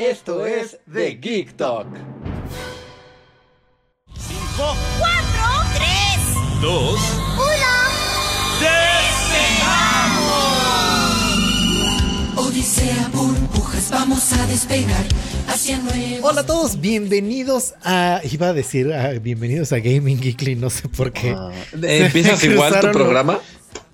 Esto 0.00 0.46
es 0.46 0.78
The 0.90 1.10
Geek 1.20 1.58
Talk. 1.58 1.86
5, 4.16 4.34
4, 4.56 5.10
3, 5.74 6.62
2, 6.62 7.00
1. 12.34 12.46
Odisea, 12.46 13.10
burbujas, 13.12 13.90
vamos 13.90 14.32
a 14.32 14.46
despegar 14.46 15.04
hacia 15.48 15.76
nuevos. 15.78 16.20
Hola 16.22 16.40
a 16.40 16.46
todos, 16.46 16.80
bienvenidos 16.80 17.74
a. 17.84 18.22
Iba 18.24 18.48
a 18.48 18.52
decir 18.54 18.90
ah, 18.94 19.10
bienvenidos 19.20 19.70
a 19.72 19.80
Gaming 19.80 20.18
Geekly, 20.18 20.56
no 20.56 20.70
sé 20.70 20.88
por 20.88 21.12
qué. 21.12 21.36
Se 21.78 22.06
¿Empiezas 22.06 22.42
me 22.42 22.54
igual 22.54 22.80
tu 22.80 22.90
programa? 22.92 23.38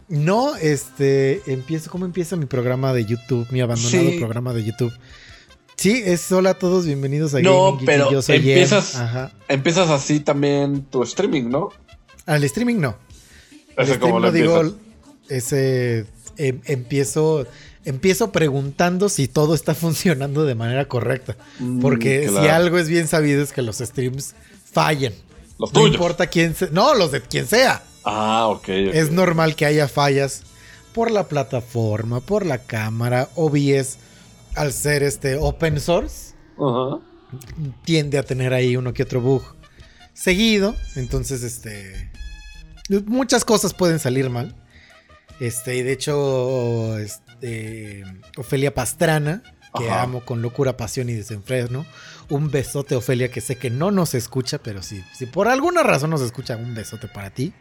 No, 0.09 0.55
este. 0.55 1.41
Empiezo. 1.48 1.91
¿Cómo 1.91 2.05
empieza 2.05 2.36
mi 2.36 2.47
programa 2.47 2.92
de 2.92 3.05
YouTube? 3.06 3.48
Mi 3.50 3.61
abandonado 3.61 4.09
Sí. 4.11 4.19
programa 4.20 4.52
de 4.52 4.62
YouTube. 4.62 4.92
Sí, 5.77 6.03
es 6.05 6.30
hola 6.33 6.51
a 6.51 6.55
todos, 6.55 6.87
bienvenidos 6.87 7.35
a 7.35 7.41
No, 7.41 7.73
Gaming 7.73 7.87
pero 7.87 8.11
Yo 8.11 8.23
soy 8.23 8.37
empiezas- 8.37 8.95
Ajá. 8.97 9.33
Empiezas 9.48 9.91
así 9.91 10.20
también 10.20 10.83
tu 10.84 11.03
streaming, 11.03 11.50
¿no? 11.50 11.69
Al 12.25 12.42
streaming 12.45 12.77
no. 12.77 12.97
El 13.77 13.84
Ese 13.84 13.98
como 13.98 14.19
stream 14.19 14.23
lo 14.23 14.28
no 14.28 14.33
digo, 14.33 14.61
empiezas. 14.61 14.78
ese 15.28 16.06
em- 16.39 16.61
empiezo 16.65 17.47
empiezo 17.84 18.33
preguntando 18.33 19.09
si 19.09 19.28
todo 19.28 19.55
está 19.55 19.75
funcionando 19.75 20.45
de 20.45 20.55
manera 20.55 20.87
correcta, 20.89 21.37
Mm, 21.61 21.81
porque 21.81 22.28
si 22.28 22.48
algo 22.48 22.78
es 22.78 22.89
bien 22.89 23.06
sabido 23.06 23.43
es 23.43 23.53
que 23.53 23.62
los 23.62 23.78
streams 23.78 24.34
fallan. 24.72 25.12
Los 25.59 25.72
No 25.72 25.81
tuyos. 25.81 25.95
importa 25.95 26.27
quién 26.27 26.55
se, 26.55 26.70
no, 26.70 26.95
los 26.95 27.12
de 27.12 27.20
quien 27.22 27.47
sea. 27.47 27.83
Ah, 28.05 28.47
ok. 28.48 28.61
ok. 28.62 28.69
Es 28.69 29.11
normal 29.12 29.55
que 29.56 29.67
haya 29.67 29.89
fallas 29.89 30.43
por 30.95 31.11
la 31.11 31.28
plataforma, 31.28 32.20
por 32.20 32.45
la 32.47 32.59
cámara, 32.59 33.28
OBS 33.37 33.98
al 34.57 34.73
ser 34.73 35.03
este 35.03 35.37
open 35.37 35.81
source 35.81 36.35
tiende 37.85 38.19
a 38.19 38.23
tener 38.23 38.53
ahí 38.53 38.77
uno 38.77 38.93
que 38.93 39.03
otro 39.03 39.21
bug 39.21 39.43
seguido. 40.12 40.75
Entonces, 40.97 41.43
este. 41.43 42.11
Muchas 43.07 43.45
cosas 43.45 43.75
pueden 43.75 43.99
salir 43.99 44.31
mal. 44.31 44.55
Este, 45.41 45.77
y 45.77 45.83
de 45.83 45.93
hecho, 45.93 46.99
este, 46.99 48.05
Ofelia 48.37 48.73
Pastrana, 48.73 49.43
que 49.77 49.91
Ajá. 49.91 50.03
amo 50.03 50.25
con 50.25 50.41
locura, 50.41 50.77
pasión 50.77 51.11
y 51.11 51.15
desenfreno. 51.15 51.84
Un 52.31 52.51
besote, 52.51 52.97
Ofelia, 52.97 53.31
que 53.31 53.41
sé 53.41 53.57
que 53.57 53.69
no 53.71 53.91
nos 53.91 54.15
escucha, 54.15 54.59
pero 54.59 54.83
sí, 54.83 55.05
si 55.15 55.27
por 55.27 55.49
alguna 55.49 55.83
razón 55.83 56.11
nos 56.11 56.23
escucha, 56.23 56.57
un 56.57 56.75
besote 56.75 57.09
para 57.09 57.31
ti. 57.31 57.53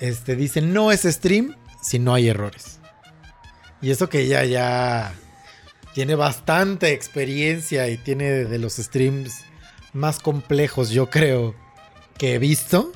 Este, 0.00 0.36
dice, 0.36 0.60
no 0.60 0.92
es 0.92 1.02
stream 1.02 1.56
si 1.82 1.98
no 1.98 2.14
hay 2.14 2.28
errores. 2.28 2.78
Y 3.80 3.90
eso 3.90 4.08
que 4.08 4.20
ella 4.20 4.44
ya 4.44 5.14
tiene 5.96 6.14
bastante 6.14 6.92
experiencia 6.92 7.88
y 7.88 7.96
tiene 7.96 8.44
de 8.44 8.58
los 8.58 8.74
streams 8.74 9.46
más 9.94 10.18
complejos, 10.18 10.90
yo 10.90 11.08
creo, 11.08 11.54
que 12.18 12.34
he 12.34 12.38
visto. 12.38 12.92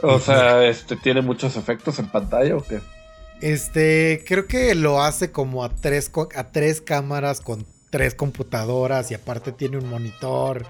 O 0.00 0.20
sea, 0.20 0.64
este 0.64 0.94
tiene 0.94 1.22
muchos 1.22 1.56
efectos 1.56 1.98
en 1.98 2.06
pantalla 2.08 2.54
o 2.56 2.62
qué? 2.62 2.78
Este, 3.40 4.22
creo 4.28 4.46
que 4.46 4.76
lo 4.76 5.02
hace 5.02 5.32
como 5.32 5.64
a 5.64 5.70
tres, 5.70 6.12
a 6.36 6.52
tres 6.52 6.80
cámaras 6.80 7.40
con 7.40 7.66
tres 7.90 8.14
computadoras 8.14 9.10
y 9.10 9.14
aparte 9.14 9.50
tiene 9.50 9.78
un 9.78 9.90
monitor. 9.90 10.64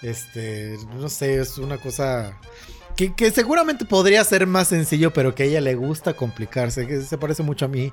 Este, 0.00 0.76
no 0.94 1.08
sé, 1.08 1.40
es 1.40 1.58
una 1.58 1.78
cosa 1.78 2.38
que, 2.94 3.16
que 3.16 3.32
seguramente 3.32 3.84
podría 3.84 4.22
ser 4.22 4.46
más 4.46 4.68
sencillo, 4.68 5.12
pero 5.12 5.34
que 5.34 5.42
a 5.42 5.46
ella 5.46 5.60
le 5.60 5.74
gusta 5.74 6.14
complicarse, 6.14 6.86
que 6.86 7.00
se 7.00 7.18
parece 7.18 7.42
mucho 7.42 7.64
a 7.64 7.68
mí 7.68 7.90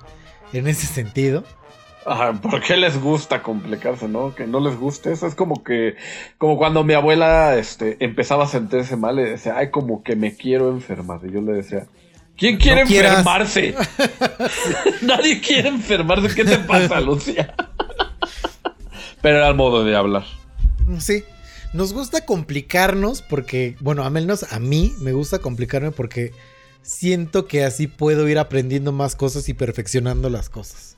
en 0.54 0.68
ese 0.68 0.88
sentido. 0.88 1.44
Ajá, 2.08 2.32
¿por 2.34 2.62
qué 2.62 2.78
les 2.78 3.02
gusta 3.02 3.44
complicarse, 3.44 4.08
no? 4.08 4.34
Que 4.34 4.48
no 4.48 4.62
les 4.62 4.78
guste. 4.78 5.12
Eso 5.12 5.28
es 5.28 5.36
como 5.36 5.62
que, 5.62 5.96
como 6.38 6.58
cuando 6.58 6.86
mi 6.86 6.94
abuela 6.94 7.58
este, 7.58 7.98
empezaba 8.00 8.46
a 8.46 8.48
sentirse 8.48 8.96
mal, 8.96 9.18
le 9.18 9.32
decía, 9.32 9.58
ay, 9.58 9.72
como 9.72 10.04
que 10.04 10.16
me 10.16 10.34
quiero 10.34 10.70
enfermar. 10.70 11.20
Y 11.26 11.34
yo 11.34 11.42
le 11.42 11.52
decía, 11.52 11.86
¿quién 12.38 12.56
quiere 12.56 12.86
No 12.86 12.90
enfermarse? 12.90 13.76
Nadie 15.02 15.42
quiere 15.42 15.68
enfermarse. 15.68 16.34
¿Qué 16.34 16.46
te 16.46 16.60
pasa, 16.60 17.02
Lucia? 17.02 17.54
Pero 19.22 19.38
era 19.40 19.50
el 19.50 19.56
modo 19.56 19.84
de 19.84 19.96
hablar. 19.98 20.24
Sí. 21.00 21.26
Nos 21.74 21.92
gusta 21.92 22.26
complicarnos 22.26 23.22
porque, 23.22 23.76
bueno, 23.82 24.06
a 24.06 24.10
menos 24.10 24.54
a 24.54 24.60
mí 24.60 24.94
me 25.02 25.12
gusta 25.12 25.40
complicarme 25.40 25.92
porque 25.92 26.32
siento 26.88 27.48
que 27.48 27.66
así 27.66 27.88
puedo 27.88 28.28
ir 28.30 28.40
aprendiendo 28.40 28.92
más 28.94 29.16
cosas 29.16 29.50
y 29.50 29.54
perfeccionando 29.54 30.30
las 30.30 30.50
cosas. 30.50 30.98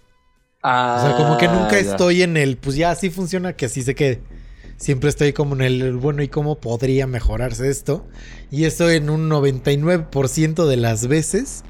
O 0.94 1.00
sea, 1.00 1.16
como 1.16 1.38
que 1.38 1.48
nunca 1.48 1.78
Ah, 1.78 1.82
ya. 1.82 1.92
estoy 1.92 2.22
en 2.22 2.38
el, 2.38 2.58
pues 2.58 2.76
ya 2.76 2.92
así 2.92 3.10
funciona, 3.10 3.54
que 3.56 3.66
así 3.66 3.82
se 3.82 3.96
quede. 3.96 4.22
Siempre 4.78 5.10
estoy 5.10 5.34
como 5.34 5.56
en 5.56 5.62
el, 5.62 5.94
bueno, 5.98 6.22
¿y 6.24 6.30
cómo 6.30 6.60
podría 6.60 7.08
mejorarse 7.08 7.70
esto? 7.70 8.08
Y 8.52 8.66
eso 8.66 8.90
en 8.90 9.10
un 9.10 9.30
99% 9.30 10.66
de 10.68 10.78
las 10.78 11.08
veces 11.08 11.64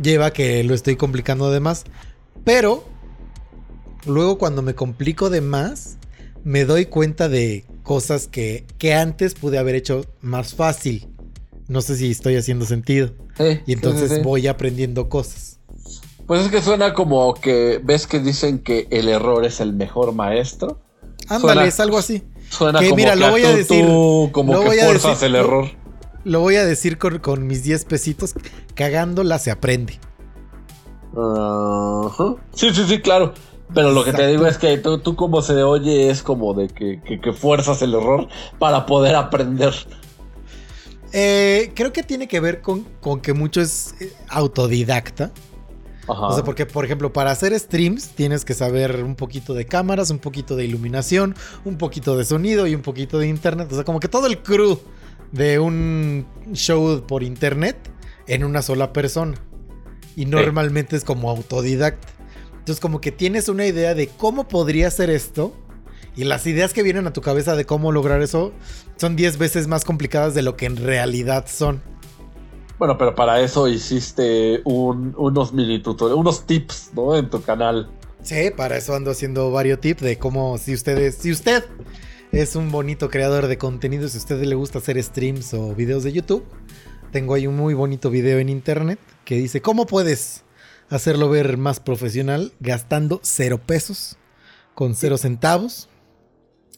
lleva 0.00 0.26
a 0.26 0.32
que 0.32 0.64
lo 0.64 0.74
estoy 0.74 0.96
complicando 0.96 1.50
de 1.50 1.60
más. 1.60 1.84
Pero 2.44 2.84
luego 4.06 4.38
cuando 4.38 4.62
me 4.62 4.74
complico 4.74 5.30
de 5.30 5.40
más, 5.40 5.98
me 6.44 6.64
doy 6.64 6.86
cuenta 6.86 7.28
de 7.28 7.64
cosas 7.82 8.28
que, 8.28 8.66
que 8.78 8.94
antes 8.94 9.34
pude 9.34 9.58
haber 9.58 9.74
hecho 9.76 10.06
más 10.20 10.54
fácil. 10.54 11.13
No 11.68 11.80
sé 11.80 11.96
si 11.96 12.10
estoy 12.10 12.36
haciendo 12.36 12.64
sentido. 12.66 13.10
Y 13.66 13.72
entonces 13.72 14.10
sí, 14.10 14.16
sí. 14.16 14.22
voy 14.22 14.46
aprendiendo 14.46 15.08
cosas. 15.08 15.58
Pues 16.26 16.42
es 16.44 16.50
que 16.50 16.62
suena 16.62 16.94
como 16.94 17.34
que, 17.34 17.80
¿ves 17.82 18.06
que 18.06 18.20
dicen 18.20 18.58
que 18.58 18.86
el 18.90 19.08
error 19.08 19.44
es 19.44 19.60
el 19.60 19.72
mejor 19.72 20.12
maestro? 20.14 20.80
Ándale, 21.28 21.40
Suena- 21.54 21.64
es 21.66 21.80
algo 21.80 21.98
así. 21.98 22.22
Suena 22.50 22.78
Que 22.80 22.86
como 22.86 22.96
mira, 22.96 23.12
que 23.14 23.20
lo 23.20 23.30
voy 23.30 23.44
a 23.44 23.50
tú- 23.50 23.56
decir, 23.56 23.86
tú 23.86 24.28
como 24.32 24.52
que 24.60 24.66
fuerzas 24.70 25.20
decir, 25.20 25.26
el 25.28 25.34
error. 25.44 25.68
Lo 26.24 26.40
voy 26.40 26.56
a 26.56 26.64
decir 26.64 26.98
con, 26.98 27.18
con 27.18 27.46
mis 27.46 27.62
10 27.64 27.84
pesitos. 27.84 28.34
Cagándola 28.74 29.38
se 29.38 29.50
aprende. 29.50 29.98
Sí, 32.54 32.70
sí, 32.74 32.84
sí, 32.86 33.00
claro. 33.00 33.34
Pero 33.74 33.90
lo 33.92 34.04
que 34.04 34.12
te 34.12 34.26
digo 34.28 34.46
es 34.46 34.58
que 34.58 34.76
tú, 34.78 34.98
tú 34.98 35.16
como 35.16 35.42
se 35.42 35.62
oye 35.62 36.10
es 36.10 36.22
como 36.22 36.54
de 36.54 36.68
que, 36.68 37.00
que- 37.02 37.20
que 37.20 37.32
fuerzas 37.32 37.82
el 37.82 37.94
error 37.94 38.28
para 38.58 38.86
poder 38.86 39.16
aprender. 39.16 39.74
Eh, 41.16 41.70
creo 41.76 41.92
que 41.92 42.02
tiene 42.02 42.26
que 42.26 42.40
ver 42.40 42.60
con, 42.60 42.82
con 43.00 43.20
que 43.20 43.32
mucho 43.34 43.60
es 43.60 43.94
eh, 44.00 44.12
autodidacta. 44.28 45.30
Ajá. 46.08 46.26
O 46.26 46.34
sea, 46.34 46.42
porque, 46.42 46.66
por 46.66 46.84
ejemplo, 46.84 47.12
para 47.12 47.30
hacer 47.30 47.56
streams 47.56 48.08
tienes 48.08 48.44
que 48.44 48.52
saber 48.52 49.04
un 49.04 49.14
poquito 49.14 49.54
de 49.54 49.64
cámaras, 49.64 50.10
un 50.10 50.18
poquito 50.18 50.56
de 50.56 50.64
iluminación, 50.64 51.36
un 51.64 51.78
poquito 51.78 52.16
de 52.16 52.24
sonido 52.24 52.66
y 52.66 52.74
un 52.74 52.82
poquito 52.82 53.20
de 53.20 53.28
internet. 53.28 53.68
O 53.70 53.76
sea, 53.76 53.84
como 53.84 54.00
que 54.00 54.08
todo 54.08 54.26
el 54.26 54.42
crew 54.42 54.80
de 55.30 55.60
un 55.60 56.26
show 56.52 57.06
por 57.06 57.22
internet 57.22 57.76
en 58.26 58.42
una 58.42 58.60
sola 58.60 58.92
persona. 58.92 59.36
Y 60.16 60.26
normalmente 60.26 60.96
es 60.96 61.04
como 61.04 61.30
autodidacta. 61.30 62.08
Entonces, 62.58 62.80
como 62.80 63.00
que 63.00 63.12
tienes 63.12 63.48
una 63.48 63.66
idea 63.66 63.94
de 63.94 64.08
cómo 64.08 64.48
podría 64.48 64.90
ser 64.90 65.10
esto. 65.10 65.54
Y 66.16 66.24
las 66.24 66.44
ideas 66.48 66.72
que 66.72 66.82
vienen 66.82 67.06
a 67.06 67.12
tu 67.12 67.20
cabeza 67.20 67.54
de 67.54 67.66
cómo 67.66 67.92
lograr 67.92 68.20
eso 68.20 68.52
son 68.96 69.16
10 69.16 69.38
veces 69.38 69.66
más 69.66 69.84
complicadas 69.84 70.34
de 70.34 70.42
lo 70.42 70.56
que 70.56 70.66
en 70.66 70.76
realidad 70.76 71.46
son. 71.48 71.82
Bueno, 72.78 72.98
pero 72.98 73.14
para 73.14 73.40
eso 73.40 73.68
hiciste 73.68 74.60
un- 74.64 75.14
unos 75.16 75.52
mini 75.52 75.80
tutoriales, 75.80 76.20
unos 76.20 76.46
tips, 76.46 76.90
¿no? 76.94 77.16
En 77.16 77.30
tu 77.30 77.40
canal. 77.42 77.90
Sí, 78.22 78.50
para 78.56 78.76
eso 78.76 78.94
ando 78.94 79.10
haciendo 79.10 79.50
varios 79.50 79.80
tips 79.80 80.02
de 80.02 80.18
cómo 80.18 80.58
si 80.58 80.74
ustedes, 80.74 81.14
si 81.16 81.30
usted 81.30 81.64
es 82.32 82.56
un 82.56 82.72
bonito 82.72 83.10
creador 83.10 83.46
de 83.46 83.58
contenido, 83.58 84.08
si 84.08 84.16
a 84.16 84.20
usted 84.20 84.42
le 84.42 84.54
gusta 84.54 84.78
hacer 84.78 85.00
streams 85.02 85.54
o 85.54 85.74
videos 85.74 86.02
de 86.02 86.12
YouTube, 86.12 86.44
tengo 87.12 87.34
ahí 87.34 87.46
un 87.46 87.56
muy 87.56 87.74
bonito 87.74 88.10
video 88.10 88.38
en 88.38 88.48
internet 88.48 88.98
que 89.24 89.36
dice 89.36 89.62
cómo 89.62 89.86
puedes 89.86 90.42
hacerlo 90.90 91.28
ver 91.30 91.56
más 91.58 91.78
profesional 91.80 92.52
gastando 92.60 93.20
cero 93.22 93.60
pesos, 93.64 94.16
con 94.74 94.94
cero 94.96 95.16
centavos, 95.16 95.88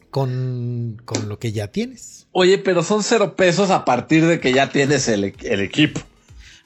con, 0.09 1.01
con 1.05 1.29
lo 1.29 1.39
que 1.39 1.51
ya 1.51 1.67
tienes. 1.67 2.27
Oye, 2.31 2.57
pero 2.57 2.83
son 2.83 3.03
cero 3.03 3.35
pesos 3.35 3.69
a 3.69 3.85
partir 3.85 4.25
de 4.25 4.39
que 4.39 4.53
ya 4.53 4.69
tienes 4.69 5.07
el, 5.07 5.33
el 5.43 5.59
equipo. 5.61 6.01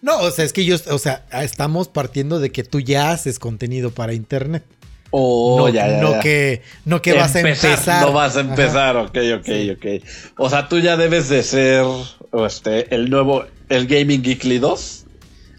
No, 0.01 0.17
o 0.19 0.31
sea, 0.31 0.45
es 0.45 0.53
que 0.53 0.65
yo, 0.65 0.77
o 0.89 0.97
sea, 0.97 1.25
estamos 1.31 1.88
partiendo 1.88 2.39
de 2.39 2.51
que 2.51 2.63
tú 2.63 2.79
ya 2.79 3.11
haces 3.11 3.38
contenido 3.39 3.91
para 3.91 4.13
internet. 4.13 4.63
Oh, 5.11 5.57
no, 5.57 5.69
ya, 5.69 5.88
ya, 5.88 6.01
no 6.01 6.11
ya. 6.13 6.19
que, 6.21 6.61
no 6.85 7.01
que 7.01 7.13
vas 7.13 7.35
a 7.35 7.41
empezar. 7.41 8.05
No 8.05 8.13
vas 8.13 8.38
a 8.38 8.39
empezar, 8.39 8.95
ok, 8.95 9.17
ok, 9.39 9.49
ok. 9.75 9.85
O 10.38 10.49
sea, 10.49 10.69
tú 10.69 10.79
ya 10.79 10.95
debes 10.97 11.27
de 11.29 11.43
ser 11.43 11.85
este, 12.47 12.93
el 12.95 13.09
nuevo, 13.09 13.45
el 13.69 13.88
Gaming 13.88 14.23
Geekly 14.23 14.57
2. 14.59 15.05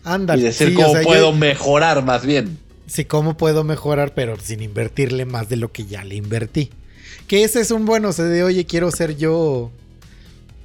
Ándale. 0.04 0.42
Y 0.42 0.44
decir 0.46 0.68
sí, 0.68 0.74
cómo 0.74 0.88
o 0.88 0.92
sea, 0.92 1.02
yo- 1.02 1.06
puedo 1.08 1.32
mejorar 1.32 2.02
más 2.02 2.24
bien. 2.24 2.58
Sí, 2.86 3.04
cómo 3.04 3.36
puedo 3.36 3.62
mejorar, 3.62 4.12
pero 4.14 4.38
sin 4.40 4.62
invertirle 4.62 5.24
más 5.24 5.48
de 5.48 5.56
lo 5.56 5.70
que 5.70 5.86
ya 5.86 6.02
le 6.02 6.16
invertí. 6.16 6.70
Que 7.26 7.44
ese 7.44 7.60
es 7.60 7.70
un 7.70 7.86
bueno, 7.86 8.10
o 8.10 8.12
sea, 8.12 8.26
de 8.26 8.42
oye, 8.42 8.66
quiero 8.66 8.90
ser 8.90 9.16
yo 9.16 9.70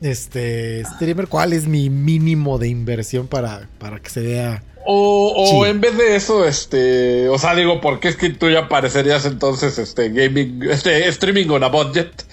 este 0.02 0.84
streamer. 0.86 1.28
¿Cuál 1.28 1.54
es 1.54 1.68
mi 1.68 1.90
mínimo 1.90 2.58
de 2.58 2.68
inversión 2.68 3.28
para, 3.28 3.70
para 3.80 4.00
que 4.00 4.10
se 4.10 4.22
vea? 4.22 4.64
O, 4.90 5.34
o 5.36 5.66
en 5.66 5.82
vez 5.82 5.98
de 5.98 6.16
eso, 6.16 6.46
este, 6.46 7.28
o 7.28 7.38
sea, 7.38 7.56
digo, 7.56 7.82
porque 7.82 8.08
es 8.08 8.16
que 8.16 8.30
tú 8.30 8.50
ya 8.50 8.70
parecerías 8.70 9.26
entonces, 9.26 9.78
este, 9.80 10.10
gaming, 10.10 10.64
este, 10.64 11.10
streaming 11.10 11.50
on 11.50 11.64
a 11.66 11.68
budget. 11.68 12.24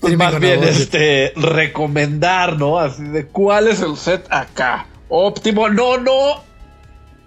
Pues 0.00 0.16
más 0.16 0.40
bien, 0.40 0.58
budget. 0.58 0.80
este, 0.80 1.32
recomendar, 1.36 2.58
¿no? 2.58 2.80
Así 2.80 3.04
de 3.04 3.26
cuál 3.26 3.68
es 3.68 3.80
el 3.82 3.96
set 3.96 4.26
acá. 4.30 4.88
Óptimo, 5.08 5.68
no, 5.68 5.96
no, 5.98 6.42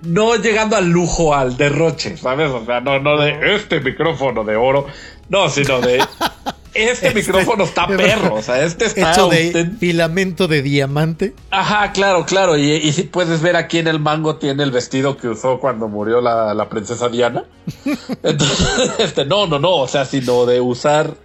no 0.06 0.36
llegando 0.36 0.76
al 0.76 0.90
lujo, 0.90 1.36
al 1.36 1.58
derroche, 1.58 2.18
¿sabes? 2.18 2.50
O 2.52 2.66
sea, 2.66 2.82
no, 2.82 3.00
no 3.00 3.18
de 3.18 3.56
este 3.56 3.80
micrófono 3.80 4.44
de 4.44 4.56
oro, 4.56 4.88
no, 5.30 5.50
sino 5.50 5.82
de 5.82 6.04
este, 6.76 7.14
micrófono 7.14 7.64
está 7.64 7.88
perro, 7.98 8.36
o 8.36 8.42
sea, 8.42 8.64
este 8.64 8.86
está 8.86 9.14
Hecho 9.14 9.30
de 9.30 9.72
filamento 9.80 10.48
de 10.48 10.62
diamante. 10.62 11.34
Ajá, 11.50 11.92
claro, 11.92 12.26
claro. 12.26 12.58
Y, 12.58 12.72
y 12.72 12.92
sí 12.92 13.04
puedes 13.04 13.42
ver 13.42 13.56
aquí 13.56 13.80
en 13.80 13.88
el 13.88 14.00
mango 14.00 14.36
tiene 14.36 14.64
el 14.64 14.72
vestido 14.72 15.18
que 15.18 15.30
usó 15.30 15.60
cuando 15.60 15.88
murió 15.88 16.22
la, 16.22 16.54
la 16.54 16.70
princesa 16.70 17.10
Diana. 17.10 17.46
Entonces, 18.24 18.92
este, 19.00 19.26
no, 19.26 19.48
no, 19.48 19.58
no. 19.58 19.76
O 19.78 19.88
sea, 19.88 20.06
sino 20.06 20.46
de 20.46 20.62
usar. 20.62 21.16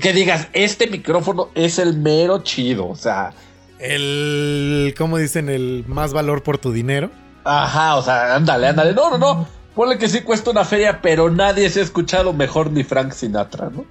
Que 0.00 0.12
digas, 0.12 0.46
este 0.52 0.86
micrófono 0.86 1.48
es 1.54 1.80
el 1.80 1.96
mero 1.96 2.44
chido. 2.44 2.86
O 2.86 2.94
sea, 2.94 3.32
El, 3.80 4.94
¿cómo 4.96 5.18
dicen? 5.18 5.48
El 5.48 5.84
más 5.88 6.12
valor 6.12 6.42
por 6.42 6.58
tu 6.58 6.70
dinero. 6.70 7.10
Ajá, 7.44 7.96
o 7.96 8.02
sea, 8.02 8.34
ándale, 8.36 8.68
ándale. 8.68 8.92
No, 8.94 9.10
no, 9.10 9.18
no. 9.18 9.48
Ponle 9.74 9.98
que 9.98 10.08
sí 10.08 10.20
cuesta 10.22 10.50
una 10.50 10.64
feria, 10.64 11.00
pero 11.00 11.30
nadie 11.30 11.70
se 11.70 11.80
ha 11.80 11.82
escuchado 11.82 12.32
mejor 12.32 12.70
ni 12.70 12.82
Frank 12.84 13.12
Sinatra, 13.12 13.70
¿no? 13.70 13.84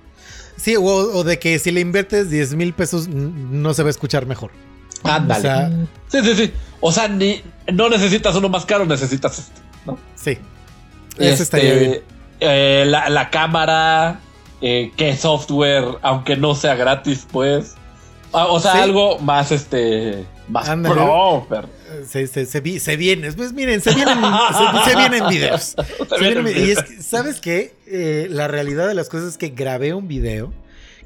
Sí, 0.57 0.75
o, 0.75 0.84
o 0.84 1.24
de 1.24 1.40
que 1.40 1.57
si 1.57 1.72
le 1.72 1.80
inviertes 1.80 2.30
10 2.30 2.56
mil 2.56 2.74
pesos 2.74 3.07
no 3.07 3.74
se 3.74 3.81
va 3.84 3.88
a 3.88 3.92
escuchar 3.92 4.25
mejor. 4.25 4.51
Ándale. 5.04 5.40
O 5.40 5.42
sea, 5.42 5.69
sí, 6.10 6.19
sí, 6.22 6.36
sí. 6.36 6.54
O 6.81 6.92
sea, 6.92 7.07
ni, 7.07 7.42
no 7.72 7.90
necesitas 7.90 8.36
uno 8.36 8.50
más 8.50 8.66
caro, 8.66 8.86
necesitas 8.86 9.40
este, 9.40 9.62
¿no? 9.86 9.98
sí. 10.16 10.38
Eso 11.18 11.44
estaría 11.44 11.74
Este, 11.74 11.86
bien. 11.88 12.01
eh, 12.42 12.84
la, 12.88 13.10
la 13.10 13.30
cámara, 13.30 14.19
eh, 14.62 14.92
qué 14.98 15.16
software, 15.18 15.86
aunque 16.01 16.36
no 16.38 16.56
sea 16.56 16.75
gratis, 16.75 17.25
pues. 17.31 17.75
Ah, 18.34 18.46
o 18.48 18.60
sea, 18.60 18.74
Sí. 18.74 18.80
algo 18.80 19.18
más 19.19 19.51
este. 19.51 20.25
Más 20.50 20.68
pro, 20.94 21.46
pero- 21.50 21.69
Se, 22.07 22.28
se, 22.28 22.46
se, 22.46 22.60
vi- 22.62 22.80
se 22.80 22.96
viene, 22.98 23.31
pues 23.34 23.54
miren, 23.54 23.81
se 23.81 23.94
vienen, 23.94 24.18
se, 24.18 24.90
se 24.92 24.98
vienen 24.98 25.28
videos. 25.30 25.75
Vienen 26.19 26.48
y 26.48 26.72
es 26.72 26.84
que, 26.84 27.01
¿sabes 27.04 27.40
qué? 27.40 27.74
Eh, 27.88 28.28
la 28.30 28.48
realidad 28.48 28.88
de 28.88 28.94
las 28.96 29.10
cosas 29.10 29.30
es 29.30 29.38
que 29.38 29.50
grabé 29.50 29.94
un 29.94 30.07
video 30.07 30.51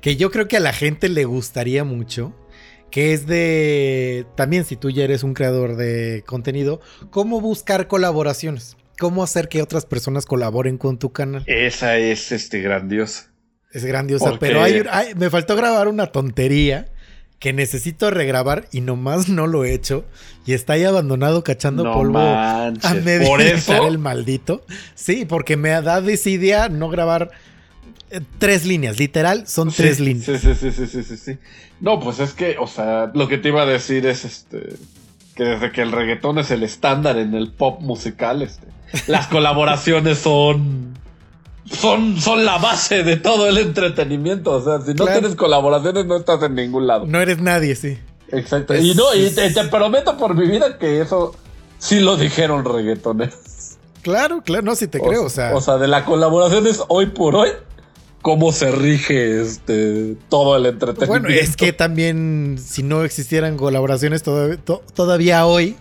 que 0.01 0.16
yo 0.16 0.31
creo 0.31 0.48
que 0.48 0.57
a 0.57 0.60
la 0.60 0.74
gente 0.74 1.07
le 1.10 1.25
gustaría 1.25 1.84
mucho, 1.84 2.34
que 2.92 3.13
es 3.13 3.25
de, 3.28 4.25
también 4.36 4.66
si 4.66 4.75
tú 4.75 4.90
ya 4.90 5.04
eres 5.04 5.24
un 5.24 5.34
creador 5.34 5.75
de 5.78 6.24
contenido, 6.25 6.80
cómo 7.10 7.40
buscar 7.42 7.88
colaboraciones, 7.88 8.78
cómo 9.00 9.24
hacer 9.24 9.48
que 9.50 9.62
otras 9.62 9.86
personas 9.86 10.25
colaboren 10.25 10.78
con 10.78 11.00
tu 11.00 11.12
canal. 11.12 11.44
Esa 11.48 11.98
es 11.98 12.31
este 12.31 12.60
grandiosa. 12.62 13.31
Es 13.72 13.84
grandiosa, 13.86 14.30
Porque- 14.31 14.45
pero 14.45 14.62
hay, 14.62 14.84
hay- 14.92 15.16
me 15.16 15.30
faltó 15.30 15.56
grabar 15.56 15.88
una 15.88 16.07
tontería 16.07 16.86
que 17.44 17.51
necesito 17.51 18.10
regrabar 18.10 18.69
y 18.72 18.80
nomás 18.80 19.28
no 19.28 19.48
lo 19.48 19.66
he 19.66 19.74
hecho 19.74 20.06
y 20.45 20.54
está 20.54 20.74
ahí 20.74 20.86
abandonado 20.86 21.44
cachando 21.44 21.84
No 21.84 21.92
polvo 21.94 22.13
manches, 22.13 22.90
a 22.90 22.94
medio 22.94 23.28
por 23.28 23.42
eso. 23.42 23.86
el 23.86 23.98
maldito. 23.98 24.63
Sí, 24.95 25.25
porque 25.25 25.57
me 25.57 25.72
da 25.81 26.00
desidia 26.00 26.69
no 26.69 26.88
grabar 26.88 27.31
eh, 28.12 28.22
tres 28.40 28.66
líneas, 28.66 28.98
literal, 28.98 29.45
son 29.45 29.72
Sí, 29.72 29.75
tres 29.84 30.00
líneas. 30.00 30.25
Sí, 30.25 30.38
sí, 30.38 30.56
sí, 30.56 30.72
sí, 30.72 30.88
sí, 30.88 31.04
sí, 31.04 31.18
sí. 31.18 31.38
No, 31.81 32.00
pues 32.00 32.19
es 32.22 32.31
que, 32.31 32.56
o 32.57 32.66
sea, 32.68 33.12
lo 33.13 33.28
que 33.28 33.38
te 33.38 33.50
iba 33.50 33.63
a 33.63 33.66
decir 33.66 34.06
es 34.06 34.24
este. 34.24 34.78
Que 35.36 35.44
desde 35.44 35.74
que 35.74 35.81
el 35.81 35.92
reggaetón 35.92 36.40
es 36.40 36.50
el 36.50 36.63
estándar 36.63 37.18
en 37.18 37.34
el 37.34 37.51
pop 37.51 37.81
musical, 37.81 38.42
este. 38.42 38.68
Las 39.07 39.28
colaboraciones 39.36 40.18
son. 40.18 40.93
Son, 41.71 42.19
son 42.19 42.44
la 42.45 42.57
base 42.57 43.04
de 43.04 43.18
todo 43.18 43.48
el 43.48 43.57
entretenimiento. 43.57 44.51
O 44.51 44.62
sea, 44.63 44.81
si 44.81 44.89
no 44.94 45.06
Claro. 45.06 45.19
tienes 45.19 45.36
colaboraciones, 45.38 46.06
no 46.06 46.18
estás 46.18 46.42
en 46.44 46.56
ningún 46.56 46.88
lado. 46.88 47.06
No 47.07 47.19
eres 47.21 47.39
nadie, 47.39 47.75
sí. 47.75 47.98
Exacto. 48.30 48.74
Es- 48.74 48.83
y 48.83 48.95
no, 48.95 49.13
y 49.15 49.30
te, 49.30 49.50
te 49.51 49.63
prometo 49.65 50.18
por 50.18 50.36
mi 50.36 50.48
vida 50.48 50.77
que 50.77 51.00
eso 51.01 51.36
sí 51.80 52.00
lo 52.00 52.18
dijeron 52.18 52.65
reggaetoneros. 52.65 53.36
Claro, 54.01 54.42
claro, 54.44 54.63
no, 54.63 54.75
sí 54.75 54.88
te 54.88 55.00
creo, 55.00 55.24
o 55.24 55.30
sea, 55.30 55.56
O 55.56 55.62
sea, 55.62 55.77
de 55.77 55.88
la 55.88 56.04
colaboración 56.04 56.68
es 56.68 56.81
hoy 56.89 57.06
por 57.07 57.36
hoy 57.36 57.50
cómo 58.21 58.51
se 58.51 58.69
rige 58.71 59.42
este 59.42 60.16
todo 60.30 60.57
el 60.57 60.66
entretenimiento. 60.66 61.27
bueno, 61.27 61.30
es 61.30 61.56
que 61.56 61.71
también 61.71 62.57
si 62.62 62.83
no 62.83 63.04
existieran 63.06 63.56
colaboraciones 63.56 64.21
todavía, 64.24 64.57
to- 64.57 64.81
todavía 64.94 65.45
hoy, 65.45 65.77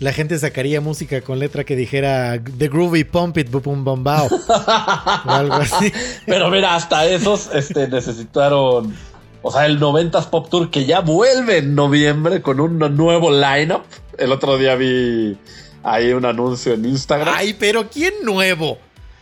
la 0.00 0.12
gente 0.12 0.38
sacaría 0.38 0.80
música 0.80 1.20
con 1.20 1.38
letra 1.38 1.64
que 1.64 1.76
dijera 1.76 2.40
The 2.58 2.68
Groovy 2.68 3.04
Pump 3.04 3.38
It 3.38 3.50
Bum 3.50 3.84
Bum 3.84 4.02
Bao 4.02 4.26
o 5.26 5.30
algo 5.30 5.54
así. 5.54 5.92
Pero 6.26 6.50
mira, 6.50 6.74
hasta 6.74 7.06
esos 7.06 7.48
este, 7.54 7.88
necesitaron. 7.88 8.94
O 9.42 9.52
sea, 9.52 9.66
el 9.66 9.78
90s 9.78 10.30
Pop 10.30 10.48
Tour 10.48 10.70
que 10.70 10.86
ya 10.86 11.00
vuelve 11.00 11.58
en 11.58 11.74
noviembre 11.74 12.40
con 12.42 12.60
un 12.60 12.78
nuevo 12.96 13.30
lineup. 13.30 13.82
El 14.18 14.32
otro 14.32 14.56
día 14.56 14.74
vi 14.74 15.36
ahí 15.82 16.12
un 16.12 16.24
anuncio 16.24 16.72
en 16.72 16.86
Instagram. 16.86 17.34
Ay, 17.36 17.54
pero 17.54 17.88
¿quién 17.90 18.14
nuevo? 18.24 18.78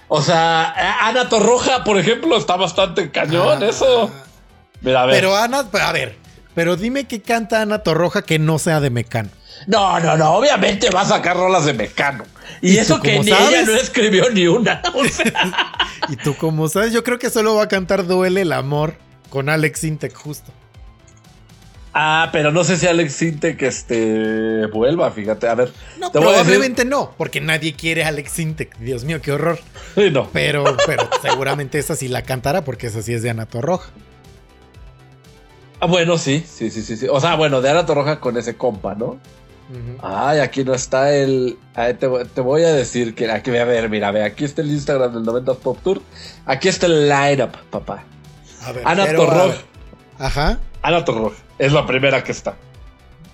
O 0.09 0.23
sea, 0.23 1.09
Ana 1.09 1.29
Torroja, 1.29 1.85
por 1.85 1.99
ejemplo, 1.99 2.37
está 2.37 2.57
bastante 2.57 3.11
cañón 3.11 3.63
Ah. 3.63 3.67
eso. 3.67 4.11
Mira, 4.81 5.03
a 5.03 5.07
ver. 5.07 5.17
Pero 5.17 5.37
Ana, 5.37 5.67
a 5.73 5.93
ver, 5.93 6.17
pero 6.55 6.77
dime 6.77 7.05
qué 7.05 7.21
canta 7.21 7.63
Ana 7.63 7.79
Torroja 7.81 8.23
que 8.23 8.39
no 8.39 8.59
sea 8.59 8.81
de 8.81 8.91
Mecano. 8.91 9.31
No, 9.66 10.00
no, 10.00 10.16
no. 10.16 10.34
Obviamente 10.34 10.90
va 10.90 11.02
a 11.02 11.06
sacar 11.06 11.37
rolas 11.37 11.64
de 11.64 11.72
Mecano. 11.75 12.25
Y, 12.60 12.75
¿Y 12.75 12.78
eso 12.78 13.00
que 13.00 13.19
ni 13.20 13.28
ella 13.28 13.62
no 13.64 13.75
escribió 13.75 14.31
ni 14.31 14.46
una. 14.46 14.82
O 14.94 15.04
sea, 15.04 15.76
Y 16.08 16.16
tú, 16.16 16.37
como 16.37 16.69
sabes, 16.69 16.93
yo 16.93 17.04
creo 17.04 17.19
que 17.19 17.31
solo 17.31 17.54
va 17.54 17.64
a 17.64 17.69
cantar 17.69 18.06
Duele 18.06 18.43
el 18.43 18.52
amor 18.52 18.94
con 19.30 19.49
Alex 19.49 19.85
Intec 19.85 20.14
justo. 20.14 20.50
ah, 21.94 22.28
pero 22.32 22.50
no 22.50 22.64
sé 22.64 22.76
si 22.76 22.87
Alex 22.87 23.12
Sintek 23.14 23.62
este, 23.62 24.66
vuelva, 24.66 25.11
fíjate. 25.11 25.47
A 25.49 25.54
ver. 25.54 25.73
No, 25.99 26.11
te 26.11 26.18
decir- 26.18 26.28
probablemente 26.28 26.85
no, 26.85 27.14
porque 27.16 27.40
nadie 27.40 27.75
quiere 27.75 28.04
a 28.04 28.09
Alex 28.09 28.38
Intec. 28.40 28.76
Dios 28.78 29.04
mío, 29.04 29.21
qué 29.23 29.32
horror. 29.32 29.59
Sí, 29.94 30.11
no. 30.11 30.28
Pero, 30.32 30.64
pero 30.87 31.09
seguramente 31.21 31.78
esa 31.78 31.94
sí 31.94 32.09
la 32.09 32.23
cantará 32.23 32.64
porque 32.64 32.87
esa 32.87 33.02
sí 33.02 33.12
es 33.12 33.23
de 33.23 33.28
Ana 33.30 33.44
Torroja. 33.47 33.90
Ah, 35.80 35.87
bueno, 35.87 36.16
sí, 36.16 36.44
sí, 36.49 36.71
sí, 36.71 36.82
sí, 36.82 36.97
sí. 36.97 37.06
O 37.11 37.21
sea, 37.21 37.35
bueno, 37.35 37.61
de 37.61 37.71
Ana 37.71 37.85
Torroja 37.85 38.21
con 38.21 38.37
ese 38.38 38.56
compa, 38.56 38.94
¿no? 38.94 39.18
Ay, 40.02 40.41
aquí 40.41 40.64
no 40.64 40.75
está 40.75 41.14
el. 41.14 41.57
ay, 41.75 41.95
te, 41.95 42.07
voy- 42.07 42.25
te 42.26 42.41
voy 42.41 42.62
a 42.64 42.73
decir 42.73 43.14
que 43.14 43.31
aquí, 43.31 43.57
a 43.57 43.64
ver, 43.64 43.88
mira, 43.88 44.11
ve, 44.11 44.23
aquí 44.25 44.45
está 44.45 44.61
el 44.62 44.71
Instagram 44.71 45.14
del 45.14 45.23
90 45.23 45.55
Pop 45.55 45.79
Tour. 45.83 46.02
Aquí 46.47 46.69
está 46.69 46.87
el 46.87 47.09
lineup, 47.09 47.57
papá. 47.71 48.05
A 48.64 48.73
ver, 48.73 48.83
Ana 48.87 49.05
ver. 49.07 49.17
Ajá. 50.19 50.59
Ana 50.83 51.05
Torroja 51.05 51.37
es 51.59 51.73
la 51.73 51.87
primera 51.87 52.23
que 52.23 52.33
está. 52.33 52.55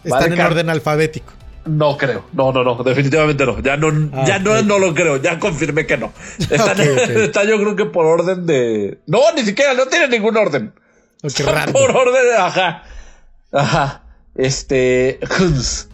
Están 0.04 0.32
en 0.32 0.40
orden 0.52 0.70
alfabético. 0.70 1.32
No 1.66 1.98
creo, 1.98 2.24
no, 2.32 2.50
no, 2.52 2.62
no, 2.64 2.82
definitivamente 2.82 3.44
no. 3.44 3.58
Ya 3.60 3.76
no, 3.76 3.88
Ah, 4.14 4.24
ya 4.26 4.38
no, 4.38 4.78
lo 4.78 4.94
creo, 4.94 5.16
ya 5.18 5.38
confirmé 5.38 5.86
que 5.86 5.98
no. 5.98 6.12
Está, 6.38 6.72
está 6.72 7.44
yo 7.44 7.58
creo 7.58 7.76
que 7.76 7.84
por 7.84 8.06
orden 8.06 8.46
de. 8.46 8.98
No, 9.06 9.18
ni 9.34 9.42
siquiera, 9.42 9.74
no 9.74 9.86
tiene 9.86 10.08
ningún 10.08 10.36
orden. 10.36 10.72
Por 11.72 11.90
orden 11.94 12.24
de. 12.24 12.36
Ajá. 12.36 12.84
Ajá. 13.52 14.02
Este. 14.34 15.18
Huns. 15.38 15.88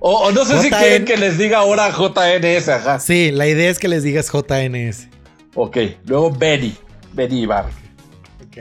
O, 0.00 0.24
o 0.28 0.32
no 0.32 0.44
sé 0.44 0.60
si 0.62 0.70
quieren 0.70 1.04
que 1.04 1.16
les 1.16 1.36
diga 1.38 1.58
ahora 1.58 1.90
JNS, 1.90 2.68
ajá. 2.68 2.98
Sí, 3.00 3.30
la 3.30 3.46
idea 3.46 3.70
es 3.70 3.78
que 3.78 3.88
les 3.88 4.02
digas 4.02 4.30
JNS. 4.32 5.08
Ok, 5.54 5.76
luego 6.06 6.30
Benny. 6.30 6.74
Benny 7.12 7.42
Ibar. 7.42 7.66
Ok. 8.46 8.56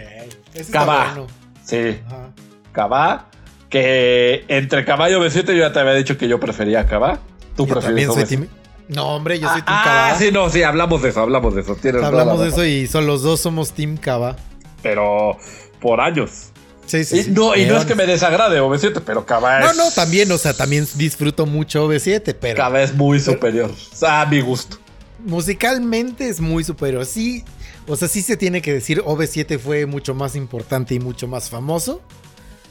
Ese 0.53 0.71
Cabá. 0.71 1.11
bueno. 1.15 1.27
Sí, 1.63 1.99
Ajá. 2.07 2.29
Cabá. 2.71 3.29
Que 3.69 4.45
entre 4.49 4.85
Cabá 4.85 5.09
y 5.09 5.13
OV7 5.13 5.45
yo 5.47 5.53
ya 5.53 5.73
te 5.73 5.79
había 5.79 5.93
dicho 5.93 6.17
que 6.17 6.27
yo 6.27 6.39
prefería 6.39 6.85
Cabá. 6.85 7.19
Tú 7.55 7.65
Yo 7.65 7.73
prefieres 7.73 8.07
también 8.07 8.11
soy 8.11 8.23
OV7. 8.23 8.27
team- 8.27 8.47
No, 8.89 9.15
hombre, 9.15 9.39
yo 9.39 9.47
soy 9.47 9.61
Team 9.61 9.77
Ah, 9.79 9.83
Cabá. 9.83 10.15
sí, 10.19 10.29
no, 10.31 10.49
sí, 10.49 10.61
hablamos 10.61 11.01
de 11.01 11.09
eso, 11.09 11.21
hablamos 11.21 11.55
de 11.55 11.61
eso. 11.61 11.75
Tienes 11.75 12.03
Hablamos 12.03 12.39
de 12.41 12.49
eso 12.49 12.63
y 12.65 12.85
son 12.87 13.07
los 13.07 13.23
dos 13.23 13.39
somos 13.39 13.71
Team 13.71 13.97
Cabá. 13.97 14.35
Pero 14.83 15.37
por 15.79 16.01
años. 16.01 16.51
Sí, 16.85 17.03
sí. 17.05 17.19
Y 17.19 17.23
sí. 17.23 17.31
no, 17.31 17.55
y 17.55 17.65
no 17.65 17.77
es 17.77 17.85
que 17.85 17.95
me 17.95 18.05
desagrade 18.05 18.61
OV7, 18.61 19.01
pero 19.05 19.25
Cabá 19.25 19.59
No, 19.61 19.71
es. 19.71 19.77
no, 19.77 19.91
también, 19.91 20.31
o 20.31 20.37
sea, 20.37 20.53
también 20.53 20.87
disfruto 20.95 21.45
mucho 21.45 21.87
OV7, 21.87 22.35
pero. 22.39 22.57
Cabá 22.57 22.81
es 22.81 22.93
muy 22.93 23.19
superior. 23.19 23.71
A 24.05 24.25
mi 24.25 24.41
gusto. 24.41 24.77
musicalmente 25.25 26.27
es 26.29 26.39
muy 26.41 26.63
superior. 26.63 27.05
Sí, 27.05 27.43
o 27.87 27.95
sea, 27.95 28.07
sí 28.07 28.21
se 28.21 28.37
tiene 28.37 28.61
que 28.61 28.73
decir 28.73 29.01
OV7 29.01 29.57
fue 29.59 29.85
mucho 29.85 30.13
más 30.13 30.35
importante 30.35 30.93
y 30.93 30.99
mucho 30.99 31.27
más 31.27 31.49
famoso. 31.49 32.01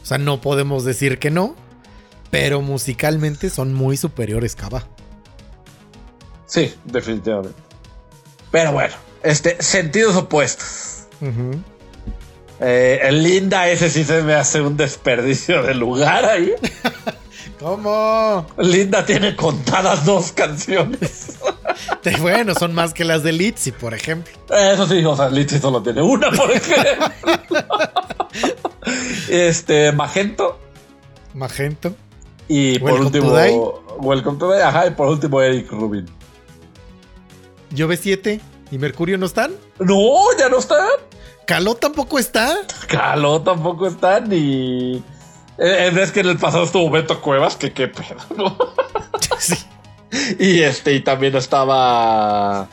O 0.02 0.07
sea, 0.07 0.19
no 0.19 0.40
podemos 0.40 0.85
decir 0.85 1.19
que 1.19 1.31
no. 1.31 1.54
Pero 2.31 2.62
musicalmente 2.62 3.50
son 3.50 3.75
muy 3.75 3.97
superiores, 3.99 4.57
Cava. 4.57 4.87
Sí, 6.47 6.75
definitivamente. 6.85 7.57
Pero 8.50 8.73
bueno, 8.73 8.95
este, 9.23 9.62
sentidos 9.62 10.16
opuestos. 10.16 11.04
Eh, 12.64 13.00
el 13.02 13.25
Linda, 13.25 13.69
ese 13.69 13.90
sí 13.90 14.04
se 14.04 14.23
me 14.23 14.35
hace 14.35 14.61
un 14.61 14.76
desperdicio 14.76 15.64
de 15.64 15.75
lugar 15.75 16.25
ahí. 16.25 16.52
¿Cómo? 17.59 18.47
Linda 18.59 19.04
tiene 19.04 19.35
contadas 19.35 20.04
dos 20.04 20.31
canciones. 20.31 21.38
bueno, 22.21 22.54
son 22.54 22.73
más 22.73 22.95
que 22.95 23.04
las 23.04 23.25
de 23.25 23.33
Litzy, 23.33 23.73
por 23.73 23.95
ejemplo. 23.95 24.33
Eso 24.49 24.87
sí, 24.87 25.04
o 25.04 25.16
sea, 25.16 25.28
Litzy 25.28 25.59
solo 25.59 25.83
tiene 25.83 26.02
una, 26.02 26.31
por 26.31 26.50
ejemplo. 26.52 27.16
este, 29.28 29.90
Magento. 29.90 30.59
Magento. 31.35 31.95
Y 32.47 32.78
por 32.78 33.00
último, 33.00 33.33
Welcome 33.99 34.38
to 34.38 34.49
Day. 34.49 34.62
Ajá, 34.62 34.87
y 34.87 34.90
por 34.90 35.09
último, 35.09 35.40
Eric 35.40 35.71
Rubin. 35.71 36.07
¿Yo 37.71 37.88
7 37.90 38.40
y 38.71 38.78
Mercurio 38.78 39.19
no 39.19 39.26
están? 39.26 39.52
No, 39.81 40.37
ya 40.38 40.49
no 40.49 40.59
están. 40.59 40.87
¿Caló 41.47 41.75
tampoco 41.75 42.19
está? 42.19 42.57
Caló 42.89 43.43
tampoco 43.43 43.87
está, 43.87 44.21
ni. 44.21 45.03
Eh, 45.59 45.93
es 46.01 46.13
que 46.13 46.21
en 46.21 46.29
el 46.29 46.39
pasado 46.39 46.65
estuvo 46.65 46.91
Beto 46.91 47.21
Cuevas, 47.21 47.57
que 47.57 47.73
qué 47.73 47.89
pedo, 47.89 48.17
¿no? 48.37 48.57
sí. 49.39 49.57
Y 50.39 50.63
este, 50.63 50.93
y 50.95 51.01
también 51.01 51.35
estaba. 51.37 52.69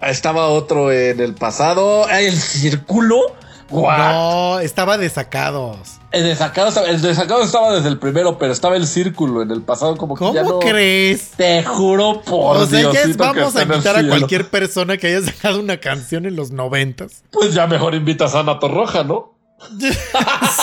Estaba 0.00 0.48
otro 0.48 0.92
en 0.92 1.20
el 1.20 1.34
pasado. 1.34 2.08
El 2.08 2.36
círculo. 2.36 3.36
No, 3.70 4.60
estaba 4.60 4.96
desacados. 4.96 5.97
El 6.10 6.24
desacado, 6.24 6.86
el 6.86 7.02
desacado 7.02 7.42
estaba 7.42 7.74
desde 7.74 7.88
el 7.88 7.98
primero, 7.98 8.38
pero 8.38 8.52
estaba 8.52 8.76
el 8.76 8.86
círculo 8.86 9.42
en 9.42 9.50
el 9.50 9.60
pasado 9.60 9.96
como 9.96 10.14
que 10.14 10.20
¿Cómo 10.20 10.34
ya 10.34 10.42
no, 10.42 10.58
crees? 10.58 11.32
Te 11.32 11.62
juro 11.62 12.22
por 12.22 12.56
o 12.56 12.66
sea, 12.66 12.90
ya 12.90 13.02
vamos 13.16 13.54
a 13.56 13.62
invitar 13.62 13.96
a 13.96 14.08
cualquier 14.08 14.48
persona 14.48 14.96
que 14.96 15.08
haya 15.08 15.20
sacado 15.20 15.60
una 15.60 15.78
canción 15.78 16.24
en 16.24 16.34
los 16.34 16.50
noventas. 16.50 17.24
Pues 17.30 17.52
ya 17.52 17.66
mejor 17.66 17.94
invitas 17.94 18.34
a 18.34 18.40
Ana 18.40 18.58
Torroja, 18.58 19.04
¿no? 19.04 19.34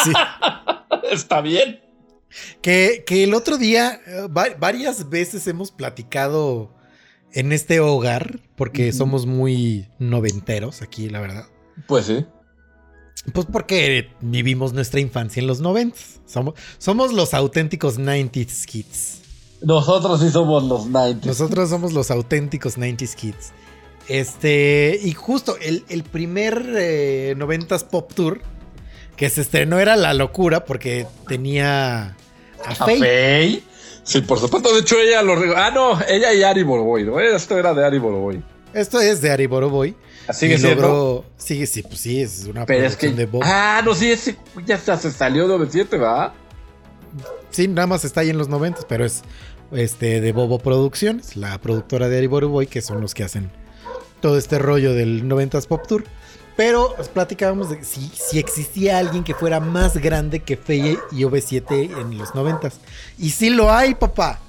sí. 0.04 0.12
Está 1.12 1.42
bien. 1.42 1.82
Que, 2.62 3.04
que, 3.06 3.24
el 3.24 3.34
otro 3.34 3.58
día, 3.58 4.02
eh, 4.08 4.28
varias 4.30 5.10
veces 5.10 5.48
hemos 5.48 5.72
platicado 5.72 6.74
en 7.32 7.52
este 7.52 7.80
hogar, 7.80 8.40
porque 8.56 8.92
somos 8.92 9.26
muy 9.26 9.88
noventeros 10.00 10.82
aquí, 10.82 11.10
la 11.10 11.20
verdad. 11.20 11.46
Pues 11.88 12.06
sí. 12.06 12.26
Pues 13.34 13.48
porque 13.52 14.10
vivimos 14.22 14.74
nuestra 14.74 15.00
infancia 15.00 15.40
en 15.40 15.48
los 15.48 15.60
90. 15.60 15.98
Somos, 16.26 16.56
somos 16.78 17.14
los 17.14 17.34
auténticos 17.34 18.00
90s 18.00 18.66
kids. 18.66 19.22
Nosotros 19.62 20.22
sí 20.22 20.30
somos 20.30 20.64
los 20.64 20.88
90s. 20.88 21.26
Nosotros 21.26 21.70
somos 21.70 21.94
los 21.94 22.12
auténticos 22.12 22.78
90s 22.78 23.16
kids. 23.16 23.52
Este, 24.08 25.00
y 25.02 25.14
justo 25.14 25.58
el, 25.60 26.04
primer 26.04 26.64
90s 26.64 27.82
eh, 27.82 27.86
Pop 27.90 28.14
Tour 28.14 28.42
que 29.16 29.30
se 29.30 29.42
estrenó 29.42 29.80
era 29.80 29.96
la 29.96 30.14
locura 30.14 30.66
porque 30.66 31.08
tenía 31.28 32.16
a 32.64 32.76
Faye. 32.76 33.64
Sí, 34.04 34.22
por 34.22 34.40
supuesto. 34.40 34.72
De 34.74 34.82
hecho, 34.82 35.00
ella 35.00 35.24
lo. 35.24 35.34
Ah, 35.58 35.72
no, 35.72 36.00
ella 36.08 36.34
y 36.34 36.44
Ari 36.44 36.64
Boroboy, 36.64 37.04
¿no? 37.04 37.20
Esto 37.20 37.58
era 37.58 37.74
de 37.74 37.84
Ari 37.84 37.98
Boroboy. 37.98 38.44
Esto 38.74 39.00
es 39.00 39.22
de 39.22 39.32
Ari 39.32 39.48
Boroboy. 39.48 39.96
Sigue 40.32 40.58
siendo. 40.58 41.26
Sigue, 41.38 41.68
sí, 41.68 41.82
pues 41.84 42.00
sí, 42.00 42.22
es 42.22 42.46
una 42.46 42.66
Pero 42.66 42.86
es 42.86 42.96
que, 42.96 43.10
de 43.10 43.26
Bob. 43.26 43.44
Ah, 43.46 43.82
no, 43.84 43.94
sí, 43.94 44.12
ese 44.12 44.36
ya 44.66 44.78
se 44.78 45.12
salió 45.12 45.44
de 45.44 45.50
97, 45.50 45.98
¿verdad? 45.98 46.34
Sí, 47.50 47.68
nada 47.68 47.88
más 47.88 48.04
está 48.04 48.22
ahí 48.22 48.30
en 48.30 48.38
los 48.38 48.50
90, 48.50 48.82
pero 48.88 49.06
es 49.06 49.24
este 49.72 50.22
de 50.22 50.32
Bobo 50.32 50.60
Producciones, 50.60 51.36
la 51.38 51.60
productora 51.60 52.10
de 52.10 52.18
Ari 52.18 52.28
Boroboy, 52.28 52.68
que 52.68 52.82
son 52.82 53.02
los 53.02 53.14
que 53.14 53.24
hacen 53.24 53.52
todo 54.22 54.38
este 54.38 54.60
rollo 54.60 54.94
del 54.94 55.28
90s 55.28 55.68
Pop 55.68 55.86
Tour. 55.88 56.04
Pero 56.56 56.94
pues, 56.96 57.10
platicábamos 57.10 57.70
de 57.70 57.84
si, 57.84 58.10
si 58.14 58.40
existía 58.40 58.98
alguien 58.98 59.24
que 59.24 59.34
fuera 59.34 59.60
más 59.60 59.98
grande 59.98 60.40
que 60.40 60.56
Feye 60.58 60.98
y 61.12 61.24
OV7 61.24 62.00
en 62.00 62.18
los 62.18 62.30
90s. 62.30 62.74
Y 63.18 63.32
sí 63.32 63.50
lo 63.50 63.72
hay, 63.72 63.96
papá. 63.96 64.40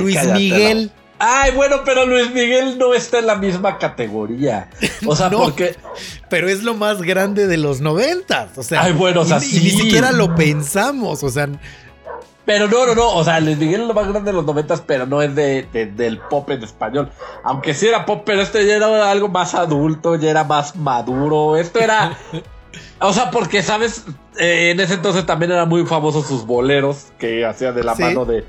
Luis 0.00 0.18
Miguel. 0.32 0.92
Ay, 1.18 1.52
bueno, 1.52 1.82
pero 1.84 2.06
Luis 2.06 2.32
Miguel 2.32 2.78
no 2.78 2.94
está 2.94 3.18
en 3.18 3.26
la 3.26 3.34
misma 3.34 3.78
categoría. 3.78 4.70
O 5.06 5.16
sea, 5.16 5.30
porque. 5.30 5.76
Pero 6.28 6.48
es 6.48 6.62
lo 6.62 6.74
más 6.74 7.02
grande 7.02 7.46
de 7.46 7.56
los 7.56 7.80
noventas. 7.80 8.56
O 8.56 8.62
sea. 8.62 8.82
Ay, 8.82 8.92
bueno, 8.92 9.22
o 9.22 9.24
sea, 9.24 9.38
y, 9.38 9.60
ni 9.60 9.70
siquiera 9.70 10.12
lo 10.12 10.34
pensamos. 10.34 11.24
O 11.24 11.30
sea. 11.30 11.48
Pero 12.44 12.68
no, 12.68 12.86
no, 12.86 12.94
no. 12.94 13.14
O 13.14 13.24
sea, 13.24 13.40
Luis 13.40 13.58
Miguel 13.58 13.82
es 13.82 13.88
lo 13.88 13.94
más 13.94 14.08
grande 14.08 14.30
de 14.30 14.36
los 14.36 14.44
noventas, 14.44 14.80
pero 14.80 15.06
no 15.06 15.20
es 15.20 15.34
de, 15.34 15.66
del 15.96 16.18
pop 16.18 16.48
en 16.50 16.62
español. 16.62 17.10
Aunque 17.42 17.74
sí 17.74 17.88
era 17.88 18.06
pop, 18.06 18.22
pero 18.24 18.40
este 18.40 18.64
ya 18.66 18.76
era 18.76 19.10
algo 19.10 19.28
más 19.28 19.54
adulto, 19.54 20.16
ya 20.16 20.30
era 20.30 20.44
más 20.44 20.76
maduro. 20.76 21.56
Esto 21.56 21.80
era. 21.80 22.16
O 23.00 23.12
sea, 23.12 23.30
porque, 23.30 23.62
¿sabes? 23.62 24.04
Eh, 24.38 24.70
en 24.72 24.80
ese 24.80 24.94
entonces 24.94 25.24
también 25.24 25.52
eran 25.52 25.68
muy 25.68 25.86
famosos 25.86 26.26
sus 26.26 26.44
boleros 26.44 27.06
que 27.18 27.44
hacían 27.46 27.74
de 27.74 27.82
la 27.82 27.94
mano 27.94 28.24
de 28.24 28.44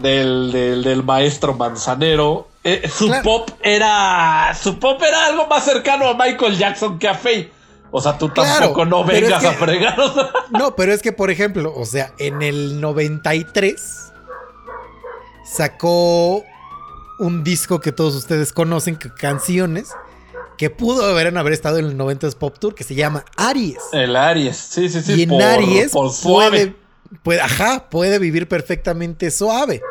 del, 0.00 1.02
maestro 1.04 1.54
manzanero. 1.54 2.48
Eh, 2.64 2.88
su 2.88 3.12
pop 3.22 3.50
era. 3.62 4.54
Su 4.54 4.78
pop 4.78 5.02
era 5.02 5.26
algo 5.26 5.46
más 5.46 5.64
cercano 5.64 6.08
a 6.08 6.14
Michael 6.14 6.56
Jackson 6.56 6.98
que 6.98 7.08
a 7.08 7.14
Faye. 7.14 7.50
O 7.90 8.00
sea, 8.00 8.16
tú 8.16 8.30
tampoco 8.30 8.86
no 8.86 9.04
vengas 9.04 9.44
a 9.44 9.52
fregar. 9.52 9.96
No, 10.50 10.74
pero 10.76 10.92
es 10.92 11.02
que, 11.02 11.12
por 11.12 11.30
ejemplo, 11.30 11.72
o 11.74 11.86
sea, 11.86 12.12
en 12.18 12.42
el 12.42 12.80
93 12.80 14.12
sacó 15.44 16.42
un 17.18 17.44
disco 17.44 17.80
que 17.80 17.92
todos 17.92 18.14
ustedes 18.14 18.52
conocen, 18.52 18.96
canciones, 18.96 19.90
que 20.56 20.70
pudo 20.70 21.04
haber, 21.04 21.36
haber 21.36 21.52
estado 21.52 21.78
en 21.78 21.86
el 21.86 21.98
90s 21.98 22.34
Pop 22.34 22.58
Tour, 22.58 22.74
que 22.74 22.84
se 22.84 22.94
llama 22.94 23.24
Aries. 23.36 23.78
El 23.92 24.16
Aries, 24.16 24.56
sí, 24.56 24.88
sí, 24.88 25.02
sí. 25.02 25.14
Y 25.14 25.22
en 25.22 25.40
Aries 25.40 25.92
puede, 26.22 26.74
puede, 27.22 27.40
ajá, 27.40 27.88
puede 27.90 28.18
vivir 28.18 28.48
perfectamente 28.48 29.30
suave. 29.30 29.82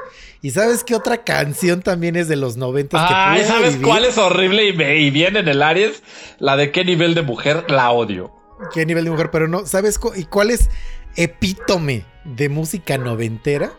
¿Y 0.42 0.52
sabes 0.52 0.84
qué 0.84 0.96
otra 0.96 1.24
canción 1.24 1.82
también 1.82 2.16
es 2.16 2.28
de 2.28 2.36
los 2.36 2.58
90 2.58 2.98
que 2.98 3.44
¿sabes 3.44 3.78
cuál 3.82 4.06
es 4.06 4.18
horrible 4.18 4.66
y, 4.66 5.12
viene 5.12 5.40
en 5.40 5.48
el 5.48 5.62
Aries? 5.62 6.02
La 6.40 6.58
de 6.58 6.72
qué 6.72 6.84
nivel 6.84 7.14
de 7.14 7.22
mujer 7.22 7.66
la 7.70 7.92
odio. 7.92 8.32
¿Qué 8.74 8.86
nivel 8.86 9.06
de 9.06 9.12
mujer? 9.12 9.30
Pero 9.32 9.48
no, 9.48 9.66
¿sabes 9.66 10.00
y 10.16 10.26
cuál 10.26 10.50
es 10.50 10.70
epítome 11.16 12.06
de 12.26 12.50
música 12.50 12.98
noventera? 12.98 13.72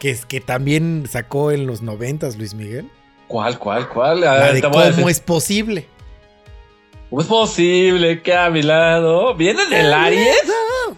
Que 0.00 0.10
es 0.10 0.24
que 0.24 0.40
también 0.40 1.06
sacó 1.08 1.52
en 1.52 1.66
los 1.66 1.82
90 1.82 2.30
Luis 2.36 2.54
Miguel. 2.54 2.90
¿Cuál, 3.28 3.58
cuál, 3.58 3.88
cuál? 3.88 4.20
la 4.22 4.52
de 4.52 4.62
cómo 4.62 5.08
es 5.08 5.20
posible. 5.20 5.86
¿Cómo 7.10 7.22
es 7.22 7.28
posible 7.28 8.22
que 8.22 8.34
a 8.34 8.50
mi 8.50 8.62
lado 8.62 9.34
viene 9.34 9.66
del 9.66 9.92
Aries? 9.92 10.36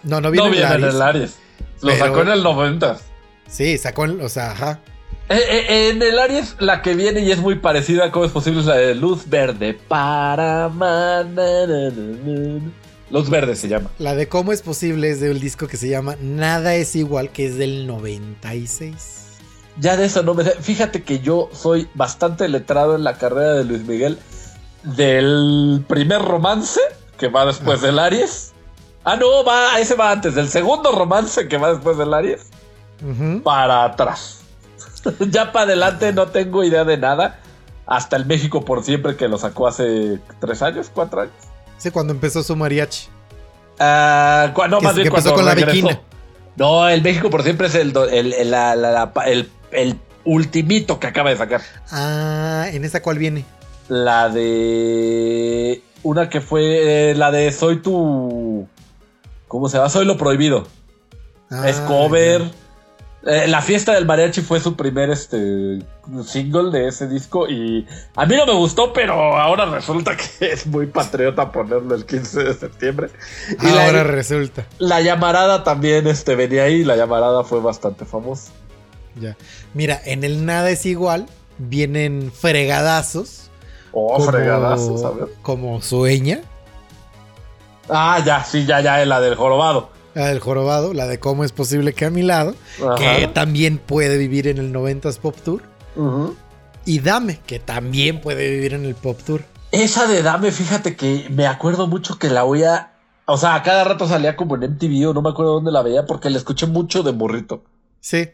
No, 0.03 0.19
no 0.19 0.31
viene, 0.31 0.47
no 0.47 0.53
viene 0.53 0.87
del 0.87 1.01
Aries. 1.01 1.40
Lo 1.81 1.95
sacó 1.95 2.21
en 2.21 2.29
el 2.29 2.43
90. 2.43 2.97
Sí, 3.47 3.77
sacó, 3.77 4.05
en, 4.05 4.21
o 4.21 4.29
sea, 4.29 4.51
ajá. 4.51 4.79
Eh, 5.29 5.39
eh, 5.47 5.89
en 5.89 6.01
el 6.01 6.19
Aries, 6.19 6.55
la 6.59 6.81
que 6.81 6.93
viene 6.93 7.21
y 7.21 7.31
es 7.31 7.39
muy 7.39 7.55
parecida 7.55 8.05
a 8.05 8.11
cómo 8.11 8.25
es 8.25 8.31
posible 8.31 8.59
es 8.59 8.65
la 8.65 8.75
de 8.75 8.95
Luz 8.95 9.29
Verde. 9.29 9.77
Para. 9.87 10.69
Luz 13.09 13.29
Verde 13.29 13.55
se 13.55 13.67
llama. 13.67 13.89
La 13.97 14.15
de 14.15 14.27
cómo 14.27 14.51
es 14.51 14.61
posible 14.61 15.09
es 15.09 15.19
del 15.21 15.39
disco 15.39 15.67
que 15.67 15.77
se 15.77 15.89
llama 15.89 16.17
Nada 16.21 16.75
es 16.75 16.95
igual, 16.95 17.29
que 17.29 17.45
es 17.45 17.57
del 17.57 17.87
96. 17.87 19.19
Ya 19.77 19.95
de 19.95 20.05
eso 20.05 20.21
no 20.21 20.33
me 20.33 20.43
sé. 20.43 20.51
Fíjate 20.59 21.03
que 21.03 21.19
yo 21.19 21.49
soy 21.53 21.87
bastante 21.93 22.49
letrado 22.49 22.95
en 22.95 23.03
la 23.03 23.17
carrera 23.17 23.53
de 23.53 23.63
Luis 23.63 23.85
Miguel. 23.85 24.17
Del 24.83 25.85
primer 25.87 26.21
romance, 26.21 26.81
que 27.17 27.29
va 27.29 27.45
después 27.45 27.81
del 27.81 27.99
Aries 27.99 28.50
Ah, 29.03 29.15
no, 29.15 29.43
va, 29.43 29.79
ese 29.79 29.95
va 29.95 30.11
antes. 30.11 30.35
Del 30.35 30.49
segundo 30.49 30.91
romance 30.91 31.47
que 31.47 31.57
va 31.57 31.73
después 31.73 31.97
del 31.97 32.13
Aries. 32.13 32.47
Para 33.43 33.83
atrás. 33.83 34.41
ya 35.19 35.51
para 35.51 35.65
adelante 35.65 36.13
no 36.13 36.27
tengo 36.27 36.63
idea 36.63 36.83
de 36.83 36.97
nada. 36.97 37.39
Hasta 37.87 38.15
el 38.15 38.25
México 38.25 38.63
por 38.63 38.83
siempre 38.83 39.15
que 39.15 39.27
lo 39.27 39.37
sacó 39.37 39.67
hace 39.67 40.19
tres 40.39 40.61
años, 40.61 40.91
cuatro 40.93 41.21
años. 41.21 41.33
Sí, 41.77 41.89
cuando 41.91 42.13
empezó 42.13 42.43
su 42.43 42.55
mariachi. 42.55 43.07
Ah, 43.79 44.53
no, 44.69 44.81
más 44.81 44.95
bien 44.95 45.09
cuando 45.09 45.33
con 45.33 45.45
la 45.45 45.55
bikini. 45.55 45.97
No, 46.55 46.87
el 46.87 47.01
México 47.01 47.29
por 47.29 47.43
siempre 47.43 47.67
es 47.67 47.75
el, 47.75 47.93
el, 49.71 49.99
ultimito 50.23 50.99
que 50.99 51.07
acaba 51.07 51.31
de 51.31 51.37
sacar. 51.37 51.61
Ah, 51.89 52.67
¿en 52.71 52.85
esa 52.85 53.01
cuál 53.01 53.17
viene? 53.17 53.45
La 53.87 54.29
de. 54.29 55.81
Una 56.03 56.29
que 56.29 56.39
fue. 56.41 57.11
Eh, 57.11 57.15
la 57.15 57.31
de 57.31 57.51
Soy 57.51 57.77
tu. 57.77 58.67
¿Cómo 59.51 59.67
se 59.67 59.75
llama? 59.75 59.89
Soy 59.89 60.05
lo 60.05 60.15
prohibido. 60.15 60.65
es 61.65 61.77
ah, 61.77 61.85
cover. 61.85 62.41
Eh, 63.25 63.49
la 63.49 63.61
fiesta 63.61 63.93
del 63.93 64.05
mariachi 64.05 64.39
fue 64.39 64.61
su 64.61 64.77
primer 64.77 65.09
este 65.09 65.79
single 66.25 66.71
de 66.71 66.87
ese 66.87 67.05
disco 67.09 67.49
y 67.49 67.85
a 68.15 68.25
mí 68.25 68.37
no 68.37 68.45
me 68.45 68.53
gustó, 68.53 68.93
pero 68.93 69.13
ahora 69.13 69.65
resulta 69.65 70.15
que 70.15 70.45
es 70.53 70.65
muy 70.67 70.85
patriota 70.85 71.51
ponerlo 71.51 71.95
el 71.95 72.05
15 72.05 72.43
de 72.45 72.53
septiembre. 72.53 73.09
Y 73.61 73.67
ahora 73.67 73.91
la, 73.91 74.03
resulta. 74.05 74.65
la 74.79 75.01
llamarada 75.01 75.65
también 75.65 76.07
este, 76.07 76.35
venía 76.35 76.63
ahí 76.63 76.85
la 76.85 76.95
llamarada 76.95 77.43
fue 77.43 77.59
bastante 77.59 78.05
famosa. 78.05 78.53
Ya. 79.19 79.35
Mira, 79.73 79.99
en 80.05 80.23
el 80.23 80.45
nada 80.45 80.69
es 80.69 80.85
igual. 80.85 81.25
Vienen 81.57 82.31
fregadazos. 82.31 83.49
Oh, 83.91 84.13
como- 84.15 84.31
fregadazos, 84.31 85.03
a 85.03 85.09
ver. 85.09 85.27
Como 85.41 85.81
sueña. 85.81 86.39
Ah, 87.91 88.23
ya, 88.25 88.43
sí, 88.43 88.65
ya, 88.65 88.79
ya, 88.79 89.05
la 89.05 89.19
del 89.19 89.35
jorobado. 89.35 89.89
La 90.13 90.27
del 90.27 90.39
jorobado, 90.39 90.93
la 90.93 91.07
de 91.07 91.19
cómo 91.19 91.43
es 91.43 91.51
posible 91.51 91.93
que 91.93 92.05
a 92.05 92.09
mi 92.09 92.21
lado, 92.21 92.55
que 92.97 93.29
también 93.33 93.77
puede 93.77 94.17
vivir 94.17 94.47
en 94.47 94.57
el 94.57 94.73
90s 94.73 95.17
Pop 95.19 95.35
Tour. 95.43 95.61
Y 96.85 96.99
Dame, 96.99 97.39
que 97.45 97.59
también 97.59 98.21
puede 98.21 98.49
vivir 98.49 98.73
en 98.73 98.85
el 98.85 98.95
Pop 98.95 99.19
Tour. 99.25 99.43
Esa 99.71 100.07
de 100.07 100.23
Dame, 100.23 100.51
fíjate 100.51 100.95
que 100.95 101.27
me 101.29 101.47
acuerdo 101.47 101.87
mucho 101.87 102.17
que 102.17 102.29
la 102.29 102.43
oía. 102.45 102.93
O 103.25 103.37
sea, 103.37 103.55
a 103.55 103.63
cada 103.63 103.83
rato 103.83 104.07
salía 104.07 104.35
como 104.35 104.55
en 104.55 104.71
MTV 104.71 105.09
o 105.09 105.13
no 105.13 105.21
me 105.21 105.29
acuerdo 105.29 105.53
dónde 105.53 105.71
la 105.71 105.81
veía 105.81 106.05
porque 106.05 106.29
la 106.29 106.37
escuché 106.37 106.65
mucho 106.67 107.03
de 107.03 107.13
morrito. 107.13 107.63
Sí. 108.01 108.29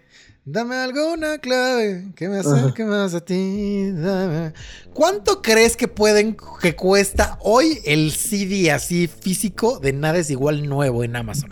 Dame 0.50 0.78
alguna 0.78 1.40
clave 1.40 2.14
que 2.16 2.30
me 2.30 2.40
acerque 2.40 2.86
más 2.86 3.14
a 3.14 3.20
ti. 3.20 3.92
Dame. 3.92 4.54
¿Cuánto 4.94 5.42
crees 5.42 5.76
que 5.76 5.90
pueden 5.90 6.38
que 6.62 6.74
cuesta 6.74 7.38
hoy 7.42 7.82
el 7.84 8.14
CD 8.14 8.72
así 8.72 9.10
físico 9.10 9.80
de 9.80 9.92
nada 9.92 10.20
es 10.20 10.30
igual 10.30 10.70
nuevo 10.70 11.04
en 11.04 11.18
Amazon? 11.18 11.50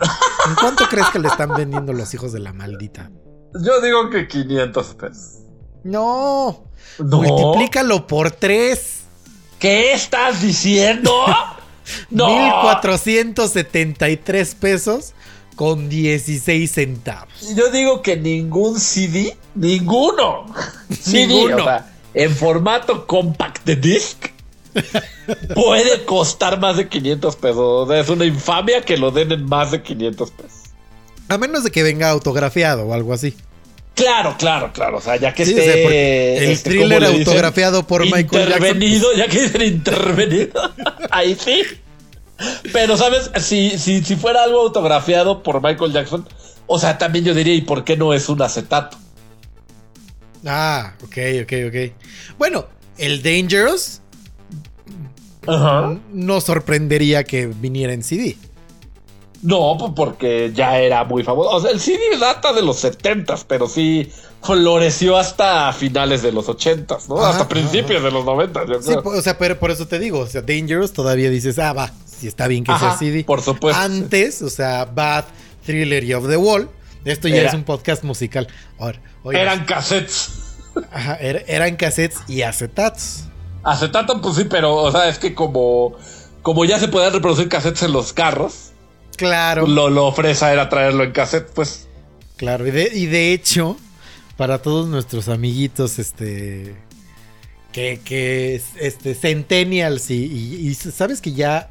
¿En 0.48 0.54
cuánto 0.54 0.88
crees 0.88 1.10
que 1.10 1.18
le 1.18 1.28
están 1.28 1.54
vendiendo 1.54 1.92
los 1.92 2.14
hijos 2.14 2.32
de 2.32 2.38
la 2.38 2.54
maldita? 2.54 3.10
Yo 3.62 3.82
digo 3.82 4.08
que 4.08 4.28
500 4.28 4.94
pesos. 4.94 5.40
No. 5.84 6.70
No. 6.98 7.20
Multiplícalo 7.20 8.06
por 8.06 8.30
3. 8.30 9.00
¿Qué 9.58 9.92
estás 9.92 10.40
diciendo? 10.40 11.12
no. 12.08 12.28
1473 12.28 14.54
pesos 14.54 15.12
con 15.56 15.88
16 15.88 16.70
centavos. 16.70 17.56
Yo 17.56 17.70
digo 17.72 18.02
que 18.02 18.16
ningún 18.16 18.78
CD, 18.78 19.36
ninguno. 19.56 20.46
CD, 20.90 21.26
Ninguno. 21.26 21.56
o 21.56 21.64
sea, 21.64 21.92
en 22.14 22.30
formato 22.34 23.06
compact 23.06 23.64
de 23.64 23.74
disc. 23.76 24.26
puede 25.54 26.04
costar 26.04 26.60
más 26.60 26.76
de 26.76 26.88
500 26.88 27.36
pesos. 27.36 27.58
O 27.58 27.86
sea, 27.88 27.98
es 28.00 28.08
una 28.08 28.24
infamia 28.26 28.82
que 28.82 28.96
lo 28.96 29.10
den 29.10 29.32
en 29.32 29.44
más 29.46 29.70
de 29.70 29.82
500 29.82 30.30
pesos. 30.30 30.52
A 31.28 31.38
menos 31.38 31.64
de 31.64 31.70
que 31.70 31.82
venga 31.82 32.10
autografiado 32.10 32.84
o 32.84 32.94
algo 32.94 33.12
así. 33.12 33.34
Claro, 33.94 34.36
claro, 34.38 34.70
claro. 34.74 34.98
O 34.98 35.00
sea, 35.00 35.16
ya 35.16 35.32
que 35.32 35.46
Sí, 35.46 35.54
o 35.54 35.58
esté. 35.58 35.72
sea, 35.72 35.82
porque 35.82 36.36
el 36.36 36.50
este, 36.50 36.70
thriller 36.70 37.02
autografiado 37.04 37.86
por 37.86 38.02
Michael 38.04 38.26
Jackson, 38.28 38.58
pues. 38.58 38.70
Intervenido, 38.74 39.12
ya 39.16 39.26
que 39.28 39.40
dicen 39.42 39.62
intervenido. 39.62 40.72
Ahí 41.10 41.34
sí. 41.42 41.62
Pero, 42.72 42.96
¿sabes? 42.96 43.30
Si, 43.40 43.78
si, 43.78 44.02
si 44.04 44.16
fuera 44.16 44.42
algo 44.44 44.60
autografiado 44.60 45.42
por 45.42 45.62
Michael 45.62 45.92
Jackson, 45.92 46.28
o 46.66 46.78
sea, 46.78 46.98
también 46.98 47.24
yo 47.24 47.34
diría, 47.34 47.54
¿y 47.54 47.62
por 47.62 47.84
qué 47.84 47.96
no 47.96 48.12
es 48.12 48.28
un 48.28 48.42
acetato? 48.42 48.98
Ah, 50.44 50.92
ok, 51.02 51.16
ok, 51.42 51.52
ok. 51.68 51.92
Bueno, 52.38 52.66
el 52.98 53.22
Dangerous 53.22 54.00
Ajá. 55.46 55.96
no 56.12 56.40
sorprendería 56.40 57.24
que 57.24 57.46
viniera 57.46 57.92
en 57.92 58.02
CD. 58.02 58.36
No, 59.42 59.76
pues 59.78 59.92
porque 59.94 60.50
ya 60.54 60.78
era 60.78 61.04
muy 61.04 61.22
famoso. 61.22 61.50
O 61.50 61.60
sea, 61.60 61.70
el 61.70 61.78
CD 61.80 62.00
data 62.18 62.52
de 62.52 62.62
los 62.62 62.82
70s, 62.82 63.44
pero 63.46 63.68
sí 63.68 64.10
floreció 64.42 65.16
hasta 65.16 65.72
finales 65.72 66.22
de 66.22 66.32
los 66.32 66.46
80s, 66.48 67.08
¿no? 67.08 67.18
Ajá, 67.18 67.30
hasta 67.30 67.48
principios 67.48 68.02
de 68.02 68.10
los 68.10 68.24
90s, 68.24 68.66
yo 68.68 68.82
Sí, 68.82 68.88
creo. 68.90 69.02
po- 69.02 69.10
o 69.10 69.22
sea, 69.22 69.36
pero 69.38 69.58
por 69.58 69.70
eso 69.70 69.86
te 69.86 69.98
digo, 69.98 70.20
o 70.20 70.26
sea, 70.26 70.42
Dangerous 70.42 70.92
todavía 70.92 71.30
dices, 71.30 71.58
ah, 71.58 71.72
va, 71.72 71.92
si 72.18 72.26
está 72.28 72.46
bien 72.48 72.64
que 72.64 72.72
sea 72.78 72.88
Ajá, 72.90 72.98
CD. 72.98 73.24
por 73.24 73.42
supuesto. 73.42 73.80
Antes, 73.80 74.42
o 74.42 74.50
sea, 74.50 74.84
Bad, 74.86 75.24
Thriller 75.64 76.02
y 76.04 76.14
Of 76.14 76.28
the 76.28 76.36
Wall. 76.36 76.68
Esto 77.04 77.28
ya 77.28 77.36
Era- 77.36 77.48
es 77.48 77.54
un 77.54 77.64
podcast 77.64 78.02
musical. 78.04 78.48
Ahora, 78.78 79.00
Eran 79.32 79.64
cassettes. 79.64 80.30
ajá, 80.90 81.16
era- 81.16 81.40
eran 81.46 81.76
cassettes 81.76 82.18
y 82.28 82.42
acetatos. 82.42 83.24
Acetato, 83.62 84.20
pues 84.20 84.36
sí, 84.36 84.44
pero, 84.48 84.74
o 84.74 84.90
sea, 84.92 85.08
es 85.08 85.18
que 85.18 85.34
como, 85.34 85.96
como 86.42 86.64
ya 86.64 86.78
se 86.78 86.88
podían 86.88 87.12
reproducir 87.12 87.48
cassettes 87.48 87.82
en 87.82 87.92
los 87.92 88.12
carros, 88.12 88.72
Claro. 89.16 89.66
lo, 89.66 89.88
lo 89.90 90.12
fresa 90.12 90.52
era 90.52 90.68
traerlo 90.68 91.02
en 91.04 91.12
cassette, 91.12 91.50
pues. 91.54 91.88
Claro, 92.36 92.66
y 92.66 92.70
de, 92.70 92.90
y 92.94 93.06
de 93.06 93.32
hecho, 93.32 93.76
para 94.36 94.58
todos 94.62 94.86
nuestros 94.88 95.28
amiguitos, 95.28 95.98
este. 95.98 96.76
Que, 97.72 98.00
que 98.04 98.60
este, 98.80 99.14
Centennials 99.14 100.10
y, 100.10 100.24
y- 100.24 100.68
y 100.68 100.74
sabes 100.74 101.20
que 101.20 101.32
ya, 101.32 101.70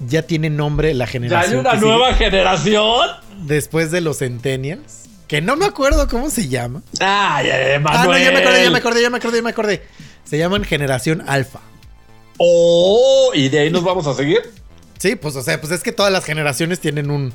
ya 0.00 0.22
tiene 0.22 0.50
nombre 0.50 0.92
la 0.94 1.04
Ya 1.06 1.10
generación. 1.12 1.52
hay 1.54 1.60
una 1.60 1.70
sigue 1.72 1.86
nueva 1.86 2.14
generación. 2.14 3.08
Después 3.42 3.90
de 3.90 4.00
los 4.00 4.18
Centennials. 4.18 5.04
Que 5.28 5.40
no 5.40 5.56
me 5.56 5.66
acuerdo 5.66 6.06
cómo 6.08 6.30
se 6.30 6.48
llama. 6.48 6.82
Ah, 7.00 7.42
no, 7.78 7.80
Manuel. 7.80 8.22
ya 8.24 8.30
me 8.30 8.38
acordé, 8.38 8.62
ya 8.64 8.70
me 8.70 8.78
acordé, 8.78 9.02
ya 9.02 9.10
me 9.10 9.16
acordé, 9.18 9.36
ya 9.38 9.42
me 9.42 9.50
acordé. 9.50 9.82
Se 10.24 10.38
llaman 10.38 10.62
Generación 10.64 11.22
Alfa. 11.26 11.60
Oh, 12.38 13.30
y 13.34 13.48
de 13.48 13.60
ahí 13.60 13.70
nos 13.70 13.82
vamos 13.82 14.06
a 14.06 14.14
seguir. 14.14 14.40
Sí, 14.98 15.16
pues 15.16 15.34
o 15.36 15.42
sea, 15.42 15.60
pues 15.60 15.72
es 15.72 15.82
que 15.82 15.92
todas 15.92 16.12
las 16.12 16.24
generaciones 16.24 16.80
tienen 16.80 17.10
un, 17.10 17.32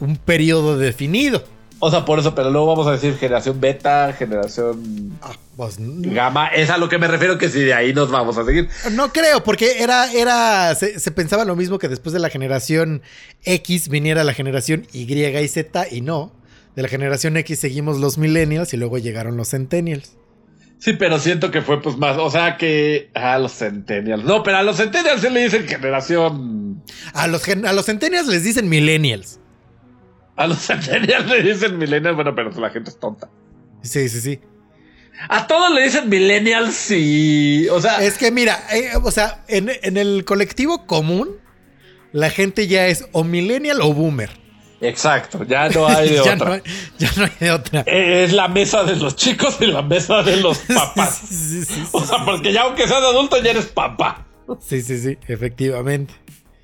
un 0.00 0.16
periodo 0.16 0.76
definido. 0.78 1.44
O 1.84 1.90
sea, 1.90 2.04
por 2.04 2.20
eso, 2.20 2.32
pero 2.32 2.48
luego 2.48 2.68
vamos 2.68 2.86
a 2.86 2.92
decir 2.92 3.18
generación 3.18 3.60
beta, 3.60 4.12
generación 4.16 5.18
Ah, 5.20 5.32
pues, 5.56 5.78
gamma. 5.80 6.46
Es 6.46 6.70
a 6.70 6.78
lo 6.78 6.88
que 6.88 6.96
me 6.96 7.08
refiero 7.08 7.38
que 7.38 7.48
si 7.48 7.58
de 7.58 7.74
ahí 7.74 7.92
nos 7.92 8.08
vamos 8.08 8.38
a 8.38 8.44
seguir. 8.44 8.68
No 8.92 9.12
creo, 9.12 9.42
porque 9.42 9.82
era, 9.82 10.12
era, 10.12 10.76
se, 10.76 11.00
se 11.00 11.10
pensaba 11.10 11.44
lo 11.44 11.56
mismo 11.56 11.80
que 11.80 11.88
después 11.88 12.12
de 12.12 12.20
la 12.20 12.30
generación 12.30 13.02
X 13.42 13.88
viniera 13.88 14.22
la 14.22 14.32
generación 14.32 14.86
Y 14.92 15.12
y 15.12 15.48
Z 15.48 15.86
y 15.90 16.02
no. 16.02 16.32
De 16.76 16.82
la 16.82 16.88
generación 16.88 17.36
X 17.36 17.58
seguimos 17.58 17.98
los 17.98 18.16
millennials 18.16 18.72
y 18.72 18.76
luego 18.76 18.98
llegaron 18.98 19.36
los 19.36 19.48
centennials. 19.50 20.16
Sí, 20.78 20.92
pero 20.92 21.18
siento 21.18 21.50
que 21.50 21.62
fue 21.62 21.82
pues 21.82 21.96
más, 21.96 22.16
o 22.16 22.30
sea 22.30 22.58
que 22.58 23.10
a 23.14 23.40
los 23.40 23.54
centennials. 23.54 24.22
No, 24.22 24.44
pero 24.44 24.58
a 24.58 24.62
los 24.62 24.76
centennials 24.76 25.20
se 25.20 25.30
le 25.30 25.42
dicen 25.42 25.66
generación. 25.66 26.80
A 27.12 27.26
los, 27.26 27.42
a 27.48 27.72
los 27.72 27.86
centennials 27.86 28.28
les 28.28 28.44
dicen 28.44 28.68
millennials. 28.68 29.40
A 30.36 30.46
los 30.46 30.58
centennials 30.58 31.26
le 31.28 31.42
dicen 31.42 31.78
millennials, 31.78 32.16
bueno, 32.16 32.34
pero 32.34 32.50
la 32.60 32.70
gente 32.70 32.90
es 32.90 32.98
tonta. 32.98 33.28
Sí, 33.82 34.08
sí, 34.08 34.20
sí. 34.20 34.40
A 35.28 35.46
todos 35.46 35.72
le 35.74 35.82
dicen 35.84 36.08
millennials 36.08 36.90
y. 36.90 37.68
O 37.68 37.80
sea, 37.80 38.02
Es 38.02 38.16
que 38.18 38.30
mira, 38.30 38.64
eh, 38.72 38.90
o 39.02 39.10
sea, 39.10 39.44
en, 39.48 39.70
en 39.82 39.96
el 39.96 40.24
colectivo 40.24 40.86
común, 40.86 41.28
la 42.12 42.30
gente 42.30 42.66
ya 42.66 42.86
es 42.86 43.06
o 43.12 43.22
millennial 43.24 43.80
o 43.82 43.92
boomer. 43.92 44.30
exacto, 44.80 45.44
ya 45.44 45.68
no 45.74 45.86
hay 45.86 46.08
de 46.08 46.14
ya, 46.24 46.34
otra. 46.34 46.46
no 46.46 46.52
hay, 46.54 46.62
ya 46.98 47.10
no 47.16 47.24
hay 47.24 47.30
de 47.38 47.50
otra. 47.52 47.80
Eh, 47.86 48.24
Es 48.24 48.32
la 48.32 48.48
mesa 48.48 48.82
de 48.84 48.96
los 48.96 49.14
chicos 49.16 49.58
y 49.60 49.66
la 49.66 49.82
mesa 49.82 50.22
de 50.22 50.38
los 50.38 50.58
papás. 50.74 51.20
Sí, 51.28 51.36
sí, 51.36 51.64
sí, 51.66 51.74
sí, 51.74 51.88
O 51.92 52.04
sea, 52.04 52.24
porque 52.24 52.52
ya 52.52 52.62
aunque 52.62 52.88
seas 52.88 53.02
adulto 53.02 53.40
ya 53.42 53.50
eres 53.50 53.66
papá. 53.66 54.26
sí, 54.60 54.80
sí, 54.82 54.98
sí, 54.98 55.18
efectivamente. 55.28 56.14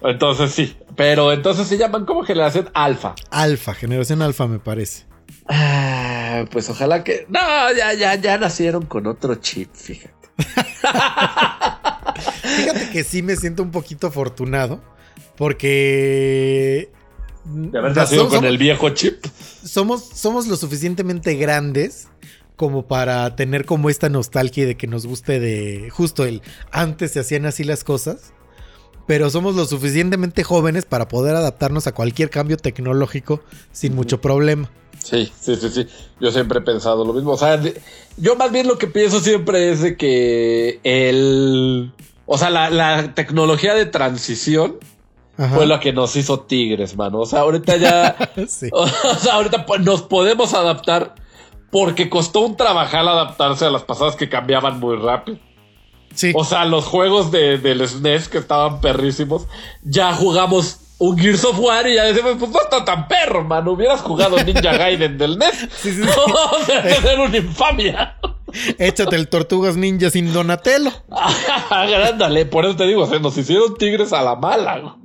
Entonces 0.02 0.52
sí. 0.52 0.76
Pero 0.96 1.32
entonces 1.32 1.66
se 1.66 1.78
llaman 1.78 2.04
como 2.04 2.22
generación 2.24 2.70
alfa. 2.74 3.14
Alfa, 3.30 3.74
generación 3.74 4.22
alfa 4.22 4.46
me 4.46 4.58
parece. 4.58 5.06
Ah, 5.48 6.44
pues 6.50 6.68
ojalá 6.70 7.04
que. 7.04 7.26
No, 7.28 7.40
ya, 7.76 7.94
ya, 7.94 8.14
ya 8.16 8.38
nacieron 8.38 8.87
con 8.87 9.06
otro 9.06 9.37
chip, 9.37 9.70
fíjate. 9.74 10.14
Fíjate 12.42 12.90
que 12.92 13.04
sí 13.04 13.22
me 13.22 13.37
siento 13.37 13.62
un 13.62 13.70
poquito 13.70 14.06
afortunado 14.08 14.80
porque 15.37 16.90
De 17.44 17.78
haber 17.78 17.96
nacido 17.96 18.28
con 18.28 18.44
el 18.44 18.58
viejo 18.58 18.90
chip. 18.90 19.24
somos, 19.64 20.04
somos 20.04 20.46
lo 20.46 20.56
suficientemente 20.56 21.34
grandes 21.34 22.08
como 22.56 22.87
para 22.87 23.37
tener 23.37 23.64
como 23.64 23.88
esta 23.88 24.08
nostalgia 24.08 24.66
de 24.66 24.76
que 24.76 24.87
nos 24.88 25.06
guste 25.06 25.38
de 25.38 25.90
justo 25.90 26.24
el 26.24 26.42
antes 26.72 27.12
se 27.12 27.20
hacían 27.20 27.46
así 27.46 27.62
las 27.62 27.84
cosas, 27.84 28.32
pero 29.09 29.31
somos 29.31 29.57
lo 29.57 29.64
suficientemente 29.64 30.44
jóvenes 30.44 30.85
para 30.85 31.09
poder 31.09 31.35
adaptarnos 31.35 31.87
a 31.87 31.92
cualquier 31.92 32.29
cambio 32.29 32.59
tecnológico 32.59 33.40
sin 33.73 33.97
mucho 33.97 34.21
problema. 34.21 34.71
Sí, 35.03 35.33
sí, 35.40 35.57
sí, 35.57 35.71
sí. 35.71 35.87
Yo 36.21 36.31
siempre 36.31 36.59
he 36.59 36.62
pensado 36.62 37.07
lo 37.07 37.14
mismo. 37.14 37.33
O 37.33 37.38
sea, 37.38 37.59
yo 38.18 38.37
más 38.37 38.53
bien 38.53 38.68
lo 38.68 38.77
que 38.77 38.87
pienso 38.87 39.21
siempre 39.21 39.73
es 39.73 39.81
de 39.81 39.97
que 39.97 40.79
el. 40.85 41.90
O 42.27 42.37
sea, 42.37 42.51
la, 42.51 42.68
la 42.68 43.14
tecnología 43.14 43.75
de 43.75 43.87
transición 43.87 44.77
Ajá. 45.38 45.57
fue 45.57 45.66
la 45.66 45.81
que 45.81 45.94
nos 45.94 46.14
hizo 46.14 46.40
tigres, 46.40 46.94
mano. 46.94 47.21
O 47.21 47.27
sea, 47.27 47.40
ahorita 47.40 47.77
ya. 47.79 48.14
Sí. 48.47 48.68
o 48.73 48.87
sea, 48.87 49.37
ahorita 49.37 49.64
pues, 49.64 49.81
nos 49.81 50.03
podemos 50.03 50.53
adaptar 50.53 51.14
porque 51.71 52.11
costó 52.11 52.40
un 52.40 52.59
trabajar 52.59 53.09
adaptarse 53.09 53.64
a 53.64 53.71
las 53.71 53.85
pasadas 53.85 54.16
que 54.16 54.29
cambiaban 54.29 54.79
muy 54.79 54.97
rápido. 54.97 55.38
Sí. 56.14 56.33
O 56.35 56.44
sea, 56.44 56.64
los 56.64 56.85
juegos 56.87 57.31
de, 57.31 57.59
del 57.59 57.87
SNES 57.87 58.29
que 58.29 58.38
estaban 58.38 58.81
perrísimos, 58.81 59.47
ya 59.83 60.12
jugamos 60.14 60.81
un 60.99 61.16
Gears 61.16 61.44
of 61.44 61.59
War 61.61 61.87
y 61.87 61.94
ya 61.94 62.05
decimos, 62.05 62.35
pues 62.40 62.51
no 62.51 62.61
está 62.61 62.85
tan 62.85 63.07
perro, 63.07 63.44
mano. 63.44 63.73
Hubieras 63.73 64.01
jugado 64.01 64.37
Ninja 64.42 64.73
Gaiden 64.77 65.16
del 65.16 65.38
NES. 65.38 65.68
Sí, 65.77 65.92
sí, 65.92 66.03
sí. 66.03 66.09
o 66.09 66.64
sea, 66.64 66.85
era 67.12 67.23
una 67.23 67.37
infamia. 67.37 68.16
Échate 68.79 69.14
el 69.14 69.29
Tortugas 69.29 69.77
Ninja 69.77 70.11
sin 70.11 70.33
Donatello. 70.33 70.90
Ándale, 71.71 72.47
por 72.47 72.64
eso 72.64 72.77
te 72.77 72.87
digo, 72.87 73.07
se 73.07 73.21
nos 73.21 73.37
hicieron 73.38 73.77
tigres 73.77 74.12
a 74.12 74.23
la 74.23 74.35
mala. 74.37 74.97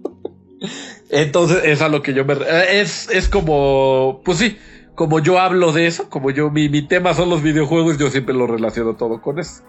Entonces, 1.09 1.59
es 1.63 1.81
a 1.81 1.89
lo 1.89 2.01
que 2.01 2.13
yo 2.13 2.25
me... 2.25 2.35
re- 2.35 2.79
Es, 2.81 3.09
es 3.09 3.27
como... 3.29 4.21
Pues 4.25 4.37
sí, 4.39 4.57
como 4.95 5.19
yo 5.19 5.39
hablo 5.39 5.71
de 5.73 5.85
eso, 5.87 6.09
como 6.09 6.31
yo... 6.31 6.49
Mi, 6.49 6.69
mi 6.69 6.81
tema 6.81 7.13
son 7.13 7.29
los 7.29 7.43
videojuegos, 7.43 7.97
yo 7.99 8.09
siempre 8.09 8.33
lo 8.33 8.47
relaciono 8.47 8.95
todo 8.95 9.21
con 9.21 9.39
eso. 9.39 9.61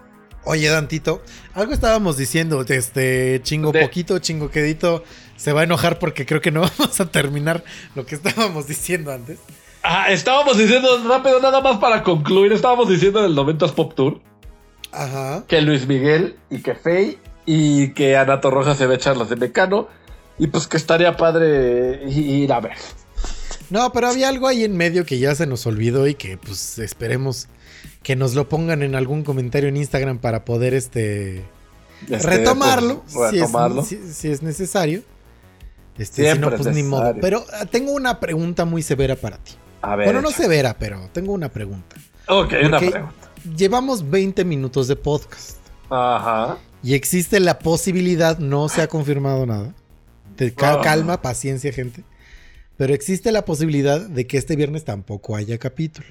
Oye, 0.46 0.68
Dantito, 0.68 1.22
algo 1.54 1.72
estábamos 1.72 2.16
diciendo, 2.16 2.64
este 2.68 3.40
chingo 3.42 3.72
De- 3.72 3.80
poquito, 3.82 4.18
chingo 4.18 4.50
quedito, 4.50 5.02
se 5.36 5.52
va 5.52 5.62
a 5.62 5.64
enojar 5.64 5.98
porque 5.98 6.26
creo 6.26 6.40
que 6.40 6.50
no 6.50 6.60
vamos 6.78 7.00
a 7.00 7.06
terminar 7.06 7.64
lo 7.94 8.04
que 8.04 8.14
estábamos 8.14 8.66
diciendo 8.66 9.10
antes. 9.12 9.38
Ah, 9.82 10.10
estábamos 10.10 10.56
diciendo 10.58 10.88
rápido, 11.08 11.40
nada 11.40 11.60
más 11.60 11.78
para 11.78 12.02
concluir, 12.02 12.52
estábamos 12.52 12.88
diciendo 12.88 13.22
del 13.22 13.34
90s 13.36 13.72
Pop 13.74 13.94
Tour, 13.94 14.20
Ajá. 14.92 15.44
que 15.46 15.60
Luis 15.62 15.86
Miguel 15.86 16.36
y 16.50 16.60
que 16.62 16.74
Faye 16.74 17.18
y 17.46 17.92
que 17.92 18.16
Ana 18.16 18.40
Torroja 18.40 18.74
se 18.74 18.86
ve 18.86 18.94
echar 18.94 19.16
las 19.16 19.28
de 19.28 19.36
Mecano 19.36 19.88
y 20.38 20.46
pues 20.46 20.66
que 20.66 20.76
estaría 20.78 21.16
padre 21.16 22.02
ir 22.10 22.52
a 22.52 22.60
ver. 22.60 22.76
No, 23.70 23.92
pero 23.92 24.08
había 24.08 24.28
algo 24.28 24.46
ahí 24.48 24.64
en 24.64 24.76
medio 24.76 25.04
que 25.04 25.18
ya 25.18 25.34
se 25.34 25.46
nos 25.46 25.66
olvidó 25.66 26.06
y 26.06 26.14
que 26.14 26.36
pues 26.38 26.78
esperemos 26.78 27.48
que 28.02 28.16
nos 28.16 28.34
lo 28.34 28.48
pongan 28.48 28.82
en 28.82 28.94
algún 28.94 29.22
comentario 29.24 29.68
en 29.68 29.76
Instagram 29.76 30.18
para 30.18 30.44
poder 30.44 30.74
este, 30.74 31.44
Este, 32.02 32.18
retomarlo, 32.18 33.02
pues, 33.12 33.30
si 33.30 33.36
es- 33.36 33.42
retomarlo. 33.42 33.82
Si, 33.84 33.96
si 34.12 34.28
es 34.30 34.42
necesario. 34.42 35.02
Este, 35.96 36.32
si 36.32 36.38
no, 36.38 36.48
es 36.50 36.60
pues 36.60 36.74
ni 36.74 36.82
modo. 36.82 37.14
Pero 37.20 37.44
ah, 37.52 37.66
tengo 37.66 37.92
una 37.92 38.18
pregunta 38.20 38.64
muy 38.64 38.82
severa 38.82 39.16
para 39.16 39.38
ti. 39.38 39.52
A 39.82 39.96
ver. 39.96 40.06
Bueno, 40.06 40.20
no 40.22 40.30
severa, 40.30 40.76
pero 40.78 41.08
tengo 41.12 41.32
una 41.32 41.48
pregunta. 41.50 41.96
Ok, 42.28 42.52
una 42.64 42.78
pregunta. 42.78 43.12
Llevamos 43.56 44.08
20 44.10 44.44
minutos 44.44 44.88
de 44.88 44.96
podcast. 44.96 45.58
Ajá. 45.90 46.58
Y 46.82 46.94
existe 46.94 47.38
la 47.40 47.58
posibilidad, 47.58 48.38
no 48.38 48.68
se 48.68 48.82
ha 48.82 48.88
confirmado 48.88 49.46
nada. 49.46 49.74
Te- 50.36 50.52
ca-. 50.52 50.80
Calma, 50.80 51.22
paciencia, 51.22 51.72
gente. 51.72 52.02
Pero 52.76 52.92
existe 52.92 53.30
la 53.30 53.44
posibilidad 53.44 54.00
de 54.00 54.26
que 54.26 54.36
este 54.36 54.56
viernes 54.56 54.84
tampoco 54.84 55.36
haya 55.36 55.58
capítulo. 55.58 56.08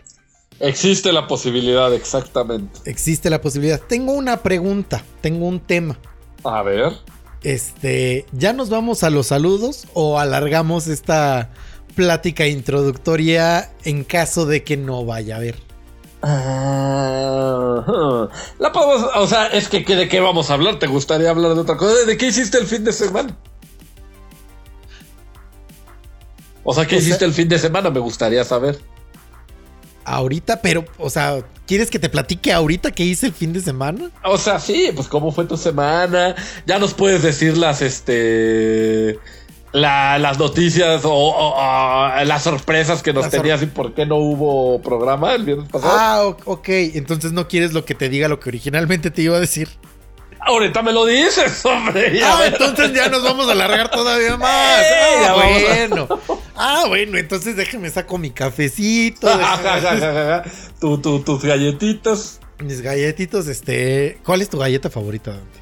Existe 0.66 1.12
la 1.12 1.28
posibilidad, 1.28 1.94
exactamente. 1.94 2.80
Existe 2.90 3.30
la 3.30 3.42
posibilidad. 3.42 3.82
Tengo 3.82 4.14
una 4.14 4.38
pregunta, 4.44 5.04
tengo 5.20 5.46
un 5.46 5.60
tema. 5.60 6.00
A 6.46 6.64
ver. 6.64 6.94
Este, 7.42 8.26
¿ya 8.32 8.54
nos 8.54 8.70
vamos 8.70 9.04
a 9.04 9.10
los 9.10 9.28
saludos 9.28 9.88
o 9.94 10.20
alargamos 10.20 10.88
esta 10.88 11.50
plática 11.96 12.48
introductoria 12.48 13.72
en 13.84 14.06
caso 14.06 14.46
de 14.46 14.64
que 14.64 14.78
no 14.78 15.04
vaya 15.04 15.36
a 15.36 15.38
haber? 15.40 15.56
Ajá. 16.22 17.84
La 18.60 18.72
podemos, 18.72 19.10
o 19.18 19.28
sea, 19.28 19.48
es 19.48 19.68
que 19.68 19.84
que 19.84 19.98
de 19.98 20.08
qué 20.08 20.22
vamos 20.22 20.50
a 20.50 20.54
hablar. 20.54 20.80
¿Te 20.80 20.88
gustaría 20.88 21.30
hablar 21.30 21.56
de 21.56 21.60
otra 21.60 21.76
cosa? 21.76 22.06
¿De 22.06 22.16
qué 22.18 22.28
hiciste 22.28 22.58
el 22.58 22.68
fin 22.68 22.86
de 22.86 22.94
semana? 22.94 23.36
O 26.64 26.74
sea, 26.74 26.86
¿qué 26.86 26.96
O 26.96 27.00
sea- 27.00 27.08
hiciste 27.10 27.26
el 27.26 27.34
fin 27.34 27.50
de 27.50 27.60
semana? 27.60 27.90
Me 27.90 28.00
gustaría 28.00 28.46
saber. 28.46 28.80
Ahorita, 30.06 30.62
pero, 30.62 30.86
o 30.98 31.10
sea, 31.10 31.40
¿quieres 31.66 31.90
que 31.90 32.00
te 32.00 32.10
platique 32.10 32.52
ahorita 32.52 32.92
qué 32.92 33.04
hice 33.04 33.28
el 33.28 33.34
fin 33.34 33.54
de 33.54 33.62
semana? 33.62 34.12
O 34.24 34.38
sea, 34.38 34.60
sí, 34.60 34.90
pues 34.96 35.08
cómo 35.08 35.32
fue 35.32 35.46
tu 35.46 35.58
semana. 35.58 36.36
Ya 36.66 36.80
nos 36.80 36.94
puedes 36.94 37.24
decir 37.24 37.58
las, 37.58 37.82
este, 37.82 39.18
la- 39.72 40.20
las 40.20 40.38
noticias 40.40 41.04
o, 41.06 41.12
o- 41.14 41.56
o 41.56 42.24
las 42.26 42.44
sorpresas 42.44 43.02
que 43.02 43.14
nos 43.14 43.24
Las 43.26 43.32
tenías 43.32 43.62
y 43.64 43.66
por 43.68 43.94
qué 43.94 44.06
no 44.06 44.18
hubo 44.18 44.82
programa 44.82 45.34
el 45.34 45.44
viernes 45.46 45.70
pasado. 45.70 45.94
Ah, 45.98 46.36
ok. 46.46 46.68
Entonces 46.70 47.32
no 47.32 47.48
quieres 47.48 47.74
lo 47.74 47.86
que 47.86 47.96
te 47.96 48.10
diga 48.10 48.28
lo 48.28 48.40
que 48.40 48.50
originalmente 48.50 49.10
te 49.12 49.22
iba 49.24 49.38
a 49.38 49.40
decir. 49.40 49.70
Ahorita 50.46 50.82
me 50.82 50.92
lo 50.92 51.06
dices, 51.06 51.66
hombre. 51.66 52.18
ya 52.20 52.36
Ah, 52.38 52.40
ver. 52.42 52.54
entonces 52.54 52.94
ya 52.94 53.10
nos 53.10 53.24
vamos 53.24 53.48
a 53.48 53.52
alargar 53.54 53.90
todavía 53.92 54.38
más. 54.38 54.82
Eh, 54.82 55.26
Ah, 55.26 55.30
a- 55.30 55.34
bueno. 55.34 56.08
Ah, 56.56 56.84
bueno, 56.88 57.18
entonces 57.18 57.56
déjame 57.56 57.90
saco 57.90 58.18
mi 58.18 58.32
cafecito. 58.32 59.28
déjame- 59.38 60.44
Tu- 60.80 60.98
tu- 61.00 61.20
tus 61.22 61.44
galletitas. 61.44 62.40
mis 62.60 62.82
galletitos, 62.82 63.48
este. 63.48 64.20
¿Cuál 64.26 64.42
es 64.42 64.50
tu 64.50 64.58
galleta 64.58 64.90
favorita, 64.90 65.32
Dante? 65.32 65.60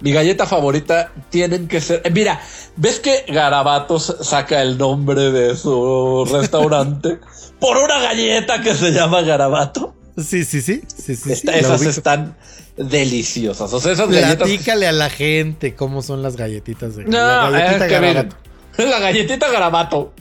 Mi 0.00 0.10
galleta 0.12 0.46
favorita 0.46 1.12
tienen 1.30 1.68
que 1.68 1.80
ser. 1.80 2.02
eh, 2.04 2.10
Mira, 2.10 2.40
¿ves 2.76 2.98
que 2.98 3.24
Garabatos 3.28 4.16
saca 4.22 4.60
el 4.60 4.76
nombre 4.76 5.30
de 5.30 5.56
su 5.56 6.28
restaurante 6.30 7.18
por 7.60 7.76
una 7.76 8.00
galleta 8.00 8.60
que 8.62 8.74
se 8.74 8.90
llama 8.90 9.22
Garabato? 9.22 9.94
Sí, 10.16 10.44
sí, 10.44 10.60
sí. 10.60 10.82
sí, 10.94 11.14
sí, 11.14 11.16
sí, 11.16 11.32
Esta- 11.32 11.52
la 11.52 11.58
esas 11.58 11.82
están 11.82 12.36
deliciosas. 12.76 13.72
O 13.72 13.80
sea, 13.80 13.92
esas 13.92 14.08
galletas. 14.10 14.36
Platícale 14.36 14.86
a 14.86 14.92
la 14.92 15.10
gente 15.10 15.74
cómo 15.74 16.02
son 16.02 16.22
las 16.22 16.36
galletitas 16.36 16.96
de 16.96 17.04
No, 17.04 17.10
la 17.18 17.50
galletita 17.50 17.86
es 17.86 17.92
que 17.92 17.98
miren, 18.00 18.14
Garabato. 18.14 18.36
la 18.90 18.98
galletita 19.00 19.50
Garabato. 19.50 20.12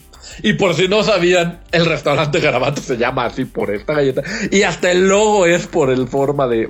Y 0.44 0.54
por 0.54 0.76
si 0.76 0.88
no 0.88 1.04
sabían, 1.04 1.60
el 1.72 1.86
restaurante 1.86 2.40
Garabato 2.40 2.82
se 2.82 2.96
llama 2.98 3.26
así 3.26 3.46
por 3.46 3.72
esta 3.74 3.94
galleta. 3.94 4.22
Y 4.52 4.64
hasta 4.64 4.92
el 4.92 5.08
logo 5.08 5.46
es 5.46 5.68
por 5.68 5.90
el 5.90 6.08
forma 6.08 6.48
de. 6.48 6.70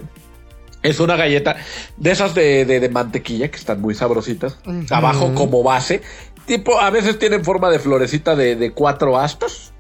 Es 0.84 1.00
una 1.00 1.16
galleta 1.16 1.58
de 1.98 2.10
esas 2.12 2.34
de, 2.34 2.66
de- 2.66 2.80
de 2.80 2.90
mantequilla 2.90 3.52
que 3.52 3.58
están 3.58 3.82
muy 3.82 3.94
sabrositas. 3.94 4.58
Abajo 4.90 5.34
como 5.36 5.62
base. 5.62 6.02
Tipo, 6.48 6.80
a 6.82 6.90
veces 6.90 7.20
tienen 7.20 7.46
forma 7.46 7.70
de 7.70 7.78
florecita 7.78 8.36
de, 8.36 8.56
de 8.56 8.72
cuatro 8.72 9.20
astas. 9.20 9.71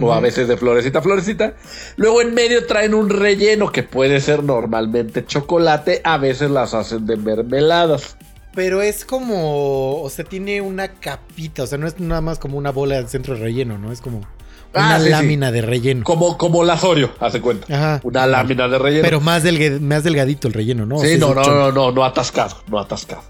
O 0.00 0.12
a 0.12 0.20
veces 0.20 0.48
de 0.48 0.56
florecita, 0.56 1.00
florecita. 1.02 1.54
Luego 1.96 2.20
en 2.20 2.34
medio 2.34 2.66
traen 2.66 2.94
un 2.94 3.08
relleno 3.08 3.72
que 3.72 3.82
puede 3.82 4.20
ser 4.20 4.42
normalmente 4.44 5.24
chocolate. 5.24 6.00
A 6.04 6.18
veces 6.18 6.50
las 6.50 6.74
hacen 6.74 7.06
de 7.06 7.16
mermeladas. 7.16 8.16
Pero 8.54 8.82
es 8.82 9.04
como. 9.04 10.00
O 10.02 10.10
sea, 10.10 10.24
tiene 10.24 10.60
una 10.60 10.88
capita. 10.88 11.62
O 11.62 11.66
sea, 11.66 11.78
no 11.78 11.86
es 11.86 11.98
nada 12.00 12.20
más 12.20 12.38
como 12.38 12.58
una 12.58 12.70
bola 12.72 13.00
de 13.00 13.08
centro 13.08 13.34
de 13.34 13.40
relleno, 13.40 13.78
¿no? 13.78 13.92
Es 13.92 14.00
como 14.00 14.22
Ah, 14.74 14.96
una 14.96 15.00
sí. 15.00 15.08
lámina 15.08 15.52
de 15.52 15.62
relleno. 15.62 16.04
Como, 16.04 16.36
como 16.36 16.62
las 16.64 16.84
Oreo, 16.84 17.10
hace 17.20 17.40
cuenta. 17.40 17.66
Ajá. 17.74 18.00
Una 18.02 18.26
lámina 18.26 18.68
de 18.68 18.78
relleno. 18.78 19.02
Pero 19.02 19.20
más, 19.20 19.42
más 19.80 20.04
delgadito 20.04 20.48
el 20.48 20.54
relleno, 20.54 20.84
¿no? 20.84 20.96
O 20.96 21.00
sea, 21.00 21.08
sí, 21.08 21.18
no, 21.18 21.32
no, 21.34 21.42
no, 21.42 21.72
no, 21.72 21.92
no 21.92 22.04
atascado, 22.04 22.56
no 22.68 22.78
atascado. 22.78 23.22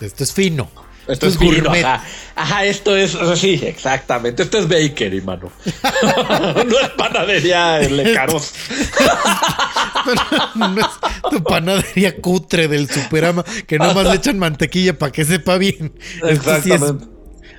Esto 0.00 0.24
es 0.24 0.32
fino. 0.32 0.68
Esto 1.10 1.26
es 1.26 1.36
gourmet. 1.38 1.84
ajá. 1.84 2.04
Ajá, 2.36 2.64
esto 2.64 2.96
es, 2.96 3.16
sí, 3.34 3.60
exactamente. 3.62 4.44
Esto 4.44 4.58
es 4.58 4.68
bakery, 4.68 5.20
mano. 5.20 5.50
no 6.66 6.80
es 6.80 6.88
panadería 6.96 7.78
Lecaros. 7.80 8.52
no 10.54 10.80
es 10.80 10.86
tu 11.30 11.42
panadería 11.42 12.16
cutre 12.20 12.68
del 12.68 12.88
superama 12.90 13.44
que 13.66 13.78
nomás 13.78 14.06
le 14.06 14.14
echan 14.14 14.38
mantequilla 14.38 14.98
para 14.98 15.12
que 15.12 15.24
sepa 15.24 15.58
bien. 15.58 15.92
Esto 16.22 16.50
sí 16.62 16.70
es 16.72 16.76
Exactamente. 16.76 17.06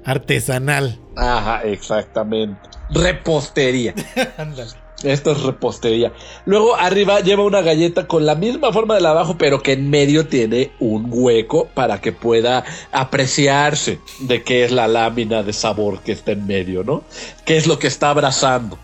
artesanal. 0.05 0.99
Ajá, 1.15 1.61
exactamente. 1.63 2.59
Repostería. 2.89 3.93
Ándale. 4.37 4.71
Esto 5.03 5.31
es 5.31 5.41
repostería. 5.41 6.11
Luego 6.45 6.75
arriba 6.75 7.19
lleva 7.21 7.43
una 7.43 7.61
galleta 7.61 8.07
con 8.07 8.25
la 8.25 8.35
misma 8.35 8.71
forma 8.71 8.95
de 8.95 9.01
la 9.01 9.11
abajo, 9.11 9.35
pero 9.37 9.61
que 9.61 9.73
en 9.73 9.89
medio 9.89 10.27
tiene 10.27 10.71
un 10.79 11.07
hueco 11.09 11.67
para 11.73 12.01
que 12.01 12.11
pueda 12.11 12.63
apreciarse 12.91 13.99
de 14.19 14.43
qué 14.43 14.63
es 14.63 14.71
la 14.71 14.87
lámina 14.87 15.43
de 15.43 15.53
sabor 15.53 16.01
que 16.01 16.11
está 16.11 16.31
en 16.31 16.45
medio, 16.45 16.83
¿no? 16.83 17.03
¿Qué 17.45 17.57
es 17.57 17.67
lo 17.67 17.79
que 17.79 17.87
está 17.87 18.09
abrazando? 18.09 18.77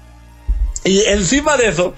Y 0.84 1.02
encima 1.02 1.58
de 1.58 1.68
eso 1.68 1.94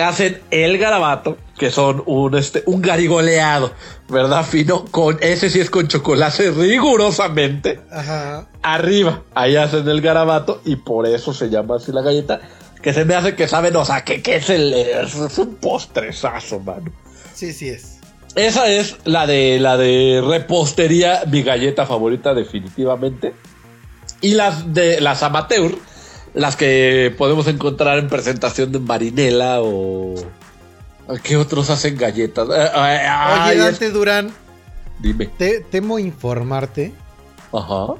hacen 0.00 0.40
el 0.50 0.78
garabato, 0.78 1.36
que 1.58 1.70
son 1.70 2.02
un, 2.06 2.36
este, 2.36 2.62
un 2.66 2.80
garigoleado, 2.80 3.72
¿verdad? 4.08 4.44
Fino, 4.44 4.84
con 4.86 5.18
ese 5.20 5.50
sí 5.50 5.60
es 5.60 5.70
con 5.70 5.88
chocolate 5.88 6.50
rigurosamente 6.52 7.80
Ajá. 7.90 8.46
arriba. 8.62 9.22
Ahí 9.34 9.56
hacen 9.56 9.88
el 9.88 10.00
garabato 10.00 10.60
y 10.64 10.76
por 10.76 11.06
eso 11.06 11.32
se 11.32 11.50
llama 11.50 11.76
así 11.76 11.92
la 11.92 12.02
galleta. 12.02 12.40
Que 12.82 12.92
se 12.94 13.04
me 13.04 13.14
hace 13.14 13.34
que 13.34 13.46
saben, 13.46 13.76
o 13.76 13.84
sea, 13.84 14.04
que, 14.04 14.22
que 14.22 14.36
es 14.36 14.48
el. 14.50 14.72
Es, 14.72 15.14
un 15.38 15.56
postrezazo, 15.56 16.60
mano. 16.60 16.90
Sí, 17.34 17.52
sí 17.52 17.68
es. 17.68 17.98
Esa 18.36 18.68
es 18.68 18.96
la 19.04 19.26
de 19.26 19.58
la 19.58 19.76
de 19.76 20.22
repostería, 20.26 21.24
mi 21.30 21.42
galleta 21.42 21.84
favorita, 21.84 22.32
definitivamente. 22.32 23.34
Y 24.20 24.34
las 24.34 24.72
de 24.72 25.00
las 25.00 25.22
amateur, 25.22 25.74
las 26.34 26.56
que 26.56 27.12
podemos 27.18 27.46
encontrar 27.48 27.98
en 27.98 28.08
presentación 28.08 28.72
de 28.72 28.78
Marinela 28.78 29.58
o. 29.60 30.14
¿Qué 31.24 31.36
otros 31.36 31.70
hacen 31.70 31.96
galletas? 31.98 32.48
Eh, 32.48 32.52
eh, 32.52 32.70
Oye, 32.74 33.06
ay, 33.08 33.58
es- 33.58 33.64
Dante 33.64 33.90
Durán, 33.90 34.30
Dime. 35.00 35.26
te, 35.26 35.60
temo 35.60 35.98
informarte 35.98 36.92
Ajá. 37.52 37.94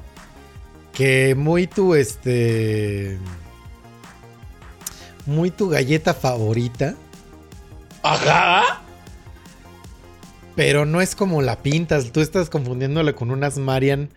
que 0.93 1.35
muy 1.35 1.67
tu 1.67 1.93
este. 1.93 3.17
Muy 5.25 5.51
tu 5.51 5.69
galleta 5.69 6.13
favorita, 6.13 6.95
Ajá. 8.03 8.81
pero 10.55 10.85
no 10.85 11.01
es 11.01 11.15
como 11.15 11.41
la 11.41 11.57
pintas. 11.57 12.11
Tú 12.11 12.21
estás 12.21 12.49
confundiéndola 12.49 13.13
con 13.13 13.31
unas 13.31 13.57
Marian 13.57 14.09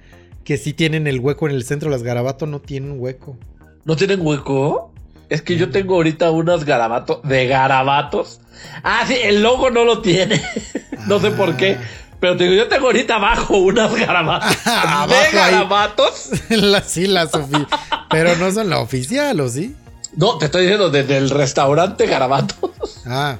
que 0.45 0.57
sí 0.57 0.73
tienen 0.73 1.07
el 1.07 1.21
hueco 1.21 1.49
en 1.49 1.55
el 1.55 1.65
centro. 1.65 1.91
Las 1.91 2.03
garabato 2.03 2.47
no 2.47 2.61
tienen 2.61 2.97
hueco. 2.99 3.37
¿No 3.85 3.97
tienen 3.97 4.21
hueco? 4.27 4.93
Es 5.29 5.43
que 5.43 5.57
yo 5.57 5.71
tengo 5.71 5.95
ahorita 5.97 6.31
unas 6.31 6.65
garabatos 6.65 7.21
de 7.23 7.47
garabatos. 7.47 8.41
Ah, 8.83 9.05
sí, 9.07 9.17
el 9.23 9.43
logo 9.43 9.71
no 9.71 9.85
lo 9.85 10.01
tiene. 10.01 10.41
no 11.07 11.19
sé 11.21 11.31
por 11.31 11.57
qué. 11.57 11.79
Pero 12.21 12.37
te 12.37 12.45
digo, 12.45 12.57
yo 12.57 12.69
tengo 12.69 12.87
ahorita 12.87 13.17
abajo 13.17 13.59
unas 13.59 13.95
garabatos. 13.95 14.57
De 14.65 15.37
garabatos. 15.37 16.31
la, 16.49 16.81
sí, 16.83 17.07
la 17.07 17.27
Sofía. 17.27 17.67
Pero 18.11 18.37
no 18.37 18.51
son 18.51 18.71
la 18.71 18.79
oficial, 18.79 19.39
¿o 19.41 19.49
sí? 19.49 19.75
No, 20.17 20.39
te 20.39 20.47
estoy 20.47 20.63
diciendo 20.63 20.91
desde 20.91 21.17
el 21.17 21.31
restaurante 21.31 22.07
garabatos 22.07 22.71
Ah. 23.07 23.37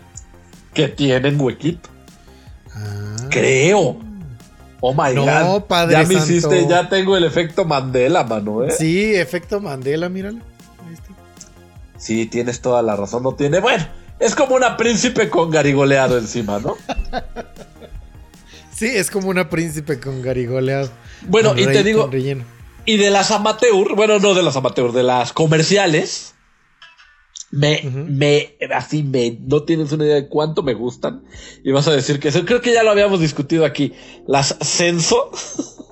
que 0.73 0.89
tienen 0.89 1.41
huequito. 1.41 1.89
ah. 2.75 3.17
Creo. 3.31 3.97
Oh 4.81 4.93
my 4.93 5.15
No, 5.15 5.25
god. 5.25 5.63
Padre 5.63 5.93
ya 5.95 5.99
me 6.05 6.15
Santo. 6.17 6.31
hiciste, 6.33 6.67
ya 6.69 6.89
tengo 6.89 7.17
el 7.17 7.25
efecto 7.25 7.65
Mandela, 7.65 8.25
mano, 8.25 8.65
¿eh? 8.65 8.71
Sí. 8.71 8.77
Sí, 8.87 9.15
efecto 9.15 9.61
Mandela, 9.61 10.09
míralo. 10.11 10.39
Ahí 10.87 10.95
está. 10.95 12.31
tienes 12.31 12.61
toda 12.61 12.83
la 12.83 12.95
razón. 12.97 13.23
No 13.23 13.33
tiene. 13.35 13.61
Bueno, 13.61 13.87
es 14.19 14.35
como 14.35 14.55
una 14.57 14.77
príncipe 14.77 15.31
con 15.31 15.51
garigoleado 15.51 16.19
encima, 16.19 16.59
¿no? 16.59 16.77
Sí, 18.75 18.87
es 18.87 19.09
como 19.09 19.29
una 19.29 19.49
príncipe 19.51 20.01
con 20.01 20.21
garigoleado. 20.21 20.91
Bueno, 21.29 21.51
Con 21.51 21.59
y 21.61 21.65
rey- 21.67 21.77
te 21.77 21.85
digo. 21.85 22.11
Y 22.85 22.97
de 22.97 23.11
las 23.11 23.31
amateur, 23.31 23.95
bueno, 23.95 24.19
no 24.19 24.35
de 24.35 24.43
las 24.43 24.57
amateur, 24.57 24.91
de 24.93 25.05
las 25.05 25.33
comerciales, 25.33 26.34
me, 27.55 27.83
me, 27.85 28.57
así 28.75 29.05
me, 29.05 29.39
no 29.41 29.63
tienes 29.63 29.93
una 29.93 30.05
idea 30.05 30.17
de 30.17 30.29
cuánto 30.29 30.65
me 30.65 30.75
gustan. 30.75 31.23
Y 31.63 31.71
vas 31.71 31.87
a 31.87 31.93
decir 31.93 32.19
que 32.19 32.29
eso, 32.29 32.45
creo 32.45 32.61
que 32.61 32.73
ya 32.73 32.83
lo 32.83 32.91
habíamos 32.91 33.21
discutido 33.21 33.65
aquí. 33.65 33.93
Las 34.27 34.57
Censo, 34.61 35.31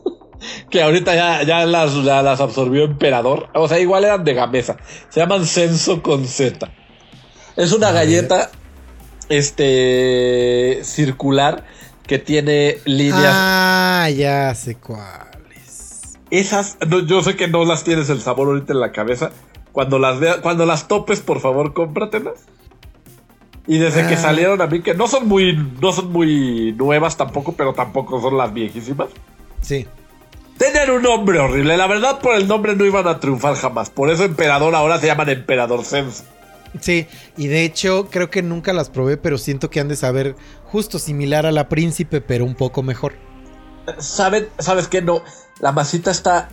que 0.71 0.83
ahorita 0.83 1.15
ya, 1.15 1.45
ya 1.45 1.65
las, 1.65 2.03
ya 2.03 2.21
las 2.23 2.41
absorbió 2.41 2.83
Emperador. 2.83 3.49
O 3.55 3.69
sea, 3.69 3.79
igual 3.79 4.03
eran 4.03 4.25
de 4.25 4.35
Gamesa. 4.35 4.77
Se 5.09 5.21
llaman 5.21 5.47
Censo 5.47 6.03
con 6.03 6.27
Z. 6.27 6.69
Es 7.55 7.73
una 7.73 7.93
galleta, 7.93 8.51
este, 9.29 10.81
circular 10.83 11.65
que 12.09 12.19
tiene 12.19 12.79
líneas 12.87 13.23
Ah, 13.25 14.11
ya 14.11 14.53
sé 14.57 14.75
cuáles. 14.79 16.19
Esas, 16.31 16.77
no, 16.89 17.07
yo 17.07 17.23
sé 17.23 17.37
que 17.37 17.47
no 17.47 17.65
las 17.65 17.85
tienes 17.85 18.11
el 18.11 18.21
sabor 18.21 18.49
ahorita 18.49 18.73
en 18.73 18.81
la 18.81 18.91
cabeza. 18.91 19.31
Cuando 19.73 19.99
las 19.99 20.19
cuando 20.39 20.67
las 20.67 20.87
topes, 20.89 21.21
por 21.21 21.41
favor, 21.41 21.73
cómpratelas. 21.73 22.35
Y 23.67 23.79
desde 23.79 24.07
que 24.09 24.15
Ah. 24.15 24.19
salieron 24.19 24.61
a 24.61 24.67
mí, 24.67 24.83
que 24.83 24.93
no 24.95 25.07
son 25.07 25.29
muy, 25.29 25.57
no 25.81 25.93
son 25.93 26.11
muy 26.13 26.73
nuevas 26.73 27.17
tampoco, 27.17 27.53
pero 27.53 27.73
tampoco 27.73 28.21
son 28.21 28.37
las 28.37 28.53
viejísimas. 28.53 29.09
Sí. 29.61 29.87
Tenían 30.59 30.91
un 30.91 31.03
nombre 31.03 31.39
horrible. 31.39 31.77
La 31.77 31.87
verdad, 31.87 32.21
por 32.21 32.35
el 32.35 32.47
nombre 32.49 32.75
no 32.77 32.85
iban 32.85 33.07
a 33.09 33.19
triunfar 33.21 33.55
jamás. 33.55 33.89
Por 33.91 34.11
eso 34.11 34.25
Emperador 34.25 34.75
ahora 34.75 34.99
se 34.99 35.07
llaman 35.07 35.29
Emperador 35.29 35.85
Sense. 35.85 36.25
Sí, 36.81 37.07
y 37.37 37.47
de 37.49 37.65
hecho 37.65 38.09
creo 38.11 38.31
que 38.31 38.43
nunca 38.43 38.73
las 38.73 38.89
probé, 38.91 39.17
pero 39.17 39.39
siento 39.39 39.71
que 39.71 39.79
han 39.81 39.89
de 39.89 39.97
saber 39.97 40.37
justo 40.65 40.99
similar 40.99 41.47
a 41.47 41.53
la 41.53 41.69
príncipe, 41.69 42.21
pero 42.21 42.45
un 42.45 42.55
poco 42.55 42.83
mejor. 42.83 43.13
¿Saben? 43.99 44.49
¿Sabes 44.59 44.89
qué? 44.89 45.03
No. 45.03 45.23
La 45.61 45.71
masita 45.73 46.11
está. 46.11 46.49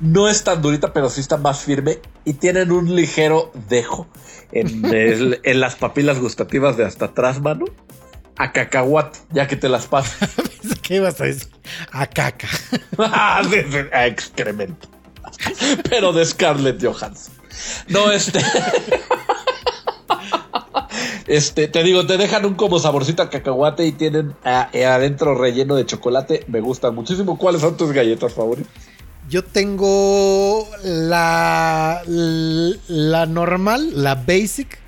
No 0.00 0.28
es 0.28 0.44
tan 0.44 0.62
durita, 0.62 0.92
pero 0.92 1.10
sí 1.10 1.20
está 1.20 1.36
más 1.36 1.60
firme. 1.60 1.98
Y 2.24 2.34
tienen 2.34 2.70
un 2.72 2.94
ligero 2.94 3.50
dejo 3.68 4.06
en, 4.52 4.84
el- 4.94 5.40
en 5.42 5.60
las 5.60 5.74
papilas 5.76 6.18
gustativas 6.20 6.76
de 6.76 6.84
hasta 6.84 7.06
atrás, 7.06 7.40
mano. 7.40 7.64
A 8.36 8.52
cacahuate, 8.52 9.18
ya 9.30 9.48
que 9.48 9.56
te 9.56 9.68
las 9.68 9.86
paso. 9.86 10.12
¿Qué 10.82 10.96
ibas 10.96 11.20
a 11.20 11.24
decir? 11.24 11.48
A 11.90 12.06
caca. 12.06 12.48
a 12.98 14.06
excremento. 14.06 14.88
Pero 15.90 16.12
de 16.12 16.24
Scarlett 16.24 16.82
Johansson. 16.84 17.34
No, 17.88 18.10
este. 18.12 18.38
Este, 21.26 21.68
te 21.68 21.82
digo, 21.82 22.06
te 22.06 22.16
dejan 22.16 22.46
un 22.46 22.54
como 22.54 22.78
saborcito 22.78 23.22
a 23.22 23.28
cacahuate 23.28 23.84
y 23.86 23.92
tienen 23.92 24.34
ah, 24.44 24.70
eh, 24.72 24.86
adentro 24.86 25.34
relleno 25.34 25.74
de 25.74 25.84
chocolate. 25.84 26.44
Me 26.48 26.60
gustan 26.60 26.94
muchísimo. 26.94 27.36
¿Cuáles 27.36 27.60
son 27.60 27.76
tus 27.76 27.92
galletas 27.92 28.32
favoritas? 28.32 28.72
Yo 29.28 29.44
tengo 29.44 30.66
la, 30.82 32.02
la 32.06 33.26
normal, 33.26 34.02
la 34.02 34.14
basic. 34.14 34.78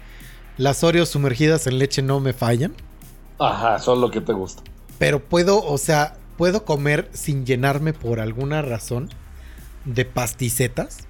Las 0.57 0.83
Oreos 0.83 1.11
sumergidas 1.11 1.66
en 1.66 1.79
leche 1.79 2.00
no 2.00 2.20
me 2.20 2.33
fallan. 2.33 2.74
Ajá, 3.38 3.79
son 3.79 4.00
lo 4.00 4.11
que 4.11 4.20
te 4.22 4.33
gusta. 4.33 4.62
Pero 4.98 5.20
puedo, 5.20 5.62
o 5.62 5.76
sea, 5.76 6.16
puedo 6.38 6.64
comer 6.64 7.11
sin 7.12 7.44
llenarme 7.44 7.92
por 7.92 8.18
alguna 8.18 8.62
razón 8.62 9.11
de 9.85 10.07
pasticetas. 10.07 11.07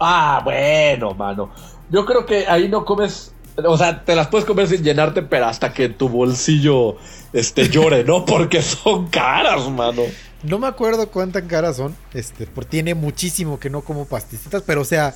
Ah, 0.00 0.40
bueno, 0.42 1.12
mano. 1.14 1.50
Yo 1.90 2.06
creo 2.06 2.24
que 2.24 2.46
ahí 2.46 2.68
no 2.68 2.84
comes. 2.86 3.34
O 3.56 3.76
sea, 3.76 4.04
te 4.04 4.16
las 4.16 4.28
puedes 4.28 4.46
comer 4.46 4.68
sin 4.68 4.82
llenarte, 4.82 5.22
pero 5.22 5.46
hasta 5.46 5.72
que 5.72 5.90
tu 5.90 6.08
bolsillo 6.08 6.96
este, 7.32 7.68
llore, 7.68 8.04
¿no? 8.04 8.24
Porque 8.26 8.62
son 8.62 9.08
caras, 9.08 9.68
mano. 9.70 10.02
No 10.44 10.58
me 10.58 10.66
acuerdo 10.66 11.08
cuántas 11.10 11.42
caras 11.44 11.76
son. 11.76 11.94
Este, 12.12 12.46
porque 12.46 12.70
tiene 12.70 12.94
muchísimo 12.94 13.58
que 13.58 13.70
no 13.70 13.82
como 13.82 14.04
pasticetas, 14.06 14.62
pero 14.66 14.82
o 14.82 14.84
sea, 14.84 15.14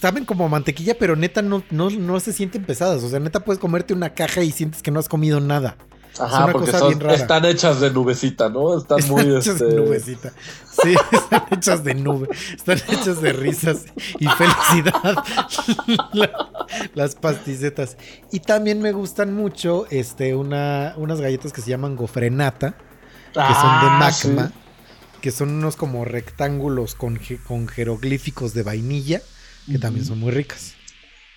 saben 0.00 0.24
como 0.24 0.48
mantequilla, 0.48 0.96
pero 0.98 1.16
neta 1.16 1.42
no, 1.42 1.62
no, 1.70 1.90
no 1.90 2.20
se 2.20 2.32
sienten 2.32 2.64
pesadas. 2.64 3.02
O 3.02 3.08
sea, 3.08 3.20
neta 3.20 3.40
puedes 3.44 3.58
comerte 3.60 3.94
una 3.94 4.14
caja 4.14 4.42
y 4.42 4.50
sientes 4.52 4.82
que 4.82 4.90
no 4.90 5.00
has 5.00 5.08
comido 5.08 5.40
nada. 5.40 5.76
Es 6.12 6.20
Ajá, 6.20 6.44
una 6.44 6.52
porque 6.52 6.72
son- 6.72 7.10
están 7.10 7.44
hechas 7.44 7.80
de 7.80 7.90
nubecita, 7.90 8.48
¿no? 8.48 8.76
Están 8.78 8.98
muy. 9.08 9.22
Hechas 9.22 9.46
este, 9.48 9.64
de 9.66 9.74
nubecita. 9.76 10.32
Sí, 10.82 10.94
están 11.12 11.44
hechas 11.52 11.84
de 11.84 11.94
nube. 11.94 12.28
Están 12.56 12.78
hechas 12.88 13.22
de 13.22 13.32
risas 13.32 13.84
y 14.18 14.26
felicidad. 14.26 15.16
La- 16.12 16.48
las 16.94 17.14
pasticetas. 17.14 17.96
Y 18.32 18.40
también 18.40 18.80
me 18.82 18.92
gustan 18.92 19.32
mucho 19.32 19.86
este, 19.90 20.34
una, 20.34 20.94
unas 20.96 21.20
galletas 21.20 21.52
que 21.52 21.60
se 21.60 21.70
llaman 21.70 21.94
gofrenata, 21.94 22.74
que 23.32 23.40
son 23.54 23.80
de 23.80 23.86
Ah, 23.88 23.98
magma. 23.98 24.48
sí. 24.48 24.54
Que 25.20 25.30
son 25.32 25.50
unos 25.50 25.76
como 25.76 26.04
rectángulos 26.04 26.94
con, 26.94 27.18
con 27.46 27.66
jeroglíficos 27.68 28.54
de 28.54 28.62
vainilla, 28.62 29.20
que 29.70 29.78
también 29.78 30.04
son 30.06 30.20
muy 30.20 30.30
ricas. 30.30 30.74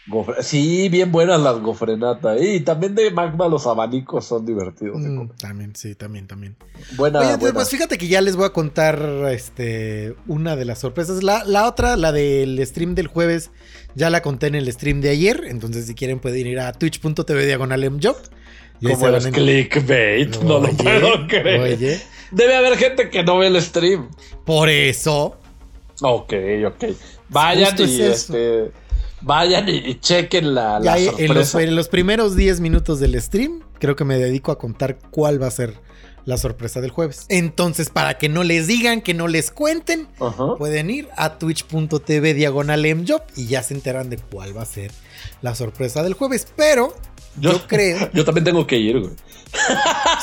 Gofre- 0.08 0.42
Sí, 0.42 0.90
bien 0.90 1.12
buenas 1.12 1.40
las 1.42 1.60
gofrenata. 1.60 2.38
Y 2.40 2.62
también 2.62 2.96
de 2.96 3.12
magma 3.12 3.48
los 3.48 3.66
abanicos 3.68 4.26
son 4.26 4.46
divertidos 4.46 5.02
de 5.02 5.10
Mm, 5.10 5.30
también, 5.40 5.76
sí, 5.76 5.94
también, 5.96 6.28
también. 6.28 6.56
Buena, 6.96 7.20
Oye, 7.20 7.36
buena. 7.38 7.54
pues 7.54 7.70
fíjate 7.70 7.98
que 7.98 8.08
ya 8.08 8.20
les 8.22 8.36
voy 8.36 8.46
a 8.46 8.50
contar 8.54 9.00
este, 9.32 10.16
una 10.28 10.56
de 10.56 10.66
las 10.66 10.80
sorpresas. 10.80 11.22
La, 11.24 11.44
la 11.44 11.68
otra, 11.68 11.98
la 11.98 12.12
del 12.12 12.64
stream 12.66 12.94
del 12.96 13.08
jueves, 13.08 13.52
ya 13.96 14.10
la 14.10 14.22
conté 14.22 14.48
en 14.48 14.56
el 14.56 14.72
stream 14.72 15.02
de 15.02 15.10
ayer. 15.10 15.46
Entonces, 15.48 15.86
si 15.88 15.94
quieren, 15.96 16.20
pueden 16.20 16.48
ir 16.48 16.60
a 16.60 16.72
twitch.tv 16.74 17.46
diagonal 17.46 17.82
ahí 17.84 17.90
Como 18.82 19.06
a 19.08 19.18
en- 19.18 19.32
clickbait, 19.32 20.38
no 20.44 20.60
lo 20.60 20.68
Oye, 20.70 20.74
puedo 20.74 21.28
creer. 21.28 21.60
Oye, 21.62 22.02
Debe 22.32 22.56
haber 22.56 22.78
gente 22.78 23.10
que 23.10 23.24
no 23.24 23.38
ve 23.38 23.48
el 23.48 23.62
stream. 23.62 24.10
por 24.46 24.70
eso. 24.70 25.38
Ok, 26.02 26.34
ok. 26.68 26.86
Vayan 27.30 27.66
Justo 27.78 27.84
y 27.84 28.02
es 28.02 28.22
este. 28.22 28.72
Vayan 29.22 29.70
y, 29.70 30.00
chequen 30.00 30.56
la, 30.56 30.80
la 30.80 30.98
ya 30.98 31.12
en, 31.18 31.34
los, 31.34 31.50
sorpresa. 31.50 31.62
en 31.62 31.76
los 31.76 31.90
primeros 31.90 32.36
10 32.36 32.60
minutos 32.60 33.00
del 33.00 33.22
stream, 33.22 33.62
creo 33.78 33.96
que 33.96 34.04
me 34.04 34.18
dedico 34.18 34.52
a 34.52 34.58
contar 34.58 34.98
cuál 35.12 35.40
va 35.42 35.46
a 35.48 35.52
ser 35.52 35.76
la 36.26 36.38
sorpresa 36.38 36.82
del 36.82 36.90
jueves. 36.90 37.26
Entonces, 37.30 37.90
para 37.90 38.18
que 38.18 38.30
no 38.30 38.44
les 38.44 38.66
digan, 38.66 39.02
que 39.02 39.14
no 39.14 39.28
les 39.28 39.52
cuenten, 39.52 40.08
pueden 40.58 40.90
ir 40.90 41.08
a 41.18 41.38
twitch.tv 41.38 42.34
diagonal 42.34 42.84
mjob 42.96 43.22
y 43.36 43.46
ya 43.46 43.62
se 43.62 43.76
enteran 43.76 44.10
de 44.10 44.18
cuál 44.18 44.58
va 44.58 44.64
a 44.64 44.66
ser 44.66 44.92
la 45.44 45.54
sorpresa 45.54 46.02
del 46.02 46.14
jueves. 46.16 46.48
Pero 46.56 46.96
yo, 47.40 47.66
creo. 47.68 48.10
Yo 48.14 48.26
también 48.26 48.44
tengo 48.44 48.66
que 48.68 48.78
ir, 48.78 49.00
güey. 49.00 49.12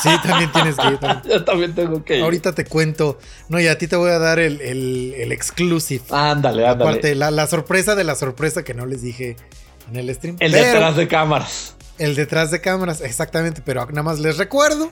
Sí, 0.03 0.09
también 0.23 0.51
tienes 0.53 0.77
que 0.77 0.87
ir. 0.89 0.99
también. 0.99 1.23
Yo 1.35 1.45
también 1.45 1.75
tengo 1.75 2.05
que 2.05 2.17
ir. 2.19 2.23
Ahorita 2.25 2.55
te 2.55 2.65
cuento. 2.65 3.19
No, 3.49 3.61
y 3.61 3.67
a 3.67 3.77
ti 3.79 3.87
te 3.87 3.97
voy 3.97 4.11
a 4.11 4.19
dar 4.19 4.39
el, 4.39 4.61
el, 4.61 5.15
el 5.17 5.33
exclusive. 5.33 6.03
Ándale, 6.11 6.67
ándale. 6.67 6.91
Aparte, 6.91 7.15
la, 7.15 7.31
la 7.31 7.47
sorpresa 7.47 7.95
de 7.95 8.05
la 8.05 8.15
sorpresa 8.15 8.63
que 8.65 8.75
no 8.75 8.87
les 8.87 9.03
dije 9.03 9.37
en 9.91 9.97
el 9.97 10.15
stream. 10.15 10.37
el 10.41 10.53
Pero- 10.53 10.65
detrás 10.67 10.97
de 10.97 11.09
cámaras. 11.09 11.75
El 11.99 12.15
detrás 12.15 12.51
de 12.51 12.61
cámaras, 12.61 13.01
exactamente. 13.01 13.61
Pero 13.65 13.85
nada 13.87 14.03
más 14.03 14.19
les 14.21 14.37
recuerdo 14.39 14.91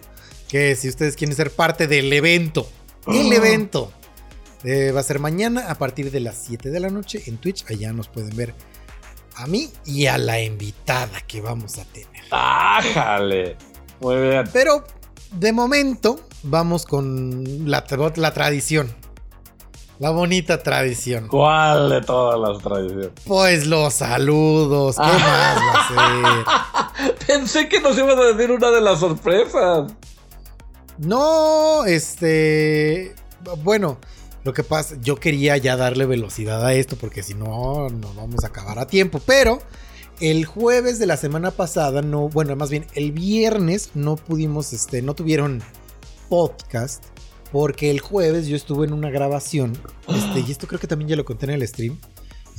que 0.48 0.74
si 0.76 0.88
ustedes 0.88 1.16
quieren 1.16 1.36
ser 1.36 1.50
parte 1.50 1.86
del 1.86 2.12
evento, 2.12 2.68
el 3.06 3.32
evento 3.32 3.92
eh, 4.64 4.90
va 4.90 5.00
a 5.00 5.04
ser 5.04 5.18
mañana 5.20 5.70
a 5.70 5.76
partir 5.76 6.10
de 6.10 6.20
las 6.20 6.36
7 6.46 6.70
de 6.70 6.80
la 6.80 6.88
noche 6.90 7.22
en 7.26 7.38
Twitch. 7.38 7.64
Allá 7.70 7.92
nos 7.92 8.08
pueden 8.08 8.36
ver 8.36 8.54
a 9.36 9.46
mí 9.46 9.70
y 9.84 10.06
a 10.06 10.18
la 10.18 10.40
invitada 10.40 11.20
que 11.26 11.40
vamos 11.40 11.78
a 11.78 11.84
tener. 11.84 12.22
¡Ájale! 12.30 13.56
Muy 14.00 14.16
bien. 14.16 14.44
Pero 14.52 14.84
de 15.32 15.52
momento 15.52 16.20
vamos 16.42 16.86
con 16.86 17.68
la, 17.70 17.86
tra- 17.86 18.16
la 18.16 18.32
tradición. 18.32 18.94
La 19.98 20.10
bonita 20.10 20.62
tradición. 20.62 21.26
¿Cuál 21.28 21.88
de 21.88 22.02
todas 22.02 22.38
las 22.38 22.62
tradiciones? 22.62 23.08
Pues 23.24 23.66
los 23.66 23.94
saludos. 23.94 24.96
¿Qué 24.96 25.02
Ah. 25.04 25.56
más 25.88 25.94
va 26.02 26.82
a 26.82 26.92
ser? 26.94 27.16
Pensé 27.26 27.68
que 27.68 27.80
nos 27.80 27.96
ibas 27.96 28.16
a 28.18 28.24
decir 28.34 28.50
una 28.50 28.70
de 28.70 28.80
las 28.82 29.00
sorpresas. 29.00 29.90
No, 30.98 31.84
este. 31.86 33.14
Bueno, 33.62 33.98
Lo 34.46 34.52
que 34.52 34.62
pasa, 34.62 34.96
yo 35.02 35.16
quería 35.16 35.56
ya 35.56 35.76
darle 35.76 36.06
velocidad 36.06 36.64
a 36.64 36.72
esto 36.72 36.94
porque 36.94 37.24
si 37.24 37.34
no, 37.34 37.88
no 37.88 38.14
vamos 38.14 38.44
a 38.44 38.46
acabar 38.46 38.78
a 38.78 38.86
tiempo. 38.86 39.20
Pero 39.26 39.58
el 40.20 40.44
jueves 40.44 41.00
de 41.00 41.06
la 41.06 41.16
semana 41.16 41.50
pasada, 41.50 42.00
no, 42.00 42.28
bueno, 42.28 42.54
más 42.54 42.70
bien 42.70 42.86
el 42.94 43.10
viernes 43.10 43.90
no 43.94 44.14
pudimos, 44.14 44.72
este, 44.72 45.02
no 45.02 45.14
tuvieron 45.14 45.64
podcast 46.28 47.02
porque 47.50 47.90
el 47.90 47.98
jueves 47.98 48.46
yo 48.46 48.54
estuve 48.54 48.86
en 48.86 48.92
una 48.92 49.10
grabación, 49.10 49.76
este, 50.06 50.44
y 50.46 50.52
esto 50.52 50.68
creo 50.68 50.78
que 50.78 50.86
también 50.86 51.08
ya 51.08 51.16
lo 51.16 51.24
conté 51.24 51.46
en 51.46 51.50
el 51.50 51.66
stream. 51.66 51.98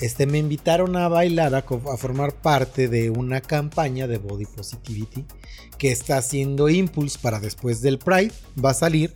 Este, 0.01 0.25
me 0.25 0.39
invitaron 0.39 0.97
a 0.97 1.07
bailar, 1.07 1.55
a, 1.55 1.59
a 1.59 1.97
formar 1.97 2.33
parte 2.33 2.89
de 2.89 3.11
una 3.11 3.39
campaña 3.39 4.07
de 4.07 4.17
Body 4.17 4.45
Positivity 4.45 5.23
que 5.77 5.93
está 5.93 6.17
haciendo 6.17 6.67
Impulse 6.67 7.17
para 7.21 7.39
después 7.39 7.81
del 7.81 7.97
Pride. 7.97 8.33
Va 8.61 8.71
a 8.71 8.73
salir. 8.73 9.13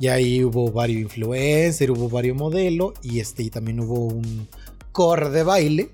Y 0.00 0.08
ahí 0.08 0.42
hubo 0.42 0.72
varios 0.72 1.02
influencers, 1.02 1.90
hubo 1.90 2.08
varios 2.08 2.36
modelos 2.36 2.94
y, 3.02 3.20
este, 3.20 3.42
y 3.42 3.50
también 3.50 3.80
hubo 3.80 4.06
un 4.06 4.48
core 4.92 5.28
de 5.28 5.42
baile. 5.42 5.90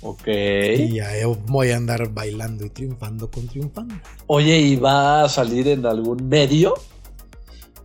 Ok. 0.00 0.26
Y 0.26 1.00
ahí 1.00 1.22
voy 1.46 1.70
a 1.70 1.76
andar 1.76 2.12
bailando 2.12 2.66
y 2.66 2.70
triunfando 2.70 3.30
con 3.30 3.46
triunfando. 3.46 3.94
Oye, 4.26 4.58
¿y 4.58 4.76
va 4.76 5.22
a 5.22 5.28
salir 5.28 5.68
en 5.68 5.86
algún 5.86 6.28
medio? 6.28 6.74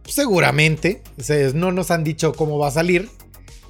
Seguramente, 0.06 1.02
no 1.54 1.72
nos 1.72 1.92
han 1.92 2.04
dicho 2.04 2.34
cómo 2.34 2.58
va 2.58 2.68
a 2.68 2.72
salir. 2.72 3.10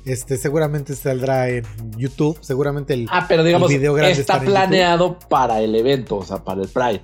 Este, 0.05 0.37
seguramente 0.37 0.95
saldrá 0.95 1.49
en 1.49 1.63
YouTube. 1.97 2.37
Seguramente 2.41 2.93
el, 2.93 3.07
Ah, 3.09 3.25
pero 3.27 3.43
digamos, 3.43 3.71
el 3.71 3.77
video 3.77 3.93
grande 3.93 4.19
está 4.19 4.39
planeado 4.41 5.19
para 5.29 5.61
el 5.61 5.75
evento, 5.75 6.17
o 6.17 6.25
sea, 6.25 6.43
para 6.43 6.61
el 6.61 6.67
Pride. 6.67 7.01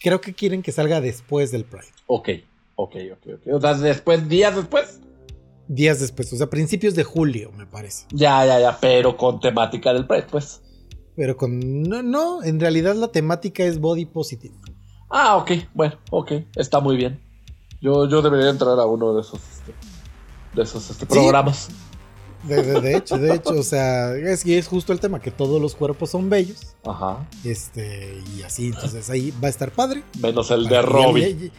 Creo 0.00 0.20
que 0.20 0.34
quieren 0.34 0.62
que 0.62 0.70
salga 0.70 1.00
después 1.00 1.50
del 1.50 1.64
Pride. 1.64 1.86
Ok, 2.06 2.28
ok, 2.76 2.96
ok, 3.12 3.26
ok. 3.34 3.54
O 3.54 3.60
sea, 3.60 3.74
después, 3.74 4.28
días 4.28 4.54
después. 4.56 5.00
Días 5.66 5.98
después, 6.00 6.30
o 6.32 6.36
sea, 6.36 6.48
principios 6.50 6.94
de 6.94 7.04
julio, 7.04 7.50
me 7.56 7.66
parece. 7.66 8.06
Ya, 8.12 8.44
ya, 8.44 8.60
ya, 8.60 8.78
pero 8.80 9.16
con 9.16 9.40
temática 9.40 9.92
del 9.94 10.06
Pride, 10.06 10.26
pues. 10.30 10.60
Pero 11.16 11.36
con. 11.36 11.82
No, 11.84 12.02
no, 12.02 12.42
en 12.42 12.60
realidad 12.60 12.94
la 12.96 13.08
temática 13.08 13.64
es 13.64 13.78
body 13.80 14.04
positive. 14.04 14.54
Ah, 15.08 15.36
ok, 15.36 15.52
bueno, 15.74 15.96
ok, 16.10 16.32
está 16.56 16.80
muy 16.80 16.96
bien. 16.96 17.20
Yo, 17.80 18.08
yo 18.08 18.20
debería 18.20 18.50
entrar 18.50 18.78
a 18.78 18.84
uno 18.86 19.14
de 19.14 19.20
esos, 19.22 19.40
este, 19.40 19.72
de 20.54 20.62
esos 20.62 20.90
este, 20.90 21.06
programas. 21.06 21.68
De, 22.42 22.62
de- 22.62 22.80
de 22.82 22.96
hecho, 22.96 23.16
de 23.16 23.34
hecho, 23.34 23.50
o 23.58 23.62
sea, 23.62 24.14
es, 24.16 24.44
y 24.44 24.54
es 24.54 24.66
justo 24.68 24.92
el 24.92 25.00
tema, 25.00 25.18
que 25.20 25.30
todos 25.30 25.62
los 25.62 25.74
cuerpos 25.74 26.10
son 26.10 26.28
bellos. 26.28 26.74
Ajá. 26.84 27.26
Este, 27.44 28.20
y 28.36 28.42
así, 28.42 28.66
entonces 28.66 29.08
ahí 29.08 29.32
va 29.42 29.46
a 29.46 29.50
estar 29.50 29.70
padre. 29.70 30.02
Menos 30.20 30.50
el 30.50 30.64
de 30.64 30.70
Para 30.82 30.82
ya- 30.82 31.50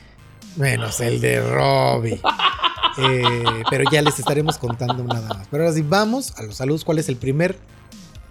Menos 0.57 0.99
el 1.01 1.19
de 1.21 1.41
Robbie. 1.41 2.21
Eh, 2.97 3.23
pero 3.69 3.83
ya 3.91 4.01
les 4.01 4.17
estaremos 4.19 4.57
contando 4.57 5.03
nada 5.03 5.27
más. 5.29 5.47
Pero 5.51 5.63
ahora 5.63 5.75
sí, 5.75 5.83
vamos 5.87 6.33
a 6.37 6.43
los 6.43 6.55
saludos. 6.55 6.85
¿Cuál 6.85 6.99
es 6.99 7.09
el 7.09 7.17
primer? 7.17 7.57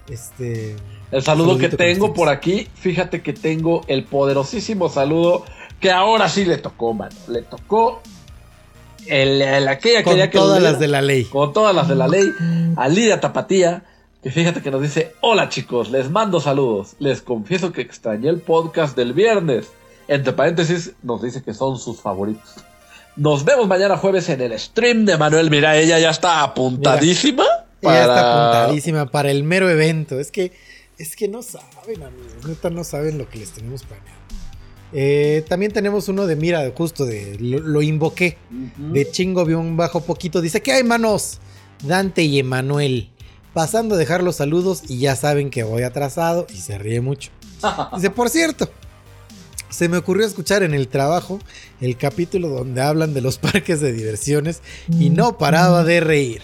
Este. 0.09 0.77
El 1.11 1.23
saludo 1.23 1.59
que 1.59 1.69
tengo 1.69 2.13
por 2.13 2.29
aquí, 2.29 2.67
fíjate 2.75 3.23
que 3.23 3.33
tengo 3.33 3.83
el 3.87 4.05
poderosísimo 4.05 4.89
saludo 4.89 5.45
que 5.81 5.91
ahora 5.93 6.29
sí 6.29 6.45
le 6.45 6.59
tocó, 6.59 6.93
mano. 6.95 7.15
Le 7.29 7.43
tocó 7.43 8.01
el, 9.07 9.41
el- 9.43 9.69
aquella 9.69 9.99
que 9.99 10.05
Con 10.05 10.17
que 10.17 10.29
todas 10.29 10.63
las 10.63 10.79
de 10.81 10.89
la 10.89 11.03
ley. 11.03 11.25
con 11.25 11.53
todas 11.53 11.75
las 11.75 11.89
de 11.89 11.95
la 11.95 12.09
ley, 12.09 12.33
a 12.77 12.89
Lidia 12.89 13.21
Tapatía, 13.21 13.85
que 14.23 14.31
fíjate 14.31 14.61
que 14.63 14.71
nos 14.71 14.83
dice, 14.83 15.15
hola 15.21 15.49
chicos, 15.51 15.91
les 15.91 16.11
mando 16.11 16.41
saludos, 16.41 16.95
les 16.99 17.21
confieso 17.23 17.71
que 17.71 17.83
extrañé 17.83 18.29
el 18.31 18.41
podcast 18.41 18.97
del 18.97 19.13
viernes, 19.13 19.67
entre 20.09 20.33
paréntesis 20.33 20.93
nos 21.03 21.23
dice 21.23 21.43
que 21.43 21.55
son 21.55 21.79
sus 21.79 22.01
favoritos. 22.01 22.55
Nos 23.17 23.45
vemos 23.45 23.69
mañana 23.69 23.97
jueves 23.97 24.29
en 24.29 24.41
el 24.41 24.59
stream 24.59 25.05
de 25.05 25.17
Manuel, 25.17 25.49
mira, 25.51 25.77
ella 25.77 25.99
ya 25.99 26.11
está 26.11 26.43
apuntadísima. 26.43 27.45
Ya 27.83 28.01
está 28.01 28.15
para- 28.15 28.61
apuntadísima 28.61 29.07
para 29.11 29.31
el 29.31 29.45
mero 29.45 29.69
evento. 29.71 30.19
Es 30.19 30.31
que, 30.31 30.53
es 30.99 31.15
que 31.15 31.29
no 31.29 31.43
saben, 31.43 32.03
amigos. 32.03 32.47
Neta, 32.47 32.71
no 32.71 32.83
saben 32.83 33.19
lo 33.19 33.29
que 33.29 33.39
les 33.39 33.53
tenemos 33.53 33.83
planeado. 33.85 34.15
Eh, 34.93 35.45
también 35.49 35.73
tenemos 35.73 36.09
uno 36.09 36.27
de, 36.27 36.37
mira, 36.37 36.71
justo 36.77 37.05
de, 37.05 37.37
lo, 37.41 37.59
lo 37.61 37.83
invoqué. 37.83 38.39
De 38.79 39.11
chingo 39.11 39.43
un 39.43 39.77
bajo 39.77 40.01
poquito. 40.03 40.41
Dice, 40.41 40.63
¿qué 40.63 40.73
hay, 40.73 40.85
manos? 40.85 41.39
Dante 41.83 42.23
y 42.23 42.39
Emanuel. 42.39 43.11
Pasando 43.53 43.95
a 43.95 43.99
dejar 43.99 44.23
los 44.23 44.37
saludos 44.37 44.83
y 44.89 44.99
ya 44.99 45.15
saben 45.15 45.51
que 45.51 45.63
voy 45.63 45.83
atrasado 45.83 46.47
y 46.53 46.57
se 46.57 46.79
ríe 46.79 47.01
mucho. 47.01 47.31
Dice, 47.95 48.11
por 48.11 48.29
cierto, 48.31 48.71
se 49.71 49.89
me 49.89 49.97
ocurrió 49.97 50.27
escuchar 50.27 50.63
en 50.63 50.75
el 50.75 50.89
trabajo 50.89 51.39
el 51.81 51.97
capítulo 51.97 52.49
donde 52.49 52.81
hablan 52.83 53.15
de 53.15 53.21
los 53.21 53.39
parques 53.39 53.81
de 53.81 53.93
diversiones 53.93 54.63
y 54.89 55.11
no 55.11 55.39
paraba 55.39 55.85
de 55.85 56.01
reír. 56.01 56.43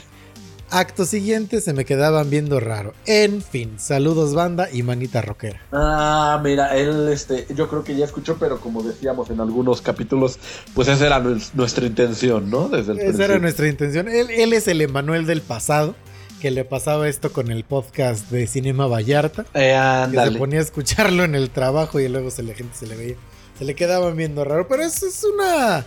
Acto 0.72 1.04
siguiente 1.04 1.60
se 1.60 1.72
me 1.72 1.84
quedaban 1.84 2.30
viendo 2.30 2.60
raro. 2.60 2.94
En 3.04 3.42
fin, 3.42 3.72
saludos 3.78 4.34
banda 4.34 4.68
y 4.72 4.84
manita 4.84 5.20
rockera. 5.20 5.60
Ah, 5.72 6.40
mira, 6.44 6.76
él, 6.76 7.08
este, 7.12 7.44
yo 7.56 7.68
creo 7.68 7.82
que 7.82 7.96
ya 7.96 8.04
escuchó, 8.04 8.36
pero 8.38 8.60
como 8.60 8.80
decíamos 8.84 9.30
en 9.30 9.40
algunos 9.40 9.82
capítulos, 9.82 10.38
pues 10.72 10.86
esa 10.86 11.06
era 11.06 11.20
nues- 11.20 11.50
nuestra 11.54 11.86
intención, 11.86 12.50
¿no? 12.50 12.68
Desde 12.68 12.92
el 12.92 13.00
Esa 13.00 13.24
era 13.24 13.38
nuestra 13.40 13.66
intención. 13.66 14.06
Él, 14.08 14.30
él 14.30 14.52
es 14.52 14.68
el 14.68 14.80
Emanuel 14.80 15.26
del 15.26 15.42
pasado, 15.42 15.96
que 16.40 16.50
le 16.50 16.64
pasaba 16.64 17.08
esto 17.08 17.32
con 17.32 17.50
el 17.50 17.64
podcast 17.64 18.30
de 18.30 18.46
Cinema 18.46 18.86
Vallarta. 18.86 19.44
Eh, 19.54 19.78
Que 20.10 20.24
se 20.24 20.32
ponía 20.38 20.58
a 20.58 20.62
escucharlo 20.62 21.22
en 21.22 21.34
el 21.34 21.50
trabajo 21.50 22.00
y 22.00 22.08
luego 22.08 22.30
se 22.30 22.42
la 22.42 22.54
gente 22.54 22.74
se 22.76 22.86
le 22.86 22.96
veía. 22.96 23.16
Se 23.58 23.64
le 23.64 23.74
quedaban 23.74 24.16
viendo 24.16 24.44
raro. 24.44 24.66
Pero 24.66 24.82
eso 24.82 25.06
es 25.06 25.22
una 25.22 25.84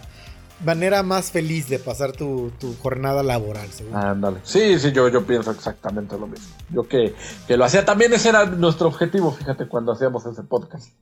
manera 0.64 1.02
más 1.04 1.32
feliz 1.32 1.68
de 1.68 1.80
pasar 1.80 2.12
tu, 2.12 2.52
tu 2.60 2.76
jornada 2.78 3.24
laboral, 3.24 3.68
seguro. 3.70 3.98
Ándale. 3.98 4.40
Sí, 4.44 4.80
sí, 4.80 4.92
yo, 4.92 5.10
yo 5.10 5.26
pienso 5.26 5.52
exactamente 5.52 6.18
lo 6.18 6.28
mismo. 6.28 6.46
Yo 6.70 6.88
que, 6.88 7.16
que 7.48 7.58
lo 7.58 7.66
hacía 7.66 7.84
también, 7.84 8.14
ese 8.14 8.30
era 8.30 8.46
nuestro 8.46 8.88
objetivo, 8.88 9.32
fíjate, 9.32 9.68
cuando 9.68 9.92
hacíamos 9.92 10.26
ese 10.26 10.44
podcast. 10.44 10.94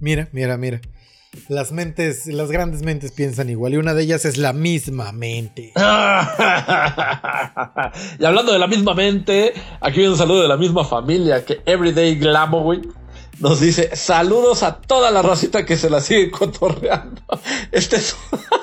Mira, 0.00 0.28
mira, 0.32 0.56
mira. 0.56 0.80
Las 1.48 1.72
mentes, 1.72 2.26
las 2.26 2.50
grandes 2.50 2.82
mentes 2.82 3.10
piensan 3.10 3.48
igual 3.48 3.72
y 3.72 3.78
una 3.78 3.94
de 3.94 4.02
ellas 4.02 4.26
es 4.26 4.36
la 4.36 4.52
misma 4.52 5.12
mente. 5.12 5.72
y 5.76 5.80
hablando 8.24 8.52
de 8.52 8.58
la 8.58 8.66
misma 8.66 8.92
mente, 8.92 9.54
aquí 9.80 9.96
viene 9.96 10.12
un 10.12 10.18
saludo 10.18 10.42
de 10.42 10.48
la 10.48 10.58
misma 10.58 10.84
familia 10.84 11.42
que 11.42 11.62
Everyday 11.64 12.16
Glamour 12.16 12.82
nos 13.40 13.60
dice 13.60 13.96
saludos 13.96 14.62
a 14.62 14.76
toda 14.76 15.10
la 15.10 15.22
racita 15.22 15.64
que 15.64 15.78
se 15.78 15.88
la 15.88 16.02
sigue 16.02 16.30
cotorreando. 16.30 17.22
Este 17.72 17.96
es, 17.96 18.14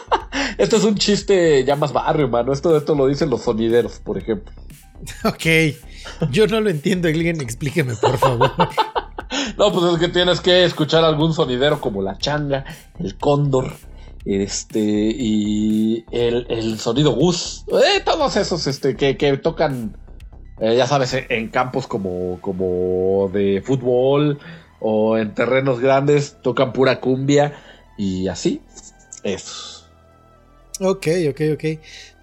este 0.59 0.75
es 0.75 0.83
un 0.83 0.93
chiste 0.95 1.63
ya 1.65 1.75
más 1.75 1.91
barrio, 1.91 2.27
mano. 2.27 2.53
Esto, 2.53 2.77
esto 2.77 2.93
lo 2.93 3.07
dicen 3.07 3.31
los 3.31 3.41
sonideros, 3.41 3.99
por 3.99 4.19
ejemplo. 4.19 4.53
Ok. 5.23 5.75
Yo 6.31 6.45
no 6.47 6.61
lo 6.61 6.69
entiendo, 6.69 7.07
alguien 7.07 7.41
explíqueme, 7.41 7.95
por 7.95 8.17
favor. 8.17 8.51
No, 9.57 9.71
pues 9.71 9.93
es 9.93 9.99
que 9.99 10.07
tienes 10.07 10.41
que 10.41 10.63
escuchar 10.63 11.03
algún 11.03 11.33
sonidero 11.33 11.81
como 11.81 12.01
la 12.01 12.17
changa, 12.17 12.65
el 12.99 13.17
cóndor, 13.17 13.73
este, 14.25 14.79
y 14.79 16.05
el, 16.11 16.45
el 16.49 16.79
sonido 16.79 17.11
gus. 17.11 17.65
Eh, 17.67 18.01
todos 18.03 18.35
esos 18.35 18.67
este, 18.67 18.95
que, 18.95 19.17
que 19.17 19.37
tocan, 19.37 19.97
eh, 20.59 20.75
ya 20.75 20.87
sabes, 20.87 21.13
en, 21.13 21.25
en 21.29 21.49
campos 21.49 21.87
como, 21.87 22.39
como 22.41 23.29
de 23.33 23.61
fútbol 23.65 24.39
o 24.79 25.17
en 25.17 25.33
terrenos 25.33 25.79
grandes, 25.79 26.37
tocan 26.41 26.73
pura 26.73 26.99
cumbia 26.99 27.53
y 27.97 28.27
así. 28.27 28.61
Eso. 29.23 29.85
Ok, 30.81 31.07
ok, 31.29 31.41
ok. 31.53 31.63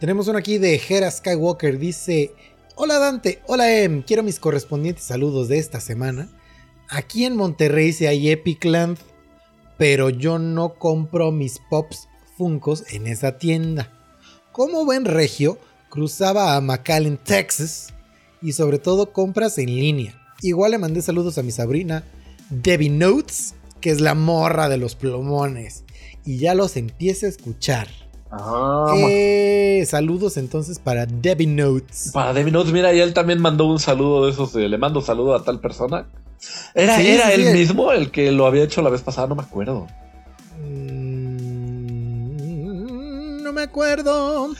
Tenemos 0.00 0.28
uno 0.28 0.38
aquí 0.38 0.56
de 0.56 0.80
Hera 0.88 1.10
Skywalker. 1.10 1.78
Dice: 1.78 2.32
Hola 2.74 2.98
Dante, 2.98 3.42
hola 3.46 3.70
Em, 3.70 4.02
quiero 4.02 4.22
mis 4.22 4.40
correspondientes 4.40 5.04
saludos 5.04 5.48
de 5.48 5.58
esta 5.58 5.80
semana. 5.80 6.28
Aquí 6.88 7.24
en 7.24 7.36
Monterrey 7.36 7.92
sí 7.92 8.06
hay 8.06 8.30
Epicland, 8.30 8.98
pero 9.76 10.10
yo 10.10 10.38
no 10.38 10.74
compro 10.74 11.32
mis 11.32 11.60
pops 11.70 12.08
Funcos 12.36 12.84
en 12.92 13.06
esa 13.06 13.38
tienda. 13.38 13.90
Como 14.52 14.84
buen 14.84 15.06
regio, 15.06 15.58
cruzaba 15.88 16.54
a 16.54 16.60
McAllen, 16.60 17.16
Texas, 17.16 17.94
y 18.42 18.52
sobre 18.52 18.78
todo 18.78 19.12
compras 19.12 19.56
en 19.58 19.74
línea. 19.74 20.20
Igual 20.42 20.72
le 20.72 20.78
mandé 20.78 21.00
saludos 21.00 21.38
a 21.38 21.42
mi 21.42 21.50
sobrina 21.50 22.04
Debbie 22.50 22.90
Notes, 22.90 23.54
que 23.80 23.90
es 23.90 24.00
la 24.00 24.14
morra 24.14 24.68
de 24.68 24.76
los 24.76 24.94
plumones, 24.94 25.84
y 26.24 26.38
ya 26.38 26.54
los 26.54 26.76
empieza 26.76 27.26
a 27.26 27.30
escuchar. 27.30 27.88
Ah, 28.30 28.92
Eh, 28.98 29.84
saludos 29.86 30.36
entonces 30.36 30.78
para 30.78 31.06
Debbie 31.06 31.46
Notes. 31.46 32.10
Para 32.12 32.32
David 32.32 32.52
Notes, 32.52 32.72
mira, 32.72 32.92
y 32.92 33.00
él 33.00 33.14
también 33.14 33.40
mandó 33.40 33.66
un 33.66 33.78
saludo 33.78 34.26
de 34.26 34.32
esos, 34.32 34.52
de, 34.52 34.68
le 34.68 34.78
mando 34.78 35.00
saludo 35.00 35.34
a 35.34 35.44
tal 35.44 35.60
persona. 35.60 36.06
¿Era, 36.74 36.96
Sí, 36.98 37.08
era 37.08 37.30
sí, 37.30 37.44
sí. 37.44 37.52
mismo 37.52 37.92
el 37.92 38.10
que 38.10 38.30
lo 38.32 38.46
había 38.46 38.64
hecho 38.64 38.82
la 38.82 38.90
vez 38.90 39.02
pasada? 39.02 39.26
No 39.28 39.34
me 39.34 39.42
acuerdo. 39.42 39.86
Mm, 41.76 43.42
No 43.42 43.52
me 43.52 43.62
acuerdo. 43.62 44.50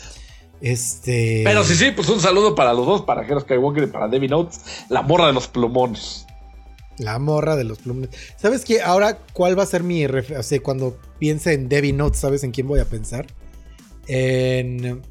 Este. 0.61 1.43
Pero 1.45 1.65
sí, 1.65 1.75
sí, 1.75 1.91
pues 1.95 2.09
un 2.09 2.21
saludo 2.21 2.55
para 2.55 2.73
los 2.73 2.87
dos, 2.87 3.03
para 3.03 3.23
Hero 3.27 3.41
Skywalker 3.41 3.85
y 3.85 3.87
para 3.89 4.09
Debbie 4.09 4.29
Notes, 4.29 4.61
la 4.89 5.03
morra 5.03 5.27
de 5.27 5.33
los 5.35 5.49
plumones. 5.49 6.25
La 6.99 7.19
morra 7.19 7.57
de 7.57 7.65
los 7.65 7.79
plumones. 7.79 8.11
¿Sabes 8.37 8.65
qué? 8.65 8.81
Ahora, 8.81 9.19
¿cuál 9.35 9.59
va 9.59 9.65
a 9.65 9.67
ser 9.67 9.83
mi 9.83 10.07
ref- 10.07 10.39
O 10.39 10.43
sea, 10.43 10.59
cuando 10.63 10.97
piense 11.19 11.53
en 11.53 11.69
Debbie 11.69 11.93
Notes, 11.93 12.21
¿sabes 12.21 12.43
en 12.43 12.53
quién 12.53 12.67
voy 12.69 12.81
a 12.81 12.87
pensar? 12.87 13.27
En. 14.09 15.03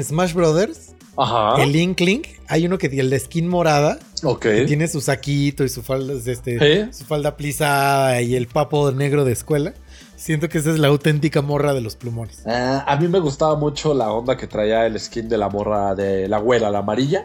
Smash 0.00 0.32
Brothers, 0.32 0.92
Ajá. 1.18 1.62
el 1.62 1.72
Link, 1.72 2.00
hay 2.46 2.64
uno 2.66 2.78
que 2.78 2.86
el 2.86 3.10
de 3.10 3.18
skin 3.18 3.48
morada, 3.48 3.98
Ok. 4.22 4.40
que 4.42 4.64
tiene 4.66 4.86
su 4.88 5.00
saquito 5.00 5.64
y 5.64 5.68
su 5.68 5.82
falda, 5.82 6.14
este, 6.30 6.58
¿Eh? 6.60 6.92
su 6.92 7.04
falda 7.04 7.36
plisada 7.36 8.22
y 8.22 8.36
el 8.36 8.46
papo 8.46 8.92
negro 8.92 9.24
de 9.24 9.32
escuela. 9.32 9.74
Siento 10.16 10.48
que 10.48 10.58
esa 10.58 10.70
es 10.70 10.78
la 10.78 10.88
auténtica 10.88 11.42
morra 11.42 11.74
de 11.74 11.80
los 11.80 11.94
plumones. 11.96 12.42
Ah, 12.46 12.84
a 12.86 12.96
mí 12.96 13.06
me 13.08 13.20
gustaba 13.20 13.54
mucho 13.56 13.94
la 13.94 14.10
onda 14.10 14.36
que 14.36 14.46
traía 14.46 14.86
el 14.86 14.98
skin 14.98 15.28
de 15.28 15.38
la 15.38 15.48
morra 15.48 15.94
de 15.94 16.28
la 16.28 16.38
güera, 16.38 16.70
la 16.70 16.78
amarilla, 16.78 17.24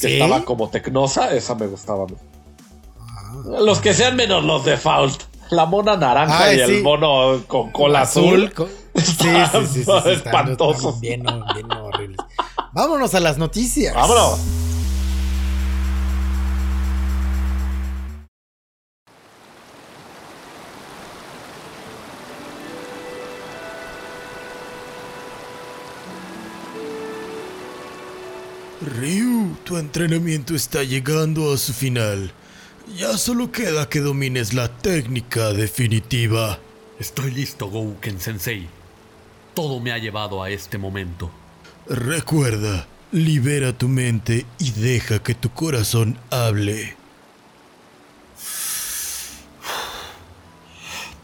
que 0.00 0.14
estaba 0.14 0.44
como 0.44 0.70
tecnosa, 0.70 1.34
esa 1.34 1.54
me 1.54 1.66
gustaba. 1.66 2.04
a 2.04 2.06
mí. 2.06 2.14
Ah. 2.98 3.32
Los 3.60 3.80
que 3.80 3.92
sean 3.94 4.16
menos 4.16 4.44
los 4.44 4.64
default. 4.64 5.22
La 5.50 5.64
mona 5.64 5.96
naranja 5.96 6.44
Ay, 6.46 6.56
y 6.56 6.60
el 6.60 6.76
sí. 6.76 6.82
mono 6.82 7.42
con 7.46 7.70
cola 7.72 8.02
azul. 8.02 8.52
Sí, 8.96 9.02
sí, 9.04 9.26
sí, 9.52 9.66
sí, 9.66 9.84
sí, 9.84 10.10
Espantosos. 10.10 10.98
Bien, 11.00 11.22
bien 11.22 11.34
horribles. 11.70 11.85
Vámonos 12.76 13.14
a 13.14 13.20
las 13.20 13.38
noticias. 13.38 13.94
Vámonos. 13.94 14.38
Ryu, 28.82 29.56
tu 29.64 29.78
entrenamiento 29.78 30.54
está 30.54 30.82
llegando 30.82 31.54
a 31.54 31.56
su 31.56 31.72
final. 31.72 32.30
Ya 32.94 33.16
solo 33.16 33.50
queda 33.50 33.88
que 33.88 34.00
domines 34.00 34.52
la 34.52 34.68
técnica 34.68 35.54
definitiva. 35.54 36.58
Estoy 36.98 37.30
listo, 37.30 37.70
Gouken 37.70 38.20
Sensei. 38.20 38.68
Todo 39.54 39.80
me 39.80 39.92
ha 39.92 39.98
llevado 39.98 40.42
a 40.42 40.50
este 40.50 40.76
momento. 40.76 41.30
Recuerda, 41.88 42.88
libera 43.12 43.72
tu 43.72 43.86
mente 43.86 44.44
y 44.58 44.72
deja 44.72 45.20
que 45.20 45.36
tu 45.36 45.50
corazón 45.50 46.18
hable. 46.30 46.96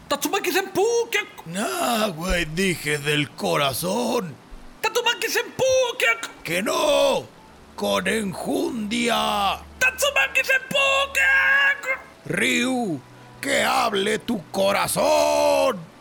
¡Tatsumaki 0.07 0.51
Senpu! 0.53 0.85
¿Qué? 1.11 1.19
Nah, 1.47 2.07
güey, 2.07 2.45
dije 2.45 2.97
del 2.97 3.29
corazón. 3.31 4.33
¡Tatsumaki 4.79 5.27
Senpu! 5.27 5.65
¿Qué? 5.99 6.05
¡Que 6.45 6.63
no! 6.63 7.25
¡Con 7.75 8.07
enjundia! 8.07 9.59
¡Tatsumaki 9.79 10.45
Senpu! 10.45 10.77
¿Qué? 11.13 12.33
Ryu, 12.33 13.01
que 13.41 13.63
hable 13.63 14.17
tu 14.19 14.41
corazón. 14.49 15.93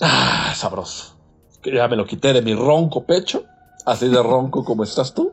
Ah, 0.00 0.52
sabroso. 0.54 1.16
Que 1.62 1.74
ya 1.74 1.88
me 1.88 1.96
lo 1.96 2.06
quité 2.06 2.32
de 2.32 2.42
mi 2.42 2.54
ronco 2.54 3.04
pecho. 3.04 3.44
Así 3.86 4.08
de 4.08 4.22
ronco 4.22 4.64
como 4.64 4.84
estás 4.84 5.14
tú. 5.14 5.32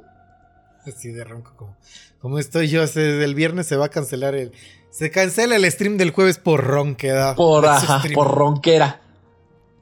Así 0.85 1.11
de 1.11 1.23
ronco 1.23 1.53
como, 1.55 1.75
como 2.21 2.39
estoy 2.39 2.67
yo. 2.67 2.85
se- 2.87 3.23
el 3.23 3.35
viernes 3.35 3.67
se 3.67 3.75
va 3.75 3.85
a 3.85 3.89
cancelar 3.89 4.35
el. 4.35 4.51
Se 4.89 5.09
cancela 5.09 5.55
el 5.55 5.69
stream 5.71 5.97
del 5.97 6.11
jueves 6.11 6.37
por 6.37 6.63
ronquedad. 6.63 7.35
Por, 7.35 7.65
ajá, 7.65 8.01
por 8.13 8.27
ronquera. 8.35 9.01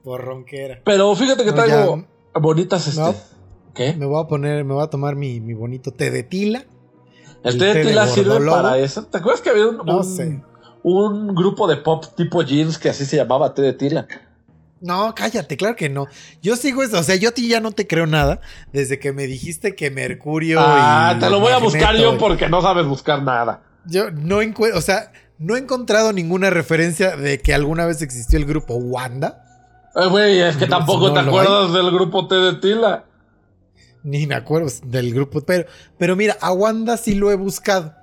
por 0.04 0.22
ronquera. 0.24 0.82
Pero 0.86 1.16
fíjate 1.16 1.44
que 1.44 1.52
No, 1.52 1.56
traigo 1.56 2.06
bonitas 2.36 2.88
este. 2.88 3.02
No. 3.02 3.16
¿Qué? 3.74 3.94
Me 3.94 4.06
voy 4.06 4.22
a 4.24 4.28
poner, 4.28 4.64
me 4.66 4.74
voy 4.74 4.84
a 4.84 4.88
tomar 4.88 5.16
mi, 5.16 5.40
mi 5.40 5.54
bonito 5.54 5.92
té 5.92 6.12
de 6.12 6.24
tila. 6.24 6.66
El 7.44 7.54
el 7.54 7.58
té 7.60 7.66
de 7.66 7.74
té 7.74 7.80
de 7.80 7.86
tila 7.86 8.08
sirve 8.08 8.46
para 8.50 8.78
eso. 8.78 9.04
¿Te 9.06 9.18
acuerdas 9.18 9.42
que 9.42 9.50
había 9.50 9.68
un, 9.68 9.78
No 9.78 9.98
un- 10.00 10.04
sé. 10.04 10.42
Un 10.84 11.36
grupo 11.36 11.68
de 11.68 11.78
pop 11.78 12.06
tipo 12.16 12.42
jeans 12.44 12.78
que 12.78 12.90
así 12.90 13.06
se 13.06 13.18
llamaba 13.18 13.54
té 13.54 13.62
de 13.62 13.74
tila? 13.74 14.08
No, 14.82 15.14
cállate, 15.14 15.58
claro 15.58 15.76
que 15.76 15.90
no. 15.90 16.08
Yo 16.42 16.56
sigo 16.56 16.84
eso, 16.84 17.00
o 17.00 17.04
sea, 17.04 17.16
yo 17.16 17.30
a 17.30 17.32
ti 17.34 17.50
ya 17.50 17.60
no 17.60 17.72
te 17.72 17.86
creo 17.86 18.08
nada 18.08 18.40
desde 18.72 18.98
que 18.98 19.12
me 19.12 19.28
dijiste 19.28 19.76
que 19.76 19.92
Mercurio 19.92 20.60
Ah, 20.62 21.16
y 21.16 21.20
te 21.20 21.30
lo 21.30 21.40
voy 21.42 21.52
a 21.52 21.58
buscar 21.58 21.98
yo 21.98 22.18
porque 22.18 22.48
no 22.48 22.62
sabes 22.62 22.86
buscar 22.86 23.22
nada. 23.22 23.62
Yo 23.86 24.10
no 24.12 24.42
encuentro, 24.42 24.80
o 24.80 24.82
sea, 24.82 25.12
no 25.38 25.56
he 25.56 25.60
encontrado 25.60 26.14
ninguna 26.14 26.50
referencia 26.50 27.18
de 27.18 27.40
que 27.40 27.54
alguna 27.54 27.86
vez 27.86 28.02
existió 28.02 28.40
el 28.40 28.46
grupo 28.46 28.76
Wanda. 28.76 29.44
Eh, 29.96 30.08
Güey, 30.08 30.40
es 30.40 30.56
que 30.56 30.68
No, 30.68 30.78
tampoco 30.78 31.10
no 31.10 31.14
te 31.14 31.20
acuerdas 31.22 31.74
del 31.74 31.92
grupo 31.92 32.28
té 32.28 32.36
de 32.36 32.54
tila. 32.56 33.04
Ni 34.04 34.28
me 34.28 34.36
acuerdo 34.36 34.72
del 34.86 35.14
grupo, 35.14 35.42
pero, 35.42 35.66
pero 35.98 36.16
mira, 36.16 36.38
a 36.40 36.54
Wanda 36.54 36.96
sí 36.96 37.16
lo 37.16 37.32
he 37.32 37.36
buscado. 37.36 37.94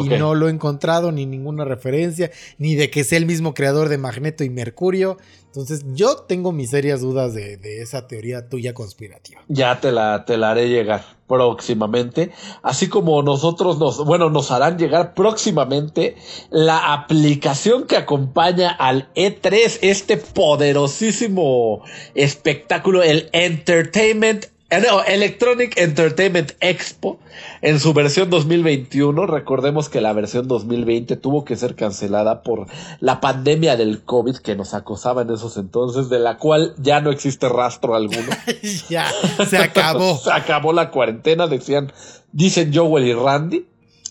Y 0.00 0.08
no 0.08 0.34
lo 0.34 0.48
he 0.48 0.50
encontrado, 0.50 1.12
ni 1.12 1.26
ninguna 1.26 1.64
referencia, 1.64 2.30
ni 2.58 2.74
de 2.74 2.90
que 2.90 3.04
sea 3.04 3.18
el 3.18 3.26
mismo 3.26 3.54
creador 3.54 3.88
de 3.88 3.98
Magneto 3.98 4.44
y 4.44 4.50
Mercurio. 4.50 5.18
Entonces, 5.46 5.84
yo 5.92 6.16
tengo 6.16 6.50
mis 6.52 6.70
serias 6.70 7.02
dudas 7.02 7.34
de, 7.34 7.58
de 7.58 7.82
esa 7.82 8.06
teoría 8.06 8.48
tuya 8.48 8.72
conspirativa. 8.72 9.42
Ya 9.48 9.80
te 9.80 9.92
la, 9.92 10.24
te 10.24 10.38
la 10.38 10.52
haré 10.52 10.70
llegar 10.70 11.04
próximamente. 11.32 12.30
Así 12.62 12.88
como 12.88 13.22
nosotros 13.22 13.78
nos, 13.78 14.04
bueno, 14.04 14.28
nos 14.28 14.50
harán 14.50 14.78
llegar 14.78 15.14
próximamente 15.14 16.16
la 16.50 16.92
aplicación 16.92 17.86
que 17.86 17.96
acompaña 17.96 18.70
al 18.70 19.12
E3, 19.14 19.78
este 19.80 20.18
poderosísimo 20.18 21.82
espectáculo, 22.14 23.02
el 23.02 23.30
Entertainment, 23.32 24.51
no, 24.80 25.04
Electronic 25.04 25.76
Entertainment 25.76 26.52
Expo, 26.60 27.18
en 27.60 27.78
su 27.80 27.92
versión 27.92 28.30
2021. 28.30 29.26
Recordemos 29.26 29.88
que 29.88 30.00
la 30.00 30.12
versión 30.12 30.48
2020 30.48 31.16
tuvo 31.16 31.44
que 31.44 31.56
ser 31.56 31.74
cancelada 31.74 32.42
por 32.42 32.66
la 33.00 33.20
pandemia 33.20 33.76
del 33.76 34.02
COVID 34.02 34.36
que 34.36 34.56
nos 34.56 34.74
acosaba 34.74 35.22
en 35.22 35.30
esos 35.30 35.56
entonces, 35.56 36.08
de 36.08 36.18
la 36.18 36.38
cual 36.38 36.74
ya 36.78 37.00
no 37.00 37.10
existe 37.10 37.48
rastro 37.48 37.94
alguno. 37.94 38.28
ya, 38.88 39.10
se 39.48 39.58
acabó. 39.58 40.18
Se 40.22 40.32
acabó 40.32 40.72
la 40.72 40.90
cuarentena, 40.90 41.46
decían, 41.46 41.92
dicen 42.32 42.72
Joel 42.74 43.06
y 43.06 43.14
Randy. 43.14 43.66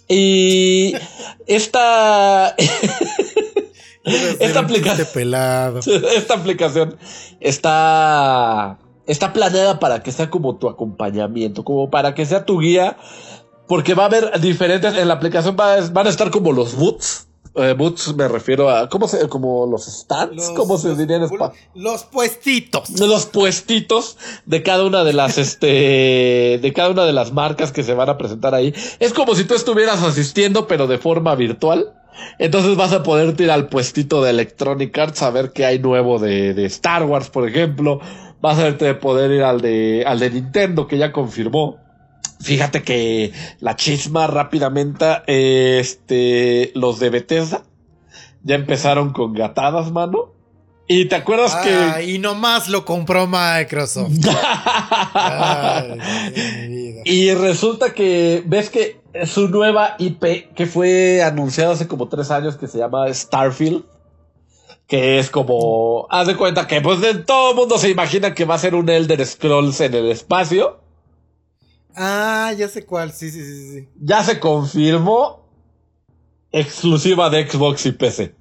Y 0.07 0.93
esta, 1.47 2.49
esta 4.03 4.59
aplicación, 4.59 5.07
pelado. 5.13 5.79
esta 5.79 6.33
aplicación 6.33 6.97
está, 7.39 8.77
está 9.11 9.33
planeada 9.33 9.79
para 9.79 10.01
que 10.03 10.11
sea 10.11 10.29
como 10.29 10.57
tu 10.57 10.69
acompañamiento, 10.69 11.63
como 11.63 11.89
para 11.89 12.13
que 12.15 12.25
sea 12.25 12.45
tu 12.45 12.59
guía, 12.59 12.97
porque 13.67 13.93
va 13.93 14.03
a 14.03 14.05
haber 14.07 14.39
diferentes, 14.41 14.95
en 14.97 15.07
la 15.07 15.13
aplicación 15.15 15.55
va- 15.59 15.79
van 15.91 16.07
a 16.07 16.09
estar 16.09 16.31
como 16.31 16.51
los 16.51 16.75
boots. 16.75 17.27
Eh, 17.53 17.73
boots 17.77 18.15
me 18.15 18.29
refiero 18.29 18.69
a, 18.69 18.87
¿cómo 18.87 19.09
se, 19.09 19.27
como 19.27 19.65
los 19.65 19.85
stands? 19.85 20.33
Los- 20.35 20.49
¿Cómo 20.51 20.77
se 20.77 20.87
los- 20.89 20.97
diría 20.97 21.17
en 21.17 21.23
español? 21.23 21.51
Los 21.75 22.03
puestitos. 22.05 22.97
los 22.99 23.25
puestitos 23.25 24.17
de 24.45 24.63
cada 24.63 24.85
una 24.85 25.03
de 25.03 25.11
las 25.11 25.37
este 25.75 26.59
de 26.61 26.73
cada 26.73 26.89
una 26.91 27.03
de 27.05 27.11
las 27.11 27.33
marcas 27.33 27.73
que 27.73 27.83
se 27.83 27.93
van 27.93 28.07
a 28.09 28.17
presentar 28.17 28.55
ahí. 28.55 28.73
Es 28.99 29.13
como 29.13 29.35
si 29.35 29.43
tú 29.43 29.53
estuvieras 29.55 30.01
asistiendo 30.01 30.65
pero 30.67 30.87
de 30.87 30.97
forma 30.97 31.35
virtual. 31.35 31.93
Entonces 32.39 32.75
vas 32.77 32.91
a 32.93 33.03
poder 33.03 33.39
ir 33.39 33.51
al 33.51 33.67
puestito 33.67 34.21
de 34.23 34.29
Electronic 34.31 34.97
Arts 34.97 35.21
a 35.21 35.29
ver 35.31 35.51
qué 35.53 35.65
hay 35.65 35.79
nuevo 35.79 36.19
de, 36.19 36.53
de 36.53 36.65
Star 36.65 37.03
Wars, 37.03 37.29
por 37.29 37.47
ejemplo. 37.47 37.99
Vas 38.41 38.57
a 38.57 38.63
verte 38.63 38.93
poder 38.95 39.31
ir 39.31 39.43
al 39.43 39.61
de 39.61 40.03
al 40.05 40.19
de 40.19 40.31
Nintendo 40.31 40.87
que 40.87 40.97
ya 40.97 41.11
confirmó. 41.11 41.77
Fíjate 42.41 42.81
que 42.81 43.33
la 43.59 43.75
chisma 43.75 44.25
rápidamente, 44.25 45.05
este, 45.27 46.71
los 46.73 46.99
de 46.99 47.11
Bethesda 47.11 47.63
ya 48.43 48.55
empezaron 48.55 49.13
con 49.13 49.33
gatadas, 49.33 49.91
mano. 49.91 50.33
Y 50.87 51.05
te 51.05 51.15
acuerdas 51.15 51.55
que 51.57 52.11
y 52.11 52.19
nomás 52.19 52.67
lo 52.67 52.83
compró 52.83 53.25
Microsoft. 53.25 54.11
Ay, 55.13 55.99
Dios 56.33 56.51
de 56.51 56.67
mi 56.67 56.75
vida. 56.75 57.01
Y 57.05 57.33
resulta 57.33 57.93
que 57.93 58.43
ves 58.45 58.69
que 58.69 58.99
su 59.25 59.47
nueva 59.47 59.95
IP 59.99 60.53
que 60.53 60.65
fue 60.65 61.23
anunciada 61.23 61.73
hace 61.73 61.87
como 61.87 62.09
tres 62.09 62.29
años 62.31 62.57
que 62.57 62.67
se 62.67 62.79
llama 62.79 63.13
Starfield. 63.13 63.83
Que 64.91 65.19
es 65.19 65.29
como. 65.29 66.05
Haz 66.09 66.27
de 66.27 66.35
cuenta 66.35 66.67
que 66.67 66.81
pues 66.81 66.99
de 66.99 67.15
todo 67.15 67.51
el 67.51 67.55
mundo 67.55 67.77
se 67.77 67.89
imagina 67.89 68.33
que 68.33 68.43
va 68.43 68.55
a 68.55 68.59
ser 68.59 68.75
un 68.75 68.89
Elder 68.89 69.25
Scrolls 69.25 69.79
en 69.79 69.93
el 69.93 70.11
espacio. 70.11 70.81
Ah, 71.95 72.51
ya 72.57 72.67
sé 72.67 72.85
cuál. 72.85 73.13
Sí, 73.13 73.31
sí, 73.31 73.41
sí, 73.41 73.71
sí. 73.71 73.87
Ya 74.01 74.21
se 74.21 74.41
confirmó. 74.41 75.47
Exclusiva 76.51 77.29
de 77.29 77.49
Xbox 77.49 77.85
y 77.85 77.93
PC. 77.93 78.35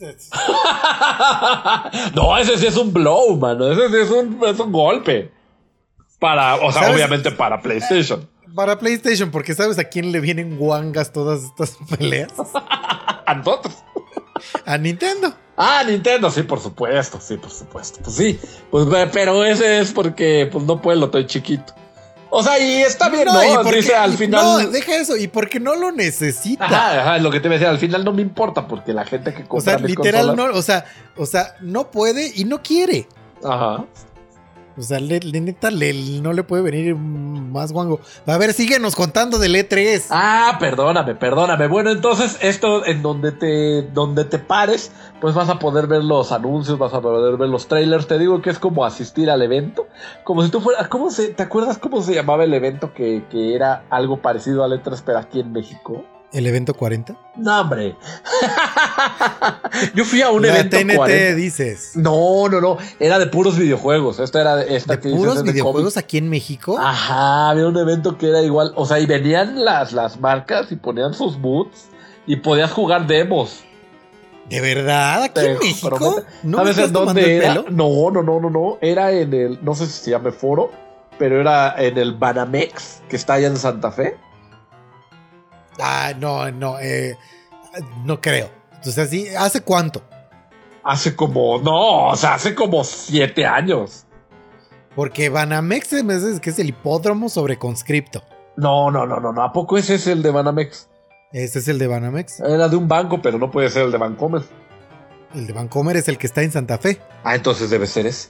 no, 2.14 2.38
ese 2.38 2.56
sí 2.56 2.68
es 2.68 2.76
un 2.78 2.90
blow, 2.90 3.36
mano. 3.36 3.70
Ese 3.70 3.90
sí 3.90 3.96
es 3.96 4.10
un, 4.10 4.40
es 4.46 4.58
un 4.58 4.72
golpe. 4.72 5.30
Para, 6.18 6.54
o 6.54 6.72
sea, 6.72 6.84
¿Sabes? 6.84 6.96
obviamente 6.96 7.30
para 7.30 7.60
PlayStation. 7.60 8.26
Para 8.54 8.78
PlayStation, 8.78 9.30
porque 9.30 9.54
¿sabes 9.54 9.78
a 9.78 9.84
quién 9.84 10.10
le 10.10 10.20
vienen 10.20 10.56
guangas 10.56 11.12
todas 11.12 11.42
estas 11.42 11.76
peleas? 11.98 12.32
A 13.32 13.34
nosotros. 13.34 13.74
A 14.66 14.78
Nintendo. 14.78 15.34
Ah, 15.54 15.84
Nintendo, 15.86 16.30
sí, 16.30 16.42
por 16.44 16.60
supuesto, 16.60 17.20
sí, 17.20 17.36
por 17.36 17.50
supuesto. 17.50 18.00
Pues 18.02 18.16
sí, 18.16 18.40
pues 18.70 18.86
ve, 18.86 19.06
pero 19.12 19.44
ese 19.44 19.80
es 19.80 19.92
porque 19.92 20.48
pues 20.50 20.64
no 20.64 20.80
puede, 20.80 20.98
lo 20.98 21.06
estoy 21.06 21.26
chiquito. 21.26 21.74
O 22.30 22.42
sea, 22.42 22.58
y 22.58 22.80
está 22.80 23.10
bien, 23.10 23.26
¿no? 23.26 23.44
y 23.44 23.56
porque- 23.62 23.76
Dice 23.76 23.94
al 23.94 24.14
y- 24.14 24.16
final. 24.16 24.42
No, 24.64 24.70
deja 24.70 24.96
eso. 24.96 25.14
Y 25.18 25.28
porque 25.28 25.60
no 25.60 25.74
lo 25.76 25.92
necesita. 25.92 26.64
Ajá, 26.64 27.00
ajá, 27.02 27.18
lo 27.18 27.30
que 27.30 27.38
te 27.38 27.48
iba 27.48 27.56
a 27.56 27.58
decir, 27.58 27.68
al 27.68 27.78
final 27.78 28.02
no 28.02 28.14
me 28.14 28.22
importa 28.22 28.66
porque 28.66 28.94
la 28.94 29.04
gente 29.04 29.34
que 29.34 29.42
o 29.42 29.48
compra 29.48 29.72
sea, 29.74 29.78
mis 29.78 29.90
literal 29.94 30.28
consolas- 30.28 30.52
no, 30.54 30.58
o 30.58 30.62
sea, 30.62 30.84
o 31.18 31.26
sea, 31.26 31.54
no 31.60 31.90
puede 31.90 32.32
y 32.34 32.44
no 32.46 32.62
quiere. 32.62 33.06
Ajá. 33.44 33.84
O 34.76 34.82
sea, 34.82 34.98
le, 35.00 35.20
le- 35.20 35.40
neta 35.40 35.70
le- 35.70 36.20
no 36.22 36.32
le 36.32 36.42
puede 36.44 36.62
venir 36.62 36.94
más 36.96 37.72
guango. 37.72 38.00
A 38.26 38.38
ver, 38.38 38.52
síguenos 38.54 38.96
contando 38.96 39.38
del 39.38 39.54
E 39.56 39.68
E3. 39.68 40.06
Ah, 40.10 40.56
perdóname, 40.58 41.14
perdóname. 41.14 41.66
Bueno, 41.68 41.90
entonces 41.90 42.38
esto 42.40 42.86
en 42.86 43.02
donde 43.02 43.32
te 43.32 43.82
donde 43.82 44.24
te 44.24 44.38
pares, 44.38 44.90
pues 45.20 45.34
vas 45.34 45.48
a 45.50 45.58
poder 45.58 45.86
ver 45.86 46.02
los 46.04 46.32
anuncios, 46.32 46.78
vas 46.78 46.94
a 46.94 47.00
poder 47.00 47.36
ver 47.36 47.48
los 47.48 47.68
trailers. 47.68 48.06
Te 48.06 48.18
digo 48.18 48.40
que 48.40 48.50
es 48.50 48.58
como 48.58 48.84
asistir 48.84 49.30
al 49.30 49.42
evento, 49.42 49.86
como 50.24 50.42
si 50.42 50.50
tú 50.50 50.60
fueras, 50.60 50.88
¿cómo 50.88 51.10
se 51.10 51.28
te 51.28 51.42
acuerdas 51.42 51.78
cómo 51.78 52.00
se 52.00 52.14
llamaba 52.14 52.44
el 52.44 52.54
evento 52.54 52.94
que, 52.94 53.24
que 53.30 53.54
era 53.54 53.84
algo 53.90 54.22
parecido 54.22 54.64
al 54.64 54.72
E3 54.72 55.02
pero 55.04 55.18
aquí 55.18 55.40
en 55.40 55.52
México? 55.52 56.04
El 56.32 56.46
evento 56.46 56.72
40. 56.74 57.14
No, 57.36 57.60
hombre. 57.60 57.94
Yo 59.94 60.04
fui 60.04 60.22
a 60.22 60.30
un 60.30 60.42
La 60.42 60.48
evento 60.48 60.76
TNT 60.78 60.96
40. 60.96 61.34
dices. 61.34 61.92
No, 61.94 62.48
no, 62.48 62.60
no, 62.60 62.78
era 62.98 63.18
de 63.18 63.26
puros 63.26 63.58
videojuegos. 63.58 64.18
Esta 64.18 64.40
era 64.40 64.56
de- 64.56 64.76
esta 64.76 64.96
¿De 64.96 65.00
que 65.00 65.10
puros 65.10 65.44
de 65.44 65.52
videojuegos 65.52 65.96
aquí 65.96 66.18
en 66.18 66.28
México? 66.30 66.78
Ajá, 66.78 67.50
había 67.50 67.66
un 67.66 67.76
evento 67.76 68.16
que 68.16 68.28
era 68.28 68.40
igual, 68.42 68.72
o 68.76 68.86
sea, 68.86 68.98
y 68.98 69.06
venían 69.06 69.64
las, 69.64 69.92
las 69.92 70.18
marcas 70.20 70.72
y 70.72 70.76
ponían 70.76 71.14
sus 71.14 71.38
boots 71.40 71.88
y 72.26 72.36
podías 72.36 72.70
jugar 72.72 73.06
demos. 73.06 73.64
¿De 74.48 74.60
verdad? 74.60 75.22
¿Aquí 75.24 75.40
en 75.40 75.58
México? 75.58 76.22
¿No 76.42 76.58
me 76.64 76.64
¿Sabes 76.64 76.70
estás 76.70 76.86
en 76.88 76.92
tomando 76.92 77.20
dónde 77.20 77.36
el 77.36 77.42
era? 77.42 77.54
pelo? 77.54 77.64
No, 77.70 78.10
no, 78.10 78.22
no, 78.22 78.40
no, 78.40 78.50
no. 78.50 78.78
Era 78.80 79.12
en 79.12 79.32
el, 79.32 79.58
no 79.62 79.74
sé 79.74 79.86
si 79.86 79.92
se 80.04 80.10
llama 80.10 80.32
foro, 80.32 80.70
pero 81.18 81.40
era 81.40 81.74
en 81.78 81.96
el 81.98 82.14
Banamex, 82.14 83.02
que 83.08 83.16
está 83.16 83.34
allá 83.34 83.46
en 83.48 83.56
Santa 83.56 83.92
Fe. 83.92 84.16
Ah, 85.80 86.12
no, 86.18 86.50
no, 86.50 86.78
eh, 86.78 87.16
no 88.04 88.20
creo. 88.20 88.50
Entonces, 88.74 89.10
sí, 89.10 89.28
¿hace 89.36 89.60
cuánto? 89.62 90.02
Hace 90.84 91.14
como, 91.14 91.60
no, 91.60 92.08
o 92.08 92.16
sea, 92.16 92.34
hace 92.34 92.54
como 92.54 92.82
siete 92.84 93.46
años. 93.46 94.06
Porque 94.96 95.28
Banamex 95.28 95.88
se 95.88 96.02
me 96.02 96.14
hace 96.14 96.40
que 96.40 96.50
es 96.50 96.58
el 96.58 96.68
hipódromo 96.68 97.28
sobre 97.28 97.58
conscripto. 97.58 98.22
No, 98.56 98.90
no, 98.90 99.06
no, 99.06 99.20
no, 99.20 99.32
no. 99.32 99.42
¿A 99.42 99.52
poco 99.52 99.78
ese 99.78 99.94
es 99.94 100.06
el 100.06 100.22
de 100.22 100.30
Banamex? 100.30 100.88
Ese 101.32 101.60
es 101.60 101.68
el 101.68 101.78
de 101.78 101.86
Banamex. 101.86 102.40
Era 102.40 102.68
de 102.68 102.76
un 102.76 102.88
banco, 102.88 103.22
pero 103.22 103.38
no 103.38 103.50
puede 103.50 103.70
ser 103.70 103.84
el 103.84 103.92
de 103.92 103.98
Bancomer. 103.98 104.42
El 105.34 105.46
de 105.46 105.52
Vancomer 105.54 105.96
es 105.96 106.08
el 106.08 106.18
que 106.18 106.26
está 106.26 106.42
en 106.42 106.52
Santa 106.52 106.76
Fe. 106.76 107.00
Ah, 107.24 107.34
entonces 107.34 107.70
debe 107.70 107.86
ser 107.86 108.06
ese. 108.06 108.28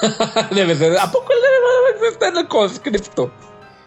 debe 0.54 0.74
ser. 0.74 0.96
¿A 0.98 1.10
poco 1.10 1.26
el 1.32 1.40
de 1.42 2.00
Banamex 2.00 2.12
está 2.12 2.28
en 2.28 2.36
el 2.38 2.48
conscripto? 2.48 3.30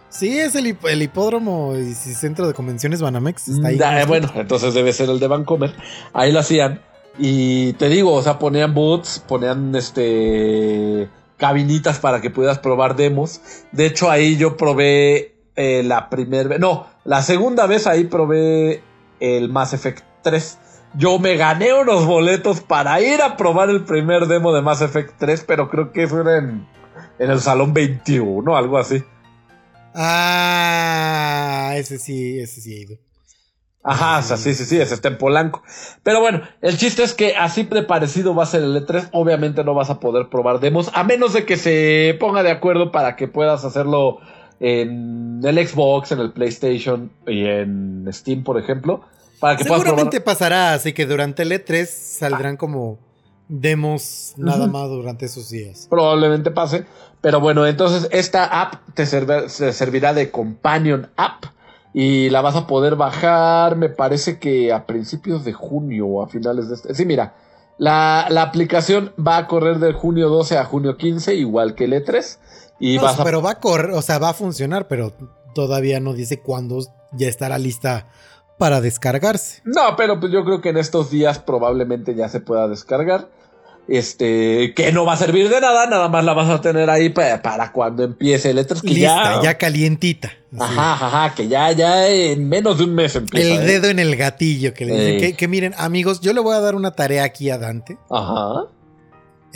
Sí, 0.09 0.39
es 0.39 0.55
el, 0.55 0.67
hip- 0.67 0.85
el 0.89 1.01
hipódromo 1.01 1.75
y 1.75 1.93
centro 1.93 2.47
de 2.47 2.53
convenciones 2.53 3.01
Banamex. 3.01 3.47
Está 3.49 3.67
ahí. 3.67 3.79
Ah, 3.83 4.05
bueno, 4.07 4.31
entonces 4.35 4.73
debe 4.73 4.93
ser 4.93 5.09
el 5.09 5.19
de 5.19 5.27
Vancomer. 5.27 5.73
Ahí 6.13 6.31
lo 6.31 6.39
hacían. 6.39 6.81
Y 7.19 7.73
te 7.73 7.89
digo, 7.89 8.13
o 8.13 8.21
sea, 8.21 8.39
ponían 8.39 8.73
boots, 8.73 9.23
ponían 9.27 9.73
este 9.75 11.09
cabinitas 11.37 11.99
para 11.99 12.21
que 12.21 12.29
pudieras 12.29 12.59
probar 12.59 12.95
demos. 12.95 13.41
De 13.71 13.85
hecho, 13.85 14.09
ahí 14.09 14.37
yo 14.37 14.57
probé 14.57 15.35
eh, 15.55 15.83
la 15.83 16.09
primera 16.09 16.47
vez. 16.49 16.59
No, 16.59 16.87
la 17.03 17.21
segunda 17.21 17.65
vez 17.67 17.85
ahí 17.87 18.05
probé 18.05 18.81
el 19.19 19.49
Mass 19.49 19.73
Effect 19.73 20.03
3. 20.23 20.57
Yo 20.95 21.19
me 21.19 21.35
gané 21.35 21.73
unos 21.73 22.05
boletos 22.05 22.61
para 22.61 23.01
ir 23.01 23.21
a 23.21 23.35
probar 23.37 23.69
el 23.69 23.83
primer 23.83 24.27
demo 24.27 24.53
de 24.53 24.61
Mass 24.61 24.81
Effect 24.81 25.15
3, 25.19 25.43
pero 25.47 25.69
creo 25.69 25.91
que 25.91 26.03
eso 26.03 26.21
era 26.21 26.37
en, 26.37 26.67
en 27.19 27.29
el 27.29 27.39
Salón 27.39 27.73
21, 27.73 28.55
algo 28.55 28.77
así. 28.77 29.03
Ah, 29.99 31.73
ese 31.75 31.97
sí, 31.97 32.39
ese 32.39 32.61
sí 32.61 32.73
he 32.73 32.81
ido. 32.81 32.97
Ajá, 33.83 34.19
o 34.19 34.21
sea, 34.21 34.37
sí, 34.37 34.53
sí, 34.53 34.65
sí, 34.65 34.79
ese 34.79 34.93
está 34.93 35.07
en 35.07 35.17
Polanco. 35.17 35.63
Pero 36.03 36.19
bueno, 36.19 36.41
el 36.61 36.77
chiste 36.77 37.03
es 37.03 37.13
que 37.13 37.35
así 37.35 37.63
de 37.63 37.81
parecido 37.81 38.35
va 38.35 38.43
a 38.43 38.45
ser 38.45 38.61
el 38.61 38.75
E3. 38.85 39.09
Obviamente 39.13 39.63
no 39.63 39.73
vas 39.73 39.89
a 39.89 39.99
poder 39.99 40.27
probar 40.29 40.59
demos, 40.59 40.91
a 40.93 41.03
menos 41.03 41.33
de 41.33 41.45
que 41.45 41.57
se 41.57 42.15
ponga 42.19 42.43
de 42.43 42.51
acuerdo 42.51 42.91
para 42.91 43.15
que 43.15 43.27
puedas 43.27 43.65
hacerlo 43.65 44.19
en 44.59 45.39
el 45.43 45.67
Xbox, 45.67 46.11
en 46.11 46.19
el 46.19 46.31
PlayStation 46.31 47.11
y 47.25 47.45
en 47.45 48.07
Steam, 48.11 48.43
por 48.43 48.59
ejemplo. 48.59 49.01
Para 49.39 49.55
que 49.55 49.65
puedas 49.65 49.81
probar. 49.81 49.99
Seguramente 49.99 50.21
pasará, 50.21 50.73
así 50.73 50.93
que 50.93 51.07
durante 51.07 51.41
el 51.41 51.51
E3 51.51 51.85
saldrán 51.87 52.57
como 52.57 52.99
demos 53.49 54.33
nada 54.37 54.67
más 54.67 54.89
durante 54.89 55.25
esos 55.25 55.49
días. 55.49 55.87
Probablemente 55.89 56.51
pase. 56.51 56.85
Pero 57.21 57.39
bueno, 57.39 57.65
entonces 57.65 58.07
esta 58.11 58.45
app 58.61 58.75
te, 58.93 59.03
serve- 59.05 59.49
servirá 59.49 60.13
de 60.13 60.31
companion 60.31 61.09
app. 61.17 61.45
Y 61.93 62.29
la 62.29 62.41
vas 62.41 62.55
a 62.55 62.67
poder 62.67 62.95
bajar, 62.95 63.75
me 63.75 63.89
parece 63.89 64.37
que 64.37 64.71
a 64.71 64.85
principios 64.85 65.43
de 65.45 65.53
junio 65.53 66.05
o 66.05 66.21
a 66.23 66.27
finales 66.27 66.69
de 66.69 66.75
este. 66.75 66.93
Sí, 66.93 67.05
mira, 67.05 67.33
la, 67.79 68.27
la 68.29 68.43
aplicación 68.43 69.13
va 69.17 69.37
a 69.37 69.47
correr 69.47 69.79
de 69.79 69.93
junio 69.93 70.29
12 70.29 70.57
a 70.57 70.65
junio 70.65 70.97
15, 70.97 71.33
igual 71.35 71.73
que 71.73 71.85
el 71.85 71.93
E3. 71.93 72.37
Y 72.79 72.97
No, 72.97 73.03
vas 73.03 73.19
a. 73.19 73.23
Pero 73.23 73.41
va 73.41 73.51
a 73.51 73.59
correr, 73.59 73.91
o 73.91 74.01
sea, 74.03 74.19
va 74.19 74.29
a 74.29 74.33
funcionar, 74.33 74.87
pero 74.87 75.13
todavía 75.55 75.99
no 75.99 76.13
dice 76.13 76.39
cuándo 76.39 76.85
ya 77.13 77.27
estará 77.29 77.57
lista 77.57 78.05
para 78.57 78.81
descargarse. 78.81 79.61
No, 79.65 79.95
pero 79.95 80.19
pues 80.19 80.31
yo 80.31 80.43
creo 80.43 80.61
que 80.61 80.69
en 80.69 80.77
estos 80.77 81.09
días 81.11 81.39
probablemente 81.39 82.15
ya 82.15 82.29
se 82.29 82.39
pueda 82.39 82.67
descargar. 82.67 83.27
Este, 83.89 84.73
que 84.75 84.91
no 84.91 85.05
va 85.05 85.13
a 85.13 85.17
servir 85.17 85.47
de 85.47 85.61
nada, 85.61 85.85
nada 85.87 86.09
más 86.09 86.25
la 86.25 86.33
vas 86.33 86.49
a 86.49 86.59
tener 86.59 86.89
ahí 86.89 87.07
pa- 87.09 87.41
para, 87.41 87.71
cuando 87.71 88.03
empiece 88.03 88.49
el 88.49 88.57
E3. 88.57 88.81
Que 88.81 88.87
Lista, 88.89 89.35
ya, 89.35 89.41
ya, 89.41 89.57
calientita. 89.57 90.33
Ajá, 90.59 90.93
ajá, 90.93 91.35
que 91.35 91.47
ya, 91.47 91.71
ya 91.71 92.05
en 92.09 92.49
menos 92.49 92.79
de 92.79 92.83
un 92.83 92.93
mes 92.95 93.15
empieza. 93.15 93.47
El 93.47 93.61
¿eh? 93.61 93.65
dedo 93.65 93.87
en 93.87 93.99
el 93.99 94.17
gatillo 94.17 94.73
que 94.73 94.85
le 94.85 95.13
dicen. 95.13 95.35
Que 95.37 95.47
miren, 95.47 95.73
amigos, 95.77 96.19
yo 96.19 96.33
le 96.33 96.41
voy 96.41 96.53
a 96.55 96.59
dar 96.59 96.75
una 96.75 96.91
tarea 96.91 97.23
aquí 97.23 97.49
a 97.49 97.57
Dante. 97.57 97.97
Ajá. 98.09 98.65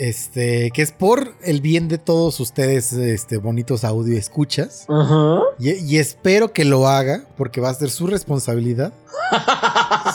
Este, 0.02 0.72
que 0.72 0.82
es 0.82 0.90
por 0.90 1.34
el 1.44 1.60
bien 1.60 1.86
de 1.86 1.96
todos 1.98 2.40
ustedes, 2.40 2.92
este, 2.92 3.36
bonitos 3.36 3.84
audio 3.84 4.18
escuchas. 4.18 4.84
Ajá. 4.88 5.40
Y, 5.60 5.74
y 5.74 5.98
espero 5.98 6.52
que 6.52 6.64
lo 6.64 6.88
haga, 6.88 7.24
porque 7.36 7.60
va 7.60 7.70
a 7.70 7.74
ser 7.74 7.90
su 7.90 8.06
responsabilidad. 8.08 8.92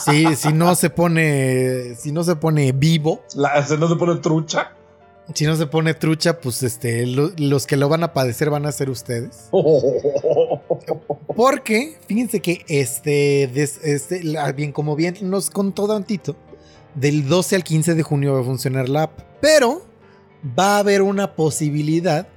Sí, 0.06 0.26
si 0.36 0.54
no 0.54 0.76
se 0.76 0.90
pone, 0.92 1.96
si 1.96 2.12
no 2.12 2.24
se 2.24 2.36
pone 2.36 2.72
vivo, 2.72 3.22
La, 3.34 3.66
¿se 3.66 3.78
no 3.78 3.88
se 3.90 3.96
pone 3.96 4.16
trucha? 4.20 4.74
si 5.34 5.46
no 5.46 5.56
se 5.56 5.66
pone 5.66 5.94
trucha, 5.96 6.40
pues 6.40 6.62
este, 6.62 7.06
lo- 7.08 7.32
los 7.38 7.66
que 7.66 7.78
lo 7.78 7.90
van 7.90 8.04
a 8.04 8.14
padecer 8.14 8.50
van 8.52 8.66
a 8.68 8.72
ser 8.72 8.90
ustedes. 8.92 9.50
Porque, 11.36 11.98
fíjense 12.08 12.42
que 12.42 12.64
este, 12.68 13.50
des- 13.54 13.80
este, 13.84 14.24
la- 14.24 14.52
bien, 14.52 14.72
como 14.72 14.96
bien 14.96 15.16
nos 15.22 15.50
contó 15.50 15.88
Dantito, 15.88 16.36
del 17.00 17.28
12 17.28 17.56
al 17.56 17.64
15 17.64 17.96
de 17.96 18.04
junio 18.04 18.34
va 18.34 18.42
a 18.42 18.44
funcionar 18.44 18.90
la 18.90 19.04
app. 19.04 19.20
Pero 19.42 19.86
va 20.58 20.76
a 20.76 20.80
haber 20.80 21.02
una 21.02 21.36
posibilidad 21.36 22.28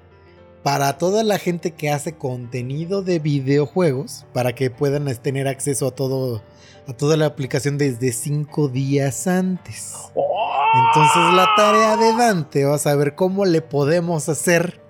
para 0.63 0.99
toda 0.99 1.23
la 1.25 1.39
gente 1.39 1.71
que 1.73 1.91
hace 1.91 2.15
contenido 2.17 3.03
de 3.03 3.19
videojuegos, 3.19 4.27
para 4.35 4.55
que 4.55 4.71
puedan 4.71 5.09
es, 5.09 5.21
tener 5.21 5.49
acceso 5.49 5.87
a 5.87 5.91
todo, 5.93 6.43
a 6.87 6.93
toda 6.93 7.17
la 7.17 7.27
aplicación 7.27 7.79
desde 7.79 8.13
5 8.13 8.69
días 8.69 9.27
antes. 9.27 9.95
Entonces 10.15 11.35
la 11.35 11.49
tarea 11.57 11.97
de 11.97 12.13
Dante 12.17 12.65
va 12.65 12.75
a 12.77 12.79
saber 12.79 13.15
cómo 13.15 13.45
le 13.47 13.63
podemos 13.63 14.29
hacer 14.29 14.81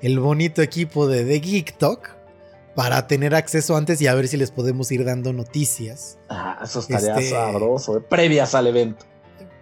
el 0.00 0.18
bonito 0.18 0.62
equipo 0.62 1.06
de 1.06 1.24
The 1.24 1.38
Geek 1.40 1.76
Talk 1.78 2.16
para 2.74 3.06
tener 3.06 3.34
acceso 3.34 3.76
antes 3.76 4.00
y 4.00 4.06
a 4.06 4.14
ver 4.14 4.28
si 4.28 4.36
les 4.36 4.50
podemos 4.50 4.90
ir 4.92 5.04
dando 5.04 5.32
noticias 5.32 6.18
Ah, 6.28 6.58
eso 6.62 6.78
estaría 6.80 7.16
Este- 7.16 7.30
sabroso. 7.30 7.98
eh, 7.98 8.00
Previas 8.00 8.54
al 8.54 8.68
evento. 8.68 9.04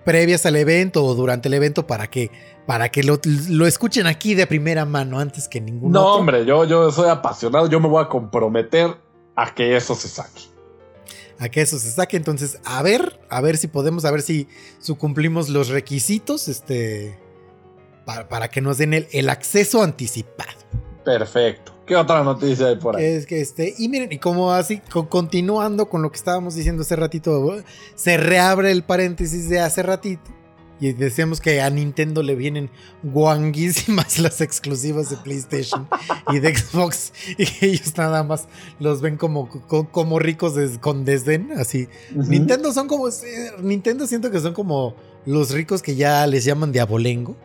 Previas 0.06 0.46
al 0.46 0.56
evento 0.56 1.04
o 1.04 1.14
durante 1.14 1.48
el 1.48 1.54
evento 1.54 1.86
para 1.86 2.06
que 2.06 2.30
para 2.66 2.88
que 2.88 3.02
lo, 3.02 3.20
lo 3.50 3.66
escuchen 3.66 4.06
aquí 4.06 4.34
de 4.34 4.46
primera 4.46 4.86
mano 4.86 5.18
antes 5.20 5.46
que 5.48 5.60
ningún 5.60 5.92
No, 5.92 6.00
otro. 6.06 6.20
hombre, 6.20 6.46
yo, 6.46 6.64
yo 6.64 6.90
soy 6.90 7.10
apasionado. 7.10 7.68
Yo 7.68 7.78
me 7.78 7.88
voy 7.88 8.02
a 8.02 8.08
comprometer 8.08 8.96
a 9.36 9.54
que 9.54 9.76
eso 9.76 9.94
se 9.94 10.08
saque. 10.08 10.42
A 11.38 11.48
que 11.50 11.60
eso 11.60 11.78
se 11.78 11.90
saque. 11.90 12.16
Entonces, 12.16 12.58
a 12.64 12.82
ver, 12.82 13.20
a 13.28 13.40
ver 13.40 13.56
si 13.58 13.68
podemos, 13.68 14.04
a 14.04 14.10
ver 14.10 14.22
si, 14.22 14.48
si 14.80 14.94
cumplimos 14.96 15.48
los 15.50 15.68
requisitos, 15.68 16.48
este, 16.48 17.18
para, 18.04 18.28
para 18.28 18.48
que 18.48 18.60
nos 18.62 18.78
den 18.78 18.94
el, 18.94 19.06
el 19.12 19.28
acceso 19.28 19.82
anticipado. 19.82 20.58
Perfecto. 21.04 21.72
¿Qué 21.86 21.94
otra 21.96 22.24
noticia 22.24 22.66
hay 22.66 22.76
por 22.76 22.96
ahí? 22.96 23.04
Es 23.04 23.26
que 23.26 23.40
este, 23.40 23.74
y 23.78 23.88
miren, 23.88 24.10
y 24.12 24.18
como 24.18 24.50
así, 24.52 24.80
co- 24.90 25.08
continuando 25.08 25.88
con 25.88 26.02
lo 26.02 26.10
que 26.10 26.16
estábamos 26.16 26.54
diciendo 26.56 26.82
hace 26.82 26.96
ratito, 26.96 27.62
se 27.94 28.16
reabre 28.16 28.72
el 28.72 28.82
paréntesis 28.82 29.48
de 29.48 29.60
hace 29.60 29.82
ratito. 29.82 30.30
Y 30.78 30.92
decíamos 30.92 31.40
que 31.40 31.62
a 31.62 31.70
Nintendo 31.70 32.22
le 32.22 32.34
vienen 32.34 32.68
guanguísimas 33.02 34.18
las 34.20 34.40
exclusivas 34.40 35.10
de 35.10 35.16
PlayStation 35.16 35.88
y 36.32 36.38
de 36.38 36.54
Xbox. 36.54 37.12
Y 37.38 37.46
que 37.46 37.66
ellos 37.66 37.96
nada 37.96 38.22
más 38.22 38.46
los 38.78 39.00
ven 39.00 39.16
como, 39.16 39.48
co- 39.48 39.88
como 39.90 40.18
ricos 40.18 40.54
des- 40.54 40.78
con 40.78 41.04
desdén. 41.04 41.50
Así. 41.56 41.88
Nintendo 42.14 42.72
son 42.72 42.88
como. 42.88 43.08
eh, 43.08 43.12
Nintendo 43.62 44.06
siento 44.06 44.30
que 44.30 44.40
son 44.40 44.52
como 44.54 44.94
los 45.24 45.50
ricos 45.52 45.82
que 45.82 45.96
ya 45.96 46.26
les 46.26 46.44
llaman 46.44 46.72
de 46.72 46.80
abolengo. 46.80 47.36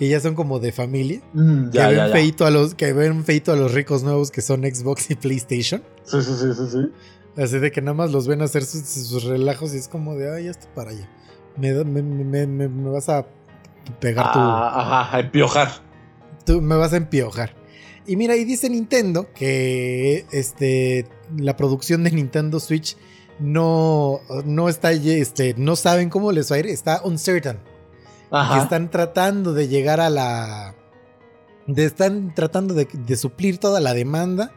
Que 0.00 0.08
ya 0.08 0.18
son 0.18 0.34
como 0.34 0.58
de 0.60 0.72
familia. 0.72 1.20
Mm, 1.34 1.68
Que, 1.70 1.78
ven 1.78 1.96
ya, 1.96 2.08
feito 2.08 2.46
a 2.46 2.50
los, 2.50 2.74
que 2.74 2.92
ven 2.94 3.22
feito 3.22 3.52
a 3.52 3.56
los 3.56 3.74
ricos 3.74 4.02
nuevos 4.02 4.30
que 4.30 4.40
son 4.40 4.62
Xbox 4.62 5.10
y 5.10 5.14
PlayStation. 5.14 5.82
Sí, 6.04 6.22
sí, 6.22 6.32
sí, 6.40 6.46
sí, 6.56 6.62
sí. 6.72 7.40
Así 7.40 7.58
de 7.58 7.70
que 7.70 7.82
nada 7.82 7.92
más 7.94 8.10
los 8.10 8.26
ven 8.26 8.40
hacer 8.42 8.64
sus, 8.64 8.82
sus 8.86 9.24
relajos 9.24 9.74
y 9.74 9.76
es 9.76 9.88
como 9.88 10.14
de, 10.16 10.34
ay, 10.34 10.44
ya 10.46 10.50
está 10.52 10.66
para 10.74 10.90
allá. 10.92 11.06
Me, 11.58 11.72
me- 11.84 12.46
me- 12.46 12.68
me 12.68 12.90
vas 12.90 13.08
a 13.10 13.26
pegar 14.00 14.32
tu, 14.32 14.38
Ah, 14.38 15.02
ajá, 15.04 15.16
a 15.16 15.20
empiojar. 15.20 15.68
tú- 16.46 16.62
Me 16.62 16.76
vas 16.76 16.92
a 16.94 16.96
empiojar. 16.96 17.54
Y 18.06 18.16
mira, 18.16 18.34
y 18.36 18.44
dice 18.44 18.70
Nintendo 18.70 19.28
que 19.34 20.24
este, 20.32 21.06
la 21.36 21.56
producción 21.56 22.02
de 22.04 22.10
Nintendo 22.10 22.58
Switch 22.58 22.96
no, 23.38 24.20
no 24.44 24.68
está, 24.68 24.92
este, 24.92 25.54
no 25.58 25.76
saben 25.76 26.08
cómo 26.10 26.32
les 26.32 26.50
va 26.50 26.56
a 26.56 26.58
ir, 26.58 26.66
está 26.66 27.02
uncertain. 27.04 27.58
Que 28.56 28.62
están 28.62 28.90
tratando 28.90 29.52
de 29.52 29.68
llegar 29.68 30.00
a 30.00 30.08
la. 30.10 30.74
De, 31.66 31.84
están 31.84 32.34
tratando 32.34 32.74
de, 32.74 32.86
de 32.92 33.16
suplir 33.16 33.58
toda 33.58 33.80
la 33.80 33.92
demanda 33.94 34.52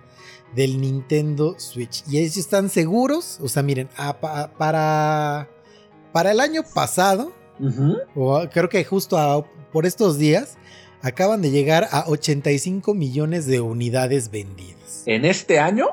del 0.56 0.80
Nintendo 0.80 1.56
Switch. 1.60 2.04
Y 2.08 2.20
ellos 2.20 2.38
están 2.38 2.70
seguros. 2.70 3.40
O 3.42 3.48
sea, 3.48 3.64
miren, 3.64 3.90
a- 3.98 4.20
para. 4.58 5.50
Para 6.12 6.32
el 6.32 6.40
año 6.40 6.62
pasado, 6.76 7.32
o 8.16 8.44
creo 8.52 8.70
que 8.70 8.84
justo 8.86 9.18
a- 9.18 9.44
por 9.72 9.86
estos 9.88 10.18
días, 10.20 10.58
acaban 11.02 11.42
de 11.42 11.50
llegar 11.50 11.88
a 11.92 12.06
85 12.08 12.94
millones 12.94 13.48
de 13.48 13.60
unidades 13.62 14.30
vendidas. 14.30 15.04
En 15.08 15.26
este 15.26 15.60
año, 15.60 15.88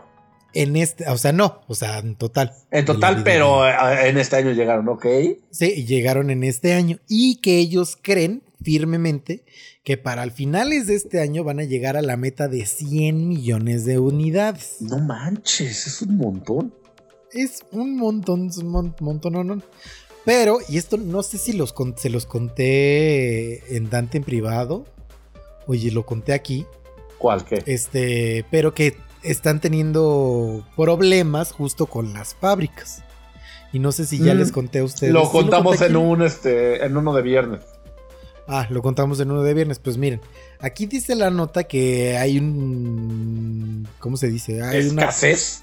En 0.54 0.76
este, 0.76 1.08
o 1.08 1.16
sea, 1.16 1.32
no, 1.32 1.60
o 1.68 1.74
sea, 1.74 1.98
en 1.98 2.16
total. 2.16 2.52
en 2.70 2.84
total, 2.84 3.22
pero 3.22 3.66
eh, 3.68 4.08
en 4.08 4.18
este 4.18 4.36
año 4.36 4.50
llegaron, 4.52 4.88
ok. 4.88 5.06
Sí, 5.50 5.84
llegaron 5.86 6.30
en 6.30 6.42
este 6.44 6.72
año 6.74 6.98
y 7.08 7.36
que 7.36 7.58
ellos 7.58 7.96
creen 8.00 8.42
firmemente 8.62 9.44
que 9.84 9.96
para 9.96 10.22
el 10.24 10.32
finales 10.32 10.86
de 10.86 10.94
este 10.96 11.20
año 11.20 11.44
van 11.44 11.60
a 11.60 11.64
llegar 11.64 11.96
a 11.96 12.02
la 12.02 12.16
meta 12.16 12.48
de 12.48 12.66
100 12.66 13.28
millones 13.28 13.84
de 13.84 13.98
unidades. 13.98 14.76
No 14.80 14.98
manches, 14.98 15.86
es 15.86 16.02
un 16.02 16.16
montón. 16.16 16.74
Es 17.32 17.60
un 17.70 17.96
montón, 17.96 18.48
es 18.48 18.58
un 18.58 18.68
mon- 18.68 18.96
montón, 19.00 19.32
no, 19.34 19.44
no. 19.44 19.62
Pero, 20.24 20.58
y 20.68 20.76
esto 20.78 20.96
no 20.98 21.22
sé 21.22 21.38
si 21.38 21.52
los 21.54 21.72
con- 21.72 21.96
se 21.96 22.10
los 22.10 22.26
conté 22.26 23.76
en 23.76 23.88
Dante 23.88 24.18
en 24.18 24.24
privado. 24.24 24.84
Oye, 25.66 25.90
lo 25.90 26.04
conté 26.04 26.32
aquí. 26.32 26.66
¿Cuál 27.18 27.44
qué? 27.44 27.62
Este, 27.66 28.44
pero 28.50 28.74
que 28.74 28.96
están 29.22 29.60
teniendo 29.60 30.66
problemas 30.76 31.52
justo 31.52 31.86
con 31.86 32.12
las 32.12 32.34
fábricas. 32.34 33.02
Y 33.72 33.78
no 33.78 33.92
sé 33.92 34.04
si 34.06 34.18
ya 34.18 34.34
Mm, 34.34 34.38
les 34.38 34.50
conté 34.52 34.80
a 34.80 34.84
ustedes. 34.84 35.12
Lo 35.12 35.26
¿Sí 35.26 35.30
contamos 35.32 35.80
en 35.80 35.96
un 35.96 36.22
este 36.22 36.84
en 36.84 36.96
uno 36.96 37.14
de 37.14 37.22
viernes. 37.22 37.60
Ah, 38.48 38.66
lo 38.68 38.82
contamos 38.82 39.20
en 39.20 39.30
uno 39.30 39.42
de 39.42 39.54
viernes. 39.54 39.78
Pues 39.78 39.96
miren, 39.96 40.20
aquí 40.58 40.86
dice 40.86 41.14
la 41.14 41.30
nota 41.30 41.62
que 41.64 42.16
hay 42.18 42.38
un. 42.38 43.86
¿Cómo 44.00 44.16
se 44.16 44.26
dice? 44.28 44.60
Hay 44.62 44.88
una. 44.88 45.02
Escasez. 45.02 45.62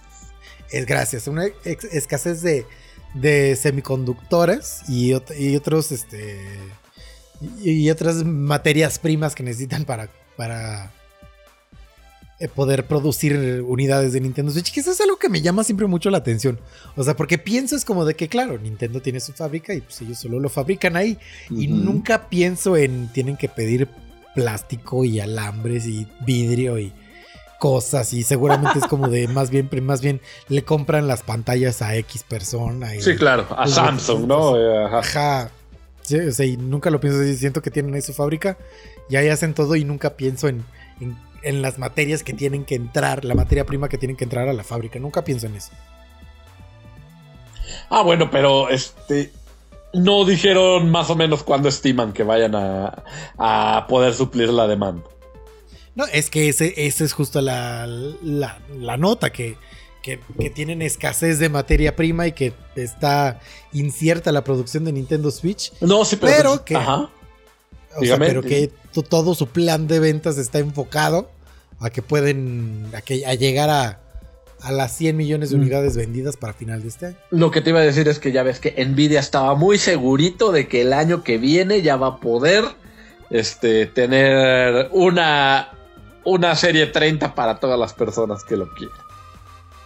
Es 0.70 0.86
gracias. 0.86 1.28
Una 1.28 1.45
ex- 1.66 1.84
escasez 1.86 2.41
de, 2.41 2.66
de 3.14 3.58
semiconductores 3.58 4.82
y, 4.88 5.12
ot- 5.12 5.38
y 5.38 5.55
otros. 5.58 5.91
Este. 5.91 6.39
Y, 7.62 7.72
y 7.72 7.91
otras 7.91 8.24
materias 8.24 8.99
primas 8.99 9.36
que 9.36 9.43
necesitan 9.43 9.84
para. 9.84 10.10
para 10.38 10.93
poder 12.53 12.85
producir 12.85 13.63
unidades 13.65 14.13
de 14.13 14.21
Nintendo 14.21 14.51
Switch, 14.51 14.71
que 14.71 14.79
eso 14.79 14.91
es 14.91 15.01
algo 15.01 15.17
que 15.17 15.29
me 15.29 15.41
llama 15.41 15.63
siempre 15.63 15.88
mucho 15.88 16.11
la 16.11 16.19
atención. 16.19 16.59
O 16.95 17.03
sea, 17.03 17.15
porque 17.15 17.38
pienso 17.38 17.75
es 17.75 17.83
como 17.83 18.05
de 18.05 18.15
que, 18.15 18.27
claro, 18.27 18.59
Nintendo 18.59 19.01
tiene 19.01 19.19
su 19.19 19.33
fábrica 19.33 19.73
y 19.73 19.81
pues 19.81 20.01
ellos 20.01 20.19
solo 20.19 20.39
lo 20.39 20.49
fabrican 20.49 20.95
ahí. 20.95 21.17
Y 21.49 21.67
nunca 21.67 22.29
pienso 22.29 22.77
en 22.77 23.11
tienen 23.11 23.38
que 23.38 23.49
pedir 23.49 23.88
plástico 24.35 25.03
y 25.03 25.19
alambres 25.19 25.88
y 25.88 26.07
vidrio 26.25 26.77
y 26.77 26.93
cosas 27.57 28.13
y 28.13 28.21
seguramente 28.21 28.77
es 28.77 28.85
como 28.85 29.09
de 29.09 29.27
más 29.29 29.49
bien 29.49 29.67
más 29.81 29.99
bien 29.99 30.21
le 30.47 30.63
compran 30.63 31.07
las 31.07 31.23
pantallas 31.23 31.81
a 31.81 31.95
X 31.95 32.21
persona 32.21 32.93
y 32.93 33.01
Sí, 33.01 33.15
claro, 33.15 33.47
a 33.49 33.67
Samsung, 33.67 34.27
¿no? 34.27 34.55
Eh, 34.55 34.85
ajá. 34.85 34.99
ajá 34.99 35.51
Sí, 36.07 36.15
o 36.15 36.31
sea, 36.31 36.45
y 36.45 36.55
nunca 36.55 36.89
lo 36.89 37.01
pienso 37.01 37.21
siento 37.38 37.61
que 37.61 37.69
tienen 37.69 37.93
ahí 37.93 38.01
su 38.01 38.13
fábrica 38.13 38.57
y 39.09 39.17
ahí 39.17 39.27
hacen 39.27 39.53
todo 39.53 39.75
y 39.75 39.83
nunca 39.83 40.15
pienso 40.15 40.47
en, 40.47 40.63
en, 41.01 41.17
en 41.43 41.61
las 41.61 41.77
materias 41.77 42.23
que 42.23 42.33
tienen 42.33 42.65
que 42.65 42.75
entrar, 42.75 43.25
la 43.25 43.35
materia 43.35 43.65
prima 43.65 43.89
que 43.89 43.97
tienen 43.97 44.15
que 44.17 44.23
entrar 44.23 44.47
a 44.47 44.53
la 44.53 44.63
fábrica, 44.63 44.99
nunca 44.99 45.23
pienso 45.23 45.45
en 45.47 45.55
eso. 45.55 45.71
Ah, 47.89 48.01
bueno, 48.01 48.29
pero 48.31 48.69
este 48.69 49.31
no 49.93 50.25
dijeron 50.25 50.89
más 50.89 51.09
o 51.09 51.15
menos 51.15 51.43
cuándo 51.43 51.69
estiman 51.69 52.13
que 52.13 52.23
vayan 52.23 52.55
a, 52.55 53.03
a 53.38 53.85
poder 53.88 54.13
suplir 54.13 54.49
la 54.49 54.67
demanda. 54.67 55.03
No, 55.95 56.05
es 56.05 56.29
que 56.29 56.49
ese, 56.49 56.73
esa 56.85 57.03
es 57.03 57.13
justo 57.13 57.41
la, 57.41 57.88
la, 57.88 58.59
la 58.77 58.97
nota, 58.97 59.31
que, 59.31 59.57
que, 60.03 60.19
que 60.39 60.49
tienen 60.49 60.81
escasez 60.81 61.39
de 61.39 61.49
materia 61.49 61.95
prima 61.95 62.27
y 62.27 62.33
que 62.33 62.53
está 62.75 63.39
incierta 63.73 64.31
la 64.31 64.43
producción 64.43 64.83
de 64.83 64.91
Nintendo 64.91 65.31
Switch. 65.31 65.71
No, 65.81 66.05
sí, 66.05 66.17
pero, 66.17 66.33
Pero 66.35 66.65
que- 66.65 66.75
ajá. 66.75 67.09
O 67.97 68.05
sea, 68.05 68.17
pero 68.17 68.41
que 68.41 68.71
to- 68.93 69.03
todo 69.03 69.33
su 69.35 69.47
plan 69.47 69.87
de 69.87 69.99
ventas 69.99 70.37
está 70.37 70.59
enfocado 70.59 71.29
a 71.79 71.89
que 71.89 72.01
pueden 72.01 72.89
a, 72.95 73.01
que, 73.01 73.25
a 73.25 73.33
llegar 73.35 73.69
a, 73.69 73.99
a 74.61 74.71
las 74.71 74.95
100 74.97 75.15
millones 75.17 75.49
de 75.51 75.57
Mm. 75.57 75.61
unidades 75.61 75.95
vendidas 75.97 76.37
para 76.37 76.53
final 76.53 76.81
de 76.81 76.87
este 76.87 77.05
año. 77.07 77.15
Lo 77.31 77.51
que 77.51 77.61
te 77.61 77.69
iba 77.71 77.79
a 77.79 77.83
decir 77.83 78.07
es 78.07 78.19
que 78.19 78.31
ya 78.31 78.43
ves 78.43 78.59
que 78.59 78.73
Nvidia 78.85 79.19
estaba 79.19 79.53
muy 79.55 79.77
segurito 79.77 80.51
de 80.51 80.67
que 80.67 80.81
el 80.81 80.93
año 80.93 81.23
que 81.23 81.37
viene 81.37 81.81
ya 81.81 81.95
va 81.95 82.07
a 82.07 82.17
poder 82.17 82.63
este, 83.29 83.85
tener 83.87 84.89
una, 84.91 85.69
una 86.23 86.55
serie 86.55 86.87
30 86.87 87.35
para 87.35 87.59
todas 87.59 87.77
las 87.79 87.93
personas 87.93 88.43
que 88.43 88.57
lo 88.57 88.73
quieran. 88.73 88.97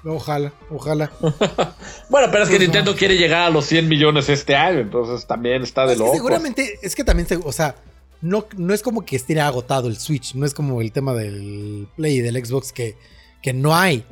Ojalá, 0.04 0.52
ojalá. 0.70 1.12
Bueno, 2.10 2.28
pero 2.32 2.44
es 2.44 2.50
que 2.50 2.56
Pues 2.58 2.60
no. 2.68 2.74
Nintendo 2.74 2.96
quiere 2.96 3.18
llegar 3.18 3.44
a 3.44 3.50
los 3.50 3.66
100 3.66 3.88
millones 3.88 4.30
este 4.30 4.56
año, 4.56 4.80
entonces 4.80 5.26
también 5.28 5.62
está 5.64 5.86
de 5.86 5.94
Es 5.94 6.00
loco. 6.00 6.14
seguramente, 6.14 6.80
es 6.82 6.96
que 6.96 7.04
también, 7.04 7.28
se- 7.28 7.36
o 7.38 7.52
sea, 7.52 7.76
no, 8.22 8.46
no 8.58 8.74
es 8.74 8.82
como 8.82 9.04
que 9.06 9.16
esté 9.16 9.40
agotado 9.40 9.88
el 9.88 9.98
Switch, 9.98 10.36
no 10.36 10.46
es 10.46 10.54
como 10.54 10.82
el 10.82 10.92
tema 10.92 11.14
del 11.14 11.88
Play 11.96 12.18
y 12.18 12.22
del 12.22 12.44
Xbox 12.46 12.72
que, 12.72 12.98
que 13.42 13.54
no 13.54 13.76
hay. 13.76 14.06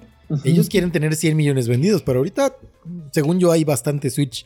Ellos 0.44 0.70
quieren 0.70 0.92
tener 0.92 1.16
100 1.16 1.36
millones 1.36 1.68
vendidos, 1.68 2.04
pero 2.04 2.20
ahorita, 2.20 2.56
según 3.12 3.40
yo, 3.40 3.52
hay 3.52 3.64
bastante 3.64 4.10
Switch 4.12 4.46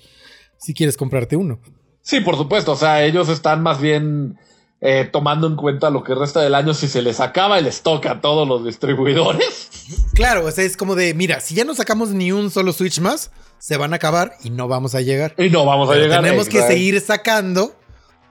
si 0.57 0.73
quieres 0.73 0.95
comprarte 0.95 1.35
uno. 1.35 1.59
Sí, 2.01 2.21
por 2.21 2.37
supuesto. 2.37 2.71
O 2.71 2.75
sea, 2.77 3.03
ellos 3.03 3.27
están 3.27 3.61
más 3.61 3.81
bien 3.81 4.37
eh, 4.79 5.09
tomando 5.11 5.45
en 5.47 5.55
cuenta 5.57 5.89
lo 5.89 6.03
que 6.03 6.15
resta 6.15 6.41
del 6.41 6.55
año 6.55 6.73
si 6.73 6.87
se 6.87 7.01
les 7.01 7.19
acaba 7.19 7.59
el 7.59 7.65
stock 7.67 8.05
a 8.05 8.21
todos 8.21 8.47
los 8.47 8.65
distribuidores. 8.65 9.69
Claro, 10.13 10.45
o 10.45 10.51
sea, 10.51 10.63
es 10.63 10.77
como 10.77 10.95
de, 10.95 11.13
mira, 11.13 11.39
si 11.41 11.55
ya 11.55 11.65
no 11.65 11.73
sacamos 11.75 12.09
ni 12.11 12.31
un 12.31 12.49
solo 12.51 12.71
Switch 12.71 12.99
más, 13.01 13.31
se 13.59 13.75
van 13.77 13.91
a 13.91 13.97
acabar 13.97 14.33
y 14.43 14.51
no 14.51 14.67
vamos 14.67 14.95
a 14.95 15.01
llegar. 15.01 15.35
Y 15.37 15.49
no 15.49 15.65
vamos 15.65 15.89
a 15.89 15.93
Pero 15.93 16.03
llegar. 16.05 16.21
tenemos 16.21 16.47
que 16.47 16.61
seguir 16.61 17.01
sacando 17.01 17.75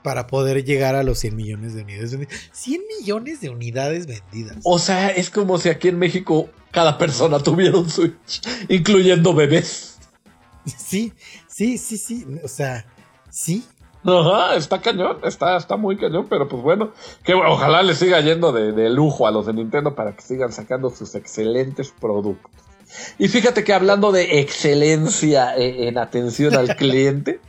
para 0.02 0.26
poder 0.26 0.64
llegar 0.64 0.94
a 0.94 1.02
los 1.02 1.18
100 1.18 1.36
millones 1.36 1.74
de 1.74 1.82
unidades 1.82 2.12
vendidas. 2.12 2.50
100 2.52 2.82
millones 2.98 3.40
de 3.40 3.50
unidades 3.50 4.06
vendidas. 4.06 4.58
O 4.64 4.78
sea, 4.78 5.08
es 5.08 5.30
como 5.30 5.58
si 5.58 5.68
aquí 5.68 5.88
en 5.88 5.98
México 5.98 6.48
cada 6.70 6.98
persona 6.98 7.38
tuviera 7.38 7.78
un 7.78 7.88
Switch, 7.88 8.40
incluyendo 8.68 9.34
bebés. 9.34 9.98
Sí, 10.64 11.12
sí, 11.48 11.78
sí, 11.78 11.96
sí. 11.98 12.26
O 12.42 12.48
sea, 12.48 12.86
sí. 13.30 13.64
Ajá, 14.04 14.56
está 14.56 14.80
cañón, 14.80 15.18
está, 15.22 15.56
está 15.56 15.76
muy 15.76 15.96
cañón, 15.96 16.26
pero 16.28 16.48
pues 16.48 16.60
bueno, 16.60 16.90
que 17.22 17.34
ojalá 17.34 17.84
les 17.84 17.98
siga 17.98 18.20
yendo 18.20 18.50
de, 18.50 18.72
de 18.72 18.90
lujo 18.90 19.28
a 19.28 19.30
los 19.30 19.46
de 19.46 19.52
Nintendo 19.52 19.94
para 19.94 20.16
que 20.16 20.22
sigan 20.22 20.52
sacando 20.52 20.90
sus 20.90 21.14
excelentes 21.14 21.94
productos. 22.00 22.50
Y 23.18 23.28
fíjate 23.28 23.64
que 23.64 23.72
hablando 23.72 24.12
de 24.12 24.40
excelencia 24.40 25.56
eh, 25.56 25.88
en 25.88 25.98
atención 25.98 26.54
al 26.54 26.76
cliente, 26.76 27.40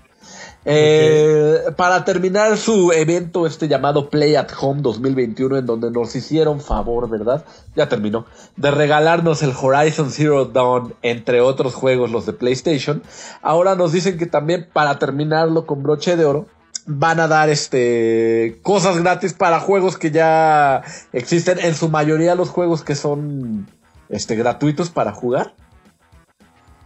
eh, 0.66 1.60
para 1.76 2.06
terminar 2.06 2.58
su 2.58 2.92
evento 2.92 3.46
este 3.46 3.68
llamado 3.68 4.10
Play 4.10 4.36
at 4.36 4.50
Home 4.60 4.82
2021 4.82 5.58
en 5.58 5.66
donde 5.66 5.92
nos 5.92 6.16
hicieron 6.16 6.62
favor, 6.62 7.10
¿verdad? 7.10 7.46
Ya 7.76 7.90
terminó, 7.90 8.26
de 8.56 8.72
regalarnos 8.72 9.44
el 9.44 9.54
Horizon 9.60 10.12
Zero 10.12 10.46
Dawn, 10.46 10.94
entre 11.02 11.42
otros 11.42 11.74
juegos 11.74 12.12
los 12.12 12.26
de 12.26 12.34
PlayStation. 12.34 13.04
Ahora 13.42 13.76
nos 13.76 13.92
dicen 13.92 14.18
que 14.18 14.26
también 14.26 14.68
para 14.72 15.00
terminarlo 15.00 15.66
con 15.66 15.84
broche 15.84 16.16
de 16.16 16.26
oro, 16.26 16.48
van 16.86 17.20
a 17.20 17.28
dar 17.28 17.50
este 17.50 18.60
cosas 18.62 18.98
gratis 18.98 19.34
para 19.34 19.60
juegos 19.60 19.98
que 19.98 20.12
ya 20.12 20.84
existen, 21.12 21.60
en 21.60 21.76
su 21.76 21.90
mayoría 21.90 22.36
los 22.36 22.50
juegos 22.50 22.84
que 22.84 22.96
son 22.96 23.68
este 24.10 24.36
gratuitos 24.36 24.90
para 24.90 25.12
jugar. 25.12 25.54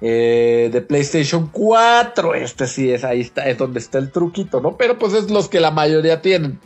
Eh, 0.02 0.70
de 0.72 0.82
PlayStation 0.82 1.48
4. 1.52 2.36
Este 2.36 2.68
sí 2.68 2.92
es, 2.92 3.04
ahí 3.04 3.22
está, 3.22 3.48
es 3.48 3.58
donde 3.58 3.80
está 3.80 3.98
el 3.98 4.12
truquito, 4.12 4.62
¿no? 4.62 4.78
Pero 4.78 4.98
pues 5.00 5.14
es 5.14 5.30
los 5.32 5.50
que 5.50 5.60
la 5.60 5.72
mayoría 5.72 6.22
tienen. 6.22 6.60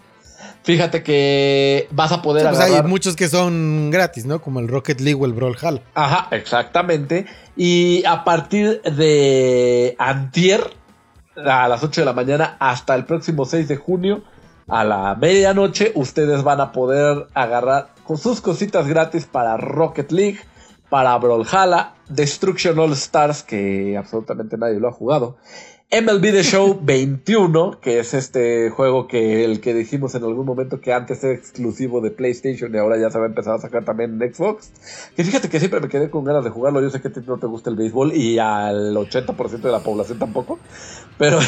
Fíjate 0.63 1.01
que 1.01 1.87
vas 1.91 2.11
a 2.11 2.21
poder 2.21 2.43
Sí, 2.43 2.49
pues 2.49 2.59
agarrar- 2.61 2.83
hay 2.85 2.89
muchos 2.89 3.15
que 3.15 3.27
son 3.27 3.89
gratis, 3.89 4.25
¿no? 4.25 4.41
Como 4.41 4.59
el 4.59 4.67
Rocket 4.67 4.99
League 5.01 5.19
o 5.19 5.25
el 5.25 5.33
Brawlhalla. 5.33 5.81
Ajá, 5.95 6.27
exactamente. 6.35 7.25
Y 7.55 8.03
a 8.05 8.23
partir 8.23 8.79
de 8.83 9.95
antier, 9.97 10.61
a 11.35 11.67
las 11.67 11.83
8 11.83 12.01
de 12.01 12.05
la 12.05 12.13
mañana, 12.13 12.57
hasta 12.59 12.93
el 12.93 13.05
próximo 13.05 13.45
6 13.45 13.67
de 13.69 13.77
junio, 13.77 14.23
a 14.67 14.83
la 14.83 15.15
medianoche, 15.15 15.91
ustedes 15.95 16.43
van 16.43 16.61
a 16.61 16.71
poder 16.71 17.25
agarrar 17.33 17.89
con 18.03 18.17
sus 18.19 18.39
cositas 18.39 18.87
gratis 18.87 19.25
para 19.25 19.57
Rocket 19.57 20.11
League, 20.11 20.39
para 20.91 21.17
Brawlhalla, 21.17 21.95
Destruction 22.09 22.77
All 22.77 22.91
Stars, 22.91 23.43
que 23.43 23.95
absolutamente 23.97 24.57
nadie 24.57 24.79
lo 24.79 24.89
ha 24.89 24.91
jugado. 24.91 25.37
MLB 25.89 26.21
The 26.21 26.43
Show 26.43 26.79
21, 26.83 27.79
que 27.81 27.99
es 27.99 28.13
este 28.13 28.69
juego 28.69 29.07
que 29.07 29.43
el 29.45 29.59
que 29.61 29.73
dijimos 29.73 30.15
en 30.15 30.23
algún 30.23 30.45
momento 30.45 30.79
que 30.81 30.91
antes 30.93 31.23
era 31.23 31.33
exclusivo 31.33 31.99
de 32.01 32.11
PlayStation 32.11 32.73
y 32.73 32.77
ahora 32.77 32.97
ya 32.99 33.09
se 33.09 33.17
va 33.19 33.25
a 33.25 33.27
empezar 33.27 33.55
a 33.55 33.59
sacar 33.59 33.83
también 33.85 34.21
en 34.21 34.33
Xbox. 34.33 34.71
Que 35.15 35.23
fíjate 35.23 35.49
que 35.49 35.59
siempre 35.59 35.79
me 35.79 35.87
quedé 35.89 36.09
con 36.09 36.23
ganas 36.25 36.43
de 36.43 36.49
jugarlo. 36.49 36.81
Yo 36.81 36.89
sé 36.89 37.01
que 37.01 37.07
a 37.07 37.11
ti 37.11 37.21
no 37.25 37.37
te 37.39 37.47
gusta 37.47 37.69
el 37.69 37.75
béisbol 37.77 38.13
y 38.13 38.37
al 38.39 38.93
80% 38.95 39.61
de 39.61 39.71
la 39.71 39.79
población 39.79 40.19
tampoco. 40.19 40.59
Pero 41.17 41.39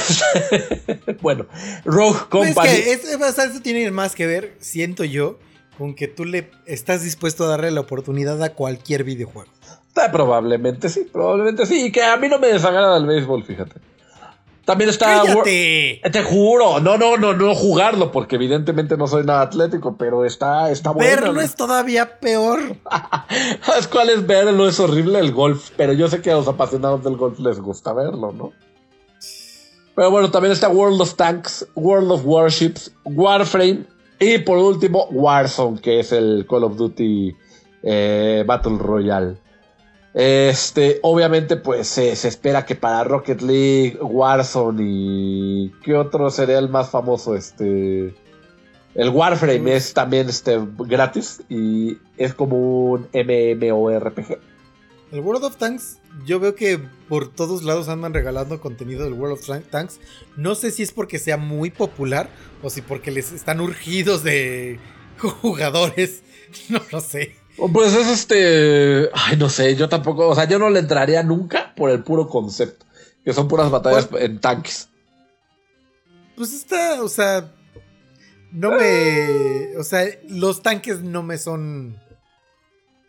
bueno, 1.21 1.45
Rogue 1.85 2.17
Pues 2.29 2.49
es 2.49 2.55
Company. 2.55 2.67
que 2.69 2.91
es- 2.93 3.15
o 3.15 3.31
sea, 3.31 3.45
eso 3.45 3.61
tiene 3.61 3.89
más 3.91 4.15
que 4.15 4.25
ver, 4.27 4.55
siento 4.59 5.03
yo, 5.03 5.37
con 5.77 5.95
que 5.95 6.07
tú 6.07 6.25
le 6.25 6.51
estás 6.65 7.03
dispuesto 7.03 7.45
a 7.45 7.47
darle 7.47 7.71
la 7.71 7.81
oportunidad 7.81 8.41
a 8.43 8.53
cualquier 8.53 9.03
videojuego. 9.03 9.51
Eh, 9.95 10.09
probablemente 10.11 10.89
sí, 10.89 11.07
probablemente 11.11 11.65
sí. 11.65 11.85
Y 11.85 11.91
que 11.91 12.03
a 12.03 12.17
mí 12.17 12.27
no 12.27 12.39
me 12.39 12.47
desagrada 12.47 12.97
el 12.97 13.05
béisbol, 13.05 13.43
fíjate. 13.43 13.79
También 14.65 14.89
está. 14.89 15.23
¡Cállate! 15.23 16.01
Te 16.11 16.23
juro, 16.23 16.79
no, 16.79 16.97
no, 16.97 17.17
no, 17.17 17.33
no 17.33 17.53
jugarlo, 17.53 18.11
porque 18.11 18.37
evidentemente 18.37 18.95
no 18.95 19.07
soy 19.07 19.25
nada 19.25 19.41
atlético, 19.41 19.97
pero 19.97 20.23
está, 20.23 20.71
está 20.71 20.91
bueno. 20.91 21.09
Verlo 21.09 21.41
es 21.41 21.55
todavía 21.55 22.19
peor. 22.19 22.77
¿Sabes 23.61 23.87
cuál 23.87 24.09
es 24.09 24.25
verlo? 24.25 24.67
Es 24.67 24.79
horrible 24.79 25.19
el 25.19 25.33
golf, 25.33 25.71
pero 25.75 25.91
yo 25.91 26.07
sé 26.07 26.21
que 26.21 26.31
a 26.31 26.35
los 26.35 26.47
apasionados 26.47 27.03
del 27.03 27.17
golf 27.17 27.39
les 27.39 27.59
gusta 27.59 27.91
verlo, 27.91 28.31
¿no? 28.31 28.53
Pero 29.95 30.09
bueno, 30.09 30.31
también 30.31 30.53
está 30.53 30.69
World 30.69 31.01
of 31.01 31.15
Tanks, 31.15 31.67
World 31.75 32.11
of 32.11 32.21
Warships, 32.25 32.91
Warframe 33.03 33.85
y 34.23 34.37
por 34.39 34.57
último 34.57 35.07
Warzone, 35.11 35.79
que 35.81 35.99
es 35.99 36.11
el 36.11 36.45
Call 36.49 36.63
of 36.63 36.77
Duty 36.77 37.35
eh, 37.83 38.43
Battle 38.45 38.77
Royale. 38.77 39.37
Este, 40.13 40.99
obviamente, 41.01 41.57
pues 41.57 41.87
se 41.87 42.15
se 42.15 42.27
espera 42.27 42.65
que 42.65 42.75
para 42.75 43.03
Rocket 43.03 43.41
League, 43.41 43.97
Warzone 44.01 44.83
y. 44.83 45.71
¿Qué 45.83 45.95
otro 45.95 46.29
sería 46.29 46.59
el 46.59 46.69
más 46.69 46.89
famoso? 46.89 47.35
Este. 47.35 48.13
El 48.95 49.09
Warframe 49.09 49.75
es 49.75 49.93
también 49.93 50.29
este, 50.29 50.59
gratis 50.77 51.41
y 51.49 51.97
es 52.17 52.35
como 52.35 52.91
un 52.91 53.07
MMORPG. 53.11 54.37
El 55.13 55.19
World 55.19 55.43
of 55.45 55.57
Tanks, 55.57 55.99
yo 56.25 56.39
veo 56.39 56.55
que 56.55 56.79
por 57.07 57.27
todos 57.31 57.63
lados 57.63 57.87
andan 57.87 58.13
regalando 58.15 58.59
contenido 58.59 59.03
del 59.03 59.13
World 59.13 59.37
of 59.39 59.45
Tank- 59.45 59.69
Tanks. 59.69 59.99
No 60.35 60.55
sé 60.55 60.71
si 60.71 60.81
es 60.83 60.91
porque 60.91 61.19
sea 61.19 61.37
muy 61.37 61.69
popular 61.69 62.29
o 62.63 62.69
si 62.71 62.81
porque 62.81 63.11
les 63.11 63.31
están 63.31 63.61
urgidos 63.61 64.23
de 64.23 64.79
jugadores. 65.41 66.23
No 66.69 66.81
lo 66.91 66.99
sé. 66.99 67.35
Pues 67.71 67.93
es 67.93 68.07
este. 68.07 69.09
Ay, 69.13 69.37
no 69.37 69.49
sé, 69.49 69.75
yo 69.75 69.87
tampoco. 69.87 70.27
O 70.27 70.33
sea, 70.35 70.45
yo 70.45 70.57
no 70.57 70.69
le 70.71 70.79
entraría 70.79 71.21
nunca 71.21 71.73
por 71.75 71.91
el 71.91 72.03
puro 72.03 72.27
concepto. 72.27 72.85
Que 73.23 73.33
son 73.33 73.47
puras 73.47 73.69
batallas 73.69 74.09
en 74.19 74.39
tanques. 74.39 74.89
Pues 76.35 76.51
está, 76.53 77.03
o 77.03 77.07
sea, 77.07 77.53
no 78.51 78.71
me, 78.71 79.77
o 79.77 79.83
sea, 79.83 80.05
los 80.27 80.63
tanques 80.63 81.01
no 81.01 81.21
me 81.21 81.37
son, 81.37 81.99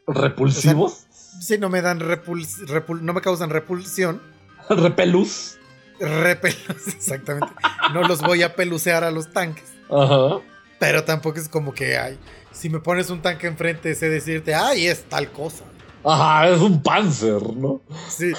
Repulsivos. 0.06 1.06
Sí, 1.44 1.58
no 1.58 1.68
me 1.68 1.82
dan 1.82 2.00
repuls, 2.00 2.60
repul- 2.66 3.00
no 3.00 3.12
me 3.12 3.20
causan 3.20 3.50
repulsión. 3.50 4.20
Repelús. 4.68 5.58
Repelus, 6.00 6.88
exactamente. 6.96 7.52
No 7.92 8.02
los 8.02 8.20
voy 8.20 8.42
a 8.42 8.54
pelucear 8.56 9.04
a 9.04 9.10
los 9.10 9.32
tanques. 9.32 9.64
Ajá. 9.90 10.40
Pero 10.78 11.04
tampoco 11.04 11.38
es 11.38 11.48
como 11.48 11.72
que, 11.72 11.96
ay, 11.96 12.18
si 12.52 12.68
me 12.68 12.80
pones 12.80 13.10
un 13.10 13.22
tanque 13.22 13.46
enfrente, 13.46 13.94
sé 13.94 14.08
decirte, 14.08 14.54
ay, 14.54 14.86
es 14.86 15.04
tal 15.04 15.30
cosa. 15.30 15.64
Ajá, 16.06 16.48
es 16.50 16.60
un 16.60 16.82
panzer, 16.82 17.42
¿no? 17.54 17.80
Sí, 18.08 18.32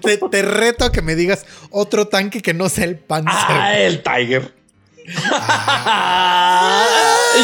te, 0.00 0.16
te 0.16 0.42
reto 0.42 0.86
a 0.86 0.92
que 0.92 1.02
me 1.02 1.14
digas 1.14 1.44
otro 1.70 2.08
tanque 2.08 2.40
que 2.40 2.54
no 2.54 2.70
sea 2.70 2.84
el 2.84 2.96
Panzer. 2.98 3.34
Ah, 3.36 3.76
el 3.78 4.02
Tiger. 4.02 4.54
Ah, 5.06 6.86
y 7.38 7.42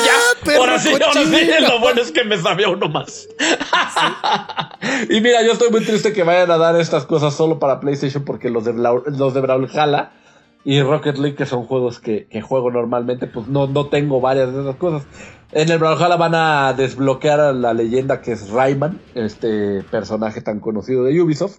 ya, 0.51 0.57
ahora 0.59 0.79
sí, 0.79 0.89
ahora 0.93 1.13
sí, 1.13 1.21
cochino. 1.23 1.69
lo 1.69 1.81
bueno 1.81 2.01
es 2.01 2.11
que 2.13 2.25
me 2.25 2.39
sabía 2.39 2.69
uno 2.69 2.89
más. 2.89 3.29
y 5.11 5.21
mira, 5.21 5.43
yo 5.43 5.53
estoy 5.53 5.71
muy 5.71 5.85
triste 5.85 6.13
que 6.13 6.23
vayan 6.23 6.51
a 6.51 6.59
dar 6.59 6.77
estas 6.81 7.05
cosas 7.07 7.35
solo 7.35 7.59
para 7.59 7.81
PlayStation 7.81 8.25
porque 8.25 8.51
los 8.51 8.65
de, 8.65 8.73
Blau- 8.75 9.05
los 9.07 9.35
de 9.35 9.41
Brawlhalla 9.41 10.13
y 10.65 10.83
Rocket 10.83 11.17
League, 11.19 11.37
que 11.37 11.47
son 11.47 11.65
juegos 11.65 12.01
que, 12.01 12.27
que 12.27 12.43
juego 12.43 12.71
normalmente, 12.71 13.27
pues 13.27 13.47
no, 13.49 13.67
no 13.67 13.87
tengo 13.89 14.21
varias 14.21 14.53
de 14.55 14.61
esas 14.63 14.77
cosas. 14.77 15.03
En 15.53 15.71
el 15.71 15.79
Brawlhalla 15.79 16.17
van 16.17 16.35
a 16.35 16.73
desbloquear 16.75 17.41
a 17.41 17.53
la 17.53 17.75
leyenda 17.75 18.21
que 18.21 18.33
es 18.33 18.51
Rayman, 18.51 19.01
este 19.15 19.83
personaje 19.91 20.41
tan 20.43 20.61
conocido 20.61 21.05
de 21.05 21.21
Ubisoft. 21.21 21.59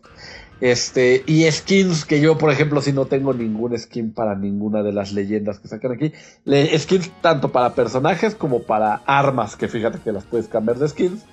Este, 0.62 1.24
y 1.26 1.50
skins 1.52 2.06
que 2.06 2.22
yo, 2.22 2.38
por 2.38 2.52
ejemplo, 2.52 2.82
si 2.82 2.94
no 2.94 3.06
tengo 3.06 3.34
ningún 3.34 3.78
skin 3.78 4.14
para 4.14 4.36
ninguna 4.36 4.84
de 4.84 4.94
las 4.94 5.12
leyendas 5.12 5.58
que 5.60 5.68
sacan 5.68 5.94
aquí. 5.94 6.14
Le- 6.46 6.78
skins 6.78 7.10
tanto 7.22 7.52
para 7.52 7.74
personajes 7.74 8.36
como 8.36 8.62
para 8.62 9.02
armas, 9.08 9.56
que 9.56 9.68
fíjate 9.68 10.00
que 10.04 10.12
las 10.12 10.24
puedes 10.24 10.48
cambiar 10.48 10.78
de 10.78 10.88
skins. 10.88 11.24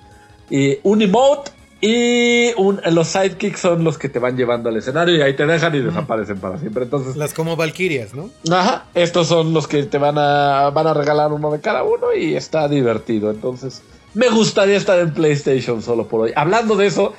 Y 0.49 0.79
un 0.81 1.03
emote 1.03 1.51
y 1.79 2.51
un, 2.57 2.81
los 2.91 3.07
sidekicks 3.07 3.59
son 3.59 3.83
los 3.83 3.97
que 3.99 4.09
te 4.09 4.17
van 4.19 4.35
llevando 4.35 4.67
al 4.67 4.75
escenario 4.77 5.15
y 5.15 5.21
ahí 5.21 5.35
te 5.35 5.45
dejan 5.45 5.75
y 5.75 5.79
desaparecen 5.79 6.39
para 6.39 6.57
siempre. 6.57 6.83
Entonces, 6.83 7.15
Las 7.15 7.33
como 7.35 7.55
Valkyrias, 7.55 8.15
¿no? 8.15 8.31
Ajá, 8.51 8.87
estos 8.95 9.27
son 9.27 9.53
los 9.53 9.67
que 9.67 9.83
te 9.83 9.99
van 9.99 10.17
a, 10.17 10.71
van 10.71 10.87
a 10.87 10.93
regalar 10.95 11.31
uno 11.31 11.51
de 11.51 11.61
cada 11.61 11.83
uno 11.83 12.13
y 12.13 12.35
está 12.35 12.67
divertido. 12.67 13.29
Entonces, 13.29 13.83
me 14.15 14.27
gustaría 14.29 14.75
estar 14.75 14.97
en 14.99 15.13
PlayStation 15.13 15.83
solo 15.83 16.07
por 16.07 16.21
hoy. 16.21 16.33
Hablando 16.35 16.75
de 16.75 16.87
eso, 16.87 17.13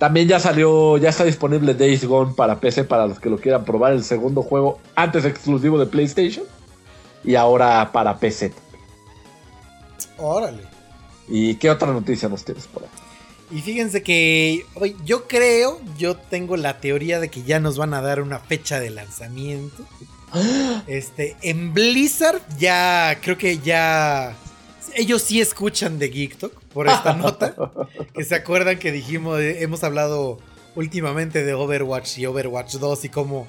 también 0.00 0.26
ya 0.26 0.40
salió, 0.40 0.96
ya 0.96 1.10
está 1.10 1.24
disponible 1.24 1.74
Days 1.74 2.06
Gone 2.06 2.32
para 2.34 2.58
PC 2.58 2.84
para 2.84 3.06
los 3.06 3.20
que 3.20 3.28
lo 3.28 3.36
quieran 3.36 3.66
probar. 3.66 3.92
El 3.92 4.02
segundo 4.02 4.42
juego, 4.42 4.80
antes 4.94 5.26
exclusivo 5.26 5.78
de 5.78 5.84
PlayStation 5.84 6.46
y 7.22 7.34
ahora 7.34 7.92
para 7.92 8.18
PC. 8.18 8.50
Órale. 10.16 10.62
¿Y 11.28 11.56
qué 11.56 11.68
otra 11.68 11.92
noticia 11.92 12.30
nos 12.30 12.46
tienes 12.46 12.66
por 12.66 12.84
ahí? 12.84 12.88
Y 13.50 13.60
fíjense 13.60 14.02
que 14.02 14.64
yo 15.04 15.28
creo, 15.28 15.78
yo 15.98 16.16
tengo 16.16 16.56
la 16.56 16.80
teoría 16.80 17.20
de 17.20 17.28
que 17.28 17.42
ya 17.42 17.60
nos 17.60 17.76
van 17.76 17.92
a 17.92 18.00
dar 18.00 18.22
una 18.22 18.38
fecha 18.38 18.80
de 18.80 18.88
lanzamiento. 18.88 19.84
Este, 20.86 21.36
en 21.42 21.74
Blizzard 21.74 22.40
ya 22.58 23.18
creo 23.20 23.36
que 23.36 23.58
ya 23.58 24.34
ellos 24.94 25.22
sí 25.22 25.42
escuchan 25.42 25.98
de 25.98 26.08
GeekTok 26.08 26.59
por 26.72 26.88
esta 26.88 27.14
nota, 27.14 27.54
que 28.14 28.24
se 28.24 28.34
acuerdan 28.34 28.78
que 28.78 28.92
dijimos, 28.92 29.40
eh, 29.40 29.62
hemos 29.62 29.82
hablado 29.84 30.38
últimamente 30.76 31.44
de 31.44 31.54
Overwatch 31.54 32.18
y 32.18 32.26
Overwatch 32.26 32.74
2 32.76 33.04
y 33.06 33.08
cómo 33.08 33.46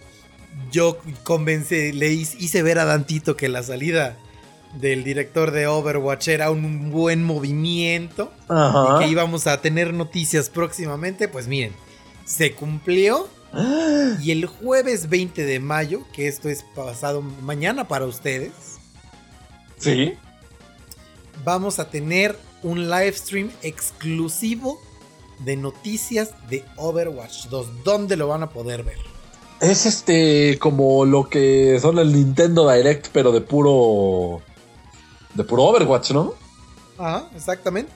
yo 0.72 0.98
convencí, 1.24 1.92
le 1.92 2.10
hice 2.12 2.64
ver 2.64 2.80
a 2.80 2.86
Dantito 2.86 3.38
que 3.38 3.48
la 3.48 3.64
salida 3.64 4.18
del 4.80 5.04
director 5.04 5.52
de 5.52 5.68
Overwatch 5.68 6.30
era 6.30 6.50
un 6.50 6.92
buen 6.92 7.24
movimiento 7.24 8.32
Ajá. 8.48 8.96
y 8.96 9.00
que 9.04 9.12
íbamos 9.12 9.46
a 9.48 9.62
tener 9.62 9.94
noticias 9.94 10.50
próximamente, 10.50 11.28
pues 11.28 11.48
miren, 11.48 11.74
se 12.26 12.54
cumplió. 12.54 13.28
Y 14.22 14.32
el 14.32 14.46
jueves 14.46 15.10
20 15.10 15.46
de 15.46 15.60
mayo, 15.60 16.02
que 16.14 16.28
esto 16.28 16.48
es 16.50 16.64
pasado 16.76 17.22
mañana 17.22 17.88
para 17.88 18.06
ustedes, 18.06 18.52
Sí. 19.78 20.14
vamos 21.44 21.80
a 21.80 21.90
tener 21.90 22.38
un 22.64 22.90
live 22.90 23.14
stream 23.14 23.52
exclusivo 23.62 24.80
de 25.40 25.56
noticias 25.56 26.32
de 26.50 26.64
Overwatch 26.78 27.48
2. 27.48 27.84
¿Dónde 27.84 28.16
lo 28.16 28.28
van 28.28 28.44
a 28.44 28.50
poder 28.50 28.84
ver? 28.84 28.98
Es 29.60 29.86
este 29.86 30.58
como 30.60 31.06
lo 31.06 31.30
que 31.30 31.80
son 31.80 32.00
el 32.00 32.14
Nintendo 32.14 32.70
Direct, 32.70 33.08
pero 33.14 33.32
de 33.32 33.42
puro. 33.42 34.42
de 35.36 35.44
puro 35.44 35.64
Overwatch, 35.66 36.12
¿no? 36.12 36.34
Ajá, 36.98 37.28
exactamente. 37.36 37.92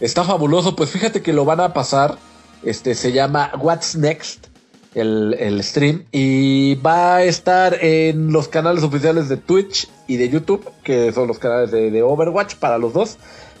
Está 0.00 0.24
fabuloso, 0.24 0.76
pues 0.76 0.90
fíjate 0.90 1.22
que 1.22 1.32
lo 1.32 1.44
van 1.44 1.60
a 1.60 1.72
pasar. 1.72 2.18
Este 2.62 2.94
se 2.94 3.12
llama 3.12 3.52
What's 3.58 3.96
Next, 3.96 4.46
el, 4.94 5.34
el 5.38 5.62
stream. 5.62 6.04
Y 6.12 6.74
va 6.76 7.16
a 7.16 7.24
estar 7.24 7.82
en 7.82 8.32
los 8.32 8.48
canales 8.48 8.82
oficiales 8.82 9.28
de 9.28 9.36
Twitch 9.36 9.88
y 10.06 10.16
de 10.16 10.28
YouTube, 10.28 10.70
que 10.82 11.12
son 11.12 11.28
los 11.28 11.38
canales 11.38 11.70
de, 11.70 11.90
de 11.90 12.02
Overwatch 12.02 12.56
para 12.56 12.78
los 12.78 12.92
dos. 12.92 13.18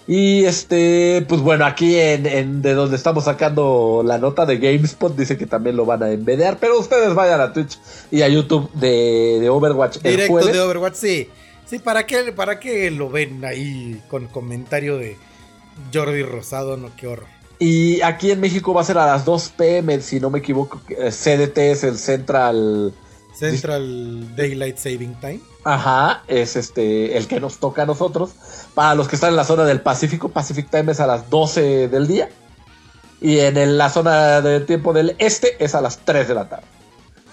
Y 0.08 0.44
este, 0.44 1.24
pues 1.28 1.40
bueno, 1.40 1.66
aquí 1.66 1.96
en, 1.98 2.26
en, 2.26 2.62
de 2.62 2.74
donde 2.74 2.94
estamos 2.96 3.24
sacando 3.24 4.02
la 4.04 4.18
nota 4.18 4.46
de 4.46 4.58
GameSpot, 4.58 5.16
dice 5.16 5.36
que 5.36 5.46
también 5.46 5.76
lo 5.76 5.84
van 5.84 6.02
a 6.04 6.10
envedear. 6.10 6.58
Pero 6.60 6.78
ustedes 6.78 7.12
vayan 7.14 7.40
a 7.40 7.52
Twitch 7.52 7.78
y 8.12 8.22
a 8.22 8.28
YouTube 8.28 8.70
de, 8.74 9.38
de 9.40 9.48
Overwatch. 9.48 9.96
el 10.04 10.12
Directo 10.12 10.32
jueves. 10.32 10.52
de 10.52 10.60
Overwatch, 10.60 10.94
sí. 10.94 11.28
Sí, 11.66 11.80
¿para 11.80 12.06
qué, 12.06 12.32
¿para 12.32 12.60
qué 12.60 12.90
lo 12.92 13.10
ven 13.10 13.44
ahí 13.44 14.00
con 14.08 14.28
comentario 14.28 14.96
de 14.96 15.16
Jordi 15.92 16.22
Rosado? 16.22 16.76
No, 16.76 16.90
qué 16.96 17.08
horror. 17.08 17.26
Y 17.58 18.00
aquí 18.02 18.30
en 18.30 18.38
México 18.40 18.72
va 18.74 18.82
a 18.82 18.84
ser 18.84 18.98
a 18.98 19.06
las 19.06 19.24
2 19.24 19.48
pm, 19.56 20.00
si 20.02 20.20
no 20.20 20.30
me 20.30 20.38
equivoco. 20.38 20.80
eh, 20.90 21.10
CDT 21.10 21.58
es 21.58 21.82
el 21.82 21.98
Central. 21.98 22.92
Central 23.38 24.34
Daylight 24.36 24.76
Saving 24.78 25.14
Time. 25.20 25.40
Ajá, 25.64 26.22
es 26.28 26.56
este 26.56 27.16
el 27.16 27.26
que 27.26 27.40
nos 27.40 27.58
toca 27.58 27.82
a 27.82 27.86
nosotros. 27.86 28.30
Para 28.74 28.94
los 28.94 29.08
que 29.08 29.16
están 29.16 29.30
en 29.30 29.36
la 29.36 29.44
zona 29.44 29.64
del 29.64 29.80
Pacífico, 29.80 30.28
Pacific 30.30 30.70
Time 30.70 30.92
es 30.92 31.00
a 31.00 31.06
las 31.06 31.28
12 31.30 31.88
del 31.88 32.06
día. 32.06 32.28
Y 33.20 33.38
en 33.40 33.56
el- 33.56 33.78
la 33.78 33.90
zona 33.90 34.40
del 34.40 34.66
tiempo 34.66 34.92
del 34.92 35.16
este 35.18 35.62
es 35.64 35.74
a 35.74 35.80
las 35.80 35.98
3 36.04 36.28
de 36.28 36.34
la 36.34 36.48
tarde. 36.48 36.66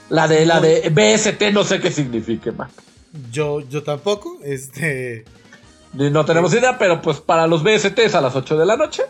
La 0.10 0.28
de 0.28 0.46
la 0.46 0.60
de 0.60 0.90
BST 0.90 1.52
no 1.52 1.64
sé 1.64 1.80
qué 1.80 1.92
signifique, 1.92 2.52
man. 2.52 2.70
Yo, 3.32 3.60
yo 3.62 3.84
tampoco. 3.84 4.38
Este. 4.44 5.26
No 5.94 6.26
tenemos 6.26 6.54
idea, 6.54 6.78
pero 6.80 7.02
pues 7.02 7.20
para 7.20 7.46
los 7.48 7.64
BST 7.64 8.00
es 8.00 8.16
a 8.16 8.22
las 8.22 8.36
8 8.36 8.58
de 8.58 8.66
la 8.66 8.76
noche. 8.78 9.04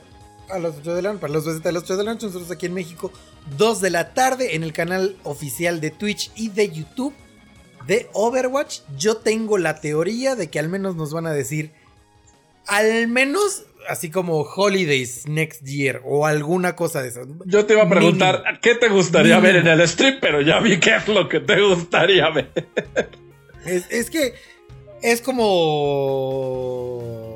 A 0.50 0.60
las 0.60 0.76
8 0.78 0.96
de 0.96 1.02
la 1.02 1.10
noche, 1.10 1.22
para 1.22 1.34
los 1.34 1.46
visitas 1.46 1.68
a 1.68 1.72
las 1.72 1.84
8 1.84 1.98
de 1.98 2.04
la 2.04 2.14
noche, 2.14 2.26
nosotros 2.28 2.52
aquí 2.52 2.66
en 2.66 2.74
México, 2.74 3.12
2 3.58 3.82
de 3.82 3.90
la 3.90 4.14
tarde 4.14 4.56
en 4.56 4.64
el 4.64 4.74
canal 4.74 5.16
oficial 5.24 5.82
de 5.82 5.92
Twitch 5.92 6.32
y 6.36 6.50
de 6.50 6.70
YouTube 6.70 7.14
de 7.88 8.10
Overwatch. 8.14 8.80
Yo 8.98 9.18
tengo 9.18 9.58
la 9.58 9.80
teoría 9.82 10.36
de 10.36 10.50
que 10.50 10.60
al 10.60 10.70
menos 10.70 10.96
nos 10.96 11.14
van 11.14 11.28
a 11.28 11.32
decir, 11.32 11.72
al 12.68 13.08
menos 13.08 13.64
así 13.90 14.10
como 14.10 14.42
Holidays 14.42 15.28
Next 15.28 15.64
Year 15.64 16.02
o 16.06 16.26
alguna 16.26 16.76
cosa 16.76 17.02
de 17.02 17.10
esas. 17.10 17.28
Yo 17.46 17.66
te 17.66 17.74
iba 17.74 17.84
a 17.84 17.90
preguntar, 17.90 18.40
Mínimo. 18.40 18.60
¿qué 18.62 18.76
te 18.76 18.90
gustaría 18.90 19.40
Mínimo. 19.40 19.54
ver 19.54 19.68
en 19.68 19.80
el 19.80 19.88
stream? 19.88 20.18
Pero 20.22 20.42
ya 20.42 20.60
vi 20.60 20.80
qué 20.80 20.96
es 20.96 21.08
lo 21.08 21.28
que 21.28 21.40
te 21.40 21.62
gustaría 21.62 22.30
ver. 22.30 22.52
Es, 23.66 23.86
es 23.90 24.10
que 24.10 24.34
es 25.02 25.22
como... 25.22 27.33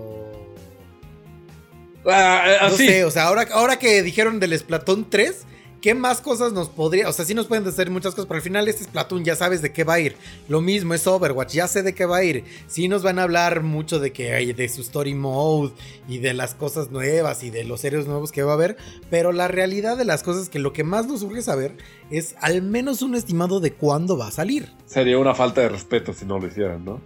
Ah, 2.08 2.44
eh, 2.48 2.58
No 2.62 2.68
así. 2.68 2.88
sé, 2.88 3.04
o 3.06 3.12
sea, 3.12 3.24
ahora, 3.24 3.48
ahora 3.52 3.78
que 3.80 4.02
dijeron 4.04 4.40
del 4.40 4.58
Splatoon 4.58 5.10
3, 5.10 5.46
¿qué 5.82 5.94
más 5.94 6.22
cosas 6.22 6.54
nos 6.54 6.70
podría? 6.70 7.10
O 7.10 7.14
sea, 7.14 7.26
sí 7.26 7.34
nos 7.34 7.48
pueden 7.48 7.64
decir 7.64 7.90
muchas 7.90 8.14
cosas, 8.14 8.28
pero 8.28 8.38
al 8.38 8.44
final 8.44 8.68
este 8.68 8.84
Splatoon 8.84 9.24
ya 9.24 9.36
sabes 9.36 9.62
de 9.62 9.72
qué 9.72 9.84
va 9.84 9.96
a 9.96 10.00
ir. 10.00 10.16
Lo 10.48 10.62
mismo 10.62 10.94
es 10.94 11.06
Overwatch, 11.08 11.54
ya 11.54 11.68
sé 11.68 11.84
de 11.84 11.94
qué 11.94 12.06
va 12.06 12.18
a 12.18 12.24
ir. 12.24 12.44
Sí 12.68 12.88
nos 12.88 13.04
van 13.04 13.20
a 13.20 13.24
hablar 13.24 13.64
mucho 13.64 14.00
de 14.00 14.12
que 14.12 14.34
hay 14.34 14.54
de 14.54 14.70
su 14.70 14.82
story 14.82 15.14
mode 15.14 15.74
y 16.08 16.20
de 16.20 16.34
las 16.34 16.56
cosas 16.56 16.92
nuevas 16.92 17.44
y 17.44 17.50
de 17.50 17.64
los 17.64 17.84
héroes 17.84 18.08
nuevos 18.08 18.32
que 18.32 18.44
va 18.44 18.52
a 18.52 18.56
haber, 18.56 18.78
pero 19.10 19.32
la 19.32 19.48
realidad 19.48 19.98
de 19.98 20.06
las 20.06 20.24
cosas 20.24 20.44
es 20.44 20.50
que 20.50 20.60
lo 20.60 20.74
que 20.74 20.84
más 20.84 21.08
nos 21.08 21.24
urge 21.24 21.42
saber 21.42 21.76
es 22.10 22.36
al 22.42 22.62
menos 22.62 23.02
un 23.02 23.16
estimado 23.16 23.60
de 23.60 23.74
cuándo 23.74 24.18
va 24.18 24.28
a 24.28 24.32
salir. 24.32 24.72
Sería 24.86 25.20
una 25.20 25.36
falta 25.36 25.62
de 25.62 25.70
respeto 25.70 26.14
si 26.14 26.26
no 26.26 26.40
lo 26.40 26.48
hicieran, 26.48 26.86
¿no? 26.86 27.02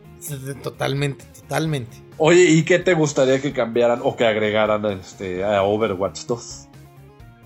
Totalmente, 0.62 1.26
totalmente. 1.34 1.98
Oye, 2.18 2.44
¿y 2.44 2.64
qué 2.64 2.78
te 2.78 2.94
gustaría 2.94 3.42
que 3.42 3.54
cambiaran 3.54 4.02
o 4.04 4.16
que 4.16 4.26
agregaran 4.26 4.86
este, 4.86 5.44
a 5.44 5.64
Overwatch 5.64 6.26
2? 6.26 6.68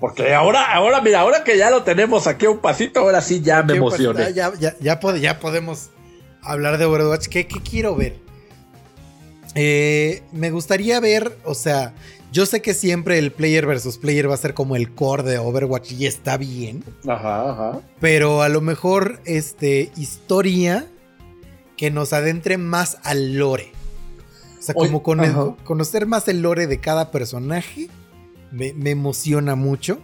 Porque 0.06 0.36
ahora, 0.36 0.72
ahora, 0.72 1.02
mira, 1.02 1.22
ahora 1.22 1.44
que 1.44 1.58
ya 1.58 1.72
lo 1.72 1.82
tenemos 1.82 2.28
aquí 2.28 2.46
a 2.46 2.52
un 2.52 2.60
pasito, 2.60 3.00
ahora 3.00 3.22
sí 3.22 3.42
ya 3.42 3.64
me 3.64 3.74
¿Qué 3.74 3.78
emocioné. 3.80 4.34
Ya, 4.36 4.52
ya, 4.60 4.76
ya, 4.80 5.00
pod- 5.00 5.20
ya 5.20 5.40
podemos 5.40 5.90
hablar 6.44 6.78
de 6.78 6.86
Overwatch. 6.86 7.26
¿Qué, 7.28 7.48
qué 7.48 7.60
quiero 7.60 7.96
ver? 7.96 8.18
Eh, 9.56 10.22
me 10.32 10.52
gustaría 10.52 11.00
ver, 11.00 11.38
o 11.44 11.56
sea, 11.56 11.94
yo 12.32 12.46
sé 12.46 12.62
que 12.62 12.76
siempre 12.76 13.18
el 13.18 13.32
player 13.32 13.66
versus 13.66 13.98
player 13.98 14.30
va 14.30 14.36
a 14.36 14.38
ser 14.38 14.54
como 14.54 14.76
el 14.76 14.94
core 14.94 15.24
de 15.24 15.40
Overwatch 15.40 15.94
y 15.94 16.06
está 16.06 16.38
bien, 16.38 16.84
Ajá, 17.08 17.50
ajá. 17.52 17.80
pero 18.00 18.44
a 18.44 18.50
lo 18.50 18.62
mejor, 18.62 19.22
este, 19.26 19.92
historia 19.96 20.86
que 21.78 21.90
nos 21.90 22.14
adentre 22.14 22.58
más 22.60 22.98
al 23.04 23.38
lore. 23.38 23.72
O 24.60 24.62
sea, 24.62 24.76
Oye, 24.78 24.88
como 24.90 25.02
con 25.02 25.22
el- 25.24 25.32
ajá. 25.32 25.56
conocer 25.64 26.06
más 26.06 26.28
el 26.28 26.42
lore 26.44 26.68
de 26.68 26.80
cada 26.80 27.10
personaje 27.10 27.90
me, 28.56 28.74
me 28.74 28.92
emociona 28.92 29.56
mucho. 29.56 30.00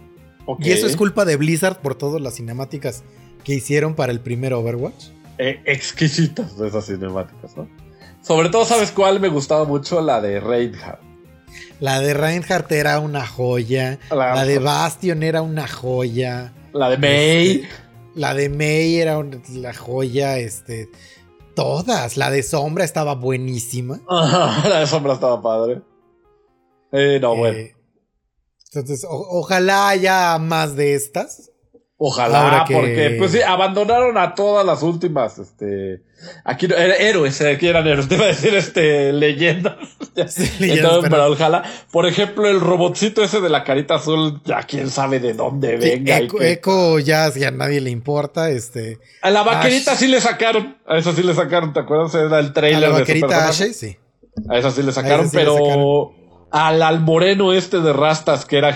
Y 0.58 0.70
eso 0.70 0.86
es 0.86 0.96
culpa 0.96 1.24
de 1.24 1.36
Blizzard 1.36 1.80
por 1.80 1.94
todas 1.94 2.20
las 2.20 2.34
cinemáticas 2.34 3.04
que 3.44 3.54
hicieron 3.54 3.94
para 3.94 4.12
el 4.12 4.20
primer 4.20 4.52
Overwatch. 4.54 5.06
Eh, 5.38 5.60
exquisitas 5.66 6.58
esas 6.60 6.86
cinemáticas, 6.86 7.56
¿no? 7.56 7.68
Sobre 8.22 8.48
todo, 8.50 8.64
¿sabes 8.64 8.90
cuál 8.92 9.18
me 9.20 9.28
gustaba 9.28 9.64
mucho? 9.64 10.00
La 10.00 10.20
de 10.20 10.40
Reinhardt. 10.40 11.00
La 11.80 12.00
de 12.00 12.14
Reinhardt 12.14 12.70
era 12.72 12.98
una 13.00 13.26
joya. 13.26 13.98
La- 14.10 14.34
La, 14.34 14.44
de 14.44 14.58
Bastion 14.58 15.22
era 15.22 15.42
una 15.42 15.66
joya. 15.68 16.52
La 16.72 16.88
de 16.90 16.98
May. 16.98 17.50
Este, 17.62 17.68
la 18.14 18.34
de 18.34 18.48
May 18.48 18.96
era 18.96 19.20
la 19.54 19.74
joya. 19.74 20.38
Este. 20.38 20.88
Todas. 21.54 22.16
La 22.16 22.30
de 22.30 22.42
Sombra 22.42 22.84
estaba 22.84 23.14
buenísima. 23.14 24.00
La 24.08 24.80
de 24.80 24.86
Sombra 24.86 25.14
estaba 25.14 25.42
padre. 25.42 25.82
Eh, 26.92 27.18
no, 27.20 27.36
bueno. 27.36 27.58
Entonces, 28.74 29.04
o- 29.08 29.26
ojalá 29.38 29.88
haya 29.88 30.38
más 30.38 30.76
de 30.76 30.94
estas. 30.94 31.50
Ojalá, 32.04 32.64
que- 32.66 32.74
porque 32.74 33.14
pues 33.16 33.30
sí, 33.30 33.40
abandonaron 33.42 34.18
a 34.18 34.34
todas 34.34 34.66
las 34.66 34.82
últimas, 34.82 35.38
este, 35.38 36.02
aquí 36.44 36.66
no- 36.66 36.74
héroes, 36.74 37.40
eh, 37.40 37.52
aquí 37.52 37.68
eran 37.68 37.86
héroes, 37.86 38.08
te 38.08 38.16
iba 38.16 38.24
a 38.24 38.28
decir, 38.28 38.54
este, 38.54 39.12
leyendas. 39.12 39.76
Sí, 40.28 40.50
leyendas, 40.58 40.82
todo 40.90 41.04
en 41.04 41.10
pero- 41.10 41.16
Brawlhalla. 41.28 41.62
Por 41.92 42.06
ejemplo, 42.06 42.48
el 42.48 42.60
robotcito 42.60 43.22
ese 43.22 43.40
de 43.40 43.48
la 43.50 43.62
carita 43.62 43.94
azul, 43.96 44.42
ya 44.44 44.62
quién 44.64 44.90
sabe 44.90 45.20
de 45.20 45.32
dónde 45.34 45.76
venga. 45.76 46.20
y 46.20 46.24
Echo, 46.24 46.36
qué- 46.38 46.50
Echo 46.52 46.98
ya, 46.98 47.30
ya 47.32 47.48
a 47.48 47.50
nadie 47.52 47.80
le 47.80 47.90
importa. 47.90 48.50
Este. 48.50 48.98
A 49.22 49.30
la 49.30 49.42
vaquerita 49.44 49.92
Ash. 49.92 49.98
sí 49.98 50.08
le 50.08 50.20
sacaron, 50.20 50.76
a 50.86 50.98
esa 50.98 51.12
sí 51.14 51.22
le 51.22 51.34
sacaron, 51.34 51.72
¿te 51.72 51.80
acuerdas? 51.80 52.14
Era 52.16 52.40
el 52.40 52.46
A 52.48 52.52
trailer 52.52 52.80
la 52.80 52.88
de 52.88 52.94
su 52.94 53.00
vaquerita. 53.00 53.48
Ashe, 53.48 53.72
sí. 53.74 53.96
A 54.50 54.58
esa 54.58 54.70
sí 54.72 54.82
le 54.82 54.90
sacaron, 54.92 55.30
sí 55.30 55.36
le 55.36 55.42
pero 55.44 55.56
sacaron. 55.56 56.21
Al, 56.52 56.82
al 56.82 57.00
moreno 57.00 57.52
este 57.52 57.80
de 57.80 57.92
rastas 57.92 58.44
que 58.44 58.58
era 58.58 58.72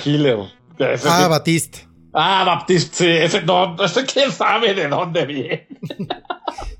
ese 0.94 1.08
Ah, 1.08 1.22
sí- 1.24 1.28
Batiste. 1.30 1.88
ah, 2.14 2.44
Baptiste, 2.46 2.96
sí, 2.96 3.06
ese 3.06 3.42
no, 3.42 3.76
ese 3.84 4.04
quién 4.04 4.32
sabe 4.32 4.74
de 4.74 4.88
dónde 4.88 5.26
viene. 5.26 5.68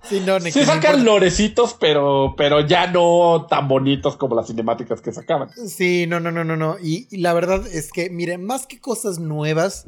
Sí, 0.09 0.21
no, 0.25 0.39
sacan 0.65 1.05
lorecitos, 1.05 1.75
pero, 1.75 2.35
pero 2.39 2.61
ya 2.61 2.87
no 2.87 3.47
tan 3.51 3.67
bonitos 3.67 4.17
como 4.17 4.37
las 4.37 4.47
cinemáticas 4.47 5.01
que 5.01 5.11
sacaban. 5.11 5.51
Sí, 5.51 6.07
no, 6.07 6.21
no, 6.21 6.31
no, 6.31 6.45
no, 6.45 6.57
no. 6.57 6.77
Y, 6.81 7.09
y 7.11 7.17
la 7.19 7.33
verdad 7.35 7.67
es 7.67 7.91
que, 7.91 8.09
miren, 8.09 8.45
más 8.45 8.69
que 8.69 8.81
cosas 8.81 9.19
nuevas 9.19 9.87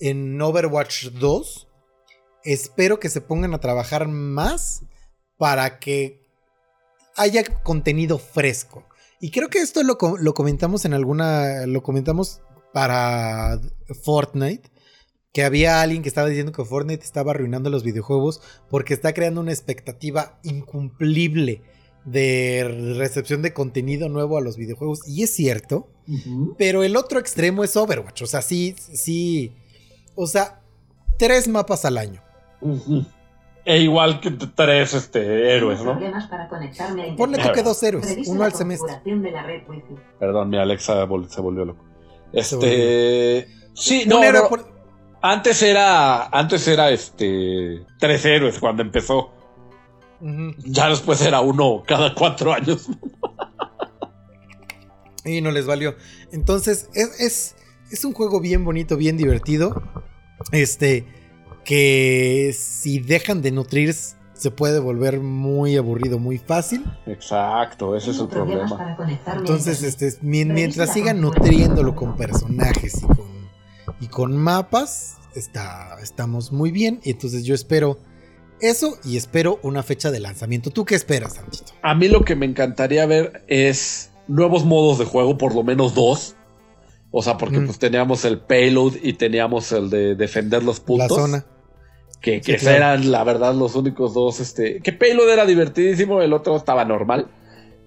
en 0.00 0.40
Overwatch 0.40 1.04
2, 1.12 1.66
espero 2.44 3.00
que 3.00 3.08
se 3.08 3.22
pongan 3.22 3.54
a 3.54 3.58
trabajar 3.58 4.06
más 4.06 4.82
para 5.38 5.78
que 5.78 6.20
haya 7.16 7.42
contenido 7.62 8.18
fresco. 8.18 8.84
Y 9.20 9.30
creo 9.30 9.48
que 9.48 9.60
esto 9.60 9.82
lo, 9.82 9.96
lo 10.18 10.34
comentamos 10.34 10.84
en 10.84 10.94
alguna. 10.94 11.66
Lo 11.66 11.82
comentamos 11.82 12.40
para 12.72 13.60
Fortnite. 14.02 14.70
Que 15.32 15.42
había 15.42 15.80
alguien 15.80 16.02
que 16.02 16.08
estaba 16.08 16.28
diciendo 16.28 16.52
que 16.52 16.64
Fortnite 16.64 17.02
estaba 17.02 17.32
arruinando 17.32 17.68
los 17.68 17.82
videojuegos 17.82 18.40
porque 18.70 18.94
está 18.94 19.12
creando 19.12 19.40
una 19.40 19.50
expectativa 19.50 20.38
incumplible 20.44 21.62
de 22.04 22.94
recepción 22.96 23.42
de 23.42 23.52
contenido 23.52 24.08
nuevo 24.08 24.38
a 24.38 24.40
los 24.40 24.56
videojuegos. 24.56 25.00
Y 25.08 25.22
es 25.24 25.34
cierto. 25.34 25.88
Pero 26.58 26.84
el 26.84 26.96
otro 26.96 27.18
extremo 27.18 27.64
es 27.64 27.76
Overwatch. 27.76 28.22
O 28.22 28.26
sea, 28.26 28.42
sí, 28.42 28.76
sí. 28.78 29.52
O 30.14 30.26
sea, 30.26 30.62
tres 31.18 31.48
mapas 31.48 31.84
al 31.84 31.98
año. 31.98 32.22
Ujú. 32.60 33.04
E 33.66 33.78
igual 33.78 34.20
que 34.20 34.30
tres 34.30 34.92
este, 34.94 35.56
héroes, 35.56 35.80
¿no? 35.82 35.92
Problemas 35.92 36.26
para 36.28 36.48
conectarme 36.48 37.10
a 37.12 37.16
Ponle 37.16 37.38
tú 37.38 37.50
que 37.52 37.62
dos 37.62 37.82
héroes, 37.82 38.16
uno 38.26 38.44
al 38.44 38.52
semestre. 38.52 38.92
configuración 38.92 39.22
de 39.22 39.30
la 39.30 39.42
red 39.42 39.62
wifi. 39.68 39.94
Perdón, 40.20 40.50
mi 40.50 40.58
Alexa 40.58 41.06
vol- 41.06 41.28
se 41.28 41.40
volvió 41.40 41.64
loco. 41.64 41.82
Este. 42.32 43.48
Sí, 43.72 44.04
no, 44.06 44.22
héroe 44.22 44.42
no. 44.42 44.48
por- 44.48 44.74
Antes 45.22 45.62
era. 45.62 46.26
Antes 46.26 46.68
era 46.68 46.90
este. 46.90 47.86
Tres 47.98 48.24
héroes 48.26 48.58
cuando 48.58 48.82
empezó. 48.82 49.32
Ya 50.58 50.88
después 50.88 51.20
era 51.22 51.40
uno 51.40 51.82
cada 51.86 52.14
cuatro 52.14 52.52
años. 52.52 52.88
Y 55.24 55.40
no 55.40 55.50
les 55.50 55.64
valió. 55.66 55.94
Entonces, 56.32 56.90
es, 56.92 57.18
es, 57.20 57.56
es 57.90 58.04
un 58.04 58.12
juego 58.12 58.40
bien 58.40 58.62
bonito, 58.64 58.96
bien 58.98 59.16
divertido. 59.16 59.82
Este, 60.52 61.06
que 61.64 62.54
si 62.56 62.98
dejan 63.00 63.42
de 63.42 63.50
nutrir, 63.52 63.94
se 63.94 64.50
puede 64.50 64.78
volver 64.80 65.20
muy 65.20 65.76
aburrido, 65.76 66.18
muy 66.18 66.38
fácil. 66.38 66.84
Exacto, 67.06 67.96
ese 67.96 68.10
es 68.10 68.18
el 68.18 68.28
problema. 68.28 68.96
Entonces, 69.36 69.82
este, 69.82 70.12
mien- 70.22 70.52
mientras 70.52 70.92
sigan 70.92 71.20
nutriéndolo 71.20 71.94
con 71.94 72.16
personajes 72.16 73.02
y 73.02 73.06
con, 73.06 73.26
y 74.00 74.06
con 74.08 74.36
mapas, 74.36 75.16
está, 75.34 75.96
estamos 76.02 76.52
muy 76.52 76.70
bien. 76.70 77.00
Y 77.04 77.10
entonces 77.12 77.44
yo 77.44 77.54
espero 77.54 77.98
eso 78.60 78.98
y 79.04 79.16
espero 79.16 79.58
una 79.62 79.82
fecha 79.82 80.10
de 80.10 80.20
lanzamiento. 80.20 80.70
¿Tú 80.70 80.84
qué 80.84 80.94
esperas, 80.94 81.34
Santito? 81.34 81.72
A 81.82 81.94
mí 81.94 82.08
lo 82.08 82.24
que 82.24 82.36
me 82.36 82.46
encantaría 82.46 83.06
ver 83.06 83.44
es 83.46 84.10
nuevos 84.28 84.64
modos 84.64 84.98
de 84.98 85.04
juego, 85.06 85.38
por 85.38 85.54
lo 85.54 85.62
menos 85.62 85.94
dos. 85.94 86.34
O 87.16 87.22
sea, 87.22 87.38
porque 87.38 87.60
Mm. 87.60 87.66
pues 87.66 87.78
teníamos 87.78 88.24
el 88.24 88.40
payload 88.40 88.94
y 89.00 89.12
teníamos 89.12 89.70
el 89.70 89.88
de 89.88 90.16
defender 90.16 90.64
los 90.64 90.80
La 90.80 90.84
puntos. 90.84 91.16
zona. 91.16 91.46
Que, 92.24 92.40
que 92.40 92.58
Sí, 92.58 92.66
claro. 92.66 92.78
eran, 92.78 93.12
la 93.12 93.22
verdad, 93.22 93.54
los 93.54 93.74
únicos 93.74 94.14
dos. 94.14 94.40
Este, 94.40 94.80
que 94.80 94.94
Payload 94.94 95.30
era 95.30 95.44
divertidísimo, 95.44 96.22
el 96.22 96.32
otro 96.32 96.56
estaba 96.56 96.86
normal. 96.86 97.28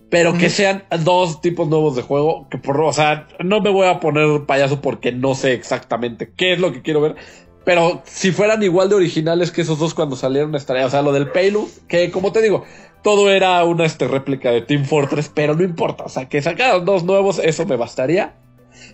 Pero 0.09 0.37
que 0.37 0.49
sean 0.49 0.83
dos 1.03 1.41
tipos 1.41 1.67
nuevos 1.67 1.95
de 1.95 2.03
juego. 2.03 2.47
Que 2.49 2.59
por, 2.59 2.79
o 2.79 2.93
sea, 2.93 3.27
no 3.43 3.61
me 3.61 3.71
voy 3.71 3.87
a 3.87 3.99
poner 3.99 4.45
payaso 4.45 4.79
porque 4.79 5.11
no 5.11 5.33
sé 5.33 5.53
exactamente 5.53 6.31
qué 6.37 6.53
es 6.53 6.59
lo 6.59 6.71
que 6.71 6.83
quiero 6.83 7.01
ver. 7.01 7.15
Pero 7.65 8.03
si 8.05 8.31
fueran 8.31 8.61
igual 8.61 8.89
de 8.89 8.95
originales 8.95 9.51
que 9.51 9.61
esos 9.61 9.79
dos 9.79 9.95
cuando 9.95 10.15
salieron, 10.15 10.53
estaría. 10.55 10.85
O 10.85 10.89
sea, 10.91 11.01
lo 11.01 11.11
del 11.11 11.31
Payload, 11.31 11.67
que 11.87 12.11
como 12.11 12.31
te 12.31 12.41
digo, 12.43 12.63
todo 13.03 13.31
era 13.31 13.63
una 13.65 13.85
este, 13.85 14.07
réplica 14.07 14.51
de 14.51 14.61
Team 14.61 14.85
Fortress, 14.85 15.31
pero 15.33 15.55
no 15.55 15.63
importa. 15.63 16.03
O 16.05 16.09
sea, 16.09 16.29
que 16.29 16.41
sacaran 16.43 16.85
dos 16.85 17.03
nuevos, 17.03 17.39
eso 17.39 17.65
me 17.65 17.75
bastaría. 17.75 18.35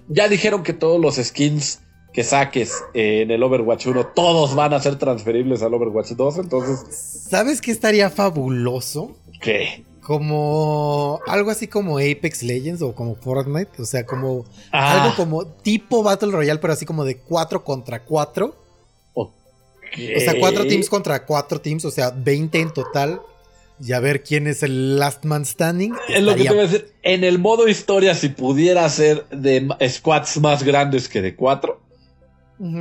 Ya 0.08 0.30
dijeron 0.30 0.64
que 0.64 0.74
todos 0.74 1.00
los 1.00 1.18
skins 1.18 1.83
que 2.14 2.24
saques 2.24 2.84
eh, 2.93 3.22
en 3.24 3.32
el 3.32 3.41
Overwatch 3.41 3.88
1, 3.88 4.07
todos 4.16 4.55
van 4.55 4.74
a 4.74 4.80
ser 4.80 4.97
transferibles 4.97 5.61
al 5.64 5.74
Overwatch 5.74 6.11
2. 6.11 6.38
Entonces, 6.38 7.28
¿Sabes 7.30 7.59
qué 7.59 7.72
estaría 7.72 8.09
fabuloso? 8.09 9.16
¿qué? 9.41 9.84
Como 10.01 11.22
algo 11.28 11.49
así 11.49 11.68
como 11.68 11.97
Apex 11.97 12.43
Legends 12.43 12.82
o 12.82 12.93
como 12.93 13.16
Fortnite, 13.16 13.82
o 13.82 13.86
sea, 13.86 14.05
como 14.05 14.45
Ah, 14.72 15.01
algo 15.03 15.16
como 15.16 15.45
tipo 15.45 16.03
Battle 16.03 16.32
Royale, 16.32 16.59
pero 16.59 16.74
así 16.74 16.86
como 16.86 17.03
de 17.05 17.18
4 17.18 17.64
contra 17.64 18.03
4. 18.03 18.55
O 19.16 20.20
sea, 20.20 20.34
4 20.39 20.66
teams 20.68 20.89
contra 20.89 21.26
4 21.26 21.61
teams, 21.61 21.86
o 21.86 21.91
sea, 21.91 22.09
20 22.11 22.59
en 22.59 22.74
total. 22.74 23.22
Y 23.80 23.93
a 23.93 23.99
ver 23.99 24.24
quién 24.24 24.47
es 24.47 24.64
el 24.64 24.97
last 24.97 25.26
man 25.26 25.45
standing. 25.45 25.93
Es 26.09 26.24
lo 26.24 26.36
que 26.36 26.43
te 26.43 26.49
voy 26.49 26.59
a 26.59 26.61
decir. 26.64 26.93
En 27.03 27.24
el 27.24 27.38
modo 27.39 27.68
historia, 27.68 28.16
si 28.16 28.30
pudiera 28.30 28.88
ser 28.89 29.28
de 29.30 29.68
squads 29.88 30.39
más 30.39 30.64
grandes 30.64 31.09
que 31.09 31.22
de 31.22 31.36
4, 31.36 31.80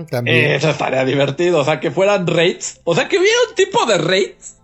También. 0.09 0.53
eso 0.53 0.70
estaría 0.70 1.05
divertido. 1.05 1.61
O 1.61 1.64
sea, 1.64 1.81
que 1.81 1.91
fueran 1.91 2.27
raids. 2.27 2.81
O 2.85 2.95
sea, 2.95 3.09
que 3.09 3.18
hubiera 3.18 3.37
un 3.49 3.55
tipo 3.55 3.85
de 3.87 3.99
raids. 3.99 4.59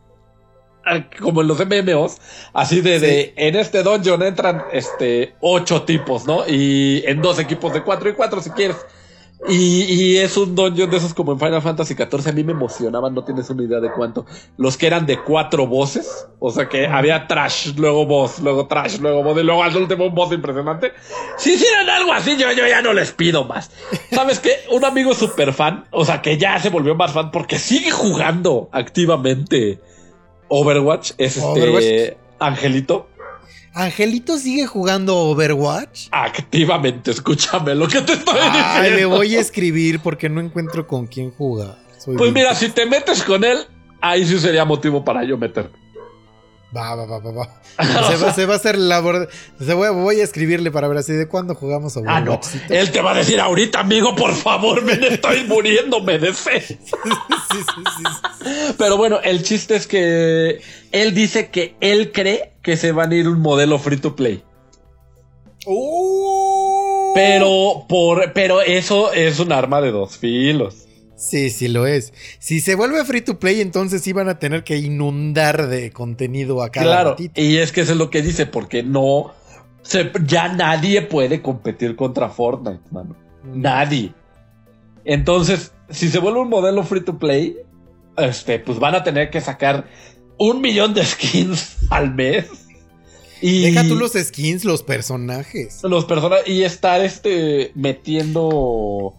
ah, 0.85 1.05
Como 1.21 1.43
en 1.43 1.49
los 1.49 1.59
MMOs, 1.59 2.19
así 2.53 2.81
de, 2.81 3.01
de 3.01 3.33
en 3.37 3.57
este 3.57 3.83
dungeon 3.83 4.23
entran 4.23 4.65
este 4.73 5.35
ocho 5.41 5.83
tipos, 5.83 6.27
¿no? 6.27 6.45
Y 6.47 7.03
en 7.07 7.21
dos 7.23 7.39
equipos 7.39 7.73
de 7.73 7.83
cuatro 7.83 8.09
y 8.09 8.13
cuatro 8.15 8.41
si 8.41 8.51
quieres. 8.51 8.77
Y, 9.47 9.85
y 9.85 10.19
es 10.19 10.37
un 10.37 10.57
dungeon 10.57 10.91
de 10.91 10.97
esos 10.97 11.15
como 11.15 11.33
en 11.33 11.39
Final 11.39 11.63
Fantasy 11.63 11.95
XIV. 11.95 12.29
A 12.29 12.33
mí 12.33 12.43
me 12.43 12.53
emocionaban, 12.53 13.15
no 13.15 13.23
tienes 13.25 13.49
una 13.51 13.63
idea 13.63 13.79
de 13.79 13.93
cuánto. 13.93 14.27
Los 14.57 14.77
que 14.77 14.89
eran 14.89 15.07
de 15.07 15.23
cuatro 15.23 15.67
voces. 15.67 16.27
O 16.41 16.51
sea 16.51 16.69
que 16.69 16.87
había 16.87 17.27
trash, 17.29 17.77
luego 17.77 18.05
voz, 18.05 18.41
luego 18.41 18.67
trash, 18.67 18.99
luego 18.99 19.23
voz, 19.23 19.39
y 19.39 19.45
luego 19.45 19.63
al 19.63 19.77
último 19.77 20.07
un 20.07 20.15
voz 20.15 20.33
impresionante. 20.33 20.93
Si 21.37 21.53
hicieran 21.55 21.89
algo 21.89 22.13
así, 22.13 22.37
yo, 22.37 22.51
yo 22.53 22.67
ya 22.67 22.83
no 22.83 22.93
les 22.93 23.13
pido 23.13 23.45
más. 23.45 23.71
¿Sabes 24.11 24.41
qué? 24.41 24.53
Un 24.73 24.85
amigo 24.85 25.15
super 25.15 25.53
fan, 25.53 25.87
o 25.93 26.05
sea 26.05 26.21
que 26.21 26.37
ya 26.37 26.59
se 26.59 26.71
volvió 26.71 26.95
más 26.97 27.13
fan 27.13 27.31
porque 27.31 27.59
sigue 27.59 27.91
jugando 27.93 28.69
activamente 28.73 29.81
Overwatch. 30.49 31.13
Es 31.19 31.37
este 31.37 31.47
Overwatch. 31.47 32.17
Angelito. 32.41 33.09
Angelito 33.79 34.39
sigue 34.39 34.67
jugando 34.67 35.17
Overwatch. 35.17 36.09
Activamente, 36.11 37.13
escúchame 37.13 37.77
lo 37.77 37.87
que 37.87 38.01
te 38.01 38.15
estoy 38.15 38.37
Ay, 38.41 38.83
le 38.83 38.89
diciendo. 38.91 39.17
voy 39.17 39.37
a 39.37 39.41
escribir 39.41 40.01
porque 40.01 40.29
no 40.29 40.41
encuentro 40.41 40.87
con 40.89 41.07
quién 41.07 41.31
jugar. 41.31 41.77
Soy 41.97 42.17
Pues 42.17 42.33
mira, 42.33 42.55
si 42.57 42.71
te 42.71 42.87
metes 42.87 43.23
con 43.23 43.45
él, 43.45 43.59
ahí 44.01 44.27
sí 44.27 44.39
sería 44.41 44.65
motivo 44.65 45.05
para 45.05 45.23
yo 45.23 45.39
meterme. 45.39 45.71
Va, 46.77 46.95
va, 46.97 47.07
va, 47.07 47.19
va, 47.21 47.31
va. 47.33 47.63
Se 48.11 48.17
va, 48.17 48.33
se 48.35 48.45
va 48.47 48.55
a 48.55 48.57
hacer 48.57 48.77
labor. 48.77 49.29
Se 49.65 49.73
voy, 49.73 49.89
voy 49.91 50.21
a 50.21 50.25
escribirle 50.25 50.71
para 50.73 50.89
ver 50.89 50.99
así 50.99 51.13
de 51.13 51.29
cuándo 51.29 51.55
jugamos 51.55 51.97
a 51.97 52.01
Ah, 52.07 52.21
no. 52.21 52.33
Overwatch. 52.33 52.71
Él 52.71 52.91
te 52.91 53.01
va 53.01 53.13
a 53.13 53.15
decir 53.15 53.41
ahorita, 53.41 53.79
amigo, 53.81 54.15
por 54.17 54.35
favor, 54.35 54.83
me 54.83 54.93
estoy 54.95 55.45
muriéndome 55.45 56.19
de 56.19 56.33
fe. 56.35 56.61
Sí, 57.51 57.59
sí. 57.65 58.75
Pero 58.77 58.99
bueno, 58.99 59.21
el 59.25 59.43
chiste 59.43 59.75
es 59.77 59.87
que 59.87 60.61
él 60.93 61.15
dice 61.15 61.49
que 61.49 61.75
él 61.81 62.13
cree 62.13 62.53
que 62.69 62.77
se 62.77 62.93
van 62.93 63.13
a 63.13 63.15
ir 63.15 63.27
un 63.27 63.41
modelo 63.41 63.79
free 63.79 63.97
to 63.97 64.15
play. 64.15 64.43
¡Oh! 65.65 67.13
Pero 67.15 67.87
por, 67.89 68.35
pero 68.35 68.61
eso 68.61 69.11
es 69.15 69.41
un 69.41 69.53
arma 69.53 69.81
de 69.81 69.91
dos 69.91 70.19
filos. 70.19 70.85
Sí, 71.17 71.49
sí 71.49 71.67
lo 71.69 71.87
es. 71.87 72.13
Si 72.39 72.61
se 72.61 72.75
vuelve 72.75 73.03
free 73.07 73.23
to 73.23 73.39
play, 73.39 73.63
entonces 73.63 74.03
sí 74.03 74.13
van 74.13 74.29
a 74.29 74.39
tener 74.39 74.65
que 74.65 74.77
inundar 74.77 75.67
de 75.69 75.91
contenido 75.93 76.63
a 76.63 76.69
cada 76.71 76.85
Claro, 76.87 77.11
ratito. 77.13 77.41
y 77.41 77.57
es 77.57 77.73
que 77.73 77.81
eso 77.81 77.93
es 77.93 77.99
lo 77.99 78.11
que 78.11 78.21
dice, 78.21 78.45
porque 78.45 78.83
no, 78.83 79.33
se- 79.81 80.13
ya 80.27 80.49
nadie 80.53 81.01
puede 81.01 81.41
competir 81.41 81.97
contra 81.97 82.29
Fortnite, 82.29 82.83
mano. 82.91 83.17
Nadie. 83.45 84.13
Entonces, 85.07 85.73
si 85.89 86.09
se 86.11 86.19
vuelve 86.19 86.41
un 86.41 86.51
modelo 86.51 86.85
free 86.85 87.01
to 87.01 87.19
play, 87.19 87.57
este, 88.19 88.59
pues 88.59 88.79
van 88.79 88.95
a 88.95 89.03
tener 89.03 89.31
que 89.31 89.41
sacar 89.41 89.87
un 90.39 90.61
millón 90.61 90.95
de 90.95 91.05
skins 91.05 91.77
al 91.91 92.15
mes. 92.15 92.47
Y 93.41 93.71
Deja 93.71 93.87
tú 93.87 93.95
los 93.95 94.13
skins, 94.13 94.65
los 94.65 94.83
personajes. 94.83 95.81
los 95.85 96.05
personajes 96.07 96.49
y 96.49 96.65
estar 96.65 97.05
este 97.05 97.71
metiendo 97.77 99.15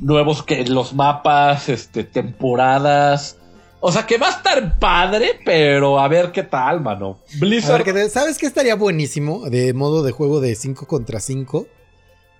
nuevos 0.00 0.42
que 0.42 0.64
los 0.64 0.94
mapas, 0.94 1.68
este 1.68 2.04
temporadas. 2.04 3.36
O 3.80 3.92
sea, 3.92 4.06
que 4.06 4.16
va 4.18 4.28
a 4.28 4.30
estar 4.30 4.78
padre, 4.80 5.38
pero 5.44 6.00
a 6.00 6.08
ver 6.08 6.32
qué 6.32 6.42
tal, 6.42 6.80
mano. 6.80 7.18
Blizzard 7.38 7.84
ver, 7.84 7.84
¿qué 7.84 7.92
te- 7.92 8.10
¿sabes 8.10 8.38
qué 8.38 8.46
estaría 8.46 8.74
buenísimo 8.74 9.48
de 9.50 9.72
modo 9.74 10.02
de 10.02 10.12
juego 10.12 10.40
de 10.40 10.54
5 10.54 10.86
contra 10.86 11.20
5? 11.20 11.66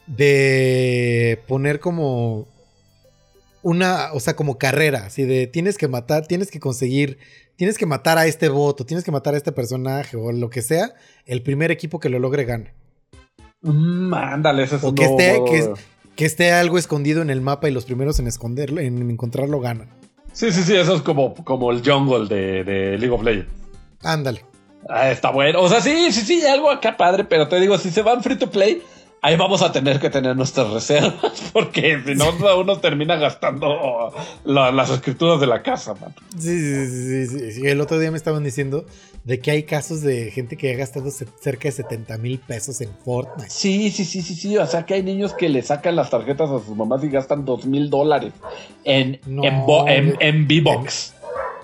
De 0.07 1.41
poner 1.47 1.79
como 1.79 2.47
una, 3.62 4.12
o 4.14 4.20
sea, 4.20 4.35
como 4.35 4.57
carrera, 4.59 5.05
así 5.07 5.24
de 5.24 5.47
tienes 5.47 5.76
que 5.79 5.87
matar, 5.89 6.26
tienes 6.26 6.51
que 6.51 6.59
conseguir, 6.59 7.18
tienes 7.59 7.76
que 7.76 7.86
matar 7.86 8.16
a 8.18 8.26
este 8.26 8.48
voto, 8.48 8.86
tienes 8.86 9.04
que 9.04 9.11
matar 9.11 9.34
a 9.34 9.36
este 9.36 9.50
personaje 9.50 10.16
o 10.16 10.30
lo 10.30 10.48
que 10.48 10.62
sea, 10.62 10.94
el 11.26 11.42
primer 11.42 11.70
equipo 11.72 11.98
que 11.98 12.09
lo 12.09 12.20
logre 12.20 12.44
gana. 12.44 12.72
Mm, 13.62 14.14
ándale, 14.14 14.62
ese 14.62 14.76
es 14.76 14.84
O 14.84 14.90
un 14.90 14.94
que 14.94 15.04
esté, 15.04 15.42
que, 15.44 15.74
que 16.14 16.24
esté 16.24 16.52
algo 16.52 16.78
escondido 16.78 17.20
en 17.20 17.30
el 17.30 17.40
mapa 17.40 17.68
y 17.68 17.72
los 17.72 17.84
primeros 17.84 18.20
en 18.20 18.28
esconderlo, 18.28 18.80
en 18.80 19.11
encontrarlo 19.11 19.61
ganan. 19.61 19.90
Sí, 20.32 20.52
sí, 20.52 20.62
sí, 20.62 20.76
eso 20.76 20.94
es 20.94 21.02
como, 21.02 21.34
como 21.34 21.72
el 21.72 21.82
jungle 21.84 22.28
de, 22.28 22.62
de 22.62 22.96
League 22.96 23.12
of 23.12 23.24
Legends. 23.24 23.50
Ándale. 24.04 24.44
Ah, 24.88 25.11
está 25.11 25.32
bueno. 25.32 25.61
O 25.61 25.68
sea, 25.68 25.80
sí, 25.80 26.12
sí, 26.12 26.20
sí, 26.20 26.46
algo 26.46 26.70
acá 26.70 26.96
padre, 26.96 27.24
pero 27.24 27.48
te 27.48 27.59
digo, 27.59 27.76
si 27.76 27.90
se 27.90 28.02
van 28.02 28.22
free 28.22 28.36
to 28.36 28.48
play, 28.48 28.80
ahí 29.22 29.36
vamos 29.36 29.62
a 29.62 29.72
tener 29.72 29.98
que 30.00 30.10
tener 30.10 30.36
nuestras 30.36 30.70
reservas, 30.72 31.50
porque 31.52 32.00
si 32.06 32.14
no, 32.14 32.26
uno 32.58 32.78
termina 32.78 33.16
gastando 33.16 34.12
la- 34.44 34.70
las 34.72 34.90
escrituras 34.90 35.40
de 35.40 35.46
la 35.46 35.62
casa, 35.62 35.94
man. 35.94 36.14
Sí, 36.38 36.86
sí, 36.86 37.26
sí, 37.26 37.52
sí. 37.52 37.66
El 37.66 37.80
otro 37.80 37.98
día 37.98 38.10
me 38.10 38.16
estaban 38.16 38.44
diciendo 38.44 38.84
de 39.24 39.40
que 39.40 39.50
hay 39.50 39.64
casos 39.64 40.00
de 40.00 40.30
gente 40.30 40.56
que 40.56 40.72
ha 40.72 40.76
gastado 40.76 41.10
cerca 41.10 41.68
de 41.68 41.72
70 41.72 42.16
mil 42.18 42.38
pesos 42.38 42.80
en 42.80 42.90
Fortnite. 43.04 43.50
Sí, 43.50 43.90
sí, 43.90 44.04
sí, 44.04 44.22
sí, 44.22 44.34
sí. 44.34 44.56
O 44.56 44.66
sea, 44.66 44.86
que 44.86 44.94
hay 44.94 45.02
niños 45.02 45.34
que 45.34 45.48
le 45.48 45.60
sacan 45.62 45.96
las 45.96 46.08
tarjetas 46.10 46.48
a 46.48 46.58
sus 46.64 46.74
mamás 46.76 47.04
y 47.04 47.08
gastan 47.08 47.44
dos 47.44 47.66
mil 47.66 47.90
dólares 47.90 48.32
en, 48.84 49.20
No, 49.26 49.44
en, 49.44 49.64
en, 49.88 50.16
en 50.20 50.44
V-Box. 50.46 51.14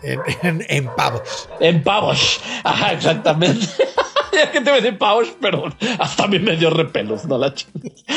En, 0.03 0.21
en, 0.43 0.67
en 0.69 0.87
pavos. 0.95 1.49
En 1.61 1.83
pavos. 1.83 2.39
Ajá, 2.63 2.93
exactamente. 2.93 3.67
ya 4.35 4.51
que 4.53 4.61
te 4.61 4.71
a 4.71 4.75
decir 4.75 4.99
pavos, 4.99 5.29
pero 5.41 5.65
hasta 5.99 6.25
a 6.25 6.27
mí 6.29 6.39
me 6.39 6.57
dio 6.57 6.71
repelos, 6.71 7.25
no 7.27 7.39
la 7.39 7.55
chingues. 7.55 8.05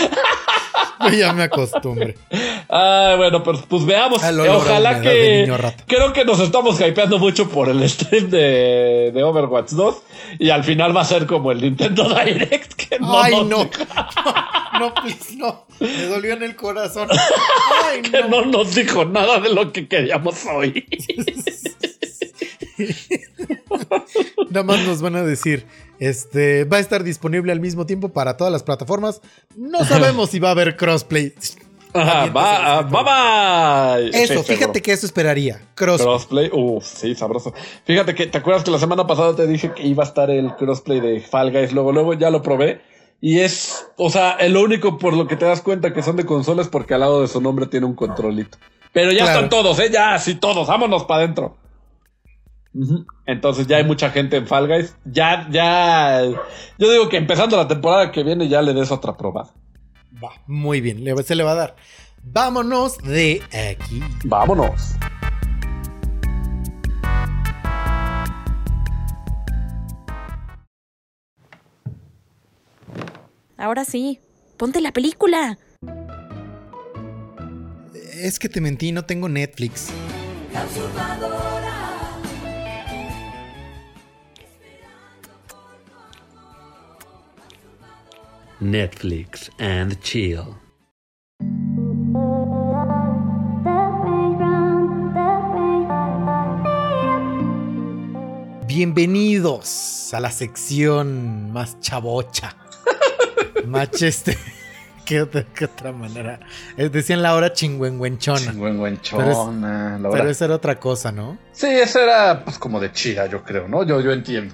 Yo 0.99 1.09
ya 1.09 1.31
me 1.31 1.43
acostumbré. 1.43 2.17
Ah, 2.69 3.13
bueno, 3.17 3.43
pues, 3.43 3.59
pues 3.67 3.85
veamos. 3.85 4.23
Al 4.23 4.39
Eh, 4.39 4.41
olor 4.41 4.55
a 4.55 4.57
Ojalá 4.57 5.01
que. 5.01 5.51
Creo 5.85 6.11
que 6.11 6.25
nos 6.25 6.39
estamos 6.39 6.79
hypeando 6.81 7.19
mucho 7.19 7.47
por 7.49 7.69
el 7.69 7.87
stream 7.87 8.29
de, 8.31 9.11
de 9.13 9.23
Overwatch 9.23 9.71
2. 9.71 9.95
Y 10.39 10.49
al 10.49 10.63
final 10.63 10.97
va 10.97 11.01
a 11.01 11.05
ser 11.05 11.27
como 11.27 11.51
el 11.51 11.61
Nintendo 11.61 12.03
Direct. 12.25 12.73
Que 12.73 12.99
no, 12.99 13.21
Ay, 13.21 13.31
nos, 13.31 13.47
no. 13.47 13.69
No, 14.79 14.93
please, 14.95 15.35
no. 15.35 15.65
Me 15.79 16.03
dolió 16.07 16.33
en 16.33 16.43
el 16.43 16.55
corazón. 16.55 17.09
Ay, 17.85 18.01
que 18.01 18.23
no. 18.23 18.41
no 18.41 18.45
nos 18.45 18.73
dijo 18.73 19.05
nada 19.05 19.39
de 19.39 19.53
lo 19.53 19.71
que 19.71 19.87
queríamos 19.87 20.45
oír. 20.47 20.85
Nada 24.49 24.63
más 24.63 24.79
nos 24.85 25.01
van 25.01 25.15
a 25.15 25.23
decir, 25.23 25.65
este, 25.99 26.63
va 26.65 26.77
a 26.77 26.79
estar 26.79 27.03
disponible 27.03 27.51
al 27.51 27.59
mismo 27.59 27.85
tiempo 27.85 28.09
para 28.09 28.37
todas 28.37 28.51
las 28.53 28.63
plataformas. 28.63 29.21
No 29.55 29.83
sabemos 29.85 30.29
si 30.29 30.39
va 30.39 30.49
a 30.49 30.51
haber 30.51 30.77
crossplay. 30.77 31.33
Ajá, 31.93 32.25
va, 32.31 32.79
ese 32.81 32.93
va, 32.93 33.01
va. 33.03 33.99
Eso, 33.99 34.33
Sí, 34.33 34.39
fíjate 34.43 34.55
seguro. 34.57 34.81
que 34.83 34.91
eso 34.91 35.05
esperaría. 35.05 35.61
Crossplay. 35.73 36.05
Crossplay, 36.07 36.49
uff, 36.53 36.85
sí, 36.85 37.15
sabroso. 37.15 37.53
Fíjate 37.85 38.13
que, 38.13 38.27
¿te 38.27 38.37
acuerdas 38.37 38.63
que 38.63 38.71
la 38.71 38.77
semana 38.79 39.07
pasada 39.07 39.35
te 39.35 39.47
dije 39.47 39.71
que 39.73 39.87
iba 39.87 40.03
a 40.03 40.07
estar 40.07 40.29
el 40.29 40.53
crossplay 40.55 40.99
de 40.99 41.21
Fall 41.21 41.51
Guys? 41.51 41.71
Luego, 41.73 41.91
luego 41.93 42.13
ya 42.13 42.29
lo 42.29 42.41
probé. 42.43 42.81
Y 43.19 43.39
es, 43.39 43.87
o 43.95 44.11
sea, 44.11 44.37
lo 44.47 44.61
único 44.61 44.99
por 44.99 45.13
lo 45.15 45.25
que 45.27 45.35
te 45.37 45.45
das 45.45 45.61
cuenta 45.61 45.91
que 45.91 46.03
son 46.03 46.17
de 46.17 46.25
consolas 46.25 46.67
porque 46.67 46.93
al 46.93 46.99
lado 46.99 47.21
de 47.21 47.27
su 47.27 47.41
nombre 47.41 47.65
tiene 47.65 47.87
un 47.87 47.95
controlito. 47.95 48.59
Pero 48.93 49.11
ya 49.11 49.23
Claro. 49.23 49.31
están 49.31 49.49
todos, 49.49 49.79
¿eh? 49.79 49.89
Ya, 49.91 50.19
sí, 50.19 50.35
todos. 50.35 50.67
Vámonos 50.67 51.05
para 51.05 51.23
adentro. 51.23 51.57
Entonces 53.25 53.67
ya 53.67 53.77
hay 53.77 53.83
mucha 53.83 54.09
gente 54.11 54.37
en 54.37 54.47
Fall 54.47 54.67
Guys. 54.67 54.95
Ya, 55.05 55.47
ya. 55.49 56.21
Yo 56.77 56.91
digo 56.91 57.09
que 57.09 57.17
empezando 57.17 57.57
la 57.57 57.67
temporada 57.67 58.11
que 58.11 58.23
viene 58.23 58.47
ya 58.47 58.61
le 58.61 58.73
des 58.73 58.91
otra 58.91 59.17
probada. 59.17 59.53
Va, 60.23 60.31
muy 60.47 60.81
bien, 60.81 61.03
le- 61.03 61.21
se 61.23 61.35
le 61.35 61.43
va 61.43 61.51
a 61.51 61.55
dar. 61.55 61.75
Vámonos 62.23 62.97
de 62.99 63.41
aquí. 63.71 64.01
Vámonos. 64.25 64.95
Ahora 73.57 73.85
sí, 73.85 74.19
ponte 74.57 74.81
la 74.81 74.91
película. 74.91 75.57
Es 78.13 78.39
que 78.39 78.49
te 78.49 78.61
mentí, 78.61 78.91
no 78.91 79.05
tengo 79.05 79.29
Netflix. 79.29 79.89
Netflix 88.59 89.51
and 89.59 89.99
chill. 90.01 90.55
Bienvenidos 98.77 100.13
a 100.13 100.19
la 100.19 100.31
sección 100.31 101.51
más 101.51 101.79
chavocha. 101.79 102.55
más 103.65 103.89
este. 104.01 104.37
¿Qué 105.05 105.21
otra, 105.21 105.45
qué 105.53 105.65
otra 105.65 105.91
manera? 105.93 106.39
Eh, 106.75 106.89
decían 106.89 107.21
la 107.21 107.33
hora 107.33 107.53
chingüengüenchona. 107.53 108.51
Chingüengüenchona, 108.51 109.97
la 109.99 110.09
Pero 110.09 110.23
hora. 110.23 110.29
esa 110.31 110.45
era 110.45 110.55
otra 110.55 110.79
cosa, 110.79 111.11
¿no? 111.11 111.37
Sí, 111.53 111.67
eso 111.67 111.99
era 111.99 112.43
pues 112.43 112.59
como 112.59 112.79
de 112.79 112.91
chida, 112.91 113.25
yo 113.27 113.41
creo, 113.43 113.67
¿no? 113.67 113.83
Yo, 113.83 114.01
yo 114.01 114.11
entiendo. 114.11 114.53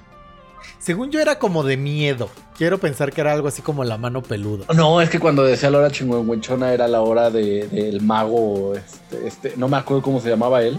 Según 0.78 1.10
yo 1.10 1.20
era 1.20 1.38
como 1.38 1.64
de 1.64 1.76
miedo. 1.76 2.30
Quiero 2.56 2.78
pensar 2.78 3.12
que 3.12 3.20
era 3.20 3.32
algo 3.32 3.48
así 3.48 3.62
como 3.62 3.82
la 3.84 3.98
mano 3.98 4.22
peluda. 4.22 4.64
No, 4.74 5.00
es 5.00 5.10
que 5.10 5.18
cuando 5.18 5.42
decía 5.44 5.70
la 5.70 5.78
hora 5.78 5.90
chingüengüenchona 5.90 6.72
era 6.72 6.86
la 6.86 7.00
hora 7.00 7.30
de- 7.30 7.66
del 7.68 8.00
mago, 8.00 8.74
este, 8.76 9.26
este, 9.26 9.52
no 9.56 9.66
me 9.68 9.76
acuerdo 9.76 10.02
cómo 10.02 10.20
se 10.20 10.28
llamaba 10.30 10.62
él, 10.62 10.78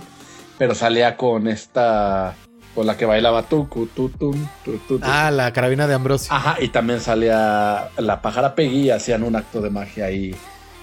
pero 0.57 0.73
salía 0.73 1.17
con 1.17 1.49
esta, 1.49 2.33
con 2.73 2.87
la 2.87 2.95
que 2.95 3.05
bailaba 3.05 3.43
tucu, 3.43 3.87
tutun, 3.87 4.47
tu, 4.63 4.77
tu, 4.87 4.99
tu. 4.99 5.05
Ah, 5.05 5.31
la 5.31 5.51
carabina 5.51 5.85
de 5.85 5.95
Ambrosio. 5.95 6.33
Ajá, 6.33 6.55
y 6.61 6.69
también 6.69 7.01
salía 7.01 7.89
la 7.97 8.21
pájara 8.21 8.55
Peggy 8.55 8.83
y 8.83 8.89
hacían 8.91 9.23
un 9.23 9.35
acto 9.35 9.59
de 9.59 9.69
magia 9.69 10.05
ahí 10.05 10.33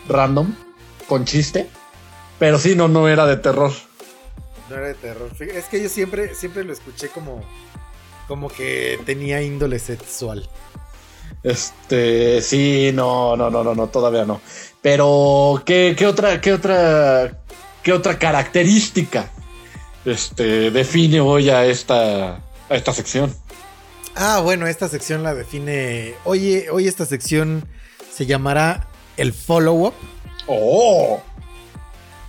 random, 0.08 0.54
con 1.08 1.24
chiste, 1.24 1.68
pero 2.38 2.58
sí, 2.58 2.74
no, 2.76 2.88
no 2.88 3.08
era 3.08 3.24
de 3.24 3.38
terror. 3.38 3.72
No 4.68 4.76
era 4.76 4.88
de 4.88 4.94
terror. 4.94 5.30
Es 5.40 5.64
que 5.66 5.82
yo 5.82 5.88
siempre, 5.88 6.34
siempre 6.34 6.64
lo 6.64 6.72
escuché 6.74 7.08
como, 7.08 7.42
como 8.28 8.48
que 8.48 8.98
tenía 9.06 9.40
índole 9.40 9.78
sexual. 9.78 10.46
Este, 11.42 12.40
sí, 12.40 12.90
no, 12.94 13.36
no, 13.36 13.50
no, 13.50 13.64
no, 13.64 13.74
no, 13.74 13.88
todavía 13.88 14.24
no. 14.24 14.40
Pero, 14.80 15.62
¿qué, 15.66 15.94
qué 15.96 16.06
otra, 16.06 16.40
qué 16.40 16.52
otra, 16.52 17.38
qué 17.82 17.92
otra 17.92 18.18
característica, 18.18 19.30
este, 20.04 20.70
define 20.70 21.20
hoy 21.20 21.50
a 21.50 21.64
esta, 21.66 22.36
a 22.68 22.74
esta 22.74 22.92
sección? 22.92 23.34
Ah, 24.14 24.40
bueno, 24.42 24.66
esta 24.66 24.88
sección 24.88 25.22
la 25.22 25.34
define. 25.34 26.14
Oye, 26.24 26.68
hoy 26.70 26.86
esta 26.86 27.06
sección 27.06 27.66
se 28.12 28.26
llamará 28.26 28.88
el 29.16 29.32
follow-up. 29.32 29.94
¡Oh! 30.46 31.22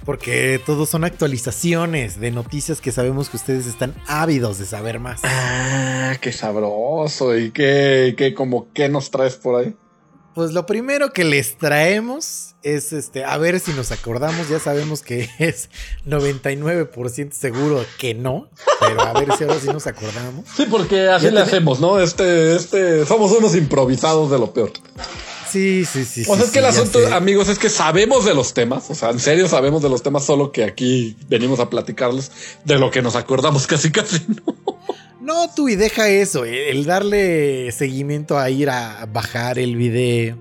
Porque 0.06 0.62
todos 0.66 0.90
son 0.90 1.04
actualizaciones 1.04 2.20
de 2.20 2.32
noticias 2.32 2.82
que 2.82 2.92
sabemos 2.92 3.30
que 3.30 3.38
ustedes 3.38 3.68
están 3.68 3.96
ávidos 4.08 4.60
de 4.60 4.66
saber 4.66 5.00
más. 5.00 5.22
Ah, 5.24 6.16
qué 6.20 6.32
sabroso. 6.32 7.38
¿Y 7.38 7.52
qué, 7.52 8.16
qué, 8.18 8.34
como, 8.34 8.68
qué 8.74 8.90
nos 8.90 9.12
traes 9.12 9.36
por 9.36 9.62
ahí? 9.62 9.76
Pues 10.34 10.52
lo 10.52 10.66
primero 10.66 11.14
que 11.14 11.24
les 11.24 11.58
traemos 11.60 12.56
es 12.64 12.92
este, 12.92 13.24
a 13.24 13.38
ver 13.38 13.60
si 13.60 13.72
nos 13.74 13.92
acordamos, 13.92 14.50
ya 14.50 14.60
sabemos 14.60 15.04
que 15.04 15.30
es 15.40 15.70
99% 16.08 17.32
seguro 17.34 17.86
que 18.00 18.16
no, 18.16 18.50
pero 18.80 19.02
a 19.02 19.14
ver 19.14 19.32
si 19.38 19.44
ahora 19.44 19.60
sí 19.60 19.68
nos 19.68 19.86
acordamos. 19.86 20.46
Sí, 20.56 20.66
porque 20.70 21.08
así 21.08 21.26
Ya 21.26 21.32
le 21.32 21.42
hacemos, 21.42 21.80
¿no? 21.80 22.00
Este, 22.00 22.56
este, 22.56 23.06
somos 23.06 23.32
unos 23.32 23.56
improvisados 23.56 24.32
de 24.32 24.40
lo 24.40 24.52
peor. 24.54 24.72
Sí, 25.54 25.86
sí, 25.86 26.04
sí. 26.04 26.22
O 26.22 26.36
sea, 26.36 26.38
sí, 26.38 26.44
es 26.46 26.50
que 26.50 26.60
el 26.60 26.66
asunto, 26.66 27.00
sé. 27.00 27.14
amigos, 27.14 27.48
es 27.48 27.60
que 27.60 27.70
sabemos 27.70 28.26
de 28.26 28.34
los 28.34 28.56
temas. 28.56 28.90
O 28.90 28.96
sea, 28.96 29.12
en 29.12 29.20
serio 29.20 29.48
sabemos 29.48 29.84
de 29.84 29.90
los 29.90 30.02
temas, 30.02 30.26
solo 30.26 30.52
que 30.52 30.64
aquí 30.64 31.16
venimos 31.30 31.60
a 31.60 31.70
platicarles 31.70 32.32
de 32.66 32.80
lo 32.80 32.90
que 32.90 33.04
nos 33.04 33.16
acordamos 33.16 33.68
casi 33.68 33.92
casi, 33.92 34.26
¿no? 34.28 34.56
No, 35.22 35.54
tú 35.56 35.70
y 35.70 35.76
deja 35.76 36.10
eso, 36.10 36.44
eh, 36.44 36.72
el 36.72 36.86
darle 36.86 37.72
seguimiento 37.72 38.40
a 38.40 38.50
ir 38.50 38.72
a 38.72 39.06
bajar 39.06 39.60
el 39.60 39.76
video 39.76 40.38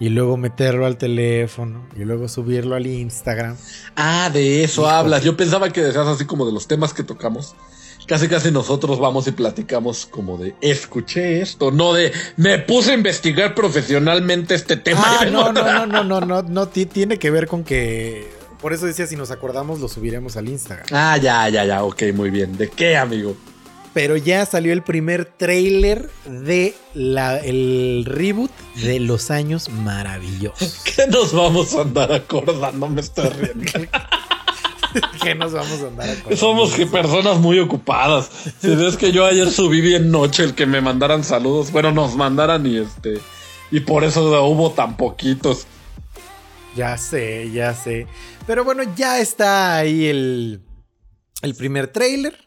y 0.00 0.08
luego 0.08 0.38
meterlo 0.38 0.86
al 0.86 0.96
teléfono 0.96 1.86
y 1.94 2.04
luego 2.04 2.26
subirlo 2.26 2.74
al 2.74 2.86
Instagram. 2.86 3.56
Ah, 3.96 4.30
de 4.32 4.64
eso 4.64 4.88
hablas. 4.88 5.22
Yo 5.22 5.36
pensaba 5.36 5.70
que 5.70 5.82
decías 5.82 6.06
así 6.06 6.24
como 6.24 6.46
de 6.46 6.52
los 6.52 6.66
temas 6.66 6.94
que 6.94 7.02
tocamos. 7.02 7.54
Casi 8.08 8.26
casi 8.26 8.50
nosotros 8.50 8.98
vamos 8.98 9.26
y 9.26 9.32
platicamos 9.32 10.06
como 10.06 10.38
de 10.38 10.54
escuché 10.62 11.42
esto, 11.42 11.70
no 11.70 11.92
de 11.92 12.10
me 12.36 12.58
puse 12.58 12.92
a 12.92 12.94
investigar 12.94 13.54
profesionalmente 13.54 14.54
este 14.54 14.76
tema. 14.78 15.02
Ah, 15.04 15.24
no, 15.30 15.52
no, 15.52 15.62
no, 15.62 15.86
no, 15.86 16.02
no, 16.04 16.20
no, 16.22 16.42
no, 16.42 16.68
ti- 16.68 16.86
tiene 16.86 17.18
que 17.18 17.30
ver 17.30 17.46
con 17.46 17.64
que... 17.64 18.26
Por 18.62 18.72
eso 18.72 18.86
decía, 18.86 19.06
si 19.06 19.14
nos 19.14 19.30
acordamos, 19.30 19.78
lo 19.80 19.88
subiremos 19.88 20.36
al 20.36 20.48
Instagram. 20.48 20.86
Ah, 20.90 21.16
ya, 21.18 21.48
ya, 21.50 21.64
ya, 21.64 21.84
ok, 21.84 22.04
muy 22.14 22.30
bien. 22.30 22.56
¿De 22.56 22.68
qué, 22.68 22.96
amigo? 22.96 23.36
Pero 23.94 24.16
ya 24.16 24.44
salió 24.46 24.72
el 24.72 24.82
primer 24.82 25.24
trailer 25.24 26.08
de 26.26 26.74
la, 26.94 27.36
el 27.38 28.04
reboot 28.06 28.50
de 28.82 29.00
Los 29.00 29.30
Años 29.30 29.68
Maravillosos. 29.68 30.82
¿Qué 30.96 31.06
nos 31.08 31.32
vamos 31.32 31.74
a 31.74 31.82
andar 31.82 32.12
acordando? 32.12 32.88
Me 32.88 33.00
estoy 33.00 33.28
riendo. 33.30 33.70
¿Qué 35.22 35.34
nos 35.34 35.52
vamos 35.52 35.80
a 35.82 35.86
andar 35.88 36.10
acordando? 36.10 36.36
Somos 36.36 36.72
que 36.72 36.86
personas 36.86 37.38
muy 37.38 37.58
ocupadas. 37.58 38.30
Si 38.60 38.74
ves 38.74 38.96
que 38.96 39.12
yo 39.12 39.24
ayer 39.26 39.50
subí 39.50 39.80
bien 39.80 40.10
noche 40.10 40.44
el 40.44 40.54
que 40.54 40.66
me 40.66 40.80
mandaran 40.80 41.24
saludos, 41.24 41.72
bueno, 41.72 41.92
nos 41.92 42.16
mandaran 42.16 42.66
y 42.66 42.78
este. 42.78 43.20
Y 43.70 43.80
por 43.80 44.04
eso 44.04 44.22
hubo 44.46 44.70
tan 44.72 44.96
poquitos. 44.96 45.66
Ya 46.76 46.96
sé, 46.96 47.50
ya 47.50 47.74
sé. 47.74 48.06
Pero 48.46 48.64
bueno, 48.64 48.82
ya 48.96 49.20
está 49.20 49.76
ahí 49.76 50.06
el, 50.06 50.62
el 51.42 51.54
primer 51.54 51.88
trailer. 51.88 52.46